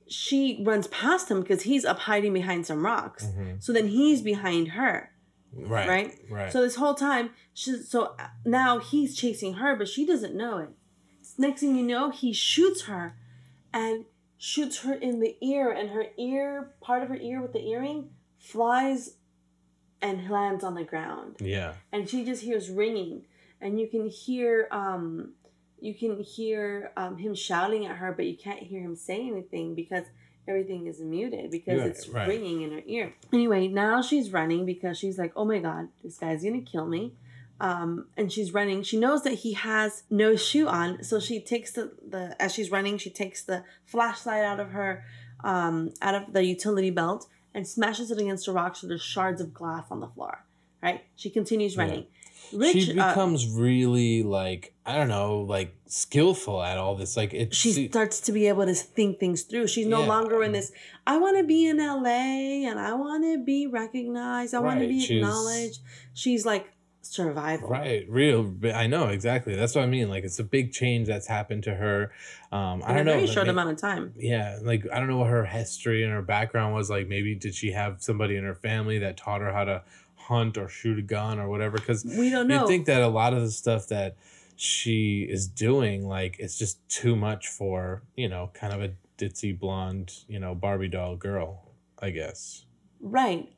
She 0.07 0.63
runs 0.65 0.87
past 0.87 1.29
him 1.29 1.41
because 1.41 1.63
he's 1.63 1.85
up 1.85 1.99
hiding 1.99 2.33
behind 2.33 2.65
some 2.65 2.85
rocks. 2.85 3.25
Mhm. 3.25 3.63
So 3.63 3.71
then 3.73 3.87
he's 3.87 4.21
behind 4.21 4.69
her. 4.69 5.11
Right. 5.55 5.87
right? 5.87 6.19
Right. 6.29 6.51
So 6.51 6.61
this 6.61 6.75
whole 6.75 6.95
time, 6.95 7.29
she, 7.53 7.77
so 7.77 8.15
now 8.45 8.79
he's 8.79 9.15
chasing 9.15 9.55
her, 9.55 9.75
but 9.75 9.87
she 9.87 10.05
doesn't 10.05 10.35
know 10.35 10.57
it. 10.57 10.69
Next 11.37 11.61
thing 11.61 11.75
you 11.75 11.83
know, 11.83 12.09
he 12.09 12.33
shoots 12.33 12.83
her, 12.83 13.15
and 13.71 14.05
shoots 14.37 14.79
her 14.79 14.93
in 14.93 15.19
the 15.19 15.37
ear, 15.41 15.71
and 15.71 15.91
her 15.91 16.07
ear, 16.17 16.73
part 16.81 17.01
of 17.03 17.09
her 17.09 17.15
ear 17.15 17.41
with 17.41 17.53
the 17.53 17.65
earring, 17.67 18.09
flies, 18.37 19.15
and 20.01 20.29
lands 20.29 20.63
on 20.63 20.75
the 20.75 20.83
ground, 20.83 21.37
yeah. 21.39 21.75
and 21.91 22.09
she 22.09 22.25
just 22.25 22.43
hears 22.43 22.69
ringing, 22.69 23.25
and 23.61 23.79
you 23.79 23.87
can 23.87 24.09
hear 24.09 24.67
um 24.71 25.33
you 25.83 25.93
can 25.93 26.17
hear 26.23 26.91
um, 26.95 27.17
him 27.17 27.35
shouting 27.35 27.85
at 27.85 27.97
her, 27.97 28.13
but 28.13 28.25
you 28.25 28.37
can't 28.37 28.59
hear 28.59 28.81
him 28.81 28.95
say 28.95 29.27
anything 29.27 29.75
because 29.75 30.05
everything 30.47 30.87
is 30.87 31.01
muted 31.01 31.51
because 31.51 31.79
Right, 31.79 31.87
it's 31.89 32.07
right. 32.07 32.27
ringing 32.27 32.61
in 32.61 32.71
her 32.71 32.81
ear. 32.85 33.13
Anyway, 33.33 33.67
now 33.67 34.01
she's 34.01 34.31
running 34.31 34.65
because 34.65 34.97
she's 34.97 35.17
like, 35.19 35.33
oh 35.35 35.43
my 35.43 35.59
god, 35.59 35.89
this 36.01 36.17
guy's 36.17 36.41
gonna 36.43 36.61
kill 36.61 36.85
me. 36.85 37.13
Um, 37.59 38.07
and 38.17 38.31
she's 38.31 38.53
running. 38.53 38.81
She 38.83 38.97
knows 38.97 39.23
that 39.23 39.33
he 39.35 39.53
has 39.53 40.03
no 40.09 40.35
shoe 40.37 40.67
on, 40.67 41.03
so 41.03 41.19
she 41.19 41.39
takes 41.41 41.71
the, 41.73 41.91
the 42.07 42.35
as 42.41 42.53
she's 42.53 42.71
running, 42.71 42.97
she 42.97 43.09
takes 43.09 43.43
the 43.43 43.63
flashlight 43.85 44.43
out 44.43 44.59
of 44.61 44.69
her 44.71 45.03
um, 45.43 45.91
out 46.01 46.15
of 46.15 46.31
the 46.33 46.45
utility 46.45 46.91
belt 46.91 47.27
and 47.53 47.67
smashes 47.67 48.09
it 48.09 48.17
against 48.17 48.47
a 48.47 48.51
rock 48.53 48.75
so 48.77 48.87
there's 48.87 49.01
shards 49.03 49.41
of 49.41 49.53
glass 49.53 49.85
on 49.91 49.99
the 49.99 50.07
floor. 50.07 50.45
Right? 50.81 51.03
She 51.15 51.29
continues 51.29 51.75
Yeah. 51.75 51.83
Rich, 52.53 52.83
she 52.83 52.99
uh, 52.99 53.09
becomes 53.09 53.49
really 53.49 54.23
like 54.23 54.73
I 54.85 54.95
don't 54.97 55.07
know, 55.07 55.39
like 55.41 55.75
skillful 55.87 56.61
at 56.61 56.77
all 56.77 56.95
this. 56.95 57.15
Like 57.17 57.33
it. 57.33 57.53
she 57.53 57.71
she- 57.73 57.87
starts 57.89 58.19
to 58.21 58.31
be 58.31 58.47
able 58.47 58.65
to 58.65 58.73
think 58.73 59.19
things 59.19 59.43
through. 59.43 59.67
She's 59.67 59.87
no 59.87 60.01
Yeah. 60.01 60.07
longer 60.07 60.43
in 60.43 60.51
this. 60.51 60.71
I 61.07 61.17
want 61.17 61.37
to 61.37 61.43
be 61.43 61.65
in 61.67 61.77
LA 61.77 62.67
and 62.69 62.79
I 62.79 62.93
want 62.93 63.23
to 63.23 63.43
be 63.43 63.67
recognized. 63.67 64.53
I 64.53 64.59
want 64.59 64.79
to 64.81 64.87
be 64.87 64.99
she's- 64.99 65.17
acknowledged. 65.23 65.79
She's 66.13 66.45
like 66.45 66.69
survival. 67.05 67.69
Right, 67.69 68.05
real. 68.09 68.53
I 68.73 68.87
know 68.87 69.07
exactly. 69.09 69.55
That's 69.55 69.75
what 69.75 69.83
I 69.83 69.87
mean. 69.87 70.09
Like 70.09 70.23
it's 70.23 70.39
a 70.39 70.43
big 70.43 70.71
change 70.71 71.07
that's 71.07 71.27
happened 71.27 71.63
to 71.63 71.75
her. 71.75 72.11
Um, 72.51 72.81
I 72.85 72.89
don't 72.93 73.01
a 73.01 73.03
know. 73.03 73.13
very 73.15 73.27
short 73.27 73.47
may- 73.47 73.51
amount 73.51 73.71
of 73.71 73.77
time. 73.77 74.13
Yeah, 74.17 74.59
like 74.61 74.85
I 74.91 74.99
don't 74.99 75.07
know 75.09 75.17
what 75.17 75.29
her 75.29 75.45
history 75.45 76.03
and 76.03 76.11
her 76.11 76.21
background 76.21 76.73
was. 76.73 76.89
Like 76.89 77.07
maybe 77.07 77.35
did 77.35 77.55
she 77.55 77.71
have 77.71 78.01
somebody 78.01 78.35
in 78.37 78.43
her 78.45 78.55
family 78.55 78.99
that 78.99 79.17
taught 79.17 79.41
her 79.41 79.51
how 79.51 79.65
to 79.65 79.83
hunt 80.27 80.57
or 80.57 80.67
shoot 80.67 80.97
a 80.99 81.01
gun 81.01 81.39
or 81.39 81.47
whatever? 81.49 81.77
Because 81.77 82.03
We 82.05 82.29
don't 82.29 82.49
you 82.49 82.57
know. 82.57 82.67
think 82.67 82.85
that 82.87 83.01
a 83.01 83.07
lot 83.07 83.33
of 83.33 83.41
the 83.41 83.51
stuff 83.51 83.87
that 83.87 84.15
she 84.55 85.23
is 85.29 85.47
doing, 85.47 86.07
like 86.07 86.35
it's 86.39 86.57
just 86.57 86.77
too 86.89 87.15
much 87.15 87.47
for 87.47 88.03
you 88.15 88.29
know, 88.29 88.51
kind 88.53 88.73
of 88.73 88.81
a 88.81 88.93
ditzy 89.17 89.57
blonde, 89.57 90.11
you 90.27 90.39
know, 90.39 90.53
Barbie 90.55 90.87
doll 90.89 91.15
girl. 91.15 91.69
I 91.99 92.09
guess. 92.09 92.65
right. 92.99 93.49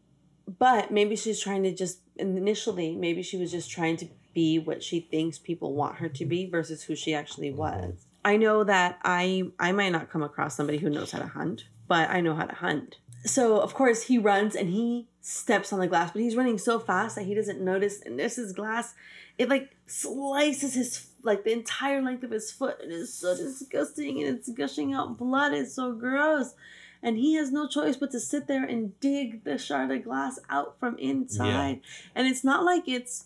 But 0.59 0.91
maybe 0.91 1.15
she's 1.15 1.39
trying 1.41 1.63
to 1.63 1.73
just 1.73 1.99
initially, 2.17 2.95
maybe 2.95 3.23
she 3.23 3.37
was 3.37 3.49
just 3.51 3.71
trying 3.71 3.97
to 3.97 4.07
be 4.35 4.59
what 4.59 4.83
she 4.83 4.99
thinks 4.99 5.39
people 5.39 5.73
want 5.73 5.95
her 5.97 6.09
to 6.09 6.25
be 6.25 6.45
versus 6.47 6.83
who 6.83 6.95
she 6.95 7.15
actually 7.15 7.49
Mm-hmm. 7.49 7.57
was. 7.57 8.05
I 8.23 8.37
know 8.37 8.63
that 8.63 8.99
I 9.03 9.43
I 9.59 9.71
might 9.71 9.89
not 9.91 10.09
come 10.11 10.21
across 10.23 10.55
somebody 10.55 10.77
who 10.79 10.89
knows 10.89 11.11
how 11.11 11.19
to 11.19 11.27
hunt, 11.27 11.65
but 11.87 12.09
I 12.09 12.21
know 12.21 12.35
how 12.35 12.45
to 12.45 12.55
hunt. 12.55 12.97
So 13.25 13.59
of 13.59 13.73
course 13.73 14.03
he 14.03 14.17
runs 14.17 14.55
and 14.55 14.69
he 14.69 15.07
steps 15.21 15.73
on 15.73 15.79
the 15.79 15.87
glass, 15.87 16.11
but 16.11 16.21
he's 16.21 16.35
running 16.35 16.57
so 16.57 16.79
fast 16.79 17.15
that 17.15 17.25
he 17.25 17.33
doesn't 17.33 17.59
notice 17.61 18.01
and 18.01 18.19
this 18.19 18.37
is 18.37 18.53
glass. 18.53 18.93
It 19.37 19.49
like 19.49 19.75
slices 19.87 20.75
his 20.75 21.07
like 21.23 21.43
the 21.43 21.51
entire 21.51 22.01
length 22.01 22.23
of 22.23 22.31
his 22.31 22.51
foot. 22.51 22.77
It 22.83 22.91
is 22.91 23.13
so 23.13 23.35
disgusting 23.35 24.21
and 24.23 24.37
it's 24.37 24.49
gushing 24.49 24.93
out 24.93 25.17
blood. 25.17 25.53
It's 25.53 25.73
so 25.73 25.91
gross. 25.93 26.53
And 27.01 27.17
he 27.17 27.35
has 27.35 27.51
no 27.51 27.67
choice 27.67 27.97
but 27.97 28.11
to 28.11 28.19
sit 28.19 28.47
there 28.47 28.63
and 28.63 28.99
dig 28.99 29.43
the 29.43 29.57
shard 29.57 29.91
of 29.91 30.03
glass 30.03 30.39
out 30.49 30.79
from 30.79 30.97
inside. 30.97 31.81
And 32.15 32.27
it's 32.27 32.43
not 32.43 32.63
like 32.63 32.87
it's 32.87 33.25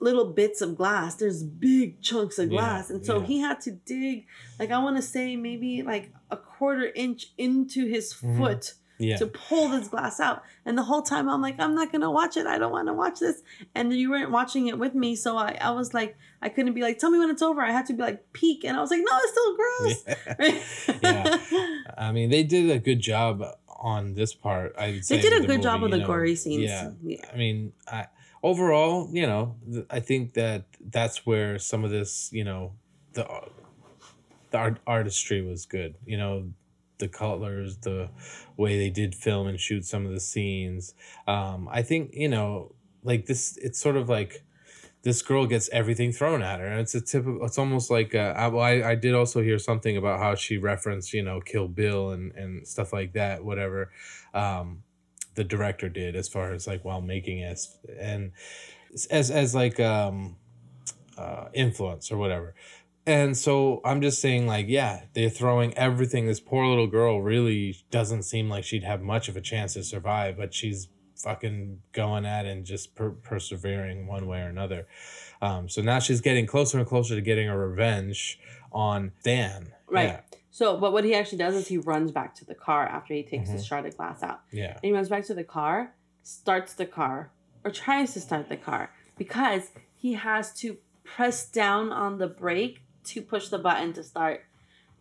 little 0.00 0.32
bits 0.32 0.60
of 0.62 0.76
glass. 0.76 1.14
There's 1.16 1.42
big 1.42 2.00
chunks 2.00 2.38
of 2.38 2.50
Yeah, 2.50 2.58
glass. 2.58 2.90
and 2.90 3.04
so 3.04 3.18
yeah. 3.20 3.26
he 3.26 3.40
had 3.40 3.60
to 3.62 3.72
dig, 3.72 4.26
like, 4.58 4.70
I 4.70 4.78
want 4.78 4.96
to 4.96 5.02
say 5.02 5.36
maybe 5.36 5.82
like 5.82 6.10
a 6.30 6.36
quarter 6.36 6.90
inch 6.94 7.32
into 7.36 7.86
his 7.86 8.14
Mhm. 8.14 8.38
foot 8.38 8.74
Yeah. 9.00 9.16
to 9.16 9.26
pull 9.26 9.68
this 9.70 9.88
glass 9.88 10.20
out. 10.20 10.42
And 10.64 10.76
the 10.76 10.82
whole 10.82 11.02
time 11.02 11.28
I'm 11.28 11.42
like, 11.42 11.58
I'm 11.58 11.74
not 11.74 11.90
to 11.92 12.10
watch 12.10 12.36
it. 12.36 12.46
I 12.46 12.58
don't 12.58 12.70
want 12.70 12.88
to 12.88 12.92
watch 12.92 13.18
this. 13.18 13.42
And 13.74 13.92
you 13.92 14.10
weren't 14.10 14.30
watching 14.30 14.68
it 14.68 14.78
with 14.78 14.94
me. 14.94 15.16
So 15.16 15.36
I, 15.36 15.56
I 15.60 15.70
was 15.70 15.92
like, 15.94 16.16
I 16.42 16.48
couldn't 16.48 16.74
be 16.74 16.82
like, 16.82 16.98
tell 16.98 17.10
me 17.10 17.18
when 17.18 17.30
it's 17.30 17.42
over. 17.42 17.60
I 17.62 17.72
had 17.72 17.86
to 17.86 17.92
be 17.92 18.02
like, 18.02 18.32
peek. 18.32 18.64
And 18.64 18.76
I 18.76 18.80
was 18.80 18.90
like, 18.90 19.00
no, 19.00 19.18
it's 19.22 19.32
still 19.32 19.56
gross. 19.56 21.00
Yeah. 21.02 21.38
I 21.96 22.12
mean, 22.12 22.30
they 22.30 22.42
did 22.42 22.70
a 22.70 22.78
good 22.78 23.00
job 23.00 23.42
on 23.80 24.14
this 24.14 24.34
part. 24.34 24.74
I 24.78 25.00
they 25.08 25.20
did 25.20 25.42
a 25.42 25.46
good 25.46 25.62
job 25.62 25.82
with 25.82 25.90
with 25.92 26.00
the 26.00 26.06
gory 26.06 26.36
scenes. 26.36 26.64
Yeah, 26.64 26.90
yeah. 27.02 27.24
I 27.32 27.36
mean, 27.36 27.72
I, 27.88 28.06
overall, 28.42 29.08
you 29.12 29.26
know, 29.26 29.56
th- 29.70 29.86
I 29.90 30.00
think 30.00 30.34
that 30.34 30.64
that's 30.80 31.24
where 31.26 31.58
some 31.58 31.84
of 31.84 31.90
this, 31.90 32.30
you 32.32 32.44
know, 32.44 32.72
the 33.14 33.26
the 34.50 34.58
art, 34.58 34.78
artistry 34.86 35.42
was 35.42 35.64
good. 35.66 35.94
You 36.04 36.18
know, 36.18 36.52
the 37.00 37.08
colors, 37.08 37.78
the 37.78 38.10
way 38.56 38.78
they 38.78 38.90
did 38.90 39.14
film 39.14 39.48
and 39.48 39.58
shoot 39.58 39.84
some 39.84 40.06
of 40.06 40.12
the 40.12 40.20
scenes. 40.20 40.94
Um, 41.26 41.68
I 41.70 41.82
think 41.82 42.12
you 42.14 42.28
know, 42.28 42.74
like 43.02 43.26
this, 43.26 43.56
it's 43.56 43.80
sort 43.80 43.96
of 43.96 44.08
like 44.08 44.44
this 45.02 45.22
girl 45.22 45.46
gets 45.46 45.68
everything 45.70 46.12
thrown 46.12 46.42
at 46.42 46.60
her 46.60 46.66
and 46.66 46.80
it's 46.80 46.94
a 46.94 47.00
typical 47.00 47.44
it's 47.44 47.58
almost 47.58 47.90
like 47.90 48.14
uh, 48.14 48.34
I, 48.36 48.90
I 48.90 48.94
did 48.94 49.14
also 49.14 49.40
hear 49.42 49.58
something 49.58 49.96
about 49.96 50.20
how 50.20 50.34
she 50.34 50.58
referenced 50.58 51.12
you 51.12 51.22
know 51.22 51.40
kill 51.40 51.68
bill 51.68 52.10
and 52.10 52.32
and 52.32 52.66
stuff 52.66 52.92
like 52.92 53.14
that 53.14 53.44
whatever 53.44 53.90
um 54.34 54.82
the 55.36 55.44
director 55.44 55.88
did 55.88 56.16
as 56.16 56.28
far 56.28 56.52
as 56.52 56.66
like 56.66 56.84
while 56.84 57.00
making 57.00 57.38
it 57.38 57.58
and 57.98 58.32
as 59.10 59.30
as 59.30 59.54
like 59.54 59.80
um 59.80 60.36
uh 61.16 61.46
influence 61.54 62.12
or 62.12 62.18
whatever 62.18 62.54
and 63.06 63.36
so 63.36 63.80
i'm 63.84 64.00
just 64.00 64.20
saying 64.20 64.46
like 64.46 64.66
yeah 64.68 65.04
they're 65.14 65.30
throwing 65.30 65.72
everything 65.76 66.26
this 66.26 66.40
poor 66.40 66.66
little 66.66 66.86
girl 66.86 67.20
really 67.22 67.76
doesn't 67.90 68.22
seem 68.22 68.48
like 68.48 68.62
she'd 68.64 68.84
have 68.84 69.00
much 69.00 69.28
of 69.28 69.36
a 69.36 69.40
chance 69.40 69.74
to 69.74 69.82
survive 69.82 70.36
but 70.36 70.52
she's 70.52 70.88
fucking 71.16 71.80
going 71.92 72.24
at 72.24 72.46
it 72.46 72.50
and 72.50 72.64
just 72.64 72.94
per- 72.94 73.10
persevering 73.10 74.06
one 74.06 74.26
way 74.26 74.40
or 74.40 74.46
another. 74.48 74.86
Um, 75.42 75.68
so 75.68 75.82
now 75.82 75.98
she's 75.98 76.22
getting 76.22 76.46
closer 76.46 76.78
and 76.78 76.86
closer 76.86 77.14
to 77.14 77.20
getting 77.20 77.46
a 77.46 77.58
revenge 77.58 78.40
on 78.72 79.12
Dan. 79.22 79.72
Right. 79.86 80.22
So, 80.50 80.78
but 80.78 80.92
what 80.94 81.04
he 81.04 81.14
actually 81.14 81.36
does 81.36 81.54
is 81.56 81.68
he 81.68 81.76
runs 81.76 82.10
back 82.10 82.34
to 82.36 82.46
the 82.46 82.54
car 82.54 82.86
after 82.86 83.12
he 83.12 83.22
takes 83.22 83.50
the 83.50 83.56
Mhm. 83.58 83.66
shard 83.66 83.84
of 83.84 83.98
glass 83.98 84.22
out. 84.22 84.40
Yeah. 84.50 84.70
And 84.72 84.80
he 84.82 84.92
runs 84.92 85.10
back 85.10 85.26
to 85.26 85.34
the 85.34 85.44
car, 85.44 85.94
starts 86.22 86.72
the 86.72 86.86
car, 86.86 87.32
or 87.64 87.70
tries 87.70 88.14
to 88.14 88.20
start 88.20 88.48
the 88.48 88.56
car 88.56 88.90
because 89.18 89.72
he 89.94 90.14
has 90.14 90.54
to 90.60 90.78
press 91.04 91.46
down 91.46 91.92
on 91.92 92.16
the 92.16 92.28
brake 92.28 92.80
to 93.14 93.22
push 93.22 93.48
the 93.48 93.58
button 93.58 93.92
to 93.94 94.02
start. 94.02 94.44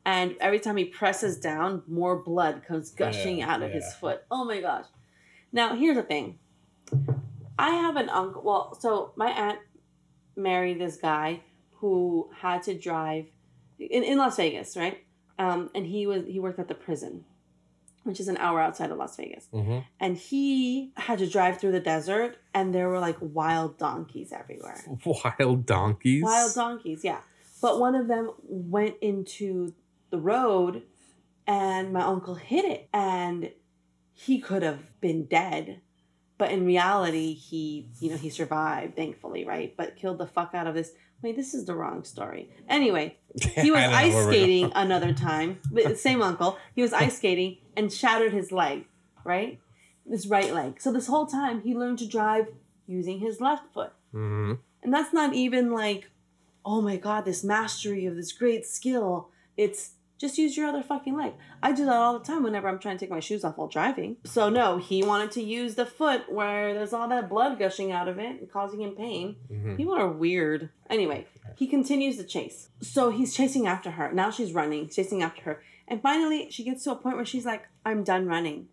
And 0.05 0.35
every 0.39 0.59
time 0.59 0.77
he 0.77 0.85
presses 0.85 1.37
down, 1.37 1.83
more 1.87 2.15
blood 2.23 2.63
comes 2.67 2.91
gushing 2.91 3.39
Yeah, 3.39 3.53
out 3.53 3.61
of 3.61 3.71
his 3.71 3.93
foot. 3.93 4.23
Oh 4.31 4.45
my 4.45 4.61
gosh. 4.61 4.85
Now, 5.51 5.75
here's 5.75 5.95
the 5.95 6.03
thing 6.03 6.39
I 7.57 7.71
have 7.71 7.95
an 7.95 8.09
uncle. 8.09 8.41
Well, 8.43 8.77
so 8.79 9.11
my 9.15 9.29
aunt 9.29 9.59
married 10.35 10.79
this 10.79 10.97
guy 10.97 11.41
who 11.73 12.29
had 12.35 12.63
to 12.63 12.77
drive 12.77 13.25
in, 13.77 14.03
in 14.03 14.17
Las 14.17 14.37
Vegas, 14.37 14.75
right? 14.77 15.03
Um, 15.37 15.69
and 15.73 15.85
he 15.85 16.05
was 16.07 16.25
he 16.25 16.39
worked 16.39 16.59
at 16.59 16.67
the 16.67 16.75
prison, 16.75 17.25
which 18.03 18.19
is 18.19 18.27
an 18.27 18.37
hour 18.37 18.59
outside 18.59 18.91
of 18.91 18.97
Las 18.97 19.15
Vegas. 19.15 19.47
Mm-hmm. 19.53 19.79
And 19.99 20.17
he 20.17 20.91
had 20.97 21.19
to 21.19 21.27
drive 21.27 21.59
through 21.59 21.71
the 21.71 21.79
desert, 21.79 22.37
and 22.53 22.73
there 22.73 22.89
were 22.89 22.99
like 22.99 23.17
wild 23.19 23.77
donkeys 23.77 24.31
everywhere. 24.33 24.83
Wild 25.05 25.65
donkeys. 25.65 26.23
Wild 26.23 26.53
donkeys, 26.53 27.03
yeah. 27.03 27.19
But 27.61 27.79
one 27.79 27.95
of 27.95 28.07
them 28.07 28.31
went 28.43 28.95
into 29.01 29.73
the 30.11 30.19
road, 30.19 30.83
and 31.45 31.91
my 31.93 32.01
uncle 32.01 32.35
hit 32.35 32.65
it, 32.65 32.89
and 32.93 33.51
he 34.13 34.39
could 34.39 34.63
have 34.63 34.99
been 35.01 35.25
dead. 35.25 35.81
But 36.37 36.51
in 36.51 36.65
reality, 36.65 37.33
he, 37.33 37.89
you 37.99 38.11
know, 38.11 38.17
he 38.17 38.29
survived, 38.29 38.95
thankfully, 38.95 39.43
right? 39.45 39.75
But 39.75 39.97
killed 39.97 40.19
the 40.19 40.27
fuck 40.27 40.51
out 40.53 40.67
of 40.67 40.73
this. 40.73 40.91
Wait, 41.21 41.35
this 41.35 41.53
is 41.53 41.65
the 41.65 41.75
wrong 41.75 42.05
story. 42.05 42.49
Anyway, 42.69 43.17
he 43.55 43.71
was 43.71 43.81
I 43.81 43.83
don't 43.83 43.91
know 43.91 43.97
ice 44.19 44.25
skating 44.25 44.71
another 44.75 45.13
time. 45.13 45.59
But 45.69 45.99
same 45.99 46.21
uncle. 46.21 46.57
He 46.75 46.81
was 46.81 46.93
ice 46.93 47.17
skating 47.17 47.57
and 47.75 47.91
shattered 47.91 48.31
his 48.31 48.53
leg, 48.53 48.85
right? 49.25 49.59
His 50.09 50.27
right 50.27 50.53
leg. 50.53 50.79
So 50.79 50.93
this 50.93 51.07
whole 51.07 51.25
time 51.25 51.61
he 51.61 51.75
learned 51.75 51.99
to 51.99 52.07
drive 52.07 52.47
using 52.87 53.19
his 53.19 53.41
left 53.41 53.73
foot. 53.73 53.91
Mhm. 54.13 54.59
And 54.81 54.93
that's 54.93 55.11
not 55.13 55.33
even 55.33 55.71
like, 55.73 56.09
oh 56.71 56.81
my 56.81 56.97
god, 56.97 57.25
this 57.25 57.43
mastery 57.43 58.05
of 58.05 58.15
this 58.15 58.31
great 58.31 58.63
skill. 58.63 59.29
It's 59.57 59.93
just 60.19 60.37
use 60.37 60.55
your 60.55 60.67
other 60.67 60.83
fucking 60.83 61.17
leg. 61.17 61.33
I 61.63 61.71
do 61.71 61.85
that 61.85 61.95
all 61.95 62.19
the 62.19 62.23
time 62.23 62.43
whenever 62.43 62.67
I'm 62.67 62.77
trying 62.77 62.97
to 62.97 62.99
take 62.99 63.09
my 63.09 63.19
shoes 63.21 63.43
off 63.43 63.57
while 63.57 63.67
driving. 63.67 64.17
So 64.23 64.49
no, 64.49 64.77
he 64.77 65.01
wanted 65.01 65.31
to 65.31 65.41
use 65.41 65.73
the 65.75 65.85
foot 65.87 66.31
where 66.31 66.73
there's 66.75 66.93
all 66.93 67.07
that 67.07 67.27
blood 67.27 67.57
gushing 67.57 67.91
out 67.91 68.07
of 68.07 68.19
it 68.19 68.39
and 68.39 68.51
causing 68.51 68.81
him 68.81 68.91
pain. 68.95 69.37
Mhm. 69.51 69.77
People 69.77 69.95
are 69.95 70.07
weird. 70.11 70.69
Anyway, 70.91 71.25
he 71.55 71.65
continues 71.65 72.17
the 72.17 72.23
chase. 72.23 72.69
So 72.81 73.09
he's 73.09 73.33
chasing 73.33 73.65
after 73.65 73.91
her. 73.91 74.11
Now 74.11 74.29
she's 74.29 74.53
running, 74.53 74.89
chasing 74.89 75.23
after 75.23 75.41
her. 75.43 75.63
And 75.87 76.01
finally, 76.03 76.51
she 76.51 76.63
gets 76.63 76.83
to 76.83 76.91
a 76.91 76.95
point 76.95 77.15
where 77.15 77.25
she's 77.25 77.45
like, 77.45 77.63
I'm 77.83 78.03
done 78.03 78.27
running. 78.27 78.67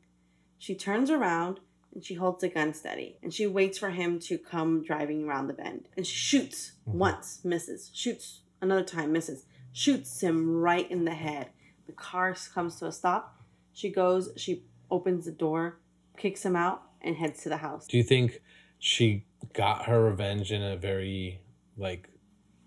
She 0.58 0.74
turns 0.74 1.10
around 1.10 1.60
and 1.96 2.04
she 2.04 2.14
holds 2.14 2.42
the 2.42 2.48
gun 2.48 2.74
steady 2.74 3.16
and 3.22 3.32
she 3.32 3.46
waits 3.46 3.78
for 3.78 3.88
him 3.90 4.18
to 4.20 4.36
come 4.36 4.84
driving 4.84 5.24
around 5.24 5.46
the 5.48 5.54
bend. 5.54 5.88
And 5.96 6.06
she 6.06 6.14
shoots 6.14 6.72
Mhm. 6.86 6.92
once, 6.92 7.42
misses, 7.44 7.90
shoots 7.94 8.42
another 8.60 8.84
time, 8.84 9.10
misses, 9.12 9.46
shoots 9.72 10.20
him 10.20 10.60
right 10.60 10.88
in 10.90 11.06
the 11.06 11.14
head. 11.14 11.50
The 11.86 11.92
car 11.92 12.36
comes 12.54 12.78
to 12.80 12.86
a 12.86 12.92
stop. 12.92 13.40
She 13.72 13.90
goes, 13.90 14.30
she 14.36 14.64
opens 14.90 15.24
the 15.24 15.32
door, 15.32 15.80
kicks 16.18 16.44
him 16.44 16.54
out, 16.54 16.82
and 17.00 17.16
heads 17.16 17.42
to 17.44 17.48
the 17.48 17.56
house. 17.56 17.86
Do 17.86 17.96
you 17.96 18.02
think 18.02 18.40
she 18.78 19.24
got 19.54 19.86
her 19.86 20.04
revenge 20.04 20.52
in 20.52 20.62
a 20.62 20.76
very 20.76 21.40
like 21.78 22.08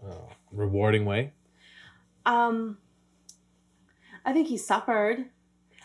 uh, 0.04 0.34
rewarding 0.52 1.06
way. 1.06 1.34
Um, 2.26 2.78
I 4.26 4.34
think 4.34 4.48
he 4.48 4.58
suffered. 4.58 5.26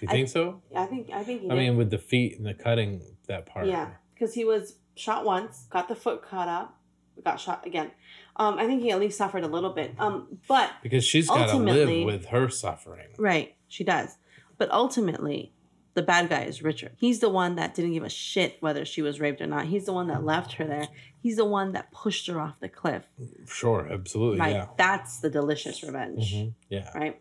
You 0.01 0.09
I- 0.09 0.13
think 0.13 0.29
so? 0.29 0.63
I 0.75 0.87
think 0.87 1.11
I 1.11 1.23
think 1.25 1.43
he 1.43 1.51
I 1.51 1.55
did. 1.55 1.61
mean, 1.61 1.77
with 1.77 1.91
the 1.91 1.99
feet 1.99 2.37
and 2.37 2.47
the 2.47 2.55
cutting 2.55 3.01
that 3.27 3.47
part. 3.47 3.67
Yeah, 3.67 3.91
because 4.15 4.35
he 4.35 4.45
was 4.45 4.77
shot 4.97 5.25
once, 5.25 5.67
got 5.71 5.89
the 5.89 5.95
foot 5.97 6.23
cut 6.23 6.49
up, 6.49 6.79
got 7.25 7.41
shot 7.41 7.67
again. 7.67 7.91
Um, 8.37 8.59
I 8.59 8.67
think 8.67 8.83
he 8.83 8.91
at 8.91 8.99
least 8.99 9.17
suffered 9.19 9.45
a 9.45 9.49
little 9.49 9.71
bit. 9.71 9.95
Um, 9.99 10.39
but 10.49 10.71
Because 10.83 11.05
she's 11.05 11.29
got 11.29 11.49
to 11.51 11.57
live 11.57 12.05
with 12.05 12.27
her 12.27 12.49
suffering. 12.49 13.09
right, 13.19 13.55
she 13.69 13.85
does. 13.85 14.17
But 14.59 14.71
ultimately, 14.71 15.53
the 15.95 16.03
bad 16.03 16.29
guy 16.29 16.43
is 16.43 16.63
Richard. 16.63 16.93
He's 16.97 17.21
the 17.21 17.29
one 17.29 17.55
that 17.57 17.75
didn't 17.75 17.93
give 17.93 18.03
a 18.03 18.09
shit 18.09 18.57
whether 18.61 18.85
she 18.85 19.03
was 19.03 19.21
raped 19.21 19.41
or 19.41 19.47
not. 19.47 19.67
He's 19.67 19.87
the 19.87 19.93
one 19.93 20.09
that 20.09 20.25
left 20.25 20.55
her 20.55 20.65
there. 20.67 20.89
He's 21.23 21.37
the 21.37 21.45
one 21.45 21.73
that 21.73 21.93
pushed 21.93 22.27
her 22.27 22.41
off 22.41 22.59
the 22.61 22.69
cliff. 22.69 23.05
Sure, 23.47 23.89
absolutely. 23.91 24.41
Right. 24.41 24.53
Yeah. 24.53 24.67
That's 24.77 25.19
the 25.21 25.31
delicious 25.31 25.83
revenge. 25.85 26.35
Mhm, 26.35 26.55
Yeah. 26.69 26.91
right? 26.97 27.21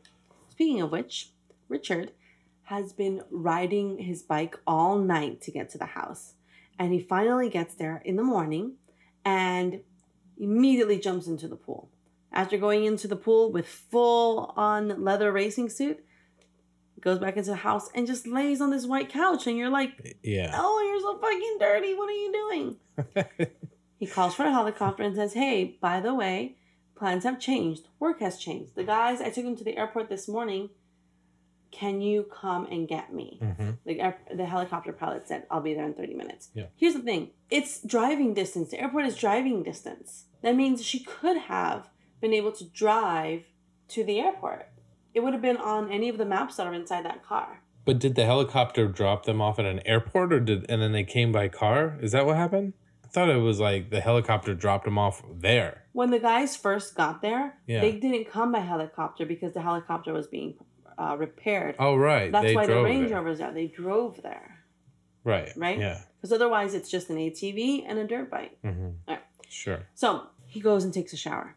Speaking 0.49 0.81
of 0.81 0.91
which, 0.91 1.30
Richard 1.69 2.11
has 2.64 2.94
been 2.94 3.22
riding 3.30 3.98
his 3.99 4.22
bike 4.22 4.57
all 4.65 4.98
night 4.99 5.41
to 5.41 5.52
get 5.52 5.69
to 5.72 5.77
the 5.77 5.85
house. 5.85 6.34
And 6.80 6.94
he 6.94 6.99
finally 6.99 7.49
gets 7.49 7.76
there 7.76 8.02
in 8.06 8.15
the 8.15 8.23
morning 8.23 8.73
and 9.26 9.81
immediately 10.38 10.98
jumps 10.99 11.27
into 11.27 11.48
the 11.48 11.56
pool. 11.56 11.90
After 12.31 12.57
going 12.57 12.85
into 12.85 13.07
the 13.07 13.15
pool 13.15 13.52
with 13.52 13.68
full 13.68 14.53
on 14.57 15.03
leather 15.03 15.31
racing 15.31 15.69
suit, 15.69 16.03
goes 16.99 17.19
back 17.19 17.35
into 17.38 17.49
the 17.52 17.57
house 17.57 17.90
and 17.94 18.07
just 18.07 18.26
lays 18.26 18.61
on 18.61 18.72
this 18.72 18.85
white 18.85 19.10
couch. 19.10 19.45
And 19.45 19.57
you're 19.57 19.69
like, 19.69 20.18
Yeah. 20.23 20.52
oh, 20.56 20.81
you're 20.81 21.02
so 21.02 21.18
fucking 21.19 21.57
dirty. 21.60 21.94
What 21.94 22.10
are 22.10 22.11
you 22.14 22.31
doing? 22.31 23.48
He 23.99 24.07
calls 24.10 24.35
for 24.35 24.44
a 24.44 24.52
helicopter 24.52 25.02
and 25.03 25.15
says, 25.15 25.34
Hey, 25.34 25.77
by 25.80 26.02
the 26.02 26.14
way, 26.14 26.57
plans 26.94 27.23
have 27.23 27.40
changed. 27.40 27.88
Work 27.99 28.19
has 28.19 28.38
changed. 28.38 28.76
The 28.76 28.84
guys, 28.84 29.22
I 29.22 29.30
took 29.30 29.45
them 29.45 29.56
to 29.56 29.64
the 29.64 29.77
airport 29.77 30.10
this 30.10 30.27
morning. 30.27 30.72
Can 31.73 32.01
you 32.01 32.23
come 32.31 32.67
and 32.69 32.87
get 32.87 33.11
me? 33.13 33.39
Mhm. 33.41 33.77
The, 33.85 33.99
air, 33.99 34.17
the 34.33 34.45
helicopter 34.45 34.93
pilot 34.93 35.27
said, 35.27 35.45
I'll 35.49 35.59
be 35.61 35.73
there 35.73 35.85
in 35.85 35.95
30 35.95 36.13
minutes. 36.13 36.49
Yeah. 36.53 36.65
Here's 36.77 36.93
the 36.93 37.01
thing 37.01 37.31
it's 37.49 37.81
driving 37.81 38.33
distance. 38.35 38.69
The 38.69 38.79
airport 38.79 39.05
is 39.05 39.17
driving 39.17 39.63
distance. 39.63 40.25
That 40.43 40.55
means 40.55 40.85
she 40.85 40.99
could 41.03 41.37
have 41.37 41.89
been 42.21 42.33
able 42.33 42.51
to 42.53 42.63
drive 42.65 43.45
to 43.89 44.03
the 44.03 44.19
airport. 44.19 44.69
It 45.15 45.21
would 45.21 45.33
have 45.33 45.41
been 45.41 45.57
on 45.57 45.91
any 45.91 46.09
of 46.09 46.17
the 46.17 46.25
maps 46.25 46.57
that 46.57 46.67
are 46.67 46.73
inside 46.73 47.05
that 47.05 47.25
car. 47.25 47.61
But 47.85 47.99
did 47.99 48.15
the 48.15 48.25
helicopter 48.25 48.87
drop 48.87 49.25
them 49.25 49.41
off 49.41 49.57
at 49.59 49.65
an 49.65 49.81
airport, 49.85 50.31
or 50.31 50.39
did 50.39 50.65
and 50.69 50.81
then 50.81 50.91
they 50.91 51.03
came 51.03 51.31
by 51.31 51.47
car? 51.49 51.97
Is 52.01 52.11
that 52.13 52.25
what 52.25 52.35
happened? 52.37 52.73
I 53.03 53.07
thought 53.07 53.29
it 53.29 53.37
was 53.41 53.59
like 53.59 53.89
the 53.89 53.99
helicopter 53.99 54.53
dropped 54.55 54.85
them 54.85 54.97
off 54.97 55.21
there. 55.31 55.83
When 55.91 56.09
the 56.11 56.19
guys 56.19 56.55
first 56.55 56.95
got 56.95 57.21
there, 57.21 57.57
Yeah. 57.67 57.81
they 57.81 57.91
didn't 57.93 58.25
come 58.29 58.51
by 58.51 58.59
helicopter 58.59 59.25
because 59.25 59.53
the 59.53 59.61
helicopter 59.61 60.13
was 60.13 60.27
being 60.27 60.55
uh, 60.98 61.15
repaired. 61.18 61.76
Oh 61.80 61.95
right, 61.95 62.32
That's 62.32 62.45
they 62.45 62.56
why 62.56 62.65
the 62.65 62.82
Range 62.82 63.10
there. 63.10 63.18
Rovers 63.18 63.40
there. 63.40 63.52
They 63.52 63.68
drove 63.68 64.22
there. 64.22 64.60
Right. 65.24 65.52
Right? 65.56 65.80
Yeah. 65.80 66.02
Because 66.18 66.34
otherwise, 66.34 66.74
it's 66.74 66.90
just 66.90 67.10
an 67.10 67.15
ATV 67.18 67.86
and 67.88 67.98
a 67.99 68.06
dirt 68.06 68.30
bike. 68.30 68.57
hmm 68.61 68.90
Alright. 69.07 69.24
Sure. 69.48 69.80
So 69.95 70.24
he 70.48 70.60
goes 70.60 70.84
and 70.84 70.94
takes 70.94 71.14
a 71.14 71.18
shower. 71.18 71.56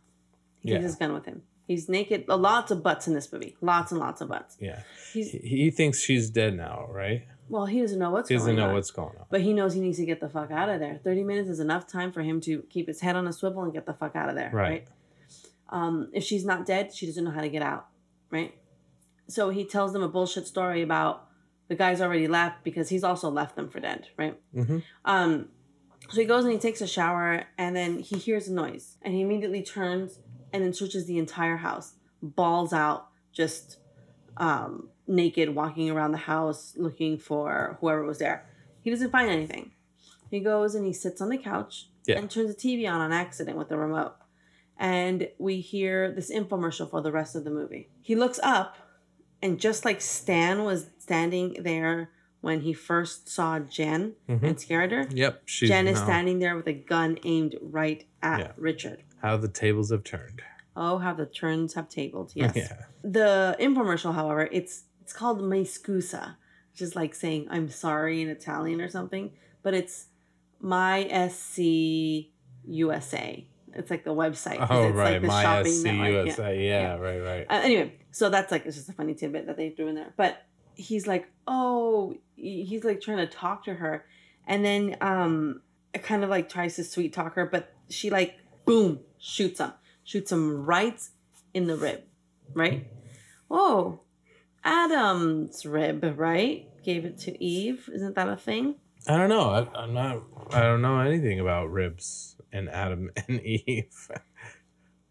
He 0.60 0.68
takes 0.70 0.80
Yeah. 0.80 0.86
his 0.86 0.96
gun 0.96 1.12
with 1.12 1.24
him. 1.24 1.42
He's 1.66 1.88
naked. 1.88 2.26
Uh, 2.28 2.36
Lots 2.36 2.70
of 2.70 2.82
butts 2.84 3.08
in 3.08 3.14
this 3.14 3.32
movie. 3.32 3.56
Lots 3.60 3.90
and 3.90 3.98
lots 4.00 4.20
of 4.20 4.28
butts. 4.28 4.56
Yeah. 4.60 4.82
He's 5.12 5.32
He, 5.32 5.38
he 5.38 5.70
thinks 5.72 5.98
she's 6.00 6.30
dead 6.30 6.56
now, 6.56 6.86
right? 6.90 7.26
well. 7.48 7.66
He 7.66 7.80
doesn't 7.80 7.98
know 7.98 8.10
what's 8.10 8.28
He 8.28 8.34
doesn't 8.36 8.46
going 8.54 8.56
know 8.58 8.68
on. 8.68 8.74
what's 8.74 8.90
going 8.92 9.16
on. 9.18 9.24
But 9.30 9.40
he 9.40 9.52
knows 9.52 9.74
he 9.74 9.80
needs 9.80 9.98
to 9.98 10.06
get 10.06 10.20
the 10.20 10.28
fuck 10.28 10.50
out 10.52 10.68
of 10.68 10.78
there. 10.78 11.00
Thirty 11.02 11.24
minutes 11.24 11.48
is 11.48 11.58
enough 11.58 11.86
time 11.88 12.12
for 12.12 12.22
him 12.22 12.40
to 12.42 12.62
keep 12.70 12.86
his 12.86 13.00
head 13.00 13.16
on 13.16 13.26
a 13.26 13.32
swivel 13.32 13.62
and 13.64 13.72
get 13.72 13.84
the 13.86 13.94
fuck 13.94 14.14
out 14.14 14.28
of 14.28 14.36
there. 14.36 14.50
Right. 14.52 14.68
Right. 14.70 14.88
Um, 15.70 16.10
if 16.12 16.22
she's 16.22 16.44
not 16.44 16.66
dead, 16.66 16.94
she 16.94 17.06
doesn't 17.06 17.24
know 17.24 17.30
how 17.32 17.40
to 17.40 17.48
get 17.48 17.62
out. 17.62 17.86
Right. 18.30 18.54
So 19.28 19.50
he 19.50 19.64
tells 19.64 19.92
them 19.92 20.02
a 20.02 20.08
bullshit 20.08 20.46
story 20.46 20.82
about 20.82 21.26
the 21.68 21.74
guy's 21.74 22.00
already 22.00 22.28
left 22.28 22.62
because 22.62 22.88
he's 22.88 23.02
also 23.04 23.28
left 23.30 23.56
them 23.56 23.68
for 23.68 23.80
dead. 23.80 24.08
Right. 24.16 24.38
hmm 24.54 24.78
Um, 25.04 25.48
so 26.08 26.20
he 26.20 26.26
goes 26.26 26.44
and 26.44 26.52
he 26.52 26.58
takes 26.60 26.80
a 26.80 26.86
shower, 26.86 27.44
and 27.58 27.74
then 27.74 27.98
he 27.98 28.16
hears 28.16 28.46
a 28.46 28.52
noise, 28.52 28.96
and 29.02 29.12
he 29.12 29.22
immediately 29.22 29.62
turns 29.62 30.20
and 30.52 30.62
then 30.62 30.72
searches 30.72 31.06
the 31.06 31.18
entire 31.18 31.56
house, 31.56 31.94
balls 32.22 32.72
out, 32.72 33.08
just 33.32 33.78
um, 34.36 34.90
naked, 35.08 35.54
walking 35.54 35.90
around 35.90 36.12
the 36.12 36.18
house 36.18 36.74
looking 36.76 37.18
for 37.18 37.76
whoever 37.80 38.04
was 38.04 38.18
there. 38.18 38.46
He 38.82 38.90
doesn't 38.90 39.10
find 39.10 39.28
anything. 39.28 39.72
He 40.30 40.38
goes 40.40 40.76
and 40.76 40.86
he 40.86 40.92
sits 40.92 41.20
on 41.20 41.28
the 41.28 41.38
couch 41.38 41.88
Yeah. 42.06 42.18
and 42.18 42.30
turns 42.30 42.54
the 42.54 42.60
TV 42.60 42.88
on 42.88 43.00
on 43.00 43.12
accident 43.12 43.56
with 43.58 43.68
the 43.68 43.76
remote. 43.76 44.14
And 44.78 45.28
we 45.38 45.60
hear 45.60 46.12
this 46.12 46.30
infomercial 46.30 46.88
for 46.88 47.00
the 47.00 47.10
rest 47.10 47.34
of 47.34 47.42
the 47.44 47.50
movie. 47.50 47.88
He 48.02 48.14
looks 48.14 48.38
up, 48.42 48.76
and 49.42 49.58
just 49.60 49.84
like 49.84 50.00
Stan 50.00 50.64
was 50.64 50.90
standing 50.98 51.62
there 51.62 52.10
when 52.40 52.60
he 52.60 52.72
first 52.72 53.28
saw 53.28 53.58
Jen 53.58 54.14
Mhm. 54.28 54.42
and 54.42 54.60
scared 54.60 54.92
her, 54.92 55.06
Yep. 55.10 55.46
Jen 55.46 55.88
is 55.88 55.98
now- 55.98 56.04
standing 56.04 56.38
there 56.38 56.56
with 56.56 56.66
a 56.68 56.72
gun 56.72 57.18
aimed 57.24 57.56
right 57.60 58.06
at 58.22 58.38
Yeah. 58.40 58.52
Richard. 58.56 59.02
How 59.22 59.36
the 59.36 59.48
tables 59.48 59.90
have 59.90 60.04
turned. 60.04 60.42
Oh, 60.76 60.98
how 60.98 61.14
the 61.14 61.26
turns 61.26 61.74
have 61.74 61.88
tabled. 61.88 62.32
Yes. 62.34 62.54
Yeah. 62.56 62.84
The 63.02 63.56
infomercial, 63.60 64.14
however, 64.14 64.48
it's 64.52 64.84
it's 65.00 65.12
called 65.12 65.40
"My 65.42 65.58
scusa," 65.60 66.36
which 66.72 66.82
is 66.82 66.96
like 66.96 67.14
saying 67.14 67.46
"I'm 67.50 67.68
sorry" 67.68 68.20
in 68.20 68.28
Italian 68.28 68.80
or 68.80 68.88
something, 68.88 69.32
but 69.62 69.72
it's 69.74 70.08
"My 70.60 71.06
SC 71.08 72.32
USA." 72.66 73.46
It's 73.76 73.90
like 73.90 74.04
the 74.04 74.14
website. 74.14 74.66
Oh 74.68 74.88
it's 74.88 74.96
right, 74.96 75.12
like 75.12 75.20
the 75.22 75.26
my 75.28 75.42
shopping 75.42 75.72
SC 75.72 75.84
network. 75.84 76.10
Yeah. 76.10 76.22
USA. 76.24 76.66
Yeah, 76.68 76.96
right, 76.96 77.18
right. 77.18 77.46
Uh, 77.48 77.60
anyway, 77.62 77.94
so 78.10 78.30
that's 78.30 78.50
like 78.50 78.66
it's 78.66 78.76
just 78.76 78.88
a 78.88 78.92
funny 78.92 79.14
tidbit 79.14 79.46
that 79.46 79.56
they 79.56 79.70
threw 79.70 79.88
in 79.88 79.94
there. 79.94 80.12
But 80.16 80.42
he's 80.74 81.06
like, 81.06 81.28
oh, 81.46 82.16
he's 82.36 82.84
like 82.84 83.00
trying 83.00 83.18
to 83.18 83.26
talk 83.26 83.64
to 83.64 83.74
her, 83.74 84.04
and 84.46 84.64
then 84.64 84.96
um, 85.00 85.62
it 85.94 86.02
kind 86.02 86.24
of 86.24 86.30
like 86.30 86.48
tries 86.48 86.76
to 86.76 86.84
sweet 86.84 87.12
talk 87.12 87.34
her, 87.34 87.46
but 87.46 87.74
she 87.88 88.10
like 88.10 88.36
boom 88.64 89.00
shoots 89.18 89.60
him, 89.60 89.72
shoots 90.04 90.32
him 90.32 90.64
right 90.64 91.00
in 91.54 91.66
the 91.66 91.76
rib, 91.76 92.02
right? 92.54 92.86
Oh, 93.50 94.00
Adam's 94.64 95.64
rib, 95.64 96.14
right? 96.16 96.68
Gave 96.84 97.04
it 97.04 97.18
to 97.18 97.42
Eve. 97.42 97.88
Isn't 97.92 98.14
that 98.14 98.28
a 98.28 98.36
thing? 98.36 98.76
I 99.08 99.16
don't 99.16 99.28
know. 99.28 99.50
I, 99.50 99.78
I'm 99.78 99.94
not. 99.94 100.22
I 100.50 100.60
don't 100.60 100.82
know 100.82 100.98
anything 101.00 101.40
about 101.40 101.70
ribs 101.70 102.35
and 102.56 102.68
Adam 102.68 103.10
and 103.28 103.40
Eve. 103.42 104.10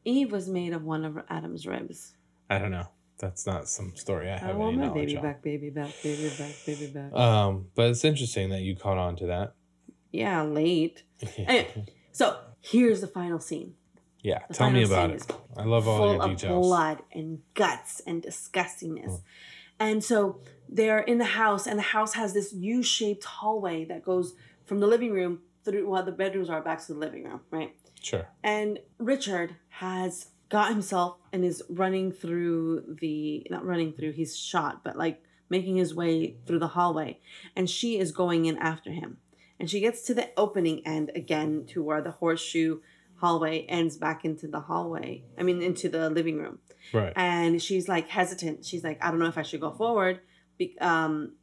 Eve 0.03 0.31
was 0.31 0.47
made 0.47 0.73
of 0.73 0.83
one 0.83 1.03
of 1.05 1.17
Adam's 1.29 1.65
ribs. 1.65 2.15
I 2.49 2.59
don't 2.59 2.71
know. 2.71 2.87
That's 3.17 3.45
not 3.47 3.67
some 3.69 3.95
story 3.95 4.29
I 4.29 4.35
I 4.35 4.37
have 4.39 4.55
want 4.57 4.77
any 4.77 4.87
my 4.87 4.93
baby 4.93 5.17
on. 5.17 5.23
back, 5.23 5.41
baby 5.41 5.69
back, 5.69 5.91
baby 6.03 6.29
back, 6.37 6.53
baby 6.65 6.87
back. 6.87 7.13
Um, 7.13 7.67
but 7.73 7.89
it's 7.89 8.03
interesting 8.03 8.49
that 8.49 8.61
you 8.61 8.75
caught 8.75 8.97
on 8.97 9.15
to 9.17 9.27
that. 9.27 9.53
yeah, 10.11 10.41
late. 10.43 11.03
Anyway, 11.37 11.85
so 12.11 12.37
here's 12.61 12.99
the 13.01 13.07
final 13.07 13.39
scene. 13.39 13.75
yeah, 14.21 14.39
The 14.49 14.53
tell 14.53 14.69
me 14.69 14.83
about 14.83 15.11
it. 15.11 15.25
I 15.57 15.63
love 15.63 15.87
all 15.87 15.97
full 15.97 16.13
your 16.15 16.31
of 16.33 16.61
blood 16.61 17.03
and 17.13 17.39
guts 17.53 18.01
and 18.05 18.21
disgustingness. 18.21 19.07
Mm. 19.11 19.21
And 19.79 20.03
so 20.03 20.41
they're 20.69 20.99
in 20.99 21.17
the 21.17 21.25
house, 21.41 21.65
and 21.67 21.77
the 21.79 21.83
house 21.83 22.13
has 22.15 22.33
this 22.33 22.53
U-shaped 22.53 23.23
hallway 23.23 23.85
that 23.85 24.03
goes 24.03 24.33
from 24.65 24.79
the 24.81 24.87
living 24.87 25.11
room 25.13 25.39
through 25.65 25.89
well, 25.89 26.03
the 26.03 26.11
bedrooms 26.11 26.49
are 26.49 26.61
back 26.61 26.85
to 26.85 26.93
the 26.93 26.99
living 26.99 27.23
room, 27.25 27.41
right? 27.51 27.75
Sure. 28.01 28.27
And 28.43 28.79
Richard 28.99 29.55
has 29.69 30.27
got 30.49 30.69
himself 30.69 31.17
and 31.33 31.43
is 31.43 31.63
running 31.69 32.11
through 32.11 32.97
the 33.01 33.45
not 33.49 33.65
running 33.65 33.93
through, 33.93 34.11
he's 34.11 34.37
shot, 34.37 34.83
but 34.83 34.95
like 34.95 35.21
making 35.49 35.75
his 35.75 35.93
way 35.93 36.37
through 36.45 36.59
the 36.59 36.69
hallway. 36.69 37.19
And 37.55 37.69
she 37.69 37.97
is 37.97 38.11
going 38.11 38.45
in 38.45 38.57
after 38.57 38.91
him. 38.91 39.17
And 39.59 39.69
she 39.69 39.79
gets 39.79 40.01
to 40.03 40.13
the 40.13 40.29
opening 40.37 40.85
end 40.85 41.11
again 41.15 41.65
to 41.69 41.81
where 41.81 42.01
the 42.01 42.11
horseshoe 42.11 42.81
hallway 43.17 43.65
ends 43.67 43.97
back 43.97 44.25
into 44.25 44.47
the 44.47 44.59
hallway. 44.59 45.23
I 45.37 45.43
mean 45.43 45.61
into 45.61 45.89
the 45.89 46.09
living 46.09 46.37
room. 46.37 46.59
Right. 46.93 47.13
And 47.15 47.61
she's 47.61 47.87
like 47.87 48.09
hesitant. 48.09 48.65
She's 48.65 48.83
like, 48.83 49.03
I 49.03 49.09
don't 49.09 49.19
know 49.19 49.27
if 49.27 49.37
I 49.37 49.43
should 49.43 49.61
go 49.61 49.71
forward. 49.71 50.19
Be- 50.57 50.77
um, 50.79 51.33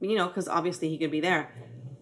you 0.00 0.16
know, 0.16 0.26
because 0.26 0.48
obviously 0.48 0.88
he 0.90 0.98
could 0.98 1.10
be 1.10 1.20
there. 1.20 1.50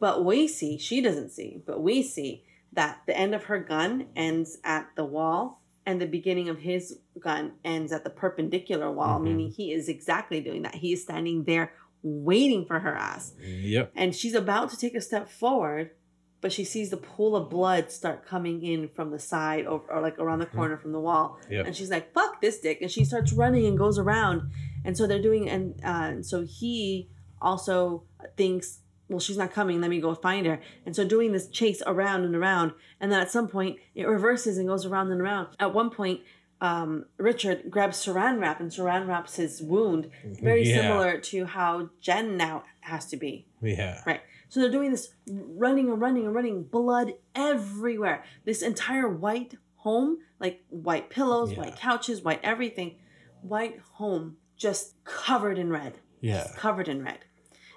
But 0.03 0.25
we 0.25 0.49
see, 0.49 0.79
she 0.79 1.01
doesn't 1.01 1.31
see, 1.31 1.63
but 1.65 1.81
we 1.81 2.03
see 2.03 2.43
that 2.73 3.03
the 3.07 3.17
end 3.17 3.37
of 3.37 3.45
her 3.45 3.61
gun 3.61 4.09
ends 4.17 4.59
at 4.65 4.89
the 4.97 5.05
wall 5.05 5.63
and 5.87 6.01
the 6.01 6.07
beginning 6.07 6.49
of 6.49 6.59
his 6.59 6.99
gun 7.21 7.53
ends 7.65 7.93
at 7.93 8.03
the 8.03 8.11
perpendicular 8.11 8.91
wall, 8.91 9.21
Mhm. 9.21 9.23
meaning 9.23 9.51
he 9.53 9.71
is 9.73 9.89
exactly 9.89 10.41
doing 10.41 10.63
that. 10.63 10.75
He 10.75 10.93
is 10.93 11.05
standing 11.05 11.45
there 11.45 11.73
waiting 12.03 12.65
for 12.65 12.81
her 12.81 12.97
ass. 12.97 13.33
Yep. 13.41 13.93
And 13.95 14.13
she's 14.13 14.35
about 14.35 14.71
to 14.71 14.77
take 14.77 14.97
a 14.97 15.01
step 15.01 15.29
forward, 15.29 15.93
but 16.41 16.51
she 16.51 16.65
sees 16.65 16.91
the 16.91 16.97
pool 16.97 17.37
of 17.37 17.49
blood 17.49 17.93
start 17.93 18.27
coming 18.27 18.61
in 18.65 18.89
from 18.89 19.13
the 19.13 19.21
side 19.21 19.69
or, 19.69 19.85
or 19.89 20.01
like 20.01 20.19
around 20.19 20.41
the 20.41 20.47
Mhm. 20.47 20.57
corner 20.57 20.77
from 20.79 20.91
the 20.91 20.99
wall. 21.01 21.39
Yep. 21.49 21.67
And 21.67 21.77
she's 21.77 21.93
like, 21.93 22.13
fuck 22.13 22.41
this 22.41 22.59
dick. 22.59 22.79
And 22.83 22.91
she 22.91 23.05
starts 23.05 23.33
running 23.33 23.67
and 23.67 23.79
goes 23.79 23.99
around. 24.01 24.51
And 24.85 24.97
so 24.97 25.07
they're 25.07 25.23
doing, 25.23 25.49
and, 25.49 25.75
uh, 25.85 26.11
and 26.11 26.27
so 26.27 26.43
he 26.43 27.09
also 27.41 28.03
thinks 28.37 28.81
well, 29.09 29.21
she's 29.21 29.37
not 29.37 29.53
coming. 29.53 29.81
Let 29.81 29.91
me 29.91 30.01
go 30.01 30.15
find 30.15 30.47
her. 30.47 30.61
And 30.87 30.95
so 30.97 31.05
doing 31.07 31.33
this 31.33 31.49
chase 31.49 31.83
around 31.87 32.25
and 32.25 32.35
around, 32.35 32.73
and 33.01 33.13
then 33.13 33.21
at 33.21 33.31
some 33.31 33.49
point 33.49 33.79
it 33.95 34.07
reverses 34.07 34.59
and 34.59 34.69
goes 34.69 34.87
around 34.87 35.11
and 35.13 35.21
around. 35.21 35.49
At 35.61 35.75
one 35.75 35.91
point, 35.91 36.21
um, 36.61 37.07
Richard 37.19 37.71
grabs 37.71 37.99
Saran 38.05 38.41
wrap 38.41 38.61
and 38.61 38.71
Saran 38.71 39.09
wraps 39.09 39.37
his 39.37 39.61
wound, 39.61 40.09
very 40.25 40.63
Yeah. 40.67 40.77
similar 40.83 41.19
to 41.19 41.45
how 41.47 41.91
Jen 42.01 42.37
now 42.37 42.65
has 42.81 43.07
to 43.07 43.17
be. 43.17 43.47
Yeah. 43.61 44.01
Right. 44.07 44.21
So 44.49 44.61
they're 44.61 44.71
doing 44.71 44.91
this 44.93 45.13
running 45.27 45.91
and 45.91 46.01
running 46.01 46.25
and 46.27 46.35
running, 46.35 46.63
blood 46.65 47.15
everywhere. 47.35 48.23
This 48.45 48.63
entire 48.63 49.09
white 49.09 49.55
home, 49.77 50.19
like 50.39 50.63
white 50.69 51.11
pillows, 51.11 51.53
Yeah. 51.53 51.59
white 51.61 51.77
couches, 51.77 52.23
white 52.23 52.41
everything, 52.43 52.97
white 53.41 53.81
home 53.95 54.37
just 54.57 55.03
covered 55.05 55.59
in 55.59 55.71
red. 55.71 55.99
Yeah. 56.21 56.43
Just 56.45 56.57
covered 56.57 56.87
in 56.87 57.03
red. 57.03 57.19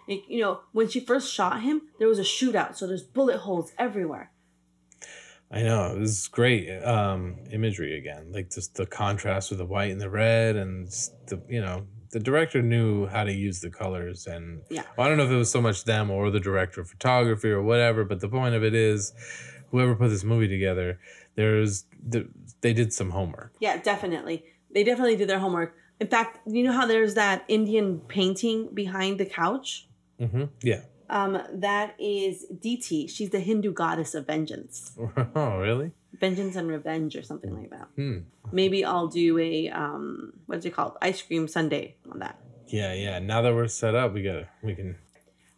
It- 0.08 0.24
you 0.28 0.40
know, 0.42 0.62
when 0.72 0.88
she 0.90 1.00
first 1.00 1.34
shot 1.34 1.62
him, 1.62 1.84
there 2.00 2.08
was 2.08 2.20
a 2.20 2.24
shootout, 2.24 2.76
so 2.76 2.86
there's 2.88 3.04
bullet 3.04 3.38
holes 3.40 3.72
everywhere. 3.78 4.32
I 5.52 5.62
know 5.62 5.96
it 5.96 6.00
was 6.00 6.28
great 6.28 6.70
um, 6.84 7.38
imagery 7.52 7.98
again, 7.98 8.32
like 8.32 8.50
just 8.52 8.76
the 8.76 8.86
contrast 8.86 9.52
with 9.52 9.60
the 9.60 9.66
white 9.66 9.92
and 9.92 10.02
the 10.02 10.10
red, 10.10 10.56
and 10.56 10.88
the 11.28 11.42
you 11.48 11.62
know 11.62 11.86
the 12.12 12.20
director 12.20 12.62
knew 12.62 13.06
how 13.08 13.24
to 13.24 13.32
use 13.34 13.60
the 13.60 13.70
colors, 13.70 14.26
and 14.26 14.62
Yeah. 14.70 14.84
well, 14.98 15.06
I 15.06 15.10
don't 15.10 15.18
know 15.18 15.26
if 15.26 15.32
it 15.32 15.36
was 15.36 15.52
so 15.52 15.62
much 15.62 15.84
them 15.84 16.10
or 16.10 16.32
the 16.32 16.40
director 16.40 16.82
of 16.82 16.90
photography 16.90 17.50
or 17.52 17.62
whatever, 17.62 18.04
but 18.06 18.22
the 18.22 18.30
point 18.30 18.56
of 18.56 18.64
it 18.64 18.74
is, 18.74 19.14
whoever 19.72 19.96
put 19.96 20.10
this 20.10 20.24
movie 20.24 20.48
together, 20.48 21.00
there's 21.36 21.86
the, 22.08 22.28
they 22.62 22.74
did 22.74 22.94
some 22.94 23.10
homework. 23.12 23.54
Yeah, 23.60 23.78
definitely. 23.78 24.46
They 24.74 24.84
definitely 24.84 25.16
did 25.18 25.28
their 25.30 25.40
homework. 25.40 25.76
In 26.00 26.08
fact, 26.08 26.40
you 26.48 26.64
know 26.64 26.72
how 26.72 26.86
there's 26.86 27.14
that 27.16 27.44
Indian 27.48 28.00
painting 28.00 28.70
behind 28.74 29.20
the 29.20 29.26
couch? 29.26 29.88
Hmm 30.20 30.46
Yeah. 30.62 30.82
Um, 31.10 31.40
that 31.54 31.94
is 32.00 32.46
DT. 32.52 33.08
She's 33.10 33.30
the 33.30 33.40
Hindu 33.40 33.74
goddess 33.74 34.16
of 34.16 34.26
vengeance. 34.26 34.98
oh, 35.36 35.58
really? 35.60 35.92
vengeance 36.20 36.56
and 36.56 36.70
revenge 36.70 37.16
or 37.18 37.22
something 37.22 37.54
like 37.54 37.70
that 37.72 37.90
Hmm. 37.98 38.20
maybe 38.54 38.86
i'll 38.86 39.08
do 39.08 39.38
a 39.38 39.68
um 39.68 40.32
what's 40.46 40.66
it 40.66 40.74
called 40.74 40.94
ice 41.02 41.22
cream 41.22 41.46
sunday 41.46 41.98
on 42.10 42.20
that 42.20 42.40
Yeah, 42.70 42.94
yeah. 42.94 43.20
Now 43.20 43.42
that 43.42 43.54
we're 43.54 43.68
set 43.68 43.96
up, 43.96 44.14
we 44.14 44.24
gotta 44.24 44.48
we 44.64 44.76
can. 44.76 44.96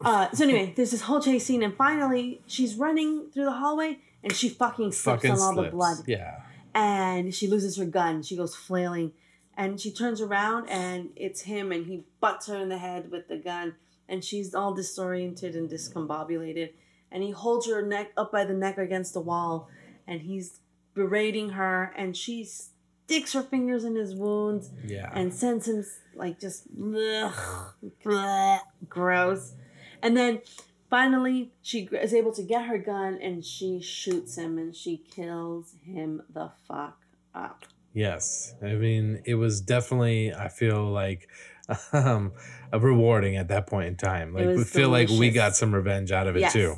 uh 0.04 0.32
so 0.32 0.44
anyway 0.46 0.74
there's 0.76 0.90
this 0.90 1.02
whole 1.02 1.22
chase 1.22 1.46
scene 1.46 1.62
and 1.62 1.76
finally 1.76 2.42
she's 2.48 2.74
running 2.76 3.30
through 3.32 3.46
the 3.46 3.52
hallway 3.52 4.00
and 4.24 4.34
she 4.34 4.50
fucking 4.50 4.92
slips 4.94 5.22
Fucking 5.22 5.32
on 5.34 5.40
all 5.42 5.54
the 5.64 5.70
blood 5.70 5.98
Yeah. 6.08 6.40
and 6.74 7.32
she 7.36 7.48
loses 7.48 7.78
her 7.78 7.86
gun 7.86 8.24
she 8.24 8.36
goes 8.36 8.56
flailing 8.56 9.12
and 9.56 9.80
she 9.80 9.92
turns 9.92 10.22
around 10.22 10.70
and 10.70 11.10
it's 11.16 11.42
him 11.42 11.72
and 11.72 11.86
he 11.86 12.04
butts 12.20 12.48
her 12.48 12.58
in 12.58 12.70
the 12.70 12.80
head 12.80 13.12
with 13.12 13.28
the 13.28 13.38
gun 13.38 13.76
and 14.10 14.24
she's 14.24 14.54
all 14.56 14.74
disoriented 14.74 15.56
and 15.56 15.70
discombobulated 15.70 16.72
and 17.12 17.24
he 17.24 17.32
holds 17.32 17.68
her 17.68 17.82
neck 17.86 18.12
up 18.18 18.32
by 18.32 18.44
the 18.46 18.54
neck 18.54 18.78
against 18.78 19.14
the 19.14 19.20
wall 19.22 19.70
and 20.08 20.22
he's 20.22 20.60
berating 20.94 21.50
her 21.52 21.94
and 21.96 22.16
she 22.18 22.44
sticks 22.44 23.34
her 23.34 23.44
fingers 23.44 23.84
in 23.84 23.96
his 23.96 24.16
wounds 24.16 24.70
Yeah. 24.86 25.12
and 25.14 25.34
sends 25.34 25.68
him 25.68 25.86
like 26.16 26.40
just 26.40 26.64
ugh, 26.78 27.74
bleh, 28.04 28.60
gross 28.90 29.54
and 30.02 30.16
then 30.18 30.42
finally 30.90 31.52
she 31.62 31.88
is 31.92 32.14
able 32.14 32.32
to 32.34 32.44
get 32.44 32.66
her 32.66 32.78
gun 32.78 33.20
and 33.22 33.44
she 33.46 33.82
shoots 33.82 34.38
him 34.38 34.58
and 34.58 34.76
she 34.76 34.98
kills 35.16 35.76
him 35.84 36.22
the 36.34 36.52
fuck 36.68 36.98
up 37.36 37.66
Yes, 37.94 38.54
I 38.62 38.74
mean 38.76 39.24
it 39.26 39.36
was 39.36 39.60
definitely. 39.60 40.32
I 40.32 40.50
feel 40.50 40.86
like 40.86 41.30
um, 41.94 42.32
rewarding 42.74 43.36
at 43.36 43.48
that 43.50 43.68
point 43.68 43.88
in 43.88 43.96
time. 43.96 44.34
Like 44.34 44.48
we 44.48 44.64
feel 44.64 44.90
like 44.90 45.10
we 45.10 45.30
got 45.32 45.56
some 45.56 45.74
revenge 45.74 46.12
out 46.12 46.28
of 46.28 46.36
it 46.36 46.42
Yes. 46.42 46.54
too. 46.54 46.76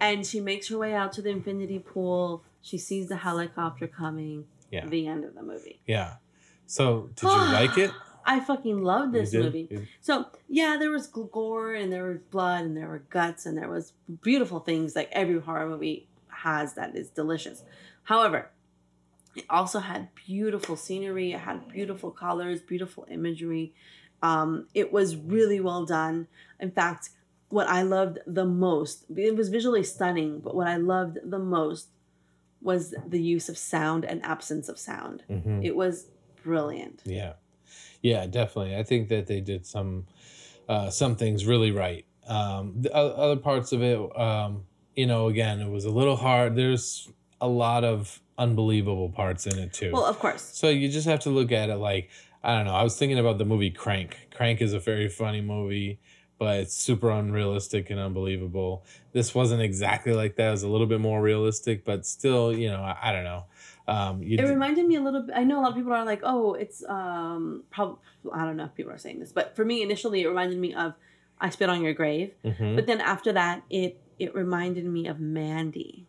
and 0.00 0.26
she 0.26 0.40
makes 0.40 0.68
her 0.68 0.76
way 0.78 0.92
out 0.94 1.12
to 1.14 1.22
the 1.22 1.30
infinity 1.30 1.78
pool 1.78 2.42
she 2.60 2.76
sees 2.78 3.08
the 3.08 3.16
helicopter 3.16 3.86
coming 3.86 4.44
Yeah. 4.70 4.84
the 4.86 5.06
end 5.06 5.24
of 5.24 5.34
the 5.34 5.42
movie 5.42 5.80
Yeah. 5.86 6.16
So 6.66 7.10
did 7.14 7.22
you 7.22 7.28
like 7.60 7.78
it? 7.78 7.90
i 8.26 8.40
fucking 8.40 8.82
love 8.82 9.12
this 9.12 9.32
movie 9.32 9.68
You- 9.70 9.86
So 10.00 10.26
yeah, 10.48 10.76
there 10.78 10.90
was 10.90 11.06
gore 11.06 11.72
and 11.74 11.90
there 11.92 12.04
was 12.04 12.18
blood 12.30 12.64
and 12.64 12.76
there 12.76 12.88
were 12.88 13.04
guts 13.08 13.46
and 13.46 13.56
there 13.56 13.68
was 13.70 13.92
beautiful 14.20 14.60
things 14.60 14.94
like 14.96 15.08
every 15.12 15.40
horror 15.40 15.68
movie 15.68 16.08
has 16.28 16.74
that 16.74 16.94
is 16.94 17.08
delicious. 17.08 17.62
However, 18.02 18.50
it 19.34 19.44
also 19.48 19.78
had 19.80 20.08
beautiful 20.14 20.76
scenery. 20.76 21.32
It 21.32 21.40
had 21.40 21.68
beautiful 21.68 22.10
colors, 22.10 22.60
beautiful 22.60 23.06
imagery. 23.10 23.72
Um, 24.22 24.66
it 24.74 24.92
was 24.92 25.16
really 25.16 25.60
well 25.60 25.84
done. 25.84 26.28
In 26.58 26.70
fact, 26.70 27.10
what 27.48 27.68
I 27.68 27.82
loved 27.82 28.18
the 28.26 28.44
most, 28.44 29.04
it 29.14 29.36
was 29.36 29.48
visually 29.48 29.82
stunning, 29.82 30.40
but 30.40 30.54
what 30.54 30.66
I 30.66 30.76
loved 30.76 31.18
the 31.24 31.38
most 31.38 31.88
was 32.60 32.94
the 33.06 33.22
use 33.22 33.48
of 33.48 33.56
sound 33.56 34.04
and 34.04 34.24
absence 34.24 34.68
of 34.68 34.78
sound. 34.78 35.22
Mhm. 35.30 35.64
It 35.64 35.76
was 35.76 36.06
brilliant. 36.42 37.02
Yeah, 37.04 37.34
yeah, 38.02 38.26
definitely. 38.26 38.76
I 38.76 38.82
think 38.82 39.08
that 39.08 39.26
they 39.26 39.40
did 39.40 39.66
some 39.66 40.06
uh, 40.68 40.90
some 40.90 41.14
things 41.14 41.46
really 41.46 41.70
right. 41.70 42.04
Um, 42.26 42.74
the 42.80 42.92
other 42.92 43.36
parts 43.36 43.70
of 43.70 43.82
it, 43.82 44.18
um, 44.18 44.64
you 44.96 45.06
know, 45.06 45.28
again, 45.28 45.60
it 45.60 45.70
was 45.70 45.84
a 45.84 45.90
little 45.90 46.16
hard. 46.16 46.56
There's 46.56 47.08
a 47.40 47.46
lot 47.46 47.84
of 47.84 48.20
unbelievable 48.36 49.08
parts 49.10 49.46
in 49.46 49.58
it 49.58 49.72
too. 49.72 49.92
Well, 49.92 50.04
of 50.04 50.18
course. 50.18 50.42
So 50.42 50.68
you 50.68 50.88
just 50.88 51.06
have 51.06 51.20
to 51.20 51.30
look 51.30 51.52
at 51.52 51.70
it 51.70 51.76
like 51.76 52.10
I 52.46 52.54
don't 52.56 52.66
know. 52.66 52.74
I 52.74 52.84
was 52.84 52.96
thinking 52.96 53.18
about 53.18 53.38
the 53.38 53.44
movie 53.44 53.70
Crank. 53.72 54.28
Crank 54.32 54.62
is 54.62 54.72
a 54.72 54.78
very 54.78 55.08
funny 55.08 55.40
movie, 55.40 55.98
but 56.38 56.60
it's 56.60 56.76
super 56.76 57.10
unrealistic 57.10 57.90
and 57.90 57.98
unbelievable. 57.98 58.84
This 59.12 59.34
wasn't 59.34 59.62
exactly 59.62 60.12
like 60.12 60.36
that. 60.36 60.46
It 60.46 60.50
was 60.52 60.62
a 60.62 60.68
little 60.68 60.86
bit 60.86 61.00
more 61.00 61.20
realistic, 61.20 61.84
but 61.84 62.06
still, 62.06 62.56
you 62.56 62.68
know, 62.68 62.82
I, 62.82 62.96
I 63.02 63.12
don't 63.12 63.24
know. 63.24 63.44
Um, 63.88 64.22
it 64.22 64.40
reminded 64.48 64.86
me 64.86 64.96
a 64.96 65.00
little 65.00 65.22
bit 65.22 65.36
i 65.36 65.44
know 65.44 65.60
a 65.60 65.62
lot 65.62 65.70
of 65.70 65.76
people 65.76 65.92
are 65.92 66.04
like 66.04 66.20
oh 66.24 66.54
it's 66.54 66.82
um 66.88 67.62
probably 67.70 67.98
i 68.34 68.44
don't 68.44 68.56
know 68.56 68.64
if 68.64 68.74
people 68.74 68.90
are 68.90 68.98
saying 68.98 69.20
this 69.20 69.30
but 69.30 69.54
for 69.54 69.64
me 69.64 69.80
initially 69.80 70.22
it 70.22 70.26
reminded 70.26 70.58
me 70.58 70.74
of 70.74 70.94
i 71.40 71.48
spit 71.50 71.70
on 71.70 71.80
your 71.82 71.94
grave 71.94 72.32
Mhm, 72.44 72.74
but 72.74 72.86
then 72.88 73.00
after 73.00 73.32
that 73.32 73.62
it 73.70 74.00
it 74.18 74.34
reminded 74.34 74.84
me 74.86 75.06
of 75.06 75.20
mandy 75.20 76.08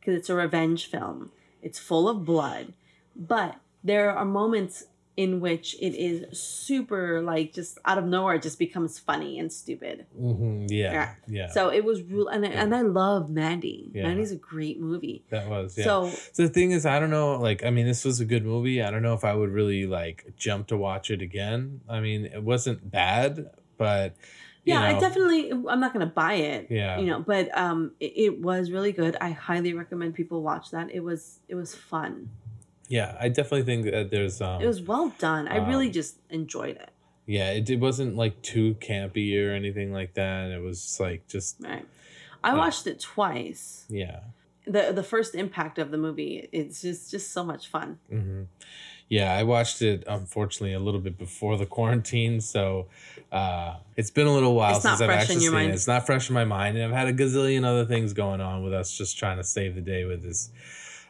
because 0.00 0.18
it's 0.18 0.28
a 0.28 0.34
revenge 0.34 0.90
film 0.90 1.30
it's 1.62 1.78
full 1.78 2.10
of 2.10 2.26
blood 2.26 2.74
but 3.16 3.56
there 3.82 4.10
are 4.10 4.26
moments 4.26 4.84
in 5.24 5.40
which 5.40 5.74
it 5.80 5.94
is 5.98 6.38
super 6.38 7.20
like 7.22 7.52
just 7.52 7.76
out 7.84 7.98
of 7.98 8.04
nowhere 8.04 8.36
it 8.36 8.42
just 8.42 8.58
becomes 8.58 9.00
funny 9.00 9.32
and 9.40 9.52
stupid 9.52 10.06
hmm 10.16 10.66
Yeah, 10.68 10.92
Yeah. 10.92 11.14
yeah, 11.26 11.48
so 11.50 11.70
it 11.70 11.84
was 11.84 12.02
real 12.04 12.28
and, 12.28 12.46
I- 12.46 12.50
and 12.62 12.70
i 12.80 12.82
love 12.82 13.28
mandy 13.28 13.90
Yeah. 13.92 14.04
mandy's 14.06 14.30
a 14.30 14.36
great 14.52 14.78
movie 14.80 15.24
that 15.30 15.48
was. 15.48 15.76
Yeah. 15.76 15.84
so 15.90 16.10
So 16.32 16.42
the 16.46 16.48
thing 16.58 16.70
is, 16.70 16.86
I 16.86 17.00
don't 17.00 17.10
know. 17.10 17.28
Like, 17.48 17.60
I 17.64 17.70
mean, 17.70 17.86
this 17.92 18.04
was 18.04 18.20
a 18.20 18.24
good 18.32 18.44
movie. 18.44 18.80
I 18.86 18.88
don't 18.92 19.02
know 19.02 19.14
if 19.20 19.24
I 19.24 19.34
would 19.34 19.50
really 19.60 19.86
like 19.98 20.18
jump 20.36 20.68
to 20.68 20.76
watch 20.76 21.10
it 21.10 21.20
again. 21.20 21.80
I 21.88 21.98
mean, 22.06 22.20
it 22.24 22.42
wasn't 22.52 22.88
bad, 22.90 23.50
but 23.76 24.14
you 24.64 24.74
yeah, 24.74 24.80
know, 24.92 24.96
I 24.96 25.00
definitely. 25.00 25.50
I'm 25.50 25.80
not 25.84 25.92
gonna 25.94 26.06
buy 26.24 26.34
it. 26.34 26.66
Yeah. 26.70 26.98
you 27.00 27.06
know, 27.10 27.20
but 27.32 27.44
um, 27.56 27.92
it, 27.98 28.12
it 28.26 28.34
was 28.40 28.70
really 28.70 28.92
good. 28.92 29.16
I 29.20 29.30
highly 29.30 29.72
recommend 29.82 30.14
people 30.14 30.42
watch 30.42 30.70
that. 30.70 30.86
It 30.98 31.02
was 31.02 31.40
it 31.48 31.54
was 31.56 31.74
fun. 31.74 32.30
Yeah, 32.88 33.16
I 33.20 33.28
definitely 33.28 33.62
think 33.64 33.84
that 33.90 34.10
there's 34.10 34.40
um, 34.40 34.62
It 34.62 34.66
was 34.66 34.80
well 34.82 35.12
done. 35.18 35.46
I 35.48 35.56
really 35.68 35.86
Um, 35.86 35.92
just 35.92 36.16
enjoyed 36.30 36.76
it. 36.76 36.90
yeah, 37.26 37.50
it, 37.52 37.68
it 37.70 37.80
wasn't 37.80 38.16
like 38.16 38.40
too 38.42 38.74
campy 38.80 39.36
or 39.38 39.52
anything 39.52 39.92
like 39.92 40.14
that. 40.14 40.50
It 40.50 40.62
was 40.62 40.98
like 41.00 41.26
just 41.28 41.56
Right. 41.60 41.86
I 42.42 42.52
Uh, 42.52 42.56
watched 42.58 42.86
it 42.86 43.00
twice. 43.00 43.84
yeah, 43.88 44.20
the 44.66 44.92
The 44.92 45.02
first 45.02 45.34
impact 45.34 45.78
of 45.78 45.90
the 45.90 45.98
movie. 45.98 46.48
It's 46.52 46.80
just 46.82 47.10
just 47.10 47.32
so 47.32 47.44
much 47.44 47.68
fun. 47.68 47.98
hmm 48.10 48.42
yeah. 49.10 49.32
I 49.34 49.42
watched 49.42 49.80
it 49.80 50.04
unfortunately 50.06 50.74
a 50.74 50.78
little 50.80 51.00
bit 51.00 51.16
before 51.16 51.56
the 51.56 51.64
quarantine, 51.64 52.42
so 52.42 52.88
uh, 53.32 53.76
it's 53.96 54.10
been 54.10 54.26
a 54.26 54.32
little 54.34 54.54
while 54.54 54.76
It's 54.76 54.84
not 54.84 54.98
since 54.98 55.00
I've 55.02 55.06
fresh 55.08 55.16
in 55.16 55.36
actually 55.36 55.44
your 55.44 55.52
seen 55.52 55.60
mind. 55.60 55.70
it. 55.70 55.74
It's 55.74 55.86
not 55.86 56.04
fresh 56.06 56.28
in 56.28 56.34
my 56.34 56.44
mind, 56.44 56.76
and 56.76 56.84
I've 56.84 56.98
had 56.98 57.08
a 57.08 57.12
gazillion 57.14 57.64
other 57.64 57.86
things 57.86 58.12
going 58.12 58.40
on 58.42 58.62
with 58.62 58.74
us 58.74 58.92
just 58.96 59.16
trying 59.18 59.38
to 59.38 59.44
save 59.44 59.74
the 59.74 59.80
day 59.80 60.04
with 60.04 60.22
this, 60.22 60.50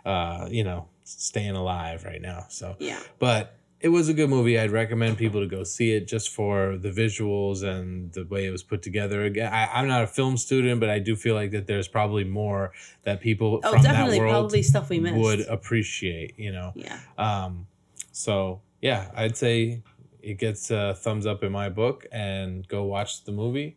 uh, 0.04 0.48
you 0.50 0.64
know, 0.64 0.88
staying 1.04 1.56
alive 1.56 2.04
right 2.04 2.20
now. 2.22 2.46
So. 2.48 2.76
Yeah. 2.78 3.00
but 3.18 3.54
it 3.80 3.90
was 3.90 4.08
a 4.08 4.12
good 4.12 4.28
movie. 4.28 4.58
I'd 4.58 4.72
recommend 4.72 5.18
people 5.18 5.40
to 5.40 5.46
go 5.46 5.62
see 5.62 5.92
it 5.92 6.08
just 6.08 6.30
for 6.30 6.76
the 6.76 6.88
visuals 6.90 7.62
and 7.62 8.12
the 8.12 8.24
way 8.24 8.44
it 8.44 8.50
was 8.50 8.64
put 8.64 8.82
together. 8.82 9.22
Again, 9.22 9.52
I, 9.52 9.66
I'm 9.72 9.86
not 9.86 10.02
a 10.02 10.08
film 10.08 10.36
student, 10.36 10.80
but 10.80 10.90
I 10.90 10.98
do 10.98 11.14
feel 11.14 11.36
like 11.36 11.52
that 11.52 11.68
there's 11.68 11.86
probably 11.86 12.24
more 12.24 12.72
that 13.04 13.20
people 13.20 13.60
Oh, 13.62 13.72
from 13.74 13.82
definitely. 13.82 14.18
that 14.18 14.24
world 14.24 14.32
Probably 14.32 14.62
stuff 14.64 14.88
we 14.90 14.98
missed. 14.98 15.14
would 15.16 15.40
appreciate. 15.42 16.36
You 16.36 16.50
know, 16.50 16.72
Yeah. 16.74 16.98
um, 17.18 17.68
so 18.10 18.62
yeah, 18.82 19.12
I'd 19.14 19.36
say 19.36 19.82
it 20.22 20.38
gets 20.38 20.72
a 20.72 20.96
thumbs 20.96 21.24
up 21.24 21.44
in 21.44 21.52
my 21.52 21.68
book, 21.68 22.04
and 22.10 22.66
go 22.66 22.82
watch 22.82 23.22
the 23.24 23.32
movie. 23.32 23.76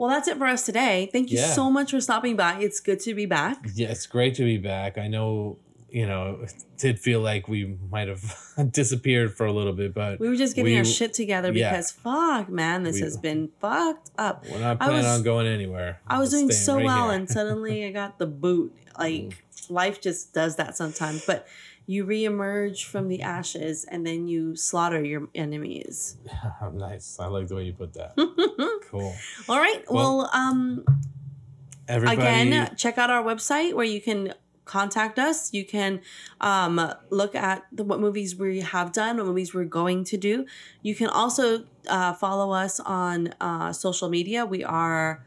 Well, 0.00 0.08
that's 0.08 0.28
it 0.28 0.38
for 0.38 0.46
us 0.46 0.64
today. 0.64 1.10
Thank 1.12 1.30
you 1.30 1.36
Yeah. 1.38 1.52
so 1.52 1.70
much 1.70 1.90
for 1.90 2.00
stopping 2.00 2.34
by. 2.34 2.58
It's 2.58 2.80
good 2.80 3.00
to 3.00 3.14
be 3.14 3.26
back. 3.26 3.66
Yeah, 3.74 3.88
it's 3.90 4.06
great 4.06 4.34
to 4.36 4.44
be 4.44 4.56
back. 4.56 4.96
I 4.96 5.08
know 5.08 5.58
you 5.92 6.06
know, 6.06 6.38
it 6.44 6.54
did 6.78 7.00
feel 7.00 7.20
like 7.20 7.48
we 7.48 7.76
might 7.90 8.06
have 8.06 8.22
disappeared 8.70 9.36
for 9.36 9.44
a 9.44 9.52
little 9.52 9.72
bit, 9.72 9.92
but 9.92 10.20
We 10.20 10.28
were 10.28 10.36
just 10.36 10.54
getting 10.54 10.72
we- 10.72 10.78
our 10.78 10.84
shit 10.84 11.12
together 11.12 11.52
yeah. 11.52 11.70
because 11.70 11.90
fuck, 11.90 12.48
man, 12.48 12.84
this 12.84 12.94
We- 12.94 13.00
has 13.02 13.16
been 13.16 13.50
fucked 13.60 14.10
up. 14.16 14.44
we're 14.50 14.60
not 14.60 14.76
I 14.80 14.84
planning 14.86 14.96
was- 14.98 15.18
on 15.18 15.22
going 15.24 15.48
anywhere. 15.48 16.00
I 16.06 16.18
was 16.20 16.30
doing 16.30 16.50
so 16.52 16.76
right 16.76 16.84
well, 16.86 17.08
here. 17.10 17.18
and 17.18 17.28
suddenly 17.28 17.84
I 17.84 17.90
got 17.90 18.18
the 18.18 18.26
boot. 18.26 18.72
Mm. 18.90 18.98
Like 18.98 19.44
life 19.70 20.00
just 20.00 20.32
does 20.34 20.56
that 20.56 20.76
sometimes. 20.76 21.24
But 21.26 21.46
you 21.86 22.04
reemerge 22.04 22.84
from 22.84 23.08
the 23.08 23.22
ashes, 23.22 23.84
and 23.84 24.06
then 24.06 24.28
you 24.28 24.54
slaughter 24.56 25.02
your 25.02 25.28
enemies. 25.34 26.16
nice. 26.72 27.18
I 27.18 27.26
like 27.26 27.48
the 27.48 27.56
way 27.56 27.64
you 27.64 27.72
put 27.72 27.94
that. 27.94 28.14
Cool. 28.90 29.14
All 29.48 29.58
right. 29.58 29.84
Well, 29.88 30.18
Well, 30.18 30.30
um, 30.32 30.84
Everybody, 31.86 32.20
again, 32.20 32.74
check 32.76 32.98
out 32.98 33.08
our 33.08 33.22
website 33.22 33.74
where 33.74 33.86
you 33.86 34.00
can 34.00 34.34
contact 34.64 35.18
us. 35.18 35.52
You 35.52 35.64
can 35.64 36.00
um, 36.40 36.92
look 37.10 37.34
at 37.34 37.66
the, 37.72 37.82
what 37.84 38.00
movies 38.00 38.36
we 38.36 38.60
have 38.60 38.92
done, 38.92 39.16
what 39.16 39.26
movies 39.26 39.52
we're 39.52 39.64
going 39.64 40.04
to 40.04 40.16
do. 40.16 40.46
You 40.82 40.94
can 40.94 41.08
also 41.08 41.64
uh, 41.88 42.12
follow 42.14 42.52
us 42.52 42.78
on 42.80 43.34
uh, 43.40 43.72
social 43.72 44.08
media. 44.08 44.46
We 44.46 44.62
are 44.64 45.24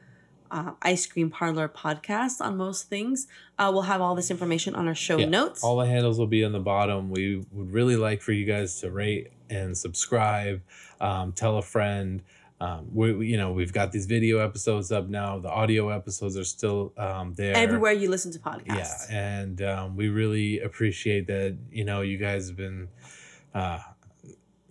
uh, 0.54 0.72
I 0.82 0.96
Scream 0.96 1.30
Parlor 1.30 1.68
Podcast 1.68 2.40
on 2.40 2.56
most 2.58 2.88
things. 2.88 3.28
Uh, 3.60 3.70
we'll 3.74 3.82
have 3.84 4.00
all 4.02 4.16
this 4.16 4.30
information 4.32 4.76
on 4.76 4.88
our 4.88 4.96
show 4.96 5.18
Yeah, 5.18 5.26
notes. 5.26 5.64
all 5.64 5.78
the 5.78 5.86
handles 5.88 6.18
will 6.20 6.28
be 6.28 6.46
on 6.46 6.52
the 6.54 6.60
bottom. 6.60 7.10
We 7.10 7.44
would 7.52 7.72
really 7.72 7.96
like 7.98 8.22
for 8.22 8.32
you 8.32 8.46
guys 8.46 8.80
to 8.82 8.92
rate 8.92 9.32
and 9.50 9.78
subscribe. 9.78 10.62
Um, 11.02 11.34
tell 11.34 11.58
a 11.58 11.62
friend. 11.62 12.22
Um, 12.62 12.88
we, 12.94 13.12
we- 13.14 13.28
you 13.28 13.36
know, 13.38 13.52
we've 13.52 13.74
got 13.74 13.92
these 13.92 14.06
video 14.06 14.38
episodes 14.40 14.92
up 14.92 15.10
now. 15.10 15.38
The 15.40 15.50
audio 15.50 15.90
episodes 15.90 16.38
are 16.38 16.46
still 16.46 16.94
um, 16.98 17.34
there 17.34 17.56
Everywhere 17.58 17.92
you 17.92 18.10
listen 18.10 18.32
to 18.32 18.40
podcasts. 18.40 19.10
Yeah, 19.12 19.42
and 19.42 19.62
um, 19.64 19.96
we 19.98 20.08
really 20.10 20.60
appreciate 20.62 21.28
that. 21.28 21.58
You 21.72 21.84
know, 21.84 22.02
you 22.02 22.18
guys 22.18 22.48
have 22.48 22.56
been, 22.56 22.88
uh, 23.54 23.80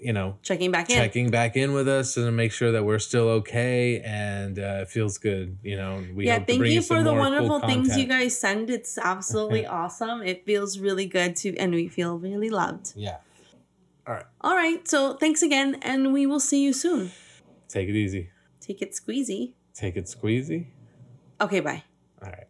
you 0.02 0.12
know, 0.12 0.36
checking 0.42 0.70
back 0.70 0.90
in, 0.90 0.96
checking 0.96 1.30
back 1.30 1.56
in 1.56 1.72
with 1.72 1.86
us 1.86 2.16
and 2.16 2.36
make 2.36 2.52
sure 2.52 2.72
that 2.72 2.84
we're 2.84 2.98
still 2.98 3.28
okay. 3.28 4.00
And 4.00 4.58
uh, 4.58 4.80
it 4.82 4.88
feels 4.88 5.18
good. 5.18 5.58
You 5.62 5.76
know, 5.76 6.04
we 6.14 6.26
yeah. 6.26 6.40
thank 6.40 6.64
you 6.66 6.82
for 6.82 7.02
the 7.02 7.14
wonderful 7.14 7.60
cool 7.60 7.68
things 7.68 7.96
you 7.96 8.06
guys 8.06 8.38
send. 8.38 8.68
It's 8.68 8.98
absolutely 8.98 9.64
awesome. 9.80 10.22
It 10.22 10.44
feels 10.44 10.78
really 10.78 11.06
good 11.06 11.36
to, 11.36 11.56
and 11.56 11.72
we 11.72 11.88
feel 11.88 12.18
really 12.18 12.50
loved. 12.50 12.92
Yeah. 12.96 13.18
All 14.06 14.14
right. 14.14 14.24
All 14.40 14.56
right. 14.56 14.86
So 14.88 15.14
thanks 15.14 15.42
again, 15.42 15.78
and 15.82 16.12
we 16.12 16.26
will 16.26 16.40
see 16.40 16.62
you 16.64 16.72
soon. 16.72 17.12
Take 17.68 17.88
it 17.88 17.94
easy. 17.94 18.30
Take 18.60 18.82
it 18.82 18.92
squeezy. 18.92 19.54
Take 19.74 19.96
it 19.96 20.06
squeezy. 20.06 20.66
Okay. 21.40 21.60
Bye. 21.60 21.84
All 22.22 22.30
right. 22.30 22.48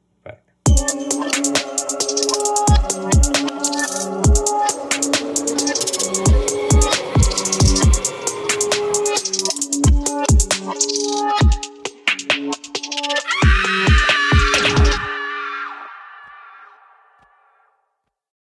Bye. 3.45 3.59